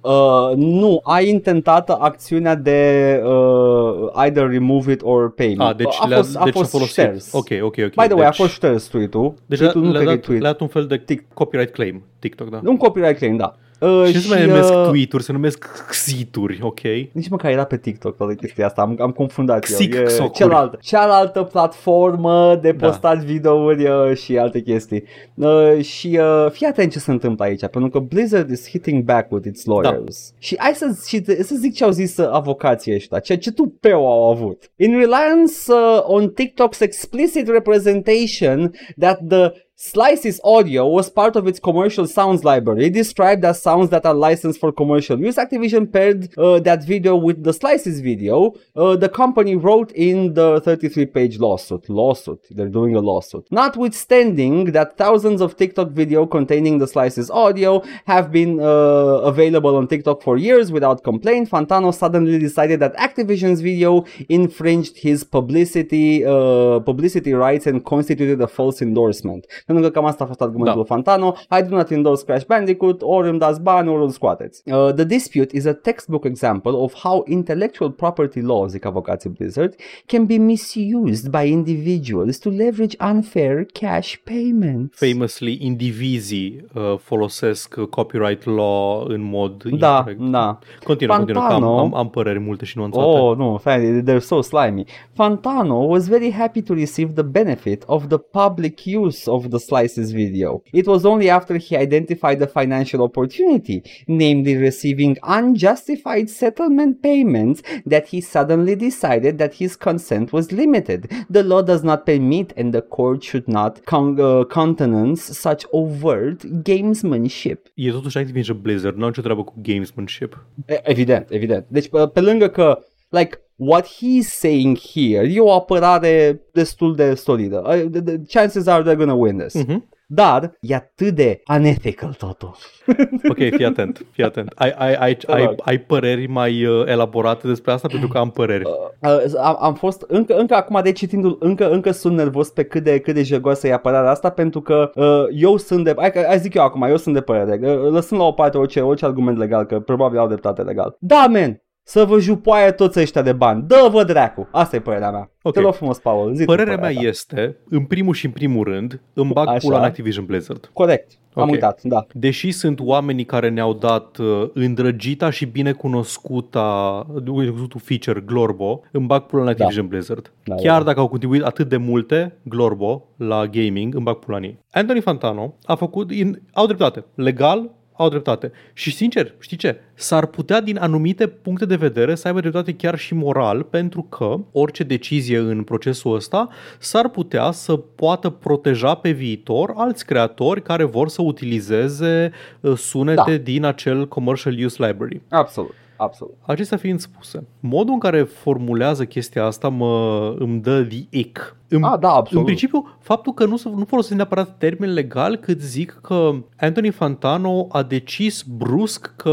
Uh, 0.00 0.52
nu, 0.56 1.00
a 1.02 1.20
intentat 1.20 1.90
acțiunea 1.90 2.54
de 2.54 3.22
uh, 3.24 4.24
either 4.24 4.50
remove 4.50 4.92
it 4.92 5.00
or 5.04 5.30
pay 5.34 5.54
me. 5.58 5.64
A, 5.64 5.72
deci, 5.72 5.96
a 6.00 6.06
le-a, 6.06 6.16
fost, 6.16 6.36
a 6.36 6.44
deci 6.44 6.52
fost 6.52 6.66
a 6.66 6.68
folosit. 6.76 6.92
shares. 6.94 7.32
Ok, 7.32 7.48
ok, 7.62 7.76
ok. 7.78 7.94
By 7.94 8.06
the 8.06 8.14
way, 8.14 8.16
deci, 8.16 8.26
a 8.26 8.32
fost 8.32 8.52
shares 8.52 8.84
tweet-ul. 8.86 9.34
Deci 9.46 9.60
le-a, 9.60 9.70
tweet-ul 9.70 9.92
nu 9.92 9.98
le-a, 9.98 10.04
cred 10.04 10.06
că 10.06 10.12
e 10.12 10.16
dat, 10.16 10.24
tweet. 10.24 10.40
le-a 10.40 10.50
dat 10.50 10.60
un 10.60 10.68
fel 10.68 10.86
de 10.86 10.98
Tic- 10.98 11.32
copyright 11.34 11.72
claim, 11.72 12.02
TikTok, 12.18 12.48
da. 12.50 12.60
Un 12.64 12.76
copyright 12.76 13.18
claim, 13.18 13.36
da. 13.36 13.54
Uh, 13.80 14.04
și 14.06 14.14
nu 14.14 14.20
se 14.20 14.28
mai 14.28 14.46
numesc 14.46 14.72
uh, 14.72 14.84
tweet-uri, 14.88 15.22
se 15.22 15.32
numesc 15.32 15.64
xituri, 15.88 16.58
ok? 16.62 16.80
Nici 17.12 17.28
măcar 17.28 17.50
era 17.50 17.64
pe 17.64 17.78
TikTok 17.78 18.16
toată 18.16 18.34
chestia 18.34 18.66
asta, 18.66 18.82
am, 18.82 18.96
am 19.00 19.10
confundat 19.10 19.66
eu. 19.70 19.76
E 19.78 19.80
Xic-socuri. 19.80 20.32
cealaltă, 20.38 20.78
cealaltă 20.82 21.42
platformă 21.42 22.58
de 22.62 22.72
Da. 22.72 22.86
postat 22.86 23.18
videouri 23.18 23.88
uh, 23.88 24.16
și 24.16 24.38
alte 24.38 24.60
chestii. 24.62 25.02
Uh, 25.34 25.78
și 25.82 26.18
uh, 26.20 26.50
fii 26.50 26.66
atent 26.66 26.92
ce 26.92 26.98
se 26.98 27.10
întâmplă 27.10 27.44
aici, 27.44 27.60
pentru 27.66 27.90
că 27.90 27.98
Blizzard 27.98 28.50
is 28.50 28.68
hitting 28.68 29.02
back 29.04 29.32
with 29.32 29.46
its 29.46 29.64
lawyers. 29.64 30.32
Și 30.38 30.54
hai 30.58 30.72
să, 30.74 30.86
și, 31.06 31.24
să 31.24 31.54
zic 31.58 31.74
ce 31.74 31.84
au 31.84 31.90
zis 31.90 32.16
uh, 32.16 32.28
avocații 32.30 32.94
ăștia, 32.94 33.18
ce, 33.18 33.36
ce 33.36 33.50
tupeu 33.52 34.10
au 34.10 34.30
avut. 34.30 34.70
In 34.76 34.90
reliance 34.90 35.52
uh, 35.68 36.00
on 36.02 36.32
TikTok's 36.32 36.80
explicit 36.80 37.48
representation 37.48 38.70
that 38.98 39.18
the 39.28 39.52
Slices 39.78 40.40
Audio 40.42 40.86
was 40.86 41.10
part 41.10 41.36
of 41.36 41.46
its 41.46 41.60
commercial 41.60 42.06
sounds 42.06 42.44
library, 42.44 42.88
described 42.88 43.44
as 43.44 43.60
sounds 43.60 43.90
that 43.90 44.06
are 44.06 44.14
licensed 44.14 44.58
for 44.58 44.72
commercial 44.72 45.20
use. 45.20 45.36
Activision 45.36 45.92
paired 45.92 46.30
uh, 46.38 46.58
that 46.60 46.82
video 46.82 47.14
with 47.14 47.44
the 47.44 47.52
Slices 47.52 48.00
video. 48.00 48.54
Uh, 48.74 48.96
the 48.96 49.10
company 49.10 49.54
wrote 49.54 49.92
in 49.92 50.32
the 50.32 50.62
33-page 50.62 51.38
lawsuit. 51.38 51.90
Lawsuit. 51.90 52.40
They're 52.50 52.70
doing 52.70 52.96
a 52.96 53.00
lawsuit. 53.00 53.46
Notwithstanding 53.50 54.72
that 54.72 54.96
thousands 54.96 55.42
of 55.42 55.58
TikTok 55.58 55.90
video 55.90 56.24
containing 56.24 56.78
the 56.78 56.88
Slices 56.88 57.30
audio 57.30 57.84
have 58.06 58.32
been 58.32 58.58
uh, 58.58 58.64
available 58.64 59.76
on 59.76 59.88
TikTok 59.88 60.22
for 60.22 60.38
years 60.38 60.72
without 60.72 61.04
complaint, 61.04 61.50
Fantano 61.50 61.92
suddenly 61.92 62.38
decided 62.38 62.80
that 62.80 62.96
Activision's 62.96 63.60
video 63.60 64.06
infringed 64.30 64.96
his 64.96 65.22
publicity 65.22 66.24
uh, 66.24 66.80
publicity 66.80 67.34
rights 67.34 67.66
and 67.66 67.84
constituted 67.84 68.40
a 68.40 68.48
false 68.48 68.80
endorsement. 68.80 69.46
Pentru 69.66 69.84
că 69.84 69.90
cam 69.90 70.04
asta 70.04 70.24
a 70.24 70.26
fost 70.26 70.40
argumentul 70.40 70.72
Da. 70.72 70.78
lui 70.78 70.86
Fantano. 70.86 71.34
I 71.58 71.68
do 71.68 71.76
not 71.76 71.90
endorse 71.90 72.24
Crash 72.24 72.44
Bandicoot, 72.46 73.02
ori 73.02 73.28
îmi 73.28 73.38
dați 73.38 73.60
bani, 73.62 73.88
ori 73.88 74.02
îl 74.02 74.08
scoateți. 74.08 74.62
Uh, 74.66 74.92
the 74.94 75.04
dispute 75.04 75.56
is 75.56 75.64
a 75.66 75.72
textbook 75.72 76.24
example 76.24 76.70
of 76.72 76.94
how 76.94 77.24
intellectual 77.28 77.90
property 77.90 78.40
laws, 78.40 78.70
zic 78.70 78.84
avocații 78.84 79.30
Blizzard, 79.30 79.74
can 80.06 80.24
be 80.26 80.36
misused 80.36 81.30
by 81.30 81.50
individuals 81.50 82.38
to 82.38 82.48
leverage 82.50 82.96
unfair 83.12 83.64
cash 83.72 84.16
payments. 84.24 84.98
Famously, 84.98 85.58
indivizii 85.60 86.64
uh, 86.74 86.94
folosesc 86.98 87.74
uh, 87.78 87.86
copyright 87.86 88.44
law 88.44 89.04
în 89.08 89.22
mod 89.22 89.62
Da, 89.62 89.96
incorrect. 89.96 90.20
da. 90.30 90.58
Continuă, 90.84 91.16
continuă, 91.16 91.46
că 91.46 91.52
am, 91.52 91.60
Pantano- 91.62 91.80
am, 91.80 91.94
am 91.94 92.08
păreri 92.10 92.38
multe 92.38 92.64
și 92.64 92.78
nuanțate. 92.78 93.06
Oh, 93.06 93.36
no, 93.36 93.56
fan, 93.56 94.04
they're 94.04 94.18
so 94.20 94.40
slimy. 94.40 94.84
Fantano 95.12 95.74
was 95.74 96.08
very 96.08 96.32
happy 96.32 96.62
to 96.62 96.74
receive 96.74 97.12
the 97.12 97.22
benefit 97.22 97.82
of 97.86 98.06
the 98.06 98.18
public 98.18 98.78
use 99.00 99.30
of 99.30 99.46
the 99.48 99.55
slices 99.58 100.12
video. 100.12 100.62
It 100.72 100.86
was 100.86 101.04
only 101.04 101.28
after 101.28 101.56
he 101.56 101.76
identified 101.76 102.38
the 102.38 102.46
financial 102.46 103.02
opportunity, 103.02 103.82
namely 104.06 104.56
receiving 104.56 105.16
unjustified 105.22 106.28
settlement 106.28 107.00
payments, 107.00 107.60
that 107.88 108.06
he 108.08 108.20
suddenly 108.20 108.76
decided 108.76 109.38
that 109.38 109.54
his 109.54 109.74
consent 109.76 110.30
was 110.32 110.50
limited. 110.50 111.00
The 111.30 111.42
law 111.42 111.62
does 111.62 111.82
not 111.82 112.04
permit 112.04 112.52
and 112.56 112.72
the 112.72 112.80
court 112.80 113.22
should 113.22 113.46
not 113.46 113.84
con- 113.84 114.18
uh, 114.18 114.44
countenance 114.46 115.20
such 115.46 115.62
overt 115.70 116.44
gamesmanship. 116.62 117.58
E 117.74 117.90
totuși 117.90 118.18
Activision 118.18 118.58
Blizzard, 118.62 118.96
nu 118.96 119.02
au 119.02 119.08
nicio 119.08 119.22
treabă 119.22 119.44
cu 119.44 119.54
gamesmanship. 119.62 120.44
E- 120.66 120.80
Evident, 120.82 121.26
evident. 121.30 121.64
Deci 121.68 121.88
pe, 121.88 122.08
pe 122.12 122.20
lângă 122.20 122.48
că 122.48 122.78
like 123.08 123.38
what 123.56 123.86
he's 123.86 124.26
saying 124.28 124.78
here 124.94 125.28
e 125.32 125.40
o 125.40 125.52
apărare 125.52 126.40
destul 126.52 126.94
de 126.94 127.14
solidă. 127.14 127.62
Uh, 127.66 127.90
the- 127.90 128.00
the 128.02 128.16
Chances 128.28 128.66
are 128.66 128.82
they're 128.82 128.96
gonna 128.98 129.14
win 129.14 129.36
this. 129.38 129.54
Mhm. 129.66 129.88
Dar 130.08 130.56
e 130.60 130.74
atât 130.74 131.14
de 131.14 131.40
unethical 131.56 132.12
totul. 132.14 132.54
Ok, 133.30 133.36
fii 133.36 133.64
atent, 133.64 134.06
fii 134.10 134.24
atent. 134.24 134.52
Ai, 134.54 134.70
ai, 134.78 134.94
ai, 134.94 135.14
Te 135.16 135.32
ai, 135.32 135.44
rog. 135.44 135.54
ai 135.64 135.78
păreri 135.78 136.26
mai 136.26 136.64
uh, 136.64 136.86
elaborate 136.86 137.46
despre 137.46 137.72
asta? 137.72 137.88
Pentru 137.88 138.08
că 138.08 138.18
am 138.18 138.30
păreri. 138.30 138.64
Uh, 138.64 139.34
am, 139.40 139.56
am 139.60 139.74
fost 139.74 140.04
încă, 140.08 140.36
încă 140.36 140.54
acum 140.54 140.80
de 140.82 140.92
citindu 140.92 141.36
încă, 141.40 141.70
încă 141.70 141.90
sunt 141.90 142.16
nervos 142.16 142.48
pe 142.50 142.64
cât 142.64 142.82
de, 142.82 142.98
cât 142.98 143.14
de 143.14 143.22
jegoasă 143.22 143.66
e 143.66 143.72
apărarea 143.72 144.10
asta 144.10 144.30
pentru 144.30 144.60
că 144.60 144.90
uh, 144.94 145.24
eu 145.40 145.56
sunt 145.56 145.84
de, 145.84 145.94
hai, 145.96 146.12
hai 146.26 146.38
zic 146.38 146.54
eu 146.54 146.62
acum, 146.62 146.82
eu 146.82 146.96
sunt 146.96 147.14
de 147.14 147.20
părere, 147.20 147.58
uh, 147.70 147.90
lăsând 147.90 148.20
la 148.20 148.26
o 148.26 148.32
parte 148.32 148.58
orice, 148.58 148.80
orice 148.80 149.04
argument 149.04 149.38
legal, 149.38 149.64
că 149.64 149.80
probabil 149.80 150.18
au 150.18 150.26
dreptate 150.26 150.62
legal. 150.62 150.96
Da, 151.00 151.26
man, 151.30 151.62
să 151.88 152.04
vă 152.04 152.18
jupoaie 152.18 152.70
toți 152.70 153.00
ăștia 153.00 153.22
de 153.22 153.32
bani. 153.32 153.64
Dă-vă 153.66 154.04
dracu. 154.04 154.48
Asta 154.50 154.76
e 154.76 154.80
părerea 154.80 155.10
mea. 155.10 155.30
Ok. 155.42 155.52
Te 155.54 155.60
rog 155.60 155.74
frumos, 155.74 155.98
Paul. 155.98 156.34
Zi 156.34 156.38
tu 156.44 156.44
Părerea 156.44 156.76
mea 156.76 156.92
ta. 156.94 157.00
este, 157.00 157.56
în 157.68 157.84
primul 157.84 158.14
și 158.14 158.24
în 158.26 158.30
primul 158.30 158.64
rând, 158.64 159.00
îmi 159.12 159.32
bag 159.32 159.48
Așa. 159.48 159.58
pula 159.58 159.78
în 159.78 159.84
Activision 159.84 160.24
Blizzard. 160.24 160.70
Corect. 160.72 161.10
Am 161.34 161.42
Ok. 161.42 161.50
uitat, 161.50 161.82
da. 161.82 162.06
Deși 162.12 162.50
sunt 162.50 162.80
oamenii 162.80 163.24
care 163.24 163.48
ne-au 163.48 163.72
dat 163.72 164.16
uh, 164.16 164.48
îndrăgita 164.54 165.30
și 165.30 165.46
binecunoscuta 165.46 167.06
binecunoscutul 167.22 167.80
feature 167.84 168.20
Glorbo, 168.26 168.80
îmi 168.92 169.06
bag 169.06 169.22
pula 169.22 169.42
în 169.42 169.48
Activision 169.48 169.86
Blizzard. 169.86 170.32
Da, 170.44 170.54
Chiar 170.54 170.78
da. 170.78 170.84
dacă 170.84 171.00
au 171.00 171.08
contribuit 171.08 171.42
atât 171.42 171.68
de 171.68 171.76
multe 171.76 172.36
Glorbo 172.42 173.04
la 173.16 173.46
gaming, 173.46 173.94
îmi 173.94 174.04
bag 174.04 174.16
pula 174.16 174.36
în 174.36 174.42
ei. 174.42 174.58
Anthony 174.70 175.00
Fantano 175.00 175.54
a 175.64 175.74
făcut, 175.74 176.12
in, 176.12 176.42
au 176.52 176.66
dreptate, 176.66 177.04
legal, 177.14 177.70
au 177.96 178.08
dreptate. 178.08 178.52
Și 178.72 178.92
sincer, 178.92 179.34
știi 179.38 179.56
ce? 179.56 179.80
S-ar 179.94 180.26
putea 180.26 180.60
din 180.60 180.78
anumite 180.78 181.26
puncte 181.26 181.64
de 181.64 181.76
vedere 181.76 182.14
să 182.14 182.26
aibă 182.26 182.40
dreptate 182.40 182.74
chiar 182.74 182.98
și 182.98 183.14
moral, 183.14 183.62
pentru 183.62 184.02
că 184.02 184.36
orice 184.52 184.82
decizie 184.82 185.38
în 185.38 185.62
procesul 185.62 186.14
ăsta 186.14 186.48
s-ar 186.78 187.08
putea 187.08 187.50
să 187.50 187.76
poată 187.76 188.30
proteja 188.30 188.94
pe 188.94 189.10
viitor 189.10 189.72
alți 189.76 190.06
creatori 190.06 190.62
care 190.62 190.84
vor 190.84 191.08
să 191.08 191.22
utilizeze 191.22 192.32
uh, 192.60 192.76
sunete 192.76 193.36
Da. 193.36 193.42
din 193.42 193.64
acel 193.64 194.08
commercial 194.08 194.64
use 194.64 194.86
library. 194.86 195.22
Absolut. 195.28 195.74
Absolut. 195.98 196.34
Acestea 196.46 196.76
fiind 196.76 197.00
spuse, 197.00 197.46
modul 197.60 197.92
în 197.92 197.98
care 197.98 198.22
formulează 198.22 199.04
chestia 199.04 199.44
asta 199.44 199.68
mă, 199.68 200.34
îmi 200.38 200.60
dă 200.60 200.82
the 200.82 201.06
ick. 201.10 201.56
În, 201.68 201.82
Ah, 201.82 201.98
da, 202.00 202.08
absolut. 202.08 202.38
în 202.40 202.44
principiu, 202.44 202.96
faptul 203.00 203.32
că 203.32 203.44
nu, 203.44 203.56
se- 203.56 203.68
nu 203.76 203.84
folosesc 203.84 204.14
neapărat 204.14 204.58
termen 204.58 204.92
legal, 204.92 205.36
cât 205.36 205.60
zic 205.60 205.98
că 206.02 206.30
Anthony 206.56 206.90
Fantano 206.90 207.66
a 207.70 207.82
decis 207.82 208.42
brusc 208.56 209.12
că 209.16 209.30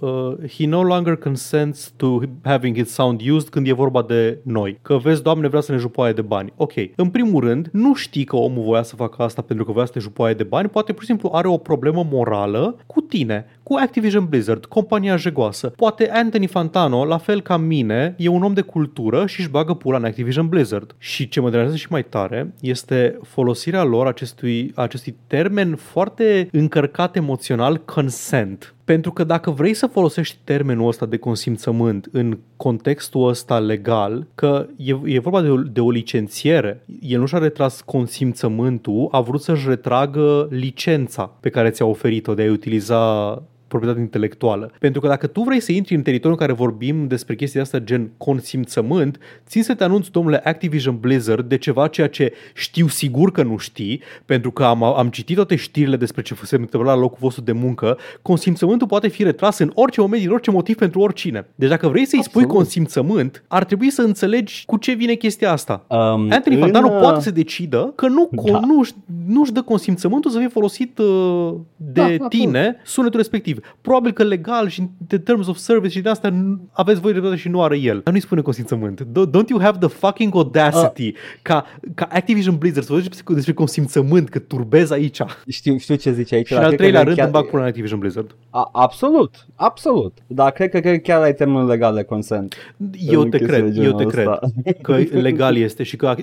uh, 0.00 0.50
he 0.56 0.66
no 0.66 0.82
longer 0.82 1.16
consents 1.16 1.92
to 1.96 2.18
having 2.44 2.76
its 2.76 2.92
sound 2.92 3.20
used 3.30 3.48
când 3.48 3.66
e 3.68 3.72
vorba 3.72 4.02
de 4.02 4.38
noi. 4.42 4.78
Că 4.82 4.96
vezi, 4.96 5.22
doamne, 5.22 5.48
vrea 5.48 5.60
să 5.60 5.72
ne 5.72 5.78
jupoaie 5.78 6.12
de 6.12 6.22
bani. 6.22 6.52
Ok, 6.56 6.72
în 6.96 7.08
primul 7.08 7.40
rând, 7.44 7.68
nu 7.72 7.94
știi 7.94 8.24
că 8.24 8.36
omul 8.36 8.64
voia 8.64 8.82
să 8.82 8.96
facă 8.96 9.22
asta 9.22 9.42
pentru 9.42 9.64
că 9.64 9.72
voia 9.72 9.86
să 9.86 9.92
te 9.92 9.98
jupoaie 9.98 10.34
de 10.34 10.42
bani, 10.42 10.68
poate 10.68 10.92
pur 10.92 11.00
și 11.00 11.06
simplu 11.08 11.30
are 11.32 11.48
o 11.48 11.56
problemă 11.56 12.06
morală 12.10 12.76
cu 12.86 13.00
tine, 13.00 13.46
cu 13.62 13.74
Activision 13.82 14.26
Blizzard, 14.28 14.64
compania 14.64 15.16
jegoasă. 15.16 15.68
Poate 15.76 16.10
Anthony 16.12 16.46
Fantano, 16.46 17.04
la 17.04 17.18
fel 17.18 17.40
ca 17.40 17.56
mine, 17.56 18.14
e 18.18 18.28
un 18.28 18.42
om 18.42 18.52
de 18.54 18.60
cultură 18.60 19.26
și 19.26 19.40
își 19.40 19.50
bagă 19.50 19.74
pula 19.74 19.96
în 19.96 20.04
Activision 20.04 20.46
Blizzard. 20.48 20.94
Și 20.98 21.28
ce 21.28 21.40
mă 21.40 21.50
deranjează 21.56 21.82
și 21.82 21.90
mai 21.90 22.04
tare 22.04 22.54
este 22.60 23.18
folosirea 23.22 23.82
lor 23.82 24.06
acestui, 24.06 24.72
acestui 24.74 25.16
termen 25.26 25.76
foarte 25.76 26.48
încărcat 26.52 27.16
emoțional, 27.16 27.76
consent. 27.76 28.74
Pentru 28.84 29.12
că 29.12 29.24
dacă 29.24 29.50
vrei 29.50 29.74
să 29.74 29.86
folosești 29.86 30.38
termenul 30.44 30.88
ăsta 30.88 31.06
de 31.06 31.16
consimțământ 31.16 32.08
în 32.12 32.38
contextul 32.56 33.28
ăsta 33.28 33.58
legal, 33.58 34.26
că 34.34 34.66
e, 34.76 34.96
e 35.04 35.18
vorba 35.18 35.42
de 35.42 35.48
o, 35.48 35.56
de 35.56 35.80
o 35.80 35.90
licențiere, 35.90 36.82
el 37.00 37.18
nu 37.20 37.26
și-a 37.26 37.38
retras 37.38 37.80
consimțământul, 37.80 39.08
a 39.10 39.20
vrut 39.20 39.42
să-și 39.42 39.68
retragă 39.68 40.48
licența 40.50 41.30
pe 41.40 41.48
care 41.48 41.70
ți-a 41.70 41.86
oferit-o 41.86 42.34
de 42.34 42.42
a 42.42 42.50
utiliza 42.50 43.42
proprietate 43.68 44.00
intelectuală. 44.02 44.72
Pentru 44.78 45.00
că 45.00 45.06
dacă 45.08 45.26
tu 45.26 45.42
vrei 45.42 45.60
să 45.60 45.72
intri 45.72 45.94
în 45.94 46.02
teritoriul 46.02 46.38
în 46.40 46.46
care 46.46 46.58
vorbim 46.58 47.06
despre 47.06 47.34
chestia 47.34 47.60
asta 47.60 47.78
gen 47.78 48.10
consimțământ, 48.16 49.18
țin 49.46 49.62
să 49.62 49.74
te 49.74 49.84
anunț, 49.84 50.06
domnule 50.06 50.40
Activision 50.44 50.98
Blizzard, 51.00 51.48
de 51.48 51.58
ceva 51.58 51.86
ceea 51.86 52.08
ce 52.08 52.32
știu 52.54 52.88
sigur 52.88 53.32
că 53.32 53.42
nu 53.42 53.56
știi, 53.56 54.00
pentru 54.24 54.50
că 54.50 54.64
am, 54.64 54.82
am 54.82 55.08
citit 55.08 55.36
toate 55.36 55.56
știrile 55.56 55.96
despre 55.96 56.22
ce 56.22 56.34
se 56.42 56.56
întâmpla 56.56 56.94
la 56.94 57.00
locul 57.00 57.18
vostru 57.20 57.42
de 57.42 57.52
muncă, 57.52 57.98
consimțământul 58.22 58.86
poate 58.86 59.08
fi 59.08 59.22
retras 59.22 59.58
în 59.58 59.70
orice 59.74 60.00
moment, 60.00 60.22
din 60.22 60.30
orice 60.30 60.50
motiv, 60.50 60.76
pentru 60.76 61.00
oricine. 61.00 61.46
Deci 61.54 61.68
dacă 61.68 61.88
vrei 61.88 62.04
să-i 62.04 62.22
spui 62.22 62.42
Absolut. 62.42 62.62
consimțământ, 62.62 63.44
ar 63.48 63.64
trebui 63.64 63.90
să 63.90 64.02
înțelegi 64.02 64.62
cu 64.66 64.76
ce 64.76 64.92
vine 64.92 65.14
chestia 65.14 65.52
asta. 65.52 65.84
Um, 65.88 65.98
Anthony 66.30 66.54
în, 66.54 66.60
Fantano 66.60 66.94
uh, 66.94 67.00
poate 67.00 67.20
să 67.20 67.30
decidă 67.30 67.92
că 67.94 68.08
nu, 68.08 68.28
Da. 68.30 68.50
da. 68.50 68.60
nu, 68.60 68.84
nu-și 69.26 69.52
dă 69.52 69.62
consimțământul 69.62 70.30
să 70.30 70.38
fie 70.38 70.48
folosit 70.48 70.98
uh, 70.98 71.54
de 71.76 71.92
Da, 71.92 72.02
da, 72.02 72.02
absolut. 72.02 72.30
tine 72.30 72.76
sunetul 72.84 73.18
respectiv. 73.18 73.55
Probabil 73.80 74.12
că 74.12 74.22
legal 74.22 74.68
și 74.68 74.82
de 75.06 75.18
terms 75.18 75.46
of 75.46 75.56
service 75.56 75.92
și 75.96 76.00
de 76.00 76.08
asta 76.08 76.30
n- 76.30 76.70
aveți 76.72 77.00
voi 77.00 77.12
dreptate 77.12 77.36
și 77.36 77.48
nu 77.48 77.62
are 77.62 77.78
el. 77.78 78.00
Dar 78.04 78.12
nu-i 78.12 78.22
spune 78.22 78.40
consimțământ. 78.40 79.02
Do- 79.02 79.28
Don't 79.30 79.48
you 79.48 79.60
have 79.60 79.78
the 79.78 79.88
fucking 79.88 80.34
audacity 80.34 81.12
ca, 81.42 81.64
ca 81.94 82.08
Activision 82.12 82.56
Blizzard 82.56 82.86
să 82.86 82.92
vorbești 82.92 83.14
despre, 83.14 83.34
despre 83.34 83.52
consimțământ, 83.52 84.28
că 84.28 84.38
turbezi 84.38 84.92
aici. 84.92 85.20
Știu, 85.48 85.76
știu 85.76 85.94
ce 85.94 86.12
zici 86.12 86.32
aici. 86.32 86.46
Și 86.46 86.52
dar 86.52 86.62
în 86.62 86.68
al 86.68 86.74
cred 86.74 86.86
că 86.86 86.92
treilea 86.92 86.98
chiar- 87.00 87.08
rând 87.14 87.18
îmi 87.18 87.32
bag 87.42 87.50
pula 87.50 87.62
în 87.62 87.68
Activision 87.68 87.98
Blizzard. 87.98 88.34
A, 88.50 88.68
absolut, 88.72 89.46
absolut. 89.54 90.12
Dar 90.26 90.50
cred 90.50 90.70
că, 90.70 90.80
cred 90.80 90.92
că 90.92 90.98
chiar 90.98 91.22
ai 91.22 91.34
termenul 91.34 91.66
legal 91.68 91.94
de 91.94 92.02
consent. 92.02 92.54
Eu 92.98 93.20
În 93.20 93.30
te 93.30 93.38
chestii 93.38 93.56
de 93.56 93.62
cred, 93.62 93.76
eu 93.76 93.82
genul 93.82 93.98
te 93.98 94.04
cred 94.04 94.26
ăsta. 94.26 94.40
că 94.82 94.96
legal 95.12 95.56
este 95.56 95.82
și 95.82 95.96
că 95.96 96.14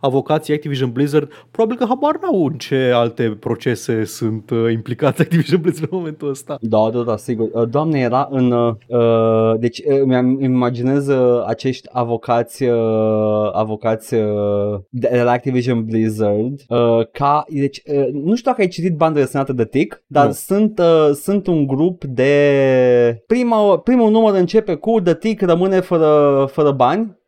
avocații 0.00 0.54
Activision 0.54 0.90
Blizzard 0.90 1.30
probabil 1.50 1.76
că 1.78 1.84
habar 1.88 2.18
n-au 2.22 2.46
în 2.46 2.52
ce 2.52 2.90
alte 2.94 3.36
procese 3.40 4.04
sunt 4.04 4.50
uh, 4.50 4.72
implicați 4.72 5.20
Activision 5.20 5.60
Blizzard 5.60 5.88
în 5.92 5.98
momentul 5.98 6.28
ăsta. 6.30 6.56
Da, 6.60 6.81
da, 6.90 7.02
da, 7.02 7.16
sigur. 7.16 7.48
Uh, 7.52 7.68
Doamne, 7.68 7.98
era 7.98 8.28
în... 8.30 8.52
Uh, 8.52 8.74
uh, 8.86 9.58
deci 9.58 9.78
uh, 9.78 10.02
mi-am 10.04 10.26
îmi 10.26 10.44
imaginez 10.44 11.08
uh, 11.08 11.44
acești 11.46 11.88
avocați 11.92 12.62
uh, 12.62 13.50
avocați 13.52 14.14
uh, 14.14 14.80
de 14.88 15.08
de 15.12 15.22
la 15.22 15.30
Activision 15.30 15.84
Blizzard 15.84 16.60
uh, 16.68 17.06
ca... 17.12 17.44
Deci, 17.48 17.82
uh, 17.86 18.08
nu 18.12 18.34
știu 18.34 18.50
dacă 18.50 18.60
ai 18.60 18.68
citit 18.68 18.96
banda 18.96 19.18
desenată 19.18 19.52
de 19.52 19.64
Tick, 19.64 20.02
dar 20.06 20.26
Nu. 20.26 20.32
sunt, 20.32 20.78
uh, 20.78 21.10
sunt 21.14 21.46
un 21.46 21.66
grup 21.66 22.04
de... 22.04 23.22
Prima, 23.26 23.78
primul 23.78 24.10
număr 24.10 24.34
începe 24.34 24.74
cu 24.74 25.00
The 25.00 25.14
Tick 25.14 25.42
rămâne 25.42 25.80
fără, 25.80 26.44
fără 26.50 26.70
bani 26.70 27.20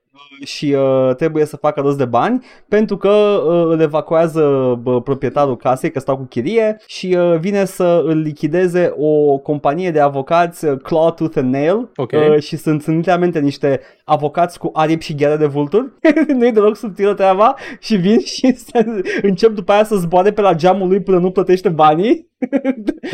și 0.44 0.76
uh, 0.78 1.14
trebuie 1.16 1.44
să 1.44 1.56
facă 1.56 1.80
rost 1.80 1.98
de 1.98 2.04
bani 2.04 2.44
pentru 2.68 2.96
că 2.96 3.08
uh, 3.08 3.64
îl 3.66 3.80
evacuează 3.80 4.74
bă, 4.82 5.00
proprietarul 5.00 5.56
casei 5.56 5.90
că 5.90 6.00
stau 6.00 6.16
cu 6.16 6.22
chirie 6.22 6.76
și 6.86 7.16
uh, 7.18 7.38
vine 7.38 7.64
să 7.64 8.02
îl 8.06 8.18
lichideze 8.18 8.94
o 8.96 9.38
companie 9.38 9.90
de 9.90 10.00
avocați 10.00 10.64
uh, 10.64 10.78
Claw 10.82 11.10
Tooth 11.10 11.36
and 11.36 11.52
Nail 11.52 11.90
Ok. 11.96 12.12
uh, 12.12 12.38
și 12.42 12.56
sunt, 12.56 12.82
sunt 12.82 12.96
literalmente 12.96 13.40
niște 13.40 13.80
avocați 14.04 14.58
cu 14.58 14.70
aripi 14.72 15.04
și 15.04 15.14
gheare 15.14 15.36
de 15.36 15.46
vulturi. 15.46 15.92
Nu-i 16.38 16.52
deloc 16.52 16.76
subtilă 16.76 17.14
treaba. 17.14 17.54
Și 17.80 17.96
vin 17.96 18.20
și 18.20 18.54
se, 18.56 19.02
încep 19.22 19.50
după 19.50 19.72
aia 19.72 19.84
să 19.84 19.96
zboare 19.96 20.32
pe 20.32 20.40
la 20.40 20.54
geamul 20.54 20.88
lui 20.88 21.00
până 21.00 21.18
nu 21.18 21.30
plătește 21.30 21.68
banii 21.68 22.32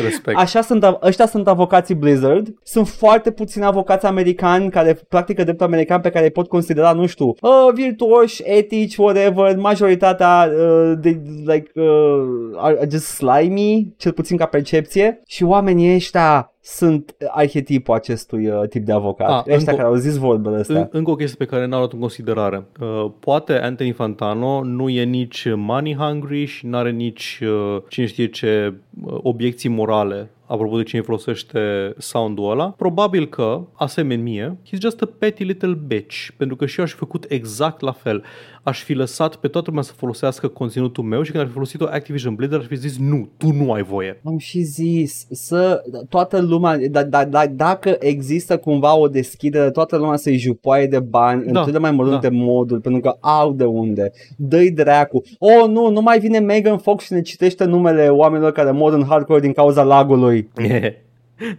Respect. 0.03 0.37
Așa 0.37 0.61
sunt, 0.61 0.83
av- 0.83 0.97
ăștia 1.03 1.25
sunt 1.25 1.47
avocații 1.47 1.95
Blizzard. 1.95 2.47
Sunt 2.63 2.87
foarte 2.87 3.31
puțini 3.31 3.65
avocați 3.65 4.05
americani 4.05 4.69
care 4.69 4.99
practică 5.09 5.43
dreptul 5.43 5.65
american 5.65 6.01
pe 6.01 6.09
care 6.09 6.25
îi 6.25 6.31
pot 6.31 6.47
considera, 6.47 6.91
nu 6.91 7.05
știu, 7.05 7.27
uh, 7.27 7.73
virtuoși, 7.73 8.41
etici, 8.45 8.95
whatever. 8.95 9.55
Majoritatea 9.57 10.51
uh, 10.57 10.93
de, 11.01 11.21
like, 11.45 11.71
uh, 11.75 12.57
are 12.57 12.79
are 12.79 12.87
just 12.91 13.05
slimy, 13.05 13.93
cel 13.97 14.11
puțin 14.11 14.37
ca 14.37 14.45
percepție. 14.45 15.21
Și 15.27 15.43
oamenii 15.43 15.95
ăștia 15.95 16.50
sunt 16.63 17.15
arhetipul 17.27 17.93
acestui 17.93 18.47
uh, 18.47 18.67
tip 18.69 18.85
de 18.85 18.91
avocat. 18.91 19.29
Ah, 19.29 19.33
Ah, 19.35 19.39
ăștia 19.39 19.57
încă- 19.57 19.71
care 19.71 19.87
au 19.87 19.95
zis 19.95 20.15
vorbele 20.15 20.55
astea. 20.57 20.79
În, 20.79 20.87
încă 20.91 21.11
o 21.11 21.15
chestie 21.15 21.45
pe 21.45 21.51
care 21.55 21.65
n-am 21.65 21.79
luat 21.79 21.93
în 21.93 21.99
considerare. 21.99 22.65
Uh, 22.81 23.11
poate 23.19 23.53
Anthony 23.53 23.91
Fantano 23.91 24.63
nu 24.63 24.89
e 24.89 25.03
nici 25.03 25.47
money 25.55 25.95
hungry 25.95 26.45
și 26.45 26.65
nu 26.65 26.77
are 26.77 26.91
nici 26.91 27.39
uh, 27.43 27.81
cine 27.89 28.05
știe 28.05 28.27
ce 28.29 28.73
uh, 29.05 29.17
obiecții 29.21 29.69
morale 29.69 30.29
apropo 30.51 30.77
de 30.77 30.83
cine 30.83 31.01
folosește 31.01 31.93
soundul 31.97 32.51
ăla, 32.51 32.73
probabil 32.77 33.27
că, 33.27 33.61
asemenea 33.73 34.23
mie, 34.23 34.57
he's 34.67 34.79
just 34.79 35.01
a 35.01 35.09
petty 35.17 35.43
little 35.43 35.79
bitch, 35.87 36.27
pentru 36.37 36.55
că 36.55 36.65
și 36.65 36.79
eu 36.79 36.85
aș 36.85 36.91
fi 36.91 36.97
făcut 36.97 37.25
exact 37.29 37.81
la 37.81 37.91
fel. 37.91 38.23
Aș 38.63 38.83
fi 38.83 38.93
lăsat 38.93 39.35
pe 39.35 39.47
toată 39.47 39.67
lumea 39.69 39.83
să 39.83 39.93
folosească 39.93 40.47
conținutul 40.47 41.03
meu 41.03 41.21
și 41.21 41.31
când 41.31 41.43
ar 41.43 41.47
fi 41.47 41.53
folosit-o 41.53 41.85
Activision 41.85 42.35
Blizzard 42.35 42.61
aș 42.61 42.67
fi 42.67 42.75
zis 42.75 42.97
nu, 42.97 43.29
tu 43.37 43.51
nu 43.51 43.71
ai 43.71 43.83
voie. 43.83 44.21
Am 44.23 44.37
și 44.37 44.61
zis 44.61 45.27
să 45.31 45.83
toată 46.09 46.41
lumea, 46.41 46.77
da, 46.89 47.03
da, 47.03 47.25
da, 47.25 47.47
dacă 47.47 47.95
există 47.99 48.57
cumva 48.57 48.95
o 48.95 49.07
deschidere, 49.07 49.71
toată 49.71 49.97
lumea 49.97 50.15
să-i 50.15 50.37
jupoaie 50.37 50.87
de 50.87 50.99
bani 50.99 51.51
Da, 51.51 51.59
în 51.59 51.65
cele 51.65 51.79
mai 51.79 51.91
mărunte 51.91 52.29
da. 52.29 52.35
moduri, 52.35 52.81
pentru 52.81 53.01
că 53.01 53.17
au 53.19 53.53
de 53.53 53.65
unde. 53.65 54.11
Dă-i 54.37 54.71
dracu. 54.71 55.21
Oh, 55.39 55.67
nu, 55.67 55.89
nu 55.89 56.01
mai 56.01 56.19
vine 56.19 56.39
Megan 56.39 56.77
Fox 56.77 57.03
și 57.03 57.13
ne 57.13 57.21
citește 57.21 57.63
numele 57.63 58.07
oamenilor 58.07 58.51
care 58.51 58.71
mor 58.71 58.93
în 58.93 59.05
hardcore 59.05 59.39
din 59.39 59.53
cauza 59.53 59.83
lagului. 59.83 60.40
Yeah. 60.57 60.91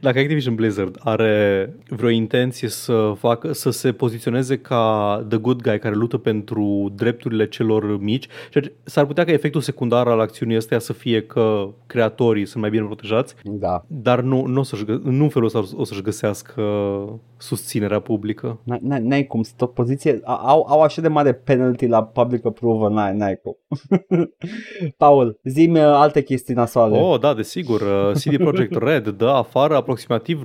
Dacă 0.00 0.18
Activision 0.18 0.54
Blizzard 0.54 0.96
are 1.00 1.74
vreo 1.88 2.08
intenție 2.08 2.68
să 2.68 3.12
facă, 3.18 3.52
să 3.52 3.70
se 3.70 3.92
poziționeze 3.92 4.58
ca 4.58 5.24
the 5.28 5.38
good 5.38 5.62
guy 5.62 5.78
care 5.78 5.94
luptă 5.94 6.18
pentru 6.18 6.92
drepturile 6.96 7.48
celor 7.48 8.00
mici, 8.00 8.26
ceea 8.50 8.64
ce 8.64 8.72
s-ar 8.82 9.04
putea 9.06 9.24
ca 9.24 9.32
efectul 9.32 9.60
secundar 9.60 10.06
al 10.06 10.20
acțiunii 10.20 10.56
astea 10.56 10.78
să 10.78 10.92
fie 10.92 11.22
că 11.22 11.68
creatorii 11.86 12.46
sunt 12.46 12.60
mai 12.62 12.70
bine 12.70 12.84
protejați, 12.84 13.34
Da. 13.44 13.84
dar 13.86 14.20
nu, 14.20 14.46
nu, 14.46 14.60
o 14.60 14.62
să-și, 14.62 14.84
gă- 14.84 15.02
nu 15.02 15.22
în 15.22 15.28
felul 15.28 15.46
ăsta 15.46 15.62
o 15.76 15.84
să-și 15.84 16.02
găsească 16.02 16.62
susținerea 17.36 18.00
publică. 18.00 18.60
N- 18.72 18.78
n- 18.78 19.00
N-ai 19.02 19.24
cum, 19.26 19.42
sunt 19.42 19.60
o 19.60 19.66
poziție, 19.66 20.20
a- 20.24 20.40
au, 20.46 20.66
au 20.68 20.80
așa 20.82 21.00
de 21.00 21.08
mare 21.08 21.32
penalty 21.32 21.86
la 21.86 22.04
public 22.04 22.46
approval, 22.46 22.92
n-ai, 22.92 23.16
n-ai 23.16 23.40
cum. 23.42 23.56
Paul, 24.96 25.38
zi-mi 25.44 25.78
uh, 25.78 25.84
alte 25.84 26.22
chestii 26.22 26.54
nasoale. 26.54 26.98
Oh, 26.98 27.20
da, 27.20 27.34
desigur. 27.34 27.80
uh, 27.80 28.12
CD 28.12 28.36
Projekt 28.36 28.76
Red 28.82 29.08
dă 29.08 29.26
afară 29.28 29.71
aproximativ 29.74 30.42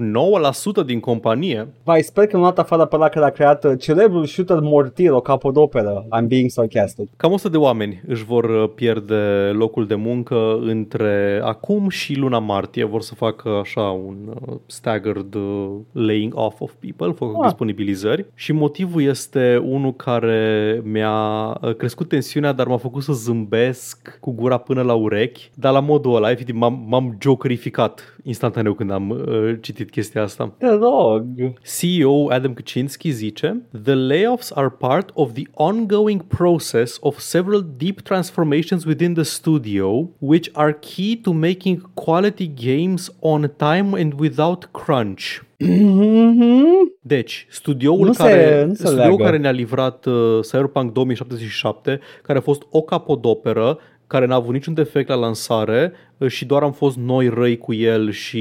9% 0.82 0.86
din 0.86 1.00
companie. 1.00 1.68
Vai, 1.84 2.02
sper 2.02 2.28
că 2.28 2.38
nu 2.38 2.44
a 2.44 2.48
dat 2.48 2.60
afară 2.60 2.86
pe 2.86 2.96
ăla 2.96 3.10
care 3.10 3.26
a 3.26 3.30
creat 3.30 3.64
uh, 3.64 3.72
celebrul 3.80 4.26
shooter 4.26 4.60
Mortir, 4.62 5.12
o 5.12 5.20
capodoperă. 5.20 6.06
I'm 6.20 6.28
being 6.28 6.50
sarcastic. 6.50 7.10
Cam 7.18 7.32
100 7.32 7.50
de 7.50 7.58
oameni 7.58 8.02
își 8.08 8.24
vor 8.24 8.44
uh, 8.44 8.70
pierde 8.76 9.52
locul 9.54 9.88
de 9.88 9.96
muncă 9.96 10.60
între 10.62 11.42
acum 11.44 11.90
și 11.90 12.16
luna 12.16 12.40
martie. 12.40 12.84
Vor 12.86 13.02
să 13.02 13.16
facă 13.16 13.50
așa 13.50 13.82
un 13.82 14.16
uh, 14.48 14.56
staggered 14.66 15.34
uh, 15.34 15.70
laying 15.92 16.34
off 16.36 16.62
of 16.62 16.72
people, 16.80 17.12
fac 17.14 17.36
Ah. 17.38 17.44
disponibilizări 17.44 18.26
și 18.36 18.52
motivul 18.52 19.02
este 19.02 19.62
unul 19.66 19.94
care 19.94 20.82
mi-a 20.84 21.48
uh, 21.62 21.76
crescut 21.76 22.08
tensiunea, 22.08 22.52
dar 22.52 22.68
m-a 22.68 22.78
făcut 22.78 23.04
să 23.04 23.14
zâmbesc 23.14 24.18
cu 24.20 24.32
gura 24.32 24.58
până 24.58 24.82
la 24.82 24.94
urechi, 24.94 25.50
dar 25.54 25.74
la 25.74 25.80
modul 25.80 26.16
ăla, 26.16 26.32
efectiv, 26.32 26.56
m-am, 26.56 26.86
m-am 26.88 27.18
jokerificat 27.22 28.16
instantaneu 28.24 28.74
când 28.74 28.92
am 28.92 29.12
uh, 29.28 29.54
citit 29.62 29.90
chestia 29.92 30.22
asta. 30.22 30.54
Te 30.58 30.68
rog. 30.68 31.26
CEO 31.64 32.30
Adam 32.30 32.54
Kaczynski 32.54 33.12
zice 33.12 33.62
The 33.84 33.94
layoffs 33.96 34.52
are 34.56 34.70
part 34.70 35.10
of 35.14 35.32
the 35.32 35.44
ongoing 35.54 36.24
process 36.28 36.98
of 37.02 37.20
several 37.20 37.66
deep 37.78 38.02
transformations 38.02 38.86
within 38.86 39.14
the 39.14 39.24
studio 39.24 40.10
which 40.20 40.50
are 40.54 40.78
key 40.80 41.20
to 41.24 41.32
making 41.34 41.82
quality 41.94 42.52
games 42.66 43.12
on 43.20 43.52
time 43.58 44.02
and 44.02 44.14
without 44.20 44.66
crunch. 44.72 45.46
Mhm. 45.60 46.92
Deci, 47.02 47.48
studioul, 47.50 48.06
Nu 48.06 48.14
se- 48.14 48.24
care, 48.24 48.66
nu 48.66 48.74
se 48.74 48.86
studioul 48.86 49.08
leagă. 49.08 49.24
care 49.24 49.38
ne-a 49.38 49.52
livrat 49.52 50.06
uh, 50.06 50.40
Cyberpunk 50.42 50.92
2077, 50.92 52.00
care 52.24 52.38
a 52.38 52.42
fost 52.42 52.62
o 52.70 52.82
capodoperă, 52.82 53.78
care 54.08 54.26
n-a 54.26 54.36
avut 54.36 54.54
niciun 54.54 54.74
defect 54.74 55.08
la 55.10 55.16
lansare 55.16 55.92
uh, 56.18 56.28
și 56.30 56.46
doar 56.46 56.64
am 56.64 56.72
fost 56.72 56.98
noi 56.98 57.28
răi 57.30 57.58
cu 57.58 57.74
el 57.74 58.12
și 58.12 58.38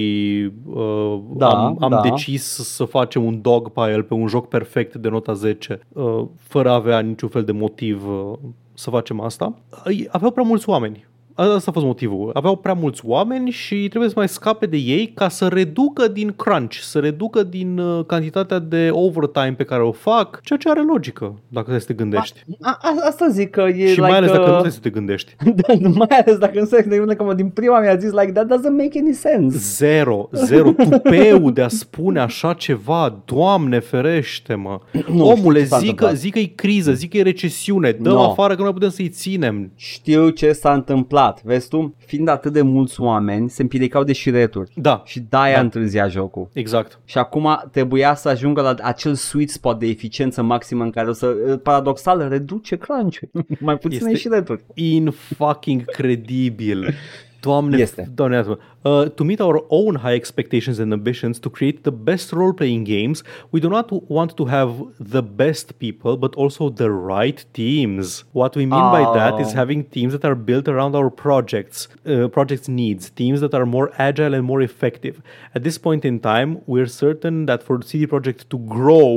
uh, 0.67 1.19
Da, 1.37 1.49
am, 1.49 1.77
am 1.81 1.91
da. 1.91 2.01
decis 2.01 2.43
să 2.45 2.85
facem 2.85 3.25
un 3.25 3.41
dog 3.41 3.69
pe 3.71 3.81
el, 3.81 4.03
pe 4.03 4.15
un 4.15 4.27
joc 4.27 4.49
perfect 4.49 4.95
de 4.95 5.09
nota 5.09 5.33
10, 5.33 5.81
uh, 5.93 6.25
fără 6.39 6.71
a 6.71 6.75
avea 6.75 7.01
niciun 7.01 7.29
fel 7.29 7.45
de 7.45 7.53
motiv 7.53 8.09
uh, 8.09 8.39
să 8.75 8.91
facem 8.91 9.21
asta. 9.21 9.55
Îi- 9.85 10.07
Aveau 10.11 10.31
prea 10.31 10.45
mulți 10.45 10.69
oameni. 10.69 11.07
Asta 11.37 11.71
a 11.71 11.73
fost 11.73 11.85
motivul. 11.87 12.31
Aveau 12.35 12.57
prea 12.57 12.73
mulți 12.75 13.03
oameni 13.05 13.51
și 13.51 13.89
trebuie 13.89 14.09
să 14.11 14.15
mai 14.19 14.29
scape 14.29 14.67
de 14.67 14.77
ei 14.77 15.13
ca 15.15 15.29
să 15.29 15.47
reducă 15.49 16.09
din 16.09 16.33
crunch, 16.37 16.75
să 16.81 16.99
reducă 16.99 17.43
din 17.43 17.79
uh, 17.79 18.05
cantitatea 18.07 18.59
de 18.59 18.89
overtime 18.93 19.55
pe 19.57 19.65
care 19.65 19.83
o 19.83 19.93
fac, 19.93 20.41
ceea 20.43 20.59
ce 20.59 20.71
are 20.71 20.83
logică, 20.83 21.35
dacă 21.49 21.65
stai 21.67 21.81
să 21.81 21.87
te 21.87 21.93
gândești. 21.95 22.45
A, 22.61 22.79
a, 22.83 22.95
asta 23.09 23.29
zic 23.29 23.51
că 23.51 23.61
e 23.61 23.73
și 23.73 23.81
like, 23.89 24.01
mai 24.01 24.17
ales 24.17 24.31
dacă 24.31 24.47
nu 24.47 24.53
uh, 24.53 24.59
stai 24.59 24.71
să 24.71 24.79
te 24.83 24.91
gândești. 24.91 25.37
da, 25.61 25.89
mai 25.89 26.09
ales 26.09 26.39
dacă 26.39 26.59
nu 26.59 26.65
se 26.65 26.83
gândește 26.89 27.15
că 27.15 27.23
mă, 27.25 27.35
din 27.35 27.49
prima 27.49 27.81
mi-a 27.81 27.97
zis 27.97 28.11
like 28.11 28.33
that 28.33 28.47
doesn't 28.47 28.77
make 28.77 28.99
any 28.99 29.13
sense. 29.13 29.59
Zero, 29.59 30.29
zero, 30.33 30.71
tupeu 30.71 31.51
de 31.51 31.63
a 31.63 31.69
spune 31.69 32.21
așa 32.21 32.53
ceva, 32.53 33.23
Doamne 33.25 33.79
ferește 33.79 34.55
mă. 34.55 34.81
Nu 35.15 35.27
Omule, 35.29 35.59
știu 35.59 35.61
ce 35.61 35.65
s-a 35.67 35.79
zic 35.79 35.95
că, 35.95 36.05
întâmplat. 36.05 36.17
zic 36.17 36.33
că 36.33 36.39
e 36.39 36.45
criză, 36.55 36.93
zic 36.93 37.11
că 37.11 37.17
e 37.17 37.23
recesiune, 37.23 37.91
dăm 37.91 38.13
No. 38.13 38.31
afară 38.31 38.53
că 38.53 38.59
nu 38.59 38.65
mai 38.65 38.73
putem 38.73 38.89
să-i 38.91 39.09
ținem. 39.09 39.71
Știu 39.75 40.29
ce 40.29 40.53
s-a 40.53 40.73
întâmplat, 40.73 41.26
vezi 41.45 41.69
tu? 41.69 41.95
Fiind 41.99 42.29
atât 42.29 42.53
de 42.53 42.63
mulți 42.63 43.01
oameni, 43.01 43.51
se 43.51 43.63
împiedicau 43.63 44.05
de 44.05 44.13
șireturi. 44.13 44.73
Da, 44.75 45.03
Și 45.05 45.21
de-aia 45.29 45.55
Da. 45.55 45.61
întârzia 45.61 46.09
jocul. 46.09 46.49
exact. 46.53 47.01
Și 47.05 47.19
acum 47.19 47.65
trebuia 47.71 48.15
să 48.15 48.29
ajungă 48.29 48.61
la 48.61 48.75
acel 48.83 49.15
sweet 49.15 49.51
spot 49.51 49.79
de 49.79 49.87
eficiență 49.87 50.43
maximă 50.43 50.83
în 50.85 50.91
care 50.91 51.09
o 51.09 51.13
să, 51.13 51.27
paradoxal, 51.63 52.29
reduce 52.29 52.77
crunch 52.77 53.17
Mai 53.61 53.77
puține 53.79 54.05
Este- 54.11 54.17
șireturi. 54.21 54.65
in 54.75 55.11
fucking 55.11 55.85
credibil. 55.85 56.95
Doamne, 57.41 57.77
Este. 57.79 58.11
doamne 58.15 58.35
iartă-mă. 58.37 58.59
Uh, 58.87 59.05
to 59.19 59.23
meet 59.31 59.41
our 59.47 59.59
own 59.81 59.95
high 60.05 60.17
expectations 60.23 60.77
and 60.83 60.89
ambitions 60.99 61.35
to 61.45 61.49
create 61.57 61.79
the 61.89 61.95
best 62.11 62.27
role-playing 62.39 62.85
games, 62.97 63.19
we 63.53 63.59
do 63.65 63.69
not 63.77 63.87
want 64.17 64.31
to 64.41 64.45
have 64.57 64.71
the 65.17 65.23
best 65.43 65.67
people, 65.85 66.13
but 66.25 66.33
also 66.43 66.63
the 66.83 66.91
right 67.15 67.39
teams. 67.63 68.07
What 68.41 68.53
we 68.59 68.65
mean 68.75 68.87
by 68.99 69.03
that 69.19 69.35
is 69.45 69.49
Oh. 69.53 69.57
having 69.63 69.81
teams 69.97 70.13
that 70.15 70.25
are 70.31 70.39
built 70.51 70.67
around 70.75 70.93
our 71.01 71.11
projects, 71.27 71.79
uh, 71.89 72.29
projects 72.37 72.67
needs, 72.81 73.05
teams 73.23 73.39
that 73.45 73.53
are 73.59 73.67
more 73.77 73.89
agile 74.09 74.33
and 74.39 74.45
more 74.53 74.63
effective. 74.71 75.15
At 75.57 75.63
this 75.67 75.79
point 75.87 76.03
in 76.11 76.17
time, 76.33 76.51
we're 76.73 76.91
certain 77.05 77.37
that 77.49 77.61
for 77.67 77.75
the 77.81 77.87
CD 77.91 78.03
Projekt 78.15 78.43
to 78.53 78.59
grow, 78.77 79.11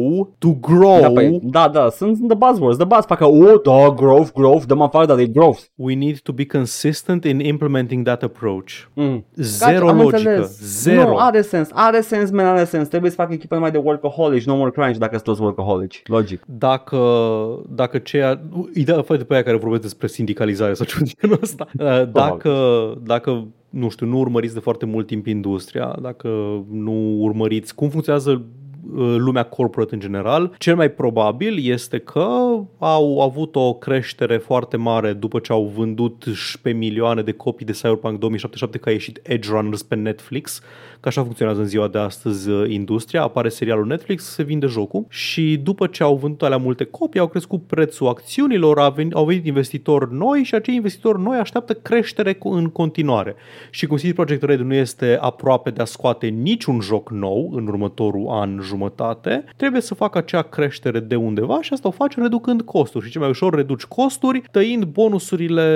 to 0.46 0.50
grow, 0.70 1.00
Da, 1.02 1.10
păi, 1.18 1.40
da, 1.58 1.64
da, 1.78 1.90
sunt 1.90 2.28
the 2.34 2.36
buzzwords, 2.44 2.78
the 2.84 2.86
buzz, 2.94 3.06
facă, 3.06 3.26
oh, 3.26 3.56
da, 3.70 3.80
growth, 4.02 4.32
growth, 4.40 4.64
dăm 4.66 4.82
afară, 4.82 5.06
dar 5.06 5.20
e 5.20 5.28
growth. 5.28 5.60
we 5.88 5.94
need 6.06 6.18
to 6.28 6.32
be 6.32 6.46
consistent 6.46 7.22
in 7.26 7.38
implementing 7.54 8.02
that 8.06 8.22
approach. 8.24 8.72
Mm. 8.96 9.24
Zero 9.66 9.88
Am 9.88 9.98
logică. 9.98 10.16
înțeles. 10.18 10.60
Zero. 10.82 11.10
Nu, 11.10 11.18
are 11.18 11.42
sens, 11.42 11.70
are 11.74 12.02
sens, 12.02 12.32
man, 12.32 12.46
are 12.46 12.64
sens. 12.64 12.88
Trebuie 12.88 13.10
să 13.10 13.16
facă 13.16 13.34
echipe 13.34 13.56
numai 13.56 13.72
de 13.72 13.78
workaholic, 13.78 14.44
no 14.44 14.56
more 14.56 14.72
crunch 14.72 14.98
dacă 14.98 15.12
sunt 15.14 15.24
toți 15.24 15.42
workaholic. 15.42 15.94
Logic. 16.04 16.42
Dacă, 16.46 17.00
dacă 17.70 17.98
ceea... 17.98 18.42
Ideea 18.74 19.02
fără 19.02 19.20
de 19.20 19.26
pe 19.26 19.34
aia 19.34 19.44
care 19.44 19.58
vorbesc 19.58 19.82
despre 19.82 20.08
sindicalizare 20.08 20.74
sau 20.74 20.86
ceva 20.86 21.04
de 21.06 21.12
genul 21.22 21.40
ăsta. 21.42 21.68
Uh, 21.80 22.12
Dacă, 22.12 22.54
dacă 23.04 23.48
nu 23.70 23.90
știu, 23.90 24.06
nu 24.08 24.18
urmăriți 24.20 24.54
de 24.54 24.60
foarte 24.60 24.86
mult 24.86 25.08
timp 25.08 25.26
industria, 25.26 25.96
dacă 26.02 26.28
nu 26.72 27.16
urmăriți 27.20 27.76
cum 27.76 27.90
funcționează 27.90 28.32
uh, 28.32 28.42
lumea 29.18 29.44
corporate 29.44 29.94
în 29.94 30.00
general, 30.00 30.56
cel 30.58 30.76
mai 30.76 30.92
probabil 30.92 31.70
este 31.70 31.98
că 31.98 32.28
au 32.78 33.20
avut 33.22 33.56
o 33.56 33.74
creștere 33.74 34.38
foarte 34.38 34.78
mare 34.78 35.14
după 35.14 35.40
ce 35.40 35.52
au 35.52 35.72
vândut 35.76 36.24
șpe 36.34 36.72
milioane 36.72 37.22
de 37.22 37.32
copii 37.32 37.66
de 37.66 37.72
Cyberpunk 37.72 38.20
2077 38.20 38.78
că 38.78 38.90
a 38.90 38.92
ieșit 38.92 39.20
Edge 39.24 39.50
Runners 39.50 39.84
pe 39.84 39.96
Netflix, 39.96 40.62
că 41.00 41.08
așa 41.08 41.22
funcționează 41.24 41.62
în 41.62 41.68
ziua 41.68 41.88
de 41.88 41.98
astăzi 41.98 42.50
uh, 42.50 42.70
industria, 42.70 43.22
apare 43.22 43.50
serialul 43.50 43.86
Netflix, 43.86 44.24
se 44.24 44.44
vinde 44.44 44.66
jocul 44.66 45.06
și 45.10 45.60
după 45.64 45.88
ce 45.88 46.04
au 46.04 46.16
vândut 46.16 46.44
alea 46.44 46.58
multe 46.58 46.84
copii, 46.84 47.20
au 47.20 47.28
crescut 47.28 47.64
prețul 47.68 48.08
acțiunilor, 48.08 48.80
au 48.80 48.92
venit, 48.92 49.14
au 49.14 49.26
venit 49.26 49.46
investitori 49.46 50.14
noi 50.14 50.44
și 50.44 50.56
acei 50.56 50.76
investitori 50.76 51.22
noi 51.22 51.38
așteaptă 51.38 51.74
creștere 51.74 52.34
cu- 52.34 52.50
în 52.50 52.70
continuare. 52.70 53.36
Și 53.70 53.86
cum 53.86 53.98
CD 53.98 54.12
Projekt 54.12 54.44
Red 54.44 54.60
nu 54.60 54.74
este 54.74 55.18
aproape 55.22 55.70
de 55.70 55.82
a 55.82 55.86
scoate 55.86 56.28
niciun 56.28 56.80
joc 56.80 57.10
nou 57.12 57.50
în 57.54 57.68
următorul 57.68 58.28
an 58.30 58.60
jumătate, 58.70 59.44
trebuie 59.56 59.82
să 59.82 59.94
facă 59.94 60.18
acea 60.18 60.42
creștere 60.42 61.00
de 61.00 61.16
undeva 61.16 61.62
și 61.62 61.74
asta 61.74 61.88
o 61.88 61.92
faci 61.92 62.16
reducând 62.16 62.62
costuri. 62.62 63.06
Și 63.06 63.12
ce 63.12 63.20
mai 63.20 63.30
ușor 63.30 63.56
reduci 63.56 63.84
costuri, 63.84 64.42
tăind 64.52 64.84
bonusurile 64.84 65.68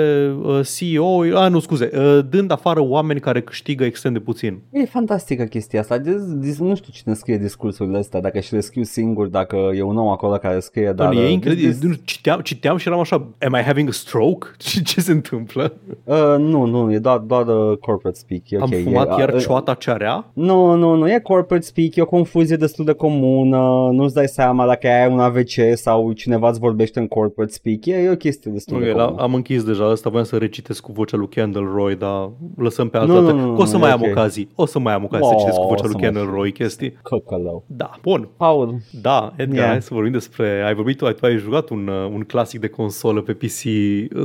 uh, 0.42 0.60
CEO, 0.76 1.36
a, 1.36 1.48
nu 1.48 1.58
scuze, 1.60 1.90
uh, 1.94 2.18
dând 2.30 2.50
afară 2.50 2.80
oameni 2.80 3.20
care 3.20 3.40
câștigă 3.40 3.84
extrem 3.84 4.12
de 4.12 4.18
puțin. 4.18 4.60
E 4.70 4.84
fantastică 4.84 5.44
chestia 5.44 5.80
asta. 5.80 5.98
Dis, 5.98 6.22
dis, 6.38 6.58
nu 6.58 6.74
știu 6.74 6.92
cine 6.92 7.14
scrie 7.14 7.38
discursurile 7.38 7.98
astea, 7.98 8.20
dacă 8.20 8.40
și 8.40 8.52
le 8.52 8.60
scriu 8.60 8.82
singur, 8.82 9.26
dacă 9.26 9.56
e 9.74 9.82
un 9.82 9.96
om 9.96 10.08
acolo 10.08 10.36
care 10.36 10.60
scrie, 10.60 10.84
dar... 10.84 10.94
Doamne, 10.94 11.20
e 11.20 11.24
uh, 11.24 11.30
incredibil. 11.30 11.70
dis- 11.70 11.78
dis- 11.78 11.98
Citeam, 12.04 12.40
citeam 12.40 12.76
și 12.76 12.88
eram 12.88 13.00
așa, 13.00 13.28
am 13.46 13.54
I 13.54 13.62
having 13.62 13.88
a 13.88 13.92
stroke? 13.92 14.46
Ce, 14.58 14.82
ce 14.82 15.00
se 15.00 15.12
întâmplă? 15.12 15.72
Uh, 16.04 16.34
nu, 16.38 16.64
nu, 16.64 16.92
e 16.92 16.98
doar, 16.98 17.18
doar 17.18 17.46
uh, 17.46 17.78
corporate 17.78 18.18
speak. 18.18 18.50
E 18.50 18.56
Am 18.56 18.70
ok. 18.72 18.82
fumat 18.82 19.18
e, 19.18 19.20
iar 19.20 19.34
uh, 19.34 19.40
cioata 19.40 19.74
cearea? 19.74 20.30
Nu, 20.32 20.74
nu, 20.74 20.94
nu, 20.94 21.10
e 21.10 21.20
corporate 21.22 21.64
speak, 21.64 21.96
e 21.96 22.00
o 22.00 22.06
confuzie 22.06 22.56
destul 22.56 22.83
de 22.84 22.92
comună, 22.92 23.88
nu-ți 23.92 24.14
dai 24.14 24.26
seama 24.28 24.66
dacă 24.66 24.86
ai 24.88 25.12
un 25.12 25.18
AVC 25.20 25.50
sau 25.74 26.12
cineva 26.12 26.48
îți 26.48 26.58
vorbește 26.58 26.98
în 27.00 27.06
corporate 27.06 27.52
speak, 27.52 27.86
e, 27.86 27.94
e 27.94 28.10
o 28.10 28.16
chestie 28.16 28.50
destul 28.50 28.80
de 28.82 28.90
Ok, 28.90 28.96
la, 28.96 29.04
comună. 29.04 29.22
am 29.22 29.34
închis 29.34 29.64
deja 29.64 29.90
asta, 29.90 30.10
voiam 30.10 30.24
să 30.26 30.36
recitesc 30.36 30.82
cu 30.82 30.92
vocea 30.92 31.16
lui 31.16 31.28
Kendall 31.28 31.70
Roy, 31.74 31.94
dar 31.96 32.30
lăsăm 32.56 32.88
pe 32.88 32.96
altă 32.96 33.12
Nu, 33.12 33.20
dată. 33.20 33.32
nu, 33.32 33.46
nu, 33.46 33.54
Că 33.54 33.60
o 33.60 33.64
să 33.64 33.72
nu, 33.74 33.78
mai 33.78 33.90
e 33.90 33.92
am 33.92 34.00
ok. 34.02 34.08
ocazii. 34.10 34.48
O 34.54 34.66
să 34.66 34.78
mai 34.78 34.94
am 34.94 35.04
ocazii 35.04 35.26
să 35.26 35.32
Oh, 35.34 35.38
citesc 35.40 35.58
cu 35.60 35.66
vocea 35.66 35.82
o 35.84 35.86
lui 35.86 35.94
să 35.94 36.04
Kendall 36.04 36.26
mai- 36.26 36.34
Roy 36.34 36.52
chestii. 36.52 36.92
Căcălău. 37.02 37.64
Da, 37.66 37.90
bun. 38.02 38.28
Paul, 38.36 38.76
Da, 39.02 39.32
Edgar, 39.36 39.56
Yeah. 39.56 39.68
hai 39.70 39.82
să 39.82 39.94
vorbim 39.94 40.12
despre... 40.12 40.62
Ai 40.66 40.74
vorbit, 40.74 40.96
tu, 40.96 41.10
tu 41.12 41.26
ai 41.26 41.36
jucat 41.36 41.68
un, 41.68 41.86
uh, 41.88 42.10
un 42.14 42.20
clasic 42.20 42.60
de 42.60 42.68
consolă 42.68 43.20
pe 43.20 43.32
PC 43.32 43.62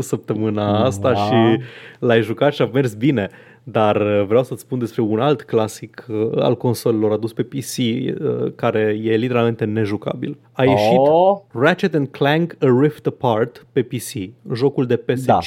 săptămâna 0.03 0.84
asta 0.85 1.11
Da. 1.11 1.15
și 1.19 1.59
l-ai 1.99 2.21
jucat 2.21 2.53
și 2.53 2.61
a 2.61 2.69
mers 2.73 2.93
bine. 2.93 3.29
Dar 3.71 3.95
uh, 4.01 4.25
vreau 4.27 4.43
să-ți 4.43 4.61
spun 4.61 4.79
despre 4.79 5.01
un 5.01 5.19
alt 5.19 5.41
clasic 5.41 6.05
uh, 6.09 6.29
al 6.41 6.57
consolelor 6.57 7.11
adus 7.11 7.33
pe 7.33 7.43
PC 7.43 7.77
uh, 7.77 8.51
care 8.55 8.99
e 9.03 9.15
literalmente 9.15 9.65
nejucabil. 9.65 10.37
A 10.51 10.63
ieșit 10.63 10.97
Oh. 10.97 11.39
Ratchet 11.51 11.93
and 11.95 12.07
Clank 12.07 12.55
A 12.59 12.79
Rift 12.81 13.05
Apart 13.05 13.65
pe 13.71 13.81
PC, 13.81 14.29
jocul 14.53 14.85
de 14.85 14.97
PS5 14.97 15.25
Da. 15.25 15.39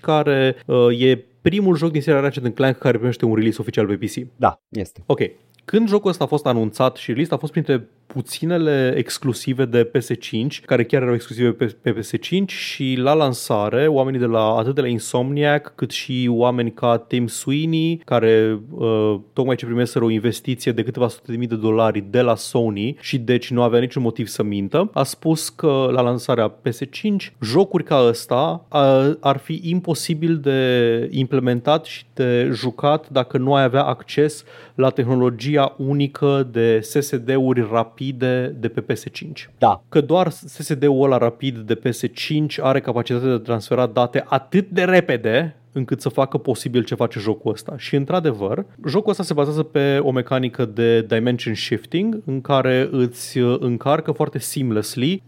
care 0.00 0.56
uh, 0.66 1.00
e 1.00 1.24
primul 1.42 1.76
joc 1.76 1.90
din 1.90 2.02
seria 2.02 2.20
Ratchet 2.20 2.44
and 2.44 2.54
Clank 2.54 2.76
care 2.78 2.96
primește 2.96 3.24
un 3.24 3.34
release 3.34 3.60
oficial 3.60 3.86
pe 3.86 3.94
PC. 4.06 4.26
da, 4.36 4.60
este. 4.68 5.02
Ok. 5.06 5.20
Când 5.64 5.88
jocul 5.88 6.10
ăsta 6.10 6.24
a 6.24 6.26
fost 6.26 6.46
anunțat 6.46 6.96
și 6.96 7.10
release, 7.10 7.34
a 7.34 7.36
fost 7.36 7.52
printre 7.52 7.88
puținele 8.12 8.94
exclusive 8.96 9.64
de 9.64 9.90
PS5, 9.90 10.64
care 10.64 10.84
chiar 10.84 11.02
erau 11.02 11.14
exclusive 11.14 11.52
pe, 11.52 11.76
pe 11.82 11.94
PS5 12.00 12.44
și 12.46 12.94
la 12.98 13.12
lansare, 13.12 13.86
oamenii 13.86 14.20
de 14.20 14.26
la 14.26 14.54
atât 14.56 14.74
de 14.74 14.80
la 14.80 14.86
Insomniac, 14.86 15.72
cât 15.74 15.90
și 15.90 16.28
oameni 16.30 16.72
ca 16.72 16.98
Tim 16.98 17.26
Sweeney, 17.26 18.02
care 18.04 18.60
uh, 18.70 19.16
tocmai 19.32 19.56
ce 19.56 19.64
primeseră 19.64 20.04
o 20.04 20.10
investiție 20.10 20.72
de 20.72 20.82
câteva 20.82 21.08
sute 21.08 21.30
de 21.30 21.36
mii 21.36 21.46
de 21.46 21.56
dolari 21.56 22.04
de 22.10 22.20
la 22.20 22.34
Sony 22.34 22.96
și 23.00 23.18
deci 23.18 23.50
nu 23.50 23.62
avea 23.62 23.80
niciun 23.80 24.02
motiv 24.02 24.26
să 24.26 24.42
mintă, 24.42 24.90
a 24.92 25.02
spus 25.02 25.48
că 25.48 25.88
la 25.92 26.00
lansarea 26.00 26.52
PS5, 26.68 27.32
jocuri 27.40 27.84
ca 27.84 28.04
ăsta 28.08 28.66
uh, 28.72 29.16
ar 29.20 29.36
fi 29.36 29.60
imposibil 29.62 30.36
de 30.36 31.08
implementat 31.10 31.84
și 31.84 32.04
de 32.14 32.50
jucat 32.52 33.08
dacă 33.08 33.38
nu 33.38 33.54
ai 33.54 33.62
avea 33.62 33.82
acces 33.82 34.44
la 34.74 34.90
tehnologia 34.90 35.74
unică 35.78 36.48
de 36.50 36.80
SSD-uri 36.80 37.68
rapide 37.72 37.98
de 38.08 38.68
pe 38.74 38.84
PS5 38.92 39.50
Da. 39.58 39.82
că 39.88 40.00
doar 40.00 40.30
SSD-ul 40.30 41.02
ăla 41.04 41.16
rapid 41.16 41.58
de 41.58 41.78
PS5 41.78 42.60
are 42.60 42.80
capacitatea 42.80 43.28
de 43.28 43.34
a 43.34 43.38
transfera 43.38 43.86
date 43.86 44.24
atât 44.28 44.68
de 44.68 44.82
repede 44.84 45.54
încât 45.72 46.00
să 46.00 46.08
facă 46.08 46.38
posibil 46.38 46.84
ce 46.84 46.94
face 46.94 47.18
jocul 47.18 47.52
ăsta. 47.52 47.74
Și 47.76 47.94
într-adevăr, 47.96 48.64
jocul 48.86 49.10
ăsta 49.10 49.22
se 49.22 49.32
bazează 49.32 49.62
pe 49.62 49.98
o 50.02 50.10
mecanică 50.10 50.64
de 50.64 51.02
dimension 51.02 51.54
shifting 51.54 52.22
în 52.24 52.40
care 52.40 52.88
îți 52.90 53.38
uh, 53.38 53.56
încarcă 53.60 54.12
foarte 54.12 54.38
seamlessly 54.38 55.22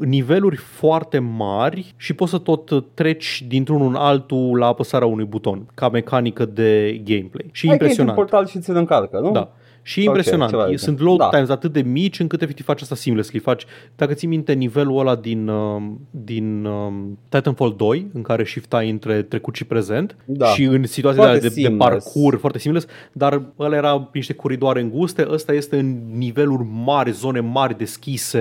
niveluri 0.00 0.56
foarte 0.56 1.18
mari 1.18 1.94
și 1.96 2.12
poți 2.14 2.30
să 2.30 2.38
tot 2.38 2.70
uh, 2.70 2.82
treci 2.94 3.44
dintr-unul 3.48 3.88
în 3.88 3.94
altul 3.94 4.58
la 4.58 4.66
apăsarea 4.66 5.06
unui 5.06 5.24
buton, 5.24 5.66
ca 5.74 5.88
mecanică 5.88 6.44
de 6.44 7.00
gameplay. 7.04 7.48
Și 7.52 7.66
Hai 7.68 7.76
că 7.78 7.84
intri 7.84 8.00
în 8.00 8.06
impresionant. 8.06 8.16
portal 8.16 8.46
și 8.46 8.58
ți-l 8.58 8.76
încarcă, 8.76 9.18
nu? 9.18 9.30
Da. 9.30 9.52
Și 9.84 10.04
impresionant. 10.04 10.50
ceva 10.50 10.66
de 10.66 10.76
Sunt 10.76 10.96
genul. 10.96 11.16
load 11.16 11.30
Da. 11.30 11.36
times 11.36 11.48
atât 11.48 11.72
de 11.72 11.80
mici 11.82 12.20
încât 12.20 12.42
efectiv 12.42 12.64
faci 12.64 12.80
asta 12.82 12.94
seamlessly. 12.94 13.38
Faci, 13.38 13.64
dacă 13.96 14.12
ții 14.14 14.28
minte 14.28 14.52
nivelul 14.52 14.98
ăla 14.98 15.16
din, 15.16 15.48
um, 15.48 16.00
din 16.10 16.64
um, 16.64 17.18
Titanfall 17.28 17.74
2, 17.76 18.06
în 18.12 18.22
care 18.22 18.44
shiftai 18.44 18.90
între 18.90 19.22
trecut 19.22 19.54
și 19.54 19.64
prezent 19.64 20.16
Da. 20.24 20.46
și 20.46 20.62
în 20.64 20.84
situații 20.86 21.20
Foarte 21.20 21.38
de, 21.38 21.48
de 21.48 21.60
seamless. 21.60 22.04
parcurs 22.12 22.38
foarte 22.40 22.58
seamless, 22.58 22.86
dar 23.12 23.42
ăla 23.58 23.76
era 23.76 24.00
pe 24.00 24.08
niște 24.12 24.32
coridoare 24.32 24.80
înguste, 24.80 25.26
ăsta 25.30 25.52
este 25.52 25.78
în 25.78 26.00
niveluri 26.16 26.66
mari, 26.84 27.10
zone 27.12 27.40
mari 27.40 27.78
deschise, 27.78 28.40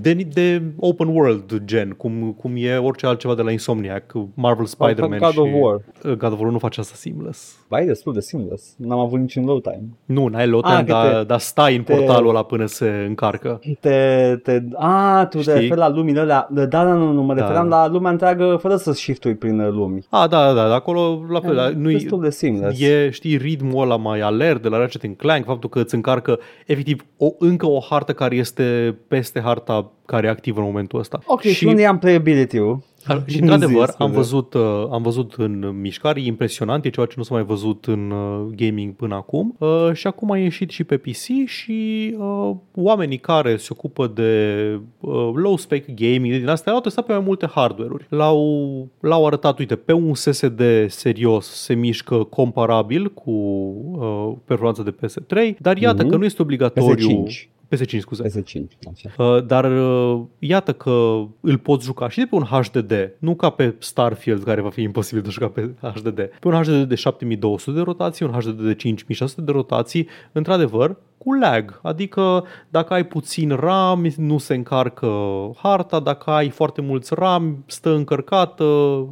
de, 0.00 0.12
de 0.14 0.62
open 0.76 1.08
world 1.08 1.62
gen, 1.64 1.90
cum, 1.90 2.32
cum 2.32 2.52
e 2.56 2.76
orice 2.76 3.06
altceva 3.06 3.34
de 3.34 3.42
la 3.42 3.50
Insomniac, 3.50 4.12
Marvel 4.34 4.66
Spider-Man 4.66 5.18
God 5.18 5.30
și 5.32 5.38
of 5.38 5.48
War. 5.52 5.80
God 6.16 6.32
of 6.32 6.40
War 6.40 6.50
nu 6.50 6.58
face 6.58 6.80
asta 6.80 6.94
seamless. 6.96 7.56
Ba, 7.68 7.80
e 7.80 7.84
destul 7.86 8.12
de 8.12 8.20
seamless. 8.20 8.74
N-am 8.78 8.98
avut 8.98 9.18
niciun 9.20 9.44
load 9.44 9.62
time. 9.62 9.84
Nu, 10.04 10.26
n-ai 10.26 10.46
load 10.48 10.64
Ah, 10.64 10.70
time, 10.70 10.82
că 10.84 10.92
dar, 10.92 11.12
te- 11.16 11.24
dar 11.24 11.38
stai 11.38 11.76
în 11.76 11.82
te- 11.82 11.92
portalul 11.94 12.28
ăla 12.28 12.42
până 12.42 12.66
se 12.66 13.04
încarcă. 13.08 13.60
Te, 13.80 14.36
te, 14.42 14.62
a, 14.74 15.26
tu 15.30 15.36
te 15.36 15.42
Știi? 15.42 15.52
referi 15.54 15.76
la 15.78 15.88
lumile 15.88 16.20
alea. 16.20 16.48
Da, 16.50 16.66
da, 16.66 16.82
nu, 16.82 17.12
nu, 17.12 17.22
mă 17.22 17.34
Da. 17.34 17.40
referam 17.40 17.68
la 17.68 17.88
lumea 17.88 18.10
întreagă 18.10 18.56
fără 18.60 18.76
să 18.76 18.92
shiftui 18.92 19.34
prin 19.34 19.60
uh, 19.60 19.68
lumi. 19.70 20.06
A, 20.10 20.26
da, 20.26 20.46
da, 20.52 20.68
da, 20.68 20.74
acolo 20.74 21.24
la 21.28 21.40
fel, 21.40 21.54
da, 21.54 21.68
nu 21.76 21.90
destul 21.90 22.20
de 22.20 22.30
seamless. 22.30 22.80
e, 22.80 23.10
știi, 23.10 23.36
ritmul 23.36 23.82
ăla 23.82 23.96
mai 23.96 24.20
alert 24.20 24.62
de 24.62 24.68
la 24.68 24.78
Ratchet 24.78 25.18
Clank, 25.18 25.44
faptul 25.44 25.68
că 25.68 25.78
îți 25.80 25.94
încarcă 25.94 26.38
efectiv 26.66 27.04
o, 27.16 27.26
încă 27.38 27.66
o 27.66 27.78
hartă 27.90 28.12
care 28.12 28.36
este 28.36 28.96
peste 29.08 29.40
harta 29.40 29.90
care 30.06 30.26
e 30.26 30.30
activă 30.30 30.60
în 30.60 30.66
momentul 30.66 30.98
ăsta. 30.98 31.18
Ok, 31.26 31.40
și, 31.40 31.48
și 31.52 31.66
unde 31.66 31.86
am 31.86 31.98
playability-ul? 31.98 32.78
Și 33.26 33.40
într-adevăr 33.40 33.88
Zi, 33.88 33.94
am 33.98 34.10
scuze. 34.12 34.12
văzut, 34.16 34.54
uh, 34.54 34.86
am 34.90 35.02
văzut 35.02 35.32
în 35.36 35.80
mișcare, 35.80 36.20
e 36.20 36.26
impresionant, 36.26 36.84
e 36.84 36.90
ceva 36.90 37.06
ce 37.06 37.14
nu 37.16 37.22
s-a 37.22 37.34
mai 37.34 37.44
văzut 37.44 37.84
în 37.84 38.10
uh, 38.10 38.46
gaming 38.56 38.94
până 38.94 39.14
acum 39.14 39.56
uh, 39.58 39.90
și 39.92 40.06
acum 40.06 40.30
a 40.30 40.38
ieșit 40.38 40.70
și 40.70 40.84
pe 40.84 40.96
PC 40.96 41.46
și 41.46 42.14
uh, 42.18 42.50
oamenii 42.74 43.18
care 43.18 43.56
se 43.56 43.68
ocupă 43.70 44.06
de 44.06 44.60
uh, 45.00 45.30
low 45.34 45.56
spec 45.56 45.94
gaming 45.94 46.34
din 46.34 46.48
astea 46.48 46.72
au 46.72 46.80
testat 46.80 47.06
pe 47.06 47.12
mai 47.12 47.22
multe 47.26 47.46
hardware-uri. 47.54 48.06
L-au, 48.08 48.88
l-au 49.00 49.26
arătat, 49.26 49.58
uite, 49.58 49.76
pe 49.76 49.92
un 49.92 50.14
SSD 50.14 50.62
serios 50.88 51.46
se 51.46 51.74
mișcă 51.74 52.16
comparabil 52.16 53.12
cu 53.12 53.30
uh, 53.30 54.32
performanța 54.44 54.82
de 54.82 54.94
PS3, 55.06 55.58
dar 55.58 55.76
iată 55.76 56.02
Mhm. 56.02 56.10
că 56.10 56.16
nu 56.16 56.24
este 56.24 56.42
obligatoriu... 56.42 57.24
PS5. 57.26 57.48
PS5, 57.74 57.98
scuze. 57.98 58.22
PS5. 58.28 58.62
Așa. 58.92 59.24
Uh, 59.24 59.44
dar 59.46 59.64
uh, 59.64 60.22
iată 60.38 60.72
că 60.72 61.24
îl 61.40 61.58
poți 61.58 61.84
juca 61.84 62.08
și 62.08 62.18
de 62.18 62.26
pe 62.26 62.34
un 62.34 62.42
HDD, 62.42 63.12
nu 63.18 63.34
ca 63.34 63.50
pe 63.50 63.74
Starfield, 63.78 64.42
care 64.42 64.60
va 64.60 64.70
fi 64.70 64.82
imposibil 64.82 65.22
de 65.22 65.30
jucat 65.30 65.50
pe 65.50 65.70
HDD. 65.80 66.30
Pe 66.40 66.48
un 66.48 66.62
HDD 66.62 66.88
de 66.88 66.94
7200 66.94 67.70
de 67.70 67.80
rotații, 67.80 68.26
un 68.26 68.32
HDD 68.32 68.60
de 68.60 68.74
5600 68.74 69.40
de 69.40 69.52
rotații, 69.52 70.08
într-adevăr, 70.32 70.96
cu 71.24 71.32
lag. 71.32 71.80
Adică 71.82 72.44
dacă 72.68 72.92
ai 72.92 73.04
puțin 73.04 73.50
RAM, 73.50 74.06
nu 74.16 74.38
se 74.38 74.54
încarcă 74.54 75.10
harta, 75.56 76.00
dacă 76.00 76.30
ai 76.30 76.48
foarte 76.48 76.80
mulți 76.80 77.14
RAM, 77.14 77.64
stă 77.66 77.94
încărcată, 77.94 78.64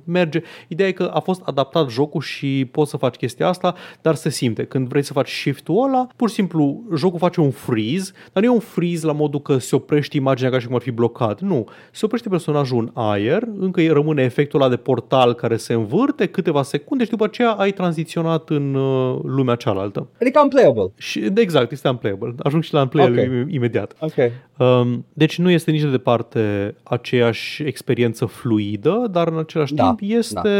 merge. 0.05 0.43
Ideea 0.68 0.89
e 0.89 0.93
că 0.93 1.10
a 1.14 1.20
fost 1.20 1.43
adaptat 1.44 1.89
jocul 1.89 2.20
și 2.20 2.68
poți 2.70 2.90
să 2.90 2.97
faci 2.97 3.16
chestia 3.16 3.48
asta, 3.48 3.74
dar 4.01 4.14
se 4.14 4.28
simte. 4.28 4.64
Când 4.64 4.89
vrei 4.89 5.02
să 5.02 5.12
faci 5.12 5.30
shift-ul 5.30 5.89
ăla, 5.89 6.06
pur 6.16 6.28
și 6.28 6.34
simplu 6.34 6.82
jocul 6.97 7.18
face 7.18 7.40
un 7.40 7.51
freeze, 7.51 8.12
dar 8.32 8.43
nu 8.43 8.48
e 8.48 8.52
un 8.52 8.60
freeze 8.60 9.06
la 9.06 9.12
modul 9.12 9.40
că 9.40 9.59
se 9.59 9.74
oprește 9.74 10.16
imaginea 10.16 10.51
ca 10.51 10.59
și 10.59 10.66
cum 10.66 10.74
ar 10.74 10.80
fi 10.80 10.90
blocat. 10.90 11.40
Nu. 11.40 11.66
Se 11.90 12.05
oprește 12.05 12.28
personajul 12.28 12.78
în 12.78 12.90
aer, 13.02 13.43
încă 13.59 13.93
rămâne 13.93 14.22
efectul 14.22 14.60
ăla 14.60 14.70
de 14.70 14.76
portal 14.76 15.34
care 15.34 15.56
se 15.56 15.72
învârte 15.72 16.26
câteva 16.26 16.62
secunde 16.62 17.05
și 17.05 17.10
după 17.10 17.24
aceea 17.24 17.51
ai 17.51 17.70
tranziționat 17.70 18.48
în 18.48 18.74
uh, 18.74 19.18
lumea 19.22 19.55
cealaltă. 19.55 20.09
Adică 20.20 20.40
unplayable. 20.40 20.93
Și 20.97 21.30
exact, 21.34 21.72
este 21.72 21.89
unplayable. 22.03 22.35
Ajung 22.43 22.62
și 22.62 22.74
la 22.74 22.81
unplayable 22.81 23.20
Ok. 23.20 23.29
okay. 23.29 23.55
imediat. 23.55 23.97
Ok. 24.01 24.12
Um, 24.59 25.05
deci 25.12 25.39
nu 25.39 25.51
este 25.51 25.70
nici 25.70 25.81
de 25.81 25.91
departe 25.91 26.74
aceeași 26.83 27.62
experiență 27.62 28.24
fluidă, 28.24 29.07
dar 29.11 29.29
în 29.29 29.39
același 29.39 29.74
Da, 29.74 29.95
timp 29.95 30.12
este... 30.19 30.51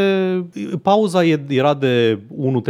Pauza 0.83 1.25
e- 1.25 1.45
era 1.49 1.75
de 1.75 2.19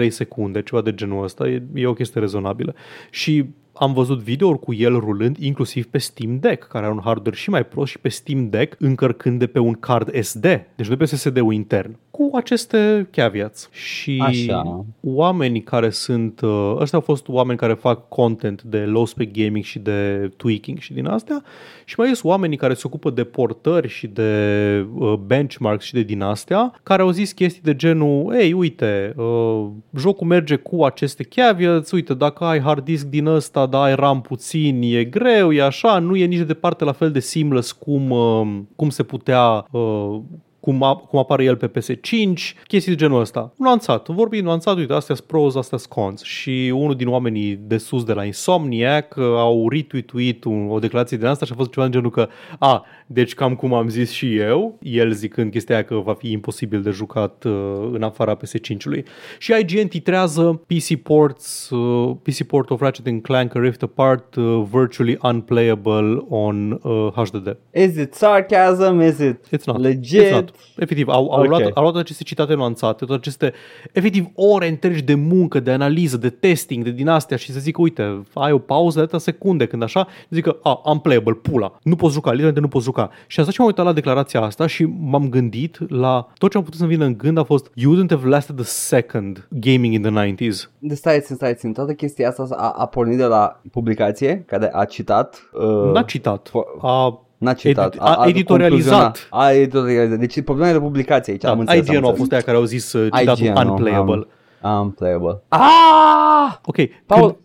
1-3 0.04 0.08
secunde, 0.08 0.62
ceva 0.62 0.82
de 0.82 0.94
genul 0.94 1.24
ăsta, 1.24 1.48
e, 1.48 1.62
e 1.74 1.86
o 1.86 1.92
chestie 1.92 2.20
rezonabilă. 2.20 2.74
Și 3.10 3.44
am 3.72 3.92
văzut 3.92 4.18
videouri 4.18 4.58
cu 4.58 4.74
el 4.74 4.98
rulând 4.98 5.36
inclusiv 5.36 5.86
pe 5.86 5.98
Steam 5.98 6.38
Deck, 6.38 6.66
care 6.66 6.84
are 6.84 6.94
un 6.94 7.00
hardware 7.04 7.36
și 7.36 7.50
mai 7.50 7.64
prost 7.64 7.90
și 7.90 7.98
pe 7.98 8.08
Steam 8.08 8.48
Deck 8.48 8.76
încărcând 8.78 9.38
de 9.38 9.46
pe 9.46 9.58
un 9.58 9.72
card 9.72 10.22
SD, 10.22 10.66
deci 10.74 10.88
de 10.88 10.96
pe 10.96 11.04
SSD-ul 11.04 11.52
intern, 11.52 11.98
cu 12.10 12.30
aceste 12.34 13.08
caveats. 13.10 13.68
Și 13.72 14.22
Așa. 14.24 14.84
oamenii 15.00 15.62
care 15.62 15.90
sunt, 15.90 16.40
uh, 16.40 16.76
ăștia 16.78 16.98
au 16.98 17.04
fost 17.04 17.28
oameni 17.28 17.58
care 17.58 17.72
fac 17.72 18.08
content 18.08 18.62
de 18.62 18.78
low 18.78 19.04
spec 19.04 19.32
gaming 19.32 19.64
și 19.64 19.78
de 19.78 20.30
tweaking 20.36 20.78
și 20.78 20.92
din 20.92 21.06
astea 21.06 21.42
și 21.84 21.94
mai 21.98 22.06
sunt 22.06 22.24
oamenii 22.24 22.56
care 22.56 22.74
se 22.74 22.82
ocupă 22.84 23.10
de 23.10 23.24
portări 23.24 23.88
și 23.88 24.06
de 24.06 24.86
uh, 24.94 25.14
benchmarks 25.26 25.84
și 25.84 25.92
de 25.92 26.02
din 26.02 26.22
astea, 26.22 26.74
care 26.82 27.02
au 27.02 27.10
zis 27.10 27.32
chestii 27.32 27.62
de 27.62 27.76
genul, 27.76 28.34
ei, 28.34 28.52
uite, 28.52 29.14
uh, 29.16 29.66
jocul 29.96 30.26
merge 30.26 30.56
cu 30.56 30.84
aceste 30.84 31.22
caveats, 31.22 31.90
uite, 31.90 32.14
dacă 32.14 32.44
ai 32.44 32.60
hard 32.60 32.84
disk 32.84 33.06
din 33.06 33.26
ăsta 33.26 33.61
ăsta, 33.62 33.76
da, 33.76 33.82
ai 33.82 33.94
RAM 33.94 34.20
puțin, 34.20 34.82
e 34.82 35.04
greu, 35.04 35.52
e 35.52 35.62
așa, 35.62 35.98
nu 35.98 36.16
e 36.16 36.24
nici 36.24 36.38
de 36.38 36.44
departe 36.44 36.84
la 36.84 36.92
fel 36.92 37.10
de 37.10 37.20
seamless 37.20 37.72
cum, 37.72 38.10
uh, 38.10 38.60
cum 38.76 38.90
se 38.90 39.02
putea 39.02 39.66
uh, 39.70 40.20
cum, 40.62 40.82
a, 40.82 40.94
cum 40.94 41.18
apare 41.18 41.44
el 41.44 41.56
pe 41.56 41.70
PS5, 41.70 42.32
chestii 42.66 42.92
de 42.92 42.94
genul 42.94 43.20
ăsta. 43.20 43.52
Nuanțat, 43.56 44.08
vorbind 44.08 44.44
nuanțat, 44.44 44.76
uite, 44.76 44.92
astea 44.92 45.14
sunt 45.14 45.26
pros, 45.26 45.54
astea 45.54 45.78
sunt 45.78 45.90
cons. 45.92 46.22
Și 46.22 46.72
unul 46.74 46.94
din 46.96 47.08
oamenii 47.08 47.58
de 47.62 47.76
sus 47.76 48.04
de 48.04 48.12
la 48.12 48.24
Insomniac 48.24 49.14
uh, 49.16 49.24
au 49.24 49.68
retweetuit 49.68 50.44
un, 50.44 50.68
o 50.70 50.78
declarație 50.78 51.16
din 51.16 51.26
asta 51.26 51.44
și 51.44 51.52
a 51.52 51.56
fost 51.56 51.70
ceva 51.70 51.86
de 51.86 51.92
genul 51.92 52.10
că, 52.10 52.28
a, 52.58 52.84
deci 53.06 53.34
cam 53.34 53.54
cum 53.54 53.74
am 53.74 53.88
zis 53.88 54.10
și 54.10 54.36
eu, 54.36 54.78
el 54.82 55.12
zicând 55.12 55.50
chestia 55.50 55.74
aia 55.74 55.84
că 55.84 55.94
va 55.94 56.14
fi 56.14 56.30
imposibil 56.30 56.82
de 56.82 56.90
jucat 56.90 57.44
uh, 57.44 57.52
în 57.92 58.02
afara 58.02 58.36
PS5-ului. 58.36 59.04
Și 59.38 59.52
IGN 59.60 59.86
titrează 59.86 60.62
PC 60.66 60.94
ports, 61.02 61.70
uh, 61.70 62.16
PC 62.22 62.42
port 62.42 62.70
of 62.70 62.80
Ratchet 62.80 63.22
Clank 63.22 63.52
Rift 63.54 63.82
Apart 63.82 64.34
uh, 64.34 64.62
virtually 64.70 65.18
unplayable 65.22 66.24
on 66.28 66.80
uh, 66.82 67.12
HDD. 67.14 67.56
Is 67.74 67.96
it 67.96 68.14
sarcasm? 68.14 69.00
Is 69.00 69.18
it 69.18 69.46
It's 69.56 69.66
not. 69.66 69.80
legit? 69.80 70.22
It's 70.22 70.30
not. 70.30 70.51
Efectiv, 70.76 71.08
au, 71.08 71.30
au, 71.32 71.40
Ok. 71.40 71.48
luat, 71.48 71.70
au 71.74 71.82
luat 71.82 71.96
aceste 71.96 72.22
citate 72.22 72.54
nuanțate, 72.54 73.04
toate 73.04 73.20
aceste, 73.20 73.52
efectiv, 73.92 74.26
ore 74.34 74.68
întregi 74.68 75.02
de 75.02 75.14
muncă, 75.14 75.60
de 75.60 75.70
analiză, 75.70 76.16
de 76.16 76.30
testing, 76.30 76.84
de 76.84 76.90
din 76.90 77.08
astea 77.08 77.36
și 77.36 77.52
să 77.52 77.58
zic, 77.60 77.78
uite, 77.78 78.22
ai 78.34 78.52
o 78.52 78.58
pauză 78.58 78.96
de 78.98 79.02
atâta 79.04 79.18
secunde, 79.18 79.66
când 79.66 79.82
așa, 79.82 80.06
zic 80.30 80.42
că, 80.44 80.56
a, 80.62 80.80
unplayable, 80.84 81.32
pula, 81.34 81.78
nu 81.82 81.96
poți 81.96 82.12
juca, 82.14 82.28
literalmente 82.30 82.60
nu 82.60 82.68
poți 82.68 82.84
juca. 82.84 83.10
Și 83.26 83.38
am 83.38 83.44
stat 83.44 83.54
și 83.54 83.60
m-am 83.60 83.68
uitat 83.68 83.84
la 83.84 83.92
declarația 83.92 84.40
asta 84.42 84.66
și 84.66 84.84
m-am 84.84 85.28
gândit 85.28 85.90
la 85.90 86.28
tot 86.38 86.50
ce 86.50 86.56
am 86.56 86.62
putut 86.62 86.78
să-mi 86.78 86.90
vină 86.90 87.04
în 87.04 87.16
gând 87.16 87.38
a 87.38 87.42
fost, 87.42 87.70
you 87.74 87.94
wouldn't 87.96 88.08
have 88.10 88.28
lasted 88.28 88.60
a 88.60 88.62
second 88.64 89.46
gaming 89.50 89.94
in 89.94 90.02
the 90.02 90.32
90s. 90.32 90.70
De 90.78 90.94
stai 90.94 91.20
țin, 91.20 91.36
stai 91.36 91.54
țin. 91.54 91.72
Toată 91.72 91.92
chestia 91.92 92.28
asta 92.28 92.46
a, 92.56 92.70
a 92.76 92.86
pornit 92.86 93.16
de 93.16 93.24
la 93.24 93.60
publicație 93.72 94.44
care 94.46 94.70
a 94.72 94.84
citat. 94.84 95.50
Uh, 95.52 95.92
N-a 95.92 96.02
citat. 96.02 96.48
fo- 96.48 96.80
A, 96.80 97.20
N-a 97.42 97.52
citat. 97.54 97.94
Edit- 97.94 98.00
a 98.00 98.24
editorializat. 98.28 99.00
concluziona- 99.00 99.44
A 99.44 99.52
editorializat. 99.52 100.18
Deci 100.18 100.40
problema 100.42 100.70
e 100.70 100.72
de 100.72 100.78
publicație 100.80 101.32
aici. 101.32 101.44
am 101.44 101.54
da, 101.54 101.60
înțeles, 101.60 101.88
am 101.88 101.94
IGN 101.94 101.94
a 101.94 101.98
înțeles. 102.08 102.18
fost 102.18 102.32
aia 102.32 102.40
care 102.42 102.56
au 102.56 102.64
zis 102.64 102.92
uh, 102.92 103.08
citatul 103.18 103.44
IGN, 103.46 103.56
unplayable. 103.68 104.26
Am, 104.60 104.80
unplayable. 104.80 105.40
Ah! 105.48 106.56
Ok, 106.64 106.76
Paul- 107.06 107.20
când, 107.20 107.36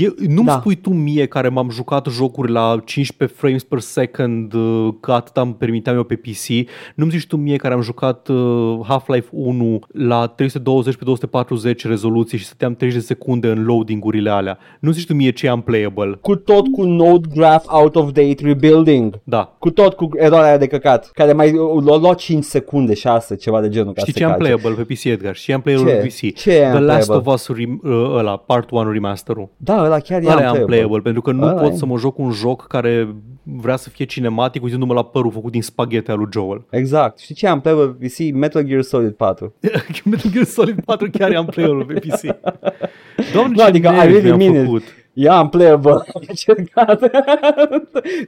e, 0.00 0.12
nu-mi 0.28 0.46
Da. 0.46 0.58
spui 0.58 0.74
tu 0.74 0.90
mie 0.90 1.26
care 1.26 1.48
m-am 1.48 1.70
jucat 1.70 2.06
jocuri 2.10 2.52
la 2.52 2.80
15 2.84 3.36
frames 3.38 3.62
per 3.62 3.80
second 3.80 4.52
uh, 4.52 4.88
că 5.00 5.12
atât 5.12 5.36
îmi 5.36 5.54
permiteam 5.54 5.96
eu 5.96 6.02
pe 6.02 6.14
PC, 6.16 6.68
nu-mi 6.94 7.10
zici 7.10 7.26
tu 7.26 7.36
mie 7.36 7.56
care 7.56 7.74
am 7.74 7.80
jucat 7.80 8.28
uh, 8.28 8.78
Half-Life 8.88 9.28
1 9.30 9.78
la 9.92 10.26
320 10.26 10.94
pe 10.96 11.04
240 11.04 11.86
rezoluții 11.86 12.38
și 12.38 12.44
stăteam 12.44 12.74
30 12.74 12.98
de 13.00 13.04
secunde 13.06 13.48
în 13.48 13.64
loading-urile 13.64 14.30
alea. 14.30 14.58
Nu 14.80 14.90
zici 14.90 15.06
tu 15.06 15.14
mie 15.14 15.30
ce 15.30 15.46
e 15.46 15.52
unplayable. 15.52 16.18
Cu 16.20 16.34
tot 16.36 16.66
cu 16.72 16.82
node 16.84 17.28
graph 17.34 17.64
out 17.68 17.96
of 17.96 18.04
date 18.12 18.34
rebuilding. 18.42 19.20
Da. 19.24 19.56
Cu 19.58 19.70
tot 19.70 19.94
cu 19.94 20.08
eroarea 20.16 20.48
aia 20.48 20.58
de 20.58 20.66
căcat. 20.66 21.10
Care 21.12 21.32
mai 21.32 21.52
l-a 21.84 21.96
luat 21.96 22.16
5 22.18 22.44
secunde, 22.44 22.94
6, 22.94 23.36
ceva 23.36 23.60
de 23.60 23.68
genul. 23.68 23.92
ca 23.92 24.00
Știi 24.00 24.12
să 24.12 24.18
ce 24.18 24.24
e 24.24 24.28
calce. 24.28 24.52
unplayable 24.52 24.84
pe 24.84 24.92
PC, 24.94 25.04
Edgar? 25.04 25.34
Știi 25.34 25.44
ce 25.46 25.52
e 25.52 25.54
unplayable 25.54 25.92
Ce? 25.92 25.96
pe 25.98 26.06
PC? 26.28 26.38
Ce 26.38 26.50
e 26.52 26.70
The 26.70 26.78
Last 26.78 27.08
of 27.08 27.16
unplayable? 27.16 27.32
Us 27.32 27.48
rem- 27.52 27.80
uh, 27.82 28.14
ăla, 28.16 28.36
Part 28.36 28.70
1 28.70 28.90
remaster-ul. 28.92 29.48
Da, 29.64 29.84
ăla 29.84 29.98
chiar 29.98 30.22
e 30.22 30.24
Ăla 30.24 30.30
e 30.30 30.34
unplayable. 30.34 30.60
unplayable, 30.60 31.00
pentru 31.00 31.22
că 31.22 31.32
nu 31.32 31.42
Ăla 31.42 31.60
pot 31.62 31.72
e. 31.72 31.76
să 31.76 31.86
mă 31.86 31.98
joc 31.98 32.18
un 32.18 32.30
joc 32.30 32.66
care 32.66 33.14
vrea 33.42 33.76
să 33.76 33.88
fie 33.88 34.04
cinematic 34.04 34.62
uitându-mă 34.62 34.94
la 34.94 35.04
părul 35.04 35.30
făcut 35.30 35.52
din 35.52 35.62
spaghete 35.62 36.10
al 36.10 36.18
lui 36.18 36.26
Joel. 36.32 36.64
Exact. 36.70 37.18
Știi 37.18 37.34
ce 37.34 37.46
e 37.46 37.50
unplayable 37.50 37.86
pe 37.98 38.06
PC? 38.06 38.34
Metal 38.34 38.62
Gear 38.62 38.82
Solid 38.82 39.12
4. 39.12 39.54
Metal 40.04 40.30
Gear 40.30 40.44
Solid 40.44 40.84
4 40.84 41.10
chiar 41.10 41.32
e 41.32 41.38
unplayable 41.38 41.84
pe 41.84 41.98
PC. 42.08 42.20
Doamne, 43.32 43.50
Nu, 43.50 43.56
ce 43.56 43.62
adică 43.62 43.88
I 43.88 43.92
nervi 43.96 44.12
really 44.12 44.30
am 44.30 44.38
mean 44.54 44.74
it. 44.76 44.82
Făcut. 45.14 45.24
E 45.26 45.40
unplayable. 45.40 45.90
Am 45.92 46.22
încercat. 46.28 47.00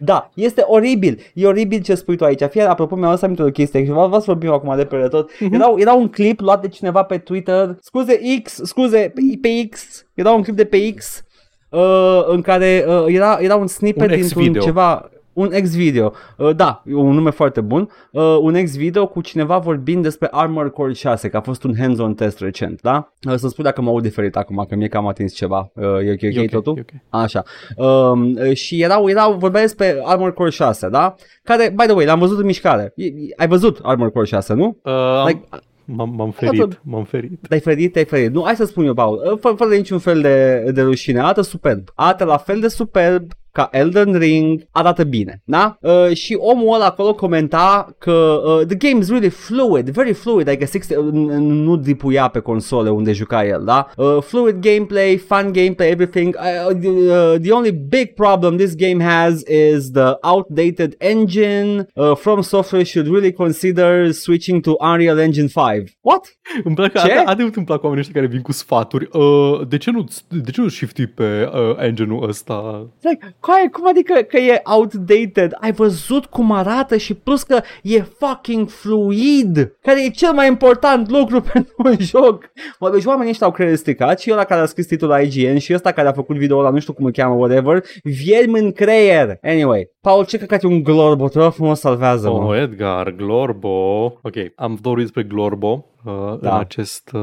da, 0.00 0.30
este 0.34 0.62
oribil. 0.66 1.20
E 1.34 1.46
oribil 1.46 1.82
ce 1.82 1.94
spui 1.94 2.16
tu 2.16 2.24
aici. 2.24 2.42
Fie, 2.50 2.62
apropo, 2.62 2.94
mi-am 2.96 3.10
lăsat 3.10 3.22
aminte 3.24 3.42
de 3.42 3.48
o 3.48 3.52
chestie 3.52 3.84
și 3.84 3.90
vreau 3.90 4.10
să 4.12 4.22
vorbim 4.26 4.50
acum 4.52 4.76
de 4.76 4.84
pe 4.84 4.96
tot. 4.96 5.30
Mhm. 5.40 5.54
Era, 5.54 5.72
era 5.76 5.92
un 5.92 6.08
clip 6.08 6.40
luat 6.40 6.60
de 6.60 6.68
cineva 6.68 7.02
pe 7.02 7.18
Twitter. 7.18 7.76
Scuze, 7.80 8.20
X, 8.42 8.60
scuze, 8.62 9.12
pe, 9.14 9.20
pe 9.40 9.68
X. 9.70 10.04
Era 10.14 10.30
un 10.30 10.42
clip 10.42 10.56
de 10.56 10.64
pe 10.64 10.94
X 10.94 11.24
uh, 11.70 12.24
în 12.26 12.40
care 12.40 12.84
uh, 12.88 13.04
era, 13.06 13.38
era 13.40 13.56
un 13.56 13.66
snippet 13.66 14.10
Un 14.10 14.16
dintr-un 14.16 14.40
ex-video. 14.42 14.62
ceva 14.62 15.10
un 15.36 15.52
ex-video, 15.52 16.12
uh, 16.36 16.56
da, 16.56 16.82
e 16.86 16.94
un 16.94 17.14
nume 17.14 17.30
foarte 17.30 17.60
bun, 17.60 17.88
uh, 18.10 18.36
un 18.40 18.54
ex-video 18.54 19.06
cu 19.06 19.20
cineva 19.20 19.58
vorbind 19.58 20.02
despre 20.02 20.28
Armored 20.30 20.72
Core 20.72 20.92
6, 20.92 21.28
că 21.28 21.36
a 21.36 21.40
fost 21.40 21.62
un 21.64 21.74
hands-on 21.78 22.14
test 22.14 22.40
recent, 22.40 22.80
da? 22.82 23.12
Uh, 23.28 23.34
să 23.34 23.48
spui 23.48 23.64
dacă 23.64 23.82
mă 23.82 23.88
aud 23.90 24.02
diferit 24.02 24.36
acum, 24.36 24.64
că 24.68 24.74
mie 24.74 24.88
cam 24.88 25.06
atins 25.06 25.32
ceva, 25.34 25.70
uh, 25.74 25.84
e 25.84 26.12
ok, 26.12 26.22
E 26.22 26.40
ok, 26.40 26.50
totul? 26.50 26.76
e 26.76 26.80
ok. 26.80 27.22
Așa. 27.22 27.42
Um, 27.76 28.34
uh, 28.34 28.52
și 28.54 28.82
erau, 28.82 29.08
erau, 29.08 29.32
vorbea 29.34 29.60
despre 29.60 30.00
Armored 30.04 30.34
Core 30.34 30.50
6, 30.50 30.88
da? 30.88 31.14
Care, 31.42 31.72
by 31.76 31.84
the 31.84 31.92
way, 31.94 32.04
l-am 32.04 32.18
văzut 32.18 32.38
în 32.38 32.44
mișcare. 32.46 32.92
E- 32.96 33.04
e- 33.04 33.12
Ai 33.36 33.48
văzut 33.48 33.78
Armored 33.82 34.12
Core 34.12 34.26
6, 34.26 34.54
nu? 34.54 34.78
Uh, 34.82 34.92
am- 34.92 35.26
Like- 35.26 35.48
m-am, 35.84 36.12
m-am 36.16 36.30
ferit, 36.30 36.80
m-am 36.82 37.04
ferit. 37.04 37.40
Te-ai 37.48 37.60
ferit, 37.60 37.92
te-ai 37.92 38.04
ferit. 38.04 38.32
Nu, 38.32 38.42
hai 38.44 38.56
să 38.56 38.64
spun 38.64 38.84
eu, 38.86 38.94
Paul, 38.94 39.22
uh, 39.32 39.38
fă, 39.40 39.52
fără 39.56 39.74
niciun 39.74 39.98
fel 39.98 40.20
de, 40.20 40.64
de 40.74 40.82
rușine, 40.82 41.20
arată 41.20 41.40
superb. 41.40 41.88
Arată 41.94 42.24
la 42.24 42.36
fel 42.36 42.60
de 42.60 42.68
superb 42.68 43.32
ca 43.56 43.68
Elden 43.72 44.18
Ring, 44.18 44.66
arată 44.70 45.04
bine, 45.04 45.42
da? 45.44 45.78
Uh, 45.80 46.14
și 46.14 46.36
omul 46.40 46.74
ăla 46.74 46.84
acolo 46.84 47.14
comenta 47.14 47.94
că 47.98 48.42
uh, 48.44 48.66
the 48.66 48.76
game 48.76 49.00
is 49.00 49.08
really 49.08 49.28
fluid, 49.28 49.88
very 49.90 50.12
fluid, 50.12 50.48
adică 50.48 50.64
60, 50.64 50.96
uh, 50.96 51.04
nu 51.38 51.76
dipuia 51.76 52.28
pe 52.28 52.38
console 52.38 52.90
unde 52.90 53.12
juca 53.12 53.44
el, 53.46 53.62
da? 53.64 53.86
Uh, 53.96 54.16
fluid 54.20 54.56
gameplay, 54.60 55.16
fun 55.16 55.52
gameplay, 55.52 55.90
everything. 55.90 56.36
Uh, 56.36 56.74
the, 56.80 56.88
uh, 56.88 57.34
the 57.40 57.52
only 57.52 57.70
big 57.70 58.14
problem 58.14 58.56
this 58.56 58.74
game 58.74 59.04
has 59.04 59.42
is 59.48 59.90
the 59.90 60.12
outdated 60.22 60.94
engine. 60.98 61.86
Uh, 61.94 62.14
From 62.16 62.42
Software 62.42 62.84
should 62.84 63.08
really 63.08 63.32
consider 63.32 64.12
switching 64.12 64.62
to 64.62 64.76
Unreal 64.80 65.18
Engine 65.18 65.48
5. 65.48 65.96
What? 66.00 66.38
Îmi 66.64 66.74
plac, 66.74 66.92
Ce? 66.92 66.98
atât, 66.98 67.26
atât 67.26 67.56
îmi 67.56 67.66
plac 67.66 67.82
oamenii 67.82 68.04
ăștia 68.04 68.20
care 68.20 68.32
vin 68.32 68.42
cu 68.42 68.52
sfaturi. 68.52 69.08
Uh, 69.12 69.68
de 69.68 69.76
ce 69.76 69.90
nu, 69.90 70.04
de 70.28 70.50
ce 70.50 70.60
nu 70.60 70.68
shifti 70.68 71.06
pe 71.06 71.50
uh, 71.52 71.76
engine-ul 71.78 72.28
ăsta? 72.28 72.86
Like, 73.00 73.36
coaie, 73.46 73.68
cum 73.72 73.88
adică 73.88 74.14
că 74.28 74.36
e 74.36 74.62
outdated? 74.64 75.56
Ai 75.60 75.72
văzut 75.72 76.26
cum 76.26 76.52
arată 76.52 76.96
și 76.96 77.14
plus 77.14 77.42
că 77.42 77.60
e 77.82 78.00
fucking 78.00 78.68
fluid, 78.68 79.76
care 79.82 80.04
e 80.04 80.08
cel 80.10 80.32
mai 80.32 80.46
important 80.48 81.10
lucru 81.10 81.40
pentru 81.52 81.74
un 81.76 81.96
joc. 81.98 82.50
Mă, 82.80 82.90
deci 82.90 83.04
oamenii 83.04 83.30
ăștia 83.30 83.46
au 83.46 83.52
creierul 83.52 83.78
stricat 83.78 84.20
și 84.20 84.32
ăla 84.32 84.44
care 84.44 84.60
a 84.60 84.66
scris 84.66 84.86
titlul 84.86 85.10
la 85.10 85.20
IGN 85.20 85.56
și 85.56 85.74
ăsta 85.74 85.92
care 85.92 86.08
a 86.08 86.12
făcut 86.12 86.36
video 86.36 86.58
ăla, 86.58 86.70
nu 86.70 86.78
știu 86.78 86.92
cum 86.92 87.04
îl 87.04 87.12
cheamă, 87.12 87.34
whatever, 87.34 87.84
viermi 88.02 88.58
în 88.58 88.72
creier. 88.72 89.38
Anyway, 89.42 89.90
Paul, 90.00 90.24
ce 90.24 90.38
căcat 90.38 90.62
e 90.62 90.66
un 90.66 90.82
glorbo, 90.82 91.28
te 91.28 91.38
rog 91.38 91.52
frumos, 91.52 91.80
salvează 91.80 92.30
mă. 92.30 92.44
Oh, 92.44 92.58
Edgar, 92.58 93.10
Glorbo. 93.10 94.04
Ok, 94.22 94.34
am 94.54 94.78
vorbit 94.80 95.02
despre 95.02 95.22
Glorbo 95.22 95.86
uh, 96.04 96.12
Da. 96.40 96.54
în, 96.54 96.58
acest, 96.58 97.10
uh, 97.14 97.20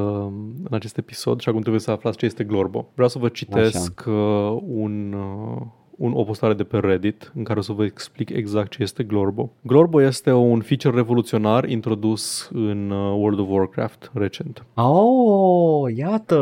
în 0.63 0.71
acest 0.71 0.97
episod 0.97 1.39
și 1.39 1.49
acum 1.49 1.61
trebuie 1.61 1.81
să 1.81 1.91
aflați 1.91 2.17
ce 2.17 2.25
este 2.25 2.43
Glorbo. 2.43 2.91
Vreau 2.93 3.09
să 3.09 3.19
vă 3.19 3.27
citesc 3.27 4.03
uh, 4.07 4.57
un... 4.61 5.13
Uh, 5.13 5.81
un, 5.97 6.11
o 6.15 6.23
postare 6.23 6.53
de 6.53 6.63
pe 6.63 6.77
Reddit 6.77 7.31
în 7.35 7.43
care 7.43 7.59
o 7.59 7.61
să 7.61 7.71
vă 7.71 7.83
explic 7.83 8.29
exact 8.29 8.71
ce 8.71 8.83
este 8.83 9.03
Glorbo. 9.03 9.51
Glorbo 9.61 10.01
este 10.01 10.31
un 10.31 10.61
feature 10.61 10.95
revoluționar 10.95 11.69
introdus 11.69 12.49
în 12.53 12.89
uh, 12.89 13.13
World 13.17 13.39
of 13.39 13.47
Warcraft 13.49 14.11
recent. 14.13 14.65
Oh, 14.73 15.95
iată. 15.95 16.37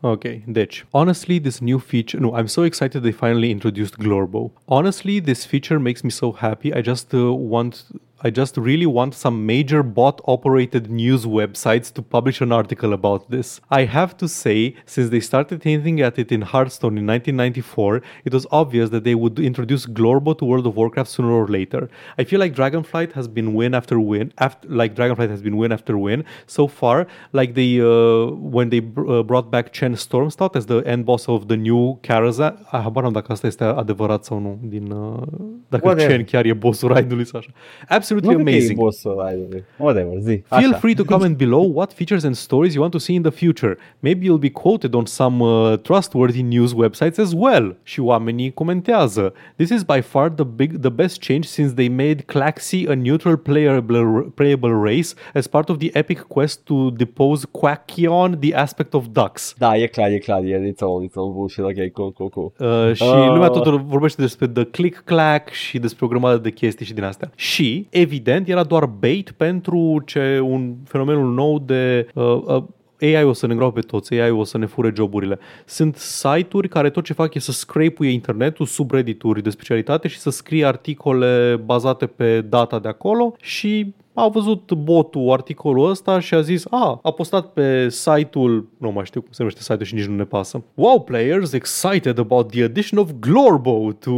Ok, 0.00 0.22
deci, 0.46 0.86
honestly, 0.90 1.40
this 1.40 1.58
new 1.58 1.78
feature. 1.78 2.22
No, 2.22 2.40
I'm 2.40 2.46
so 2.46 2.64
excited 2.64 3.02
they 3.02 3.12
finally 3.12 3.50
introduced 3.50 3.94
Glorbo. 3.96 4.50
Honestly, 4.64 5.20
this 5.20 5.46
feature 5.46 5.78
makes 5.78 6.02
me 6.02 6.10
so 6.10 6.34
happy. 6.36 6.72
I 6.78 6.80
just 6.80 7.12
uh, 7.12 7.20
want. 7.50 7.86
I 8.26 8.30
just 8.30 8.56
really 8.56 8.86
want 8.86 9.14
some 9.14 9.46
major 9.46 9.84
bot 9.84 10.20
operated 10.26 10.90
news 10.90 11.24
websites 11.26 11.92
to 11.94 12.02
publish 12.02 12.40
an 12.40 12.50
article 12.50 12.92
about 12.92 13.30
this. 13.30 13.60
I 13.70 13.82
have 13.84 14.16
to 14.16 14.26
say, 14.26 14.74
since 14.84 15.10
they 15.10 15.20
started 15.20 15.62
hinting 15.62 16.00
at 16.00 16.18
it 16.18 16.32
in 16.32 16.42
Hearthstone 16.42 16.98
in 16.98 17.06
1994, 17.06 18.02
it 18.24 18.32
was 18.34 18.44
obvious 18.50 18.90
that 18.90 19.04
they 19.04 19.14
would 19.14 19.38
introduce 19.38 19.86
Glorbo 19.86 20.36
to 20.38 20.44
World 20.44 20.66
of 20.66 20.74
Warcraft 20.74 21.08
sooner 21.08 21.30
or 21.30 21.46
later. 21.46 21.88
I 22.18 22.24
feel 22.24 22.40
like 22.40 22.52
Dragonflight 22.52 23.12
has 23.12 23.28
been 23.28 23.54
win 23.54 23.74
after 23.74 24.00
win, 24.00 24.32
after, 24.38 24.66
like 24.68 24.96
Dragonflight 24.96 25.30
has 25.30 25.40
been 25.40 25.56
win 25.56 25.70
after 25.70 25.96
win 25.96 26.24
so 26.48 26.66
far. 26.66 27.06
Like 27.32 27.54
they, 27.54 27.80
uh, 27.80 28.26
when 28.56 28.70
they 28.70 28.80
br- 28.80 29.08
uh, 29.08 29.22
brought 29.22 29.52
back 29.52 29.72
Chen 29.72 29.94
Stormstout 29.94 30.56
as 30.56 30.66
the 30.66 30.78
end 30.78 31.06
boss 31.06 31.28
of 31.28 31.46
the 31.46 31.56
new 31.56 32.00
Karazhan. 32.02 32.58
Ah, 32.72 32.82
habar 32.82 33.02
n-am 33.02 33.12
dacă 33.12 33.32
asta 33.32 33.46
este 33.46 33.64
adevărat 33.64 34.24
sau 34.24 34.38
nu, 34.40 34.58
din, 34.62 34.90
uh, 34.90 35.22
dacă. 35.68 35.94
Chen 35.94 36.24
chiar 36.24 36.44
e 36.44 36.52
bossul 36.52 36.88
raidului 36.92 37.26
sau 37.26 37.38
așa. 37.38 37.50
Absolutely 37.88 38.14
absolutely 38.16 38.36
nu 38.36 38.42
cred 38.42 38.44
că 38.44 38.50
e 38.50 38.52
amazing. 38.52 38.78
bossul 38.78 39.10
ăla. 39.10 39.30
Whatever, 39.76 40.18
zi. 40.20 40.42
Feel 40.48 40.70
Așa. 40.70 40.76
free 40.78 40.94
to 40.94 41.04
comment 41.04 41.36
below 41.36 41.70
what 41.74 41.92
features 41.92 42.24
and 42.24 42.34
stories 42.34 42.72
you 42.74 42.80
want 42.82 42.92
to 42.92 42.98
see 42.98 43.14
in 43.14 43.22
the 43.22 43.30
future. 43.30 43.76
Maybe 44.00 44.26
you'll 44.26 44.40
be 44.40 44.50
quoted 44.50 44.94
on 44.94 45.04
some 45.06 45.44
uh, 45.44 45.76
trustworthy 45.78 46.42
news 46.42 46.72
websites 46.74 47.18
as 47.18 47.32
well. 47.36 47.76
Și 47.82 48.00
oamenii 48.00 48.52
comentează. 48.52 49.32
This 49.56 49.70
is 49.70 49.82
by 49.82 50.00
far 50.00 50.30
the 50.30 50.44
big, 50.44 50.78
the 50.80 50.90
best 50.90 51.20
change 51.24 51.46
since 51.46 51.72
they 51.74 51.88
made 51.88 52.14
Claxi 52.26 52.84
a 52.88 52.94
neutral 52.94 53.36
playable, 53.36 54.32
playable 54.34 54.72
race 54.84 55.08
as 55.34 55.46
part 55.46 55.68
of 55.68 55.76
the 55.78 55.88
epic 55.92 56.20
quest 56.20 56.60
to 56.64 56.90
depose 56.90 57.46
Quakion, 57.50 58.38
the 58.40 58.54
aspect 58.54 58.94
of 58.94 59.04
ducks. 59.12 59.54
Da, 59.58 59.76
e 59.76 59.86
clar, 59.86 60.10
e 60.10 60.18
clar, 60.18 60.44
e, 60.44 60.72
it's 60.72 60.80
all, 60.82 61.04
it's 61.08 61.14
all 61.16 61.32
bullshit, 61.32 61.64
ok, 61.64 61.92
cool, 61.92 62.12
cool, 62.12 62.28
cool. 62.28 62.52
Uh, 62.88 62.94
și 62.94 63.02
Ah. 63.02 63.26
lumea 63.28 63.48
tot 63.48 63.80
vorbește 63.80 64.20
despre 64.22 64.46
the 64.48 64.64
click-clack 64.64 65.48
și 65.52 65.78
despre 65.78 66.04
o 66.04 66.08
grămadă 66.08 66.36
de 66.38 66.50
chestii 66.50 66.86
și 66.86 66.94
din 66.94 67.02
astea. 67.02 67.30
Și, 67.34 67.86
evident, 68.00 68.48
era 68.48 68.64
doar 68.64 68.86
bait 68.86 69.30
pentru 69.30 70.02
ce 70.06 70.40
un 70.40 70.74
fenomenul 70.84 71.34
nou 71.34 71.58
de 71.58 72.06
uh, 72.14 72.42
uh, 72.46 72.64
AI 73.00 73.24
o 73.24 73.32
să 73.32 73.46
ne 73.46 73.52
îngroape 73.52 73.80
pe 73.80 73.86
toți, 73.86 74.14
AI 74.14 74.30
o 74.30 74.44
să 74.44 74.58
ne 74.58 74.66
fure 74.66 74.92
joburile. 74.94 75.38
Sunt 75.64 75.96
site-uri 75.96 76.68
care 76.68 76.90
tot 76.90 77.04
ce 77.04 77.12
fac 77.12 77.34
e 77.34 77.38
să 77.38 77.52
scrape 77.52 78.06
internetul, 78.06 78.66
subreddituri 78.66 79.42
de 79.42 79.50
specialitate 79.50 80.08
și 80.08 80.18
să 80.18 80.30
scrie 80.30 80.64
articole 80.64 81.60
bazate 81.64 82.06
pe 82.06 82.40
data 82.40 82.78
de 82.78 82.88
acolo 82.88 83.34
și 83.40 83.94
a 84.18 84.28
văzut 84.28 84.72
botul 84.72 85.30
articolul 85.30 85.90
ăsta 85.90 86.20
și 86.20 86.34
a 86.34 86.40
zis, 86.40 86.64
a, 86.70 87.00
a 87.02 87.10
postat 87.10 87.46
pe 87.46 87.88
site-ul, 87.88 88.68
nu 88.78 88.90
mai 88.90 89.04
știu 89.04 89.20
cum 89.20 89.30
se 89.32 89.36
numește 89.38 89.60
site-ul 89.60 89.84
și 89.84 89.94
nici 89.94 90.04
nu 90.04 90.14
ne 90.14 90.24
pasă. 90.24 90.62
Wow 90.74 91.00
players 91.00 91.52
excited 91.52 92.18
about 92.18 92.50
the 92.50 92.62
addition 92.62 93.00
of 93.00 93.10
Glorbo 93.20 93.92
to, 93.92 94.10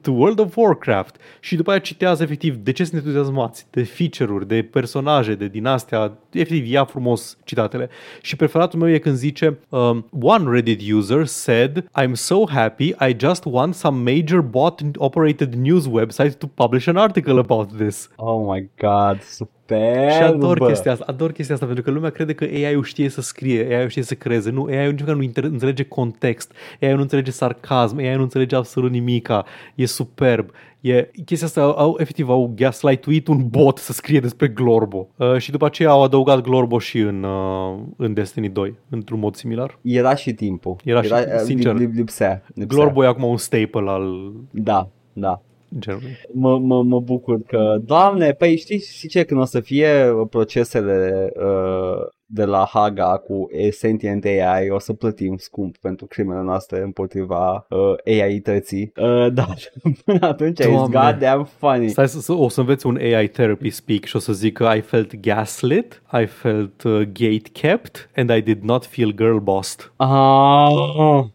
to 0.00 0.10
World 0.10 0.38
of 0.38 0.56
Warcraft. 0.56 1.16
Și 1.40 1.56
după 1.56 1.70
aia 1.70 1.78
citează 1.78 2.22
efectiv 2.22 2.56
de 2.56 2.72
ce 2.72 2.84
sunt 2.84 2.96
entuziasmați, 2.96 3.66
de 3.70 3.82
feature-uri, 3.82 4.48
de 4.48 4.62
personaje, 4.62 5.34
de 5.34 5.46
dinastia, 5.46 6.12
efectiv 6.30 6.70
ia 6.70 6.84
frumos 6.84 7.38
citatele. 7.44 7.88
Și 8.20 8.36
preferatul 8.36 8.78
meu 8.78 8.90
e 8.90 8.98
când 8.98 9.16
zice 9.16 9.58
um, 9.68 10.06
One 10.20 10.50
Reddit 10.50 10.92
user 10.92 11.26
said 11.26 11.84
I'm 12.00 12.12
so 12.12 12.44
happy 12.48 12.84
I 12.84 13.16
just 13.20 13.44
want 13.44 13.74
some 13.74 14.12
major 14.12 14.40
bot 14.40 14.80
operated 14.96 15.54
news 15.54 15.86
website 15.86 16.38
to 16.38 16.46
publish 16.46 16.88
an 16.88 16.96
article 16.96 17.38
about 17.38 17.76
this. 17.76 18.10
Oh 18.16 18.54
my 18.54 18.68
god, 18.78 18.83
super. 19.22 20.10
Și 20.10 20.22
ador 20.22 20.58
chestia 20.66 20.92
asta, 20.92 21.04
ador 21.08 21.32
chestia 21.32 21.54
asta, 21.54 21.66
pentru 21.66 21.84
că 21.84 21.90
lumea 21.90 22.10
crede 22.10 22.32
că 22.34 22.44
AI-ul 22.44 22.82
știe 22.84 23.08
să 23.08 23.20
scrie, 23.20 23.66
AI-ul 23.76 23.88
știe 23.88 24.02
să 24.02 24.14
creeze. 24.14 24.50
Nu, 24.50 24.64
AI-ul 24.64 24.90
nici 24.90 25.00
măcar 25.00 25.14
nu 25.14 25.22
inter- 25.22 25.42
înțelege 25.52 25.82
context, 25.84 26.52
AI-ul 26.80 26.96
nu 26.96 27.02
înțelege 27.02 27.30
sarcasm, 27.30 27.96
AI-ul 27.96 28.16
nu 28.16 28.22
înțelege 28.22 28.56
absolut 28.56 28.90
nimica. 28.90 29.44
E 29.74 29.86
superb. 29.86 30.50
E, 30.80 31.10
chestia 31.24 31.46
asta, 31.46 31.62
au, 31.62 31.70
au, 31.70 31.96
efectiv, 31.98 32.28
au 32.28 32.52
gaslight 32.56 33.26
un 33.26 33.48
bot 33.48 33.78
să 33.78 33.92
scrie 33.92 34.20
despre 34.20 34.48
Glorbo. 34.48 35.08
Uh, 35.16 35.36
și 35.36 35.50
după 35.50 35.64
aceea 35.66 35.90
au 35.90 36.02
adăugat 36.02 36.40
Glorbo 36.40 36.78
și 36.78 36.98
în, 36.98 37.22
uh, 37.22 37.78
în 37.96 38.12
Destiny 38.14 38.48
2, 38.48 38.74
într-un 38.90 39.18
mod 39.18 39.34
similar. 39.34 39.78
Era 39.82 40.14
și 40.14 40.32
timpul. 40.32 40.76
Era 40.84 41.02
și- 41.02 41.12
uh, 41.12 41.18
sincer. 41.44 41.72
lip- 41.74 41.78
lip- 41.78 41.94
Lipsea. 41.94 42.42
lipsea. 42.54 42.66
Glorbo 42.66 43.04
e 43.04 43.06
acum 43.06 43.24
un 43.24 43.36
staple 43.36 43.90
al 43.90 44.32
Da, 44.50 44.88
da. 45.12 45.42
Genului. 45.78 46.18
Mă, 46.32 46.58
mă, 46.58 46.82
mă 46.82 47.00
bucur 47.00 47.42
că, 47.42 47.76
doamne, 47.84 48.32
păi 48.32 48.56
știți, 48.56 48.96
știi 48.96 49.08
ce, 49.08 49.24
când 49.24 49.40
o 49.40 49.44
să 49.44 49.60
fie 49.60 50.12
procesele 50.30 51.32
uh, 51.36 52.06
de 52.34 52.44
la 52.44 52.68
Haga 52.72 53.16
cu 53.16 53.48
Sentient 53.70 54.24
AI, 54.24 54.70
o 54.70 54.78
să 54.78 54.92
plătim 54.92 55.36
scump 55.36 55.76
pentru 55.76 56.06
crimele 56.06 56.40
noastre 56.40 56.82
împotriva 56.82 57.66
uh, 57.70 58.22
AI-tății. 58.22 58.92
Uh, 58.96 59.32
dar 59.38 59.56
până 60.04 60.26
atunci 60.26 60.60
it's 60.60 60.70
Doamne. 60.70 61.10
goddamn 61.10 61.48
funny. 61.58 61.88
Stai 61.88 62.08
să, 62.08 62.20
să, 62.20 62.32
o 62.32 62.48
să 62.48 62.60
înveți 62.60 62.86
un 62.86 62.96
AI 62.96 63.28
therapy 63.28 63.70
speak 63.70 64.04
și 64.04 64.16
o 64.16 64.18
să 64.18 64.32
zică 64.32 64.72
I 64.76 64.80
felt 64.80 65.20
gaslit, 65.20 66.02
I 66.20 66.26
felt 66.26 66.82
uh, 66.82 67.00
gate 67.00 67.48
kept 67.52 68.10
and 68.16 68.30
I 68.30 68.40
did 68.40 68.62
not 68.62 68.86
feel 68.86 69.12
girl 69.14 69.36
bossed. 69.36 69.92
Ah, 69.96 70.68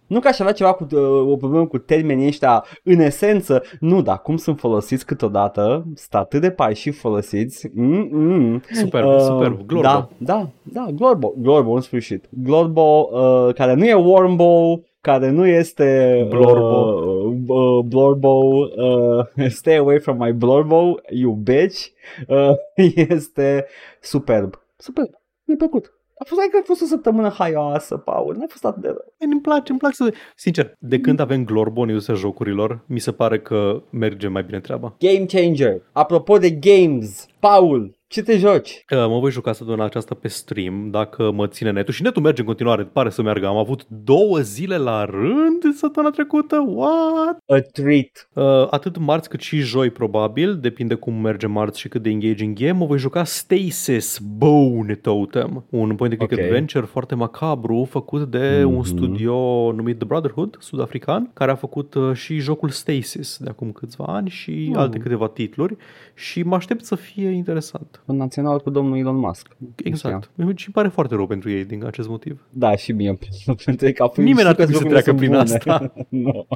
nu 0.08 0.20
că 0.20 0.28
aș 0.28 0.40
avea 0.40 0.54
ceva 0.54 0.74
cu 0.74 0.88
uh, 0.92 1.32
o 1.32 1.36
problemă 1.36 1.66
cu 1.66 1.78
termenii 1.78 2.28
ăștia 2.28 2.66
în 2.84 3.00
esență, 3.00 3.64
nu, 3.80 4.02
dar 4.02 4.22
cum 4.22 4.38
sunt 4.38 4.60
folosiți 4.60 5.06
câteodată, 5.06 5.86
sunt 5.96 6.22
atât 6.22 6.42
de 6.42 6.74
și 6.74 6.92
folosiți. 6.92 7.68
Mm-mm. 7.68 8.62
Superb, 8.72 9.20
superb. 9.20 9.62
Glorbo. 9.66 9.88
Da, 9.88 10.10
da, 10.18 10.50
da, 10.64 10.89
Glorbo, 10.92 11.34
Glorbo 11.38 11.72
în 11.72 11.82
sfârșit. 11.82 12.26
Glorbo, 12.30 13.10
uh, 13.12 13.54
care 13.54 13.74
nu 13.74 13.86
e 13.86 13.94
Wormbo, 13.94 14.82
care 15.02 15.30
nu 15.30 15.46
este 15.48 16.26
Blorbo. 16.30 16.66
Uh, 16.66 17.34
uh, 17.48 17.84
Blorbo, 17.86 18.30
uh, 18.30 19.48
stay 19.60 19.76
away 19.76 20.00
from 20.00 20.18
my 20.18 20.32
Blorbo, 20.32 20.96
you 21.10 21.34
bitch. 21.34 21.86
Uh, 22.28 22.52
este 23.10 23.66
superb. 24.02 24.54
Superb. 24.78 25.10
Mi-a 25.44 25.58
plăcut. 25.58 25.94
A 26.22 26.24
fost, 26.26 26.42
adică 26.42 26.58
a 26.62 26.66
fost 26.66 26.82
o 26.82 26.86
săptămână 26.86 27.30
haioasă, 27.30 27.98
Paul. 27.98 28.36
N-a 28.36 28.46
fost 28.48 28.66
atât 28.66 28.82
de 28.82 28.88
rău. 28.88 29.14
Îmi 29.18 29.42
place, 29.42 29.72
îmi 29.72 29.80
place 29.80 29.96
să... 29.96 30.14
Sincer, 30.36 30.76
de 30.80 31.00
când 31.00 31.20
avem 31.20 31.46
Glorbo 31.46 31.82
în 31.82 31.88
industria 31.88 32.16
jocurilor, 32.16 32.84
mi 32.86 33.00
se 33.00 33.12
pare 33.12 33.40
că 33.40 33.82
merge 33.90 34.28
mai 34.28 34.44
bine 34.44 34.60
treaba. 34.60 34.96
Game 35.00 35.26
changer. 35.26 35.82
Apropo 35.92 36.38
de 36.38 36.50
games, 36.50 37.26
Paul, 37.40 37.99
ce 38.10 38.22
te 38.24 38.38
joci? 38.38 38.84
Uh, 38.92 38.98
Mă 39.08 39.20
voi 39.20 39.32
juca 39.32 39.54
săptămâna 39.54 39.86
aceasta 39.86 40.16
pe 40.16 40.28
stream 40.28 40.90
dacă 40.92 41.32
mă 41.32 41.48
ține 41.48 41.72
netul 41.72 41.94
și 41.94 42.02
netul 42.02 42.22
merge 42.22 42.42
în 42.42 42.48
continuare, 42.48 42.84
pare 42.84 43.10
să 43.10 43.22
meargă. 43.22 43.48
Am 43.48 43.58
avut 43.58 43.86
două 43.88 44.40
zile 44.40 44.78
la 44.78 45.06
rând 45.06 45.76
săptămâna 45.76 46.12
trecută, 46.14 46.64
what? 46.68 47.38
A 47.48 47.60
treat. 47.72 48.30
Uh, 48.34 48.68
atât 48.70 48.98
marți 48.98 49.30
cât 49.30 49.40
și 49.40 49.58
joi 49.58 49.90
probabil, 49.90 50.58
depinde 50.60 50.94
cum 50.96 51.14
merge 51.14 51.48
marți 51.48 51.80
și 51.80 51.88
cât 51.88 52.02
de 52.02 52.10
engaging 52.10 52.60
e, 52.60 52.72
mă 52.72 52.86
voi 52.86 52.98
juca 52.98 53.24
Stasis 53.24 54.20
Bone 54.38 54.96
Totem, 54.96 55.66
un 55.70 55.96
point 55.96 56.12
and 56.12 56.18
click 56.22 56.32
Ok. 56.32 56.40
adventure 56.40 56.86
foarte 56.86 57.16
macabru 57.16 57.88
făcut 57.90 58.32
de 58.32 58.62
Mhm. 58.66 58.76
un 58.76 58.84
studio 58.84 59.36
numit 59.76 59.98
The 59.98 60.08
Brotherhood, 60.08 60.58
sud-african, 60.60 61.30
care 61.34 61.52
a 61.52 61.56
făcut 61.56 61.94
uh, 61.94 62.14
și 62.16 62.38
jocul 62.40 62.70
Stasis 62.70 63.38
de 63.40 63.50
acum 63.50 63.72
câțiva 63.72 64.06
ani 64.08 64.30
și 64.30 64.68
Mm. 64.70 64.78
alte 64.78 64.98
câteva 64.98 65.28
titluri 65.28 65.76
și 66.14 66.44
mă 66.44 66.56
aștept 66.56 66.84
să 66.86 66.96
fie 66.96 67.30
interesant. 67.30 67.99
Un 68.06 68.16
național 68.18 68.60
cu 68.60 68.70
domnul 68.70 68.98
Elon 68.98 69.16
Musk. 69.16 69.48
Exact. 69.84 70.32
Și 70.38 70.66
îmi 70.66 70.74
pare 70.74 70.88
foarte 70.88 71.16
rău 71.16 71.28
pentru 71.28 71.50
ei 71.50 71.66
din 71.66 71.86
acest 71.86 72.08
motiv. 72.08 72.42
Da, 72.50 72.76
și 72.76 72.92
mie 72.92 73.10
îmi 73.10 73.18
place 73.18 73.62
pentru 73.66 73.92
că 73.94 74.04
a 74.04 74.06
fost 74.06 74.18
Nimeni 74.28 74.44
n-ar 74.44 74.54
știu 74.54 74.66
că 74.66 74.72
trebui 74.72 74.74
să 74.74 74.80
jocurile 74.80 75.02
treacă 75.02 75.10
sunt 75.10 75.18
prin 75.18 75.30
bune. 75.32 75.42
asta. 75.42 75.94
Nu. 76.10 76.48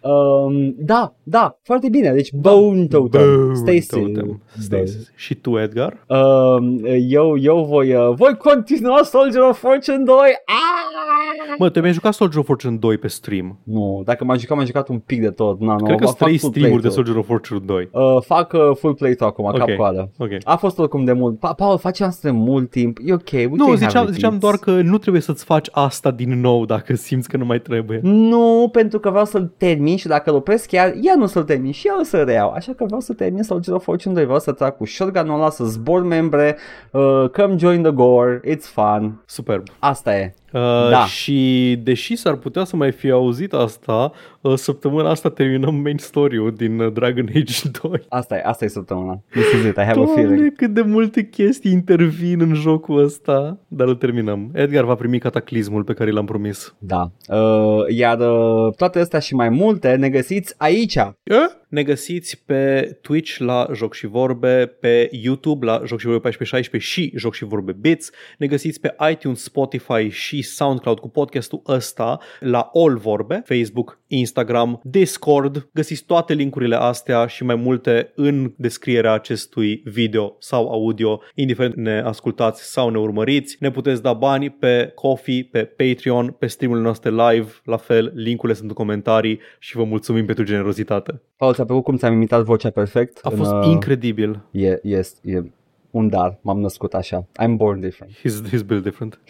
um, 0.00 0.74
da, 0.78 1.14
da, 1.22 1.58
foarte 1.62 1.88
bine. 1.88 2.12
Deci 2.12 2.32
Bone 2.32 2.86
Totem. 2.86 3.54
Stacy. 3.54 3.86
Totem. 3.86 4.42
Stasis. 4.58 5.12
Și 5.14 5.34
tu, 5.34 5.58
Edgar? 5.58 6.04
Um, 6.06 6.80
eu, 7.08 7.36
eu 7.38 7.64
voi, 7.64 7.94
uh, 7.94 8.14
voi 8.14 8.36
continua 8.36 9.02
Soldier 9.02 9.42
of 9.42 9.58
Fortune 9.58 10.02
2. 10.04 10.14
Ah! 10.46 11.54
Mă, 11.58 11.70
te 11.70 11.80
mi-ai 11.80 11.92
jucat 11.92 12.14
Soldier 12.14 12.38
of 12.40 12.46
Fortune 12.46 12.76
2 12.76 12.96
pe 12.98 13.08
stream. 13.08 13.58
Nu, 13.62 14.02
dacă 14.04 14.24
m-am 14.24 14.38
jucat, 14.38 14.56
m-am 14.56 14.66
jucat 14.66 14.88
un 14.88 14.98
pic 14.98 15.20
de 15.20 15.30
tot. 15.30 15.60
Na, 15.60 15.76
nu, 15.76 15.84
Cred 15.84 15.98
că 15.98 16.04
fac 16.04 16.14
sunt 16.16 16.28
trei 16.28 16.38
full 16.38 16.52
streamuri 16.52 16.82
de 16.82 16.88
play-through. 16.88 16.94
Soldier 16.94 17.16
of 17.16 17.26
Fortune 17.26 17.60
2. 17.64 17.88
Uh, 18.16 18.22
fac 18.22 18.52
uh, 18.52 18.76
full 18.76 18.94
play-through 18.94 19.32
acum, 19.32 19.44
Ok. 19.44 19.56
cap-coadă. 19.56 20.10
Ok. 20.18 20.28
A 20.44 20.56
fost 20.56 20.78
oricum 20.78 21.04
de 21.04 21.12
mult. 21.12 21.38
Pa- 21.38 21.52
Paul, 21.52 21.78
facem 21.78 22.06
asta 22.06 22.28
de 22.30 22.36
mult 22.36 22.70
timp. 22.70 22.98
E 23.04 23.12
ok. 23.12 23.30
we 23.32 23.46
Nu, 23.50 23.64
can 23.66 23.76
ziceam, 23.76 23.92
have 23.92 24.10
ziceam 24.12 24.32
repeats. 24.32 24.38
doar 24.40 24.56
că 24.76 24.82
nu 24.88 24.98
trebuie 24.98 25.22
să-ți 25.22 25.44
faci 25.44 25.68
asta 25.72 26.10
din 26.10 26.40
nou 26.40 26.64
dacă 26.64 26.94
simți 26.94 27.28
că 27.28 27.36
nu 27.36 27.44
mai 27.44 27.58
trebuie. 27.60 28.00
Nu, 28.02 28.68
pentru 28.72 28.98
că 28.98 29.10
vreau 29.10 29.24
să-l 29.24 29.52
termin 29.56 29.96
și 29.96 30.06
dacă 30.06 30.30
îl 30.30 30.36
opresc 30.36 30.68
chiar, 30.68 30.94
ea 31.02 31.14
nu 31.16 31.26
să-l 31.26 31.42
termin 31.44 31.72
și 31.72 31.86
eu 31.86 32.02
să 32.02 32.22
reiau. 32.22 32.50
Așa 32.50 32.72
că 32.72 32.84
vreau 32.84 33.00
să 33.00 33.12
termin 33.12 33.42
Soldier 33.42 33.76
of 33.76 33.82
Fortune 33.82 34.14
2, 34.14 34.24
vreau 34.24 34.38
să 34.38 34.52
trag 34.52 34.76
cu 34.76 34.84
shotgun-ul 34.84 35.34
ăla, 35.34 35.50
să 35.50 35.64
zbor 35.64 36.02
membre, 36.02 36.56
uh, 36.90 37.24
come 37.32 37.54
join 37.58 37.82
the 37.82 37.90
gore, 37.92 38.40
it's 38.48 38.64
fun. 38.72 39.22
Superb. 39.26 39.62
Asta 39.78 40.16
e. 40.18 40.34
Uh, 40.56 40.90
Da. 40.90 41.04
Și 41.04 41.78
deși 41.82 42.16
s-ar 42.16 42.34
putea 42.34 42.64
să 42.64 42.76
mai 42.76 42.92
fi 42.92 43.10
auzit 43.10 43.52
asta, 43.52 44.12
uh, 44.40 44.54
săptămâna 44.54 45.10
asta 45.10 45.30
terminăm 45.30 45.74
main 45.74 45.98
story-ul 45.98 46.52
din 46.56 46.80
uh, 46.80 46.92
Dragon 46.92 47.28
Age 47.34 47.68
2. 47.82 48.02
Asta 48.08 48.36
e, 48.36 48.42
asta 48.44 48.64
e 48.64 48.68
săptămâna. 48.68 49.20
This 49.30 49.52
is 49.52 49.64
it, 49.64 49.76
I 49.76 49.80
have 49.80 50.00
a 50.00 50.04
feeling. 50.06 50.26
Doamne, 50.26 50.48
cât 50.56 50.74
de 50.74 50.80
multe 50.80 51.28
chestii 51.28 51.72
intervin 51.72 52.40
în 52.40 52.54
jocul 52.54 53.04
ăsta, 53.04 53.58
dar 53.68 53.86
îl 53.86 53.94
terminăm. 53.94 54.50
Edgar 54.52 54.84
va 54.84 54.94
primi 54.94 55.18
cataclismul 55.18 55.84
pe 55.84 55.92
care 55.92 56.10
l-am 56.10 56.24
promis. 56.24 56.74
Da. 56.78 57.10
Uh, 57.28 57.84
iar 57.88 58.18
uh, 58.18 58.74
toate 58.76 58.98
astea 58.98 59.18
și 59.18 59.34
mai 59.34 59.48
multe 59.48 59.94
ne 59.94 60.08
găsiți 60.08 60.54
aici. 60.56 60.96
Eh? 61.22 61.36
Ne 61.76 61.82
găsiți 61.82 62.42
pe 62.44 62.82
Twitch 63.00 63.36
la 63.38 63.68
Joc 63.74 63.94
și 63.94 64.06
Vorbe, 64.06 64.66
pe 64.66 65.08
YouTube 65.12 65.66
la 65.66 65.82
Joc 65.84 65.98
și 65.98 66.06
Vorbe 66.06 66.28
1416 66.28 66.90
și 66.90 67.12
Joc 67.16 67.34
și 67.34 67.44
Vorbe 67.44 67.72
Bits. 67.72 68.10
Ne 68.38 68.46
găsiți 68.46 68.80
pe 68.80 68.94
iTunes, 69.10 69.42
Spotify 69.42 70.08
și 70.08 70.42
SoundCloud 70.42 70.98
cu 70.98 71.08
podcastul 71.08 71.62
ăsta 71.66 72.18
la 72.40 72.70
All 72.74 72.96
Vorbe, 72.96 73.42
Facebook, 73.44 74.00
Instagram, 74.08 74.80
Discord. 74.82 75.68
Găsiți 75.72 76.04
toate 76.04 76.34
linkurile 76.34 76.76
astea 76.76 77.26
și 77.26 77.44
mai 77.44 77.54
multe 77.54 78.12
în 78.14 78.52
descrierea 78.56 79.12
acestui 79.12 79.82
video 79.84 80.36
sau 80.38 80.68
audio, 80.68 81.20
indiferent 81.34 81.74
ne 81.74 82.00
ascultați 82.00 82.72
sau 82.72 82.88
ne 82.88 82.98
urmăriți. 82.98 83.56
Ne 83.60 83.70
puteți 83.70 84.02
da 84.02 84.12
bani 84.12 84.50
pe 84.50 84.92
Coffee, 84.94 85.48
pe 85.50 85.64
Patreon, 85.64 86.36
pe 86.38 86.46
streamurile 86.46 86.84
noastre 86.84 87.10
live, 87.10 87.48
la 87.64 87.76
fel, 87.76 88.12
linkurile 88.14 88.58
sunt 88.58 88.68
în 88.68 88.74
comentarii 88.74 89.40
și 89.58 89.76
vă 89.76 89.84
mulțumim 89.84 90.26
pentru 90.26 90.44
generozitate. 90.44 91.22
Paul, 91.36 91.54
ți-a 91.54 91.64
plăcut 91.64 91.84
cum 91.84 91.96
ți-am 91.96 92.12
imitat 92.12 92.42
vocea 92.42 92.70
perfect? 92.70 93.18
A 93.22 93.28
în, 93.30 93.36
fost 93.36 93.52
uh, 93.52 93.64
incredibil. 93.64 94.42
E, 94.50 94.78
yes, 94.82 95.20
e 95.22 95.42
un 95.90 96.08
dar, 96.08 96.38
m-am 96.42 96.60
născut 96.60 96.94
așa. 96.94 97.26
I'm 97.42 97.56
born 97.56 97.80
different. 97.80 98.14
He's, 98.14 98.50
he's 98.50 98.66
built 98.66 98.82
different. 98.82 99.20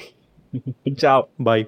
Ciao! 1.00 1.28
Bye. 1.36 1.64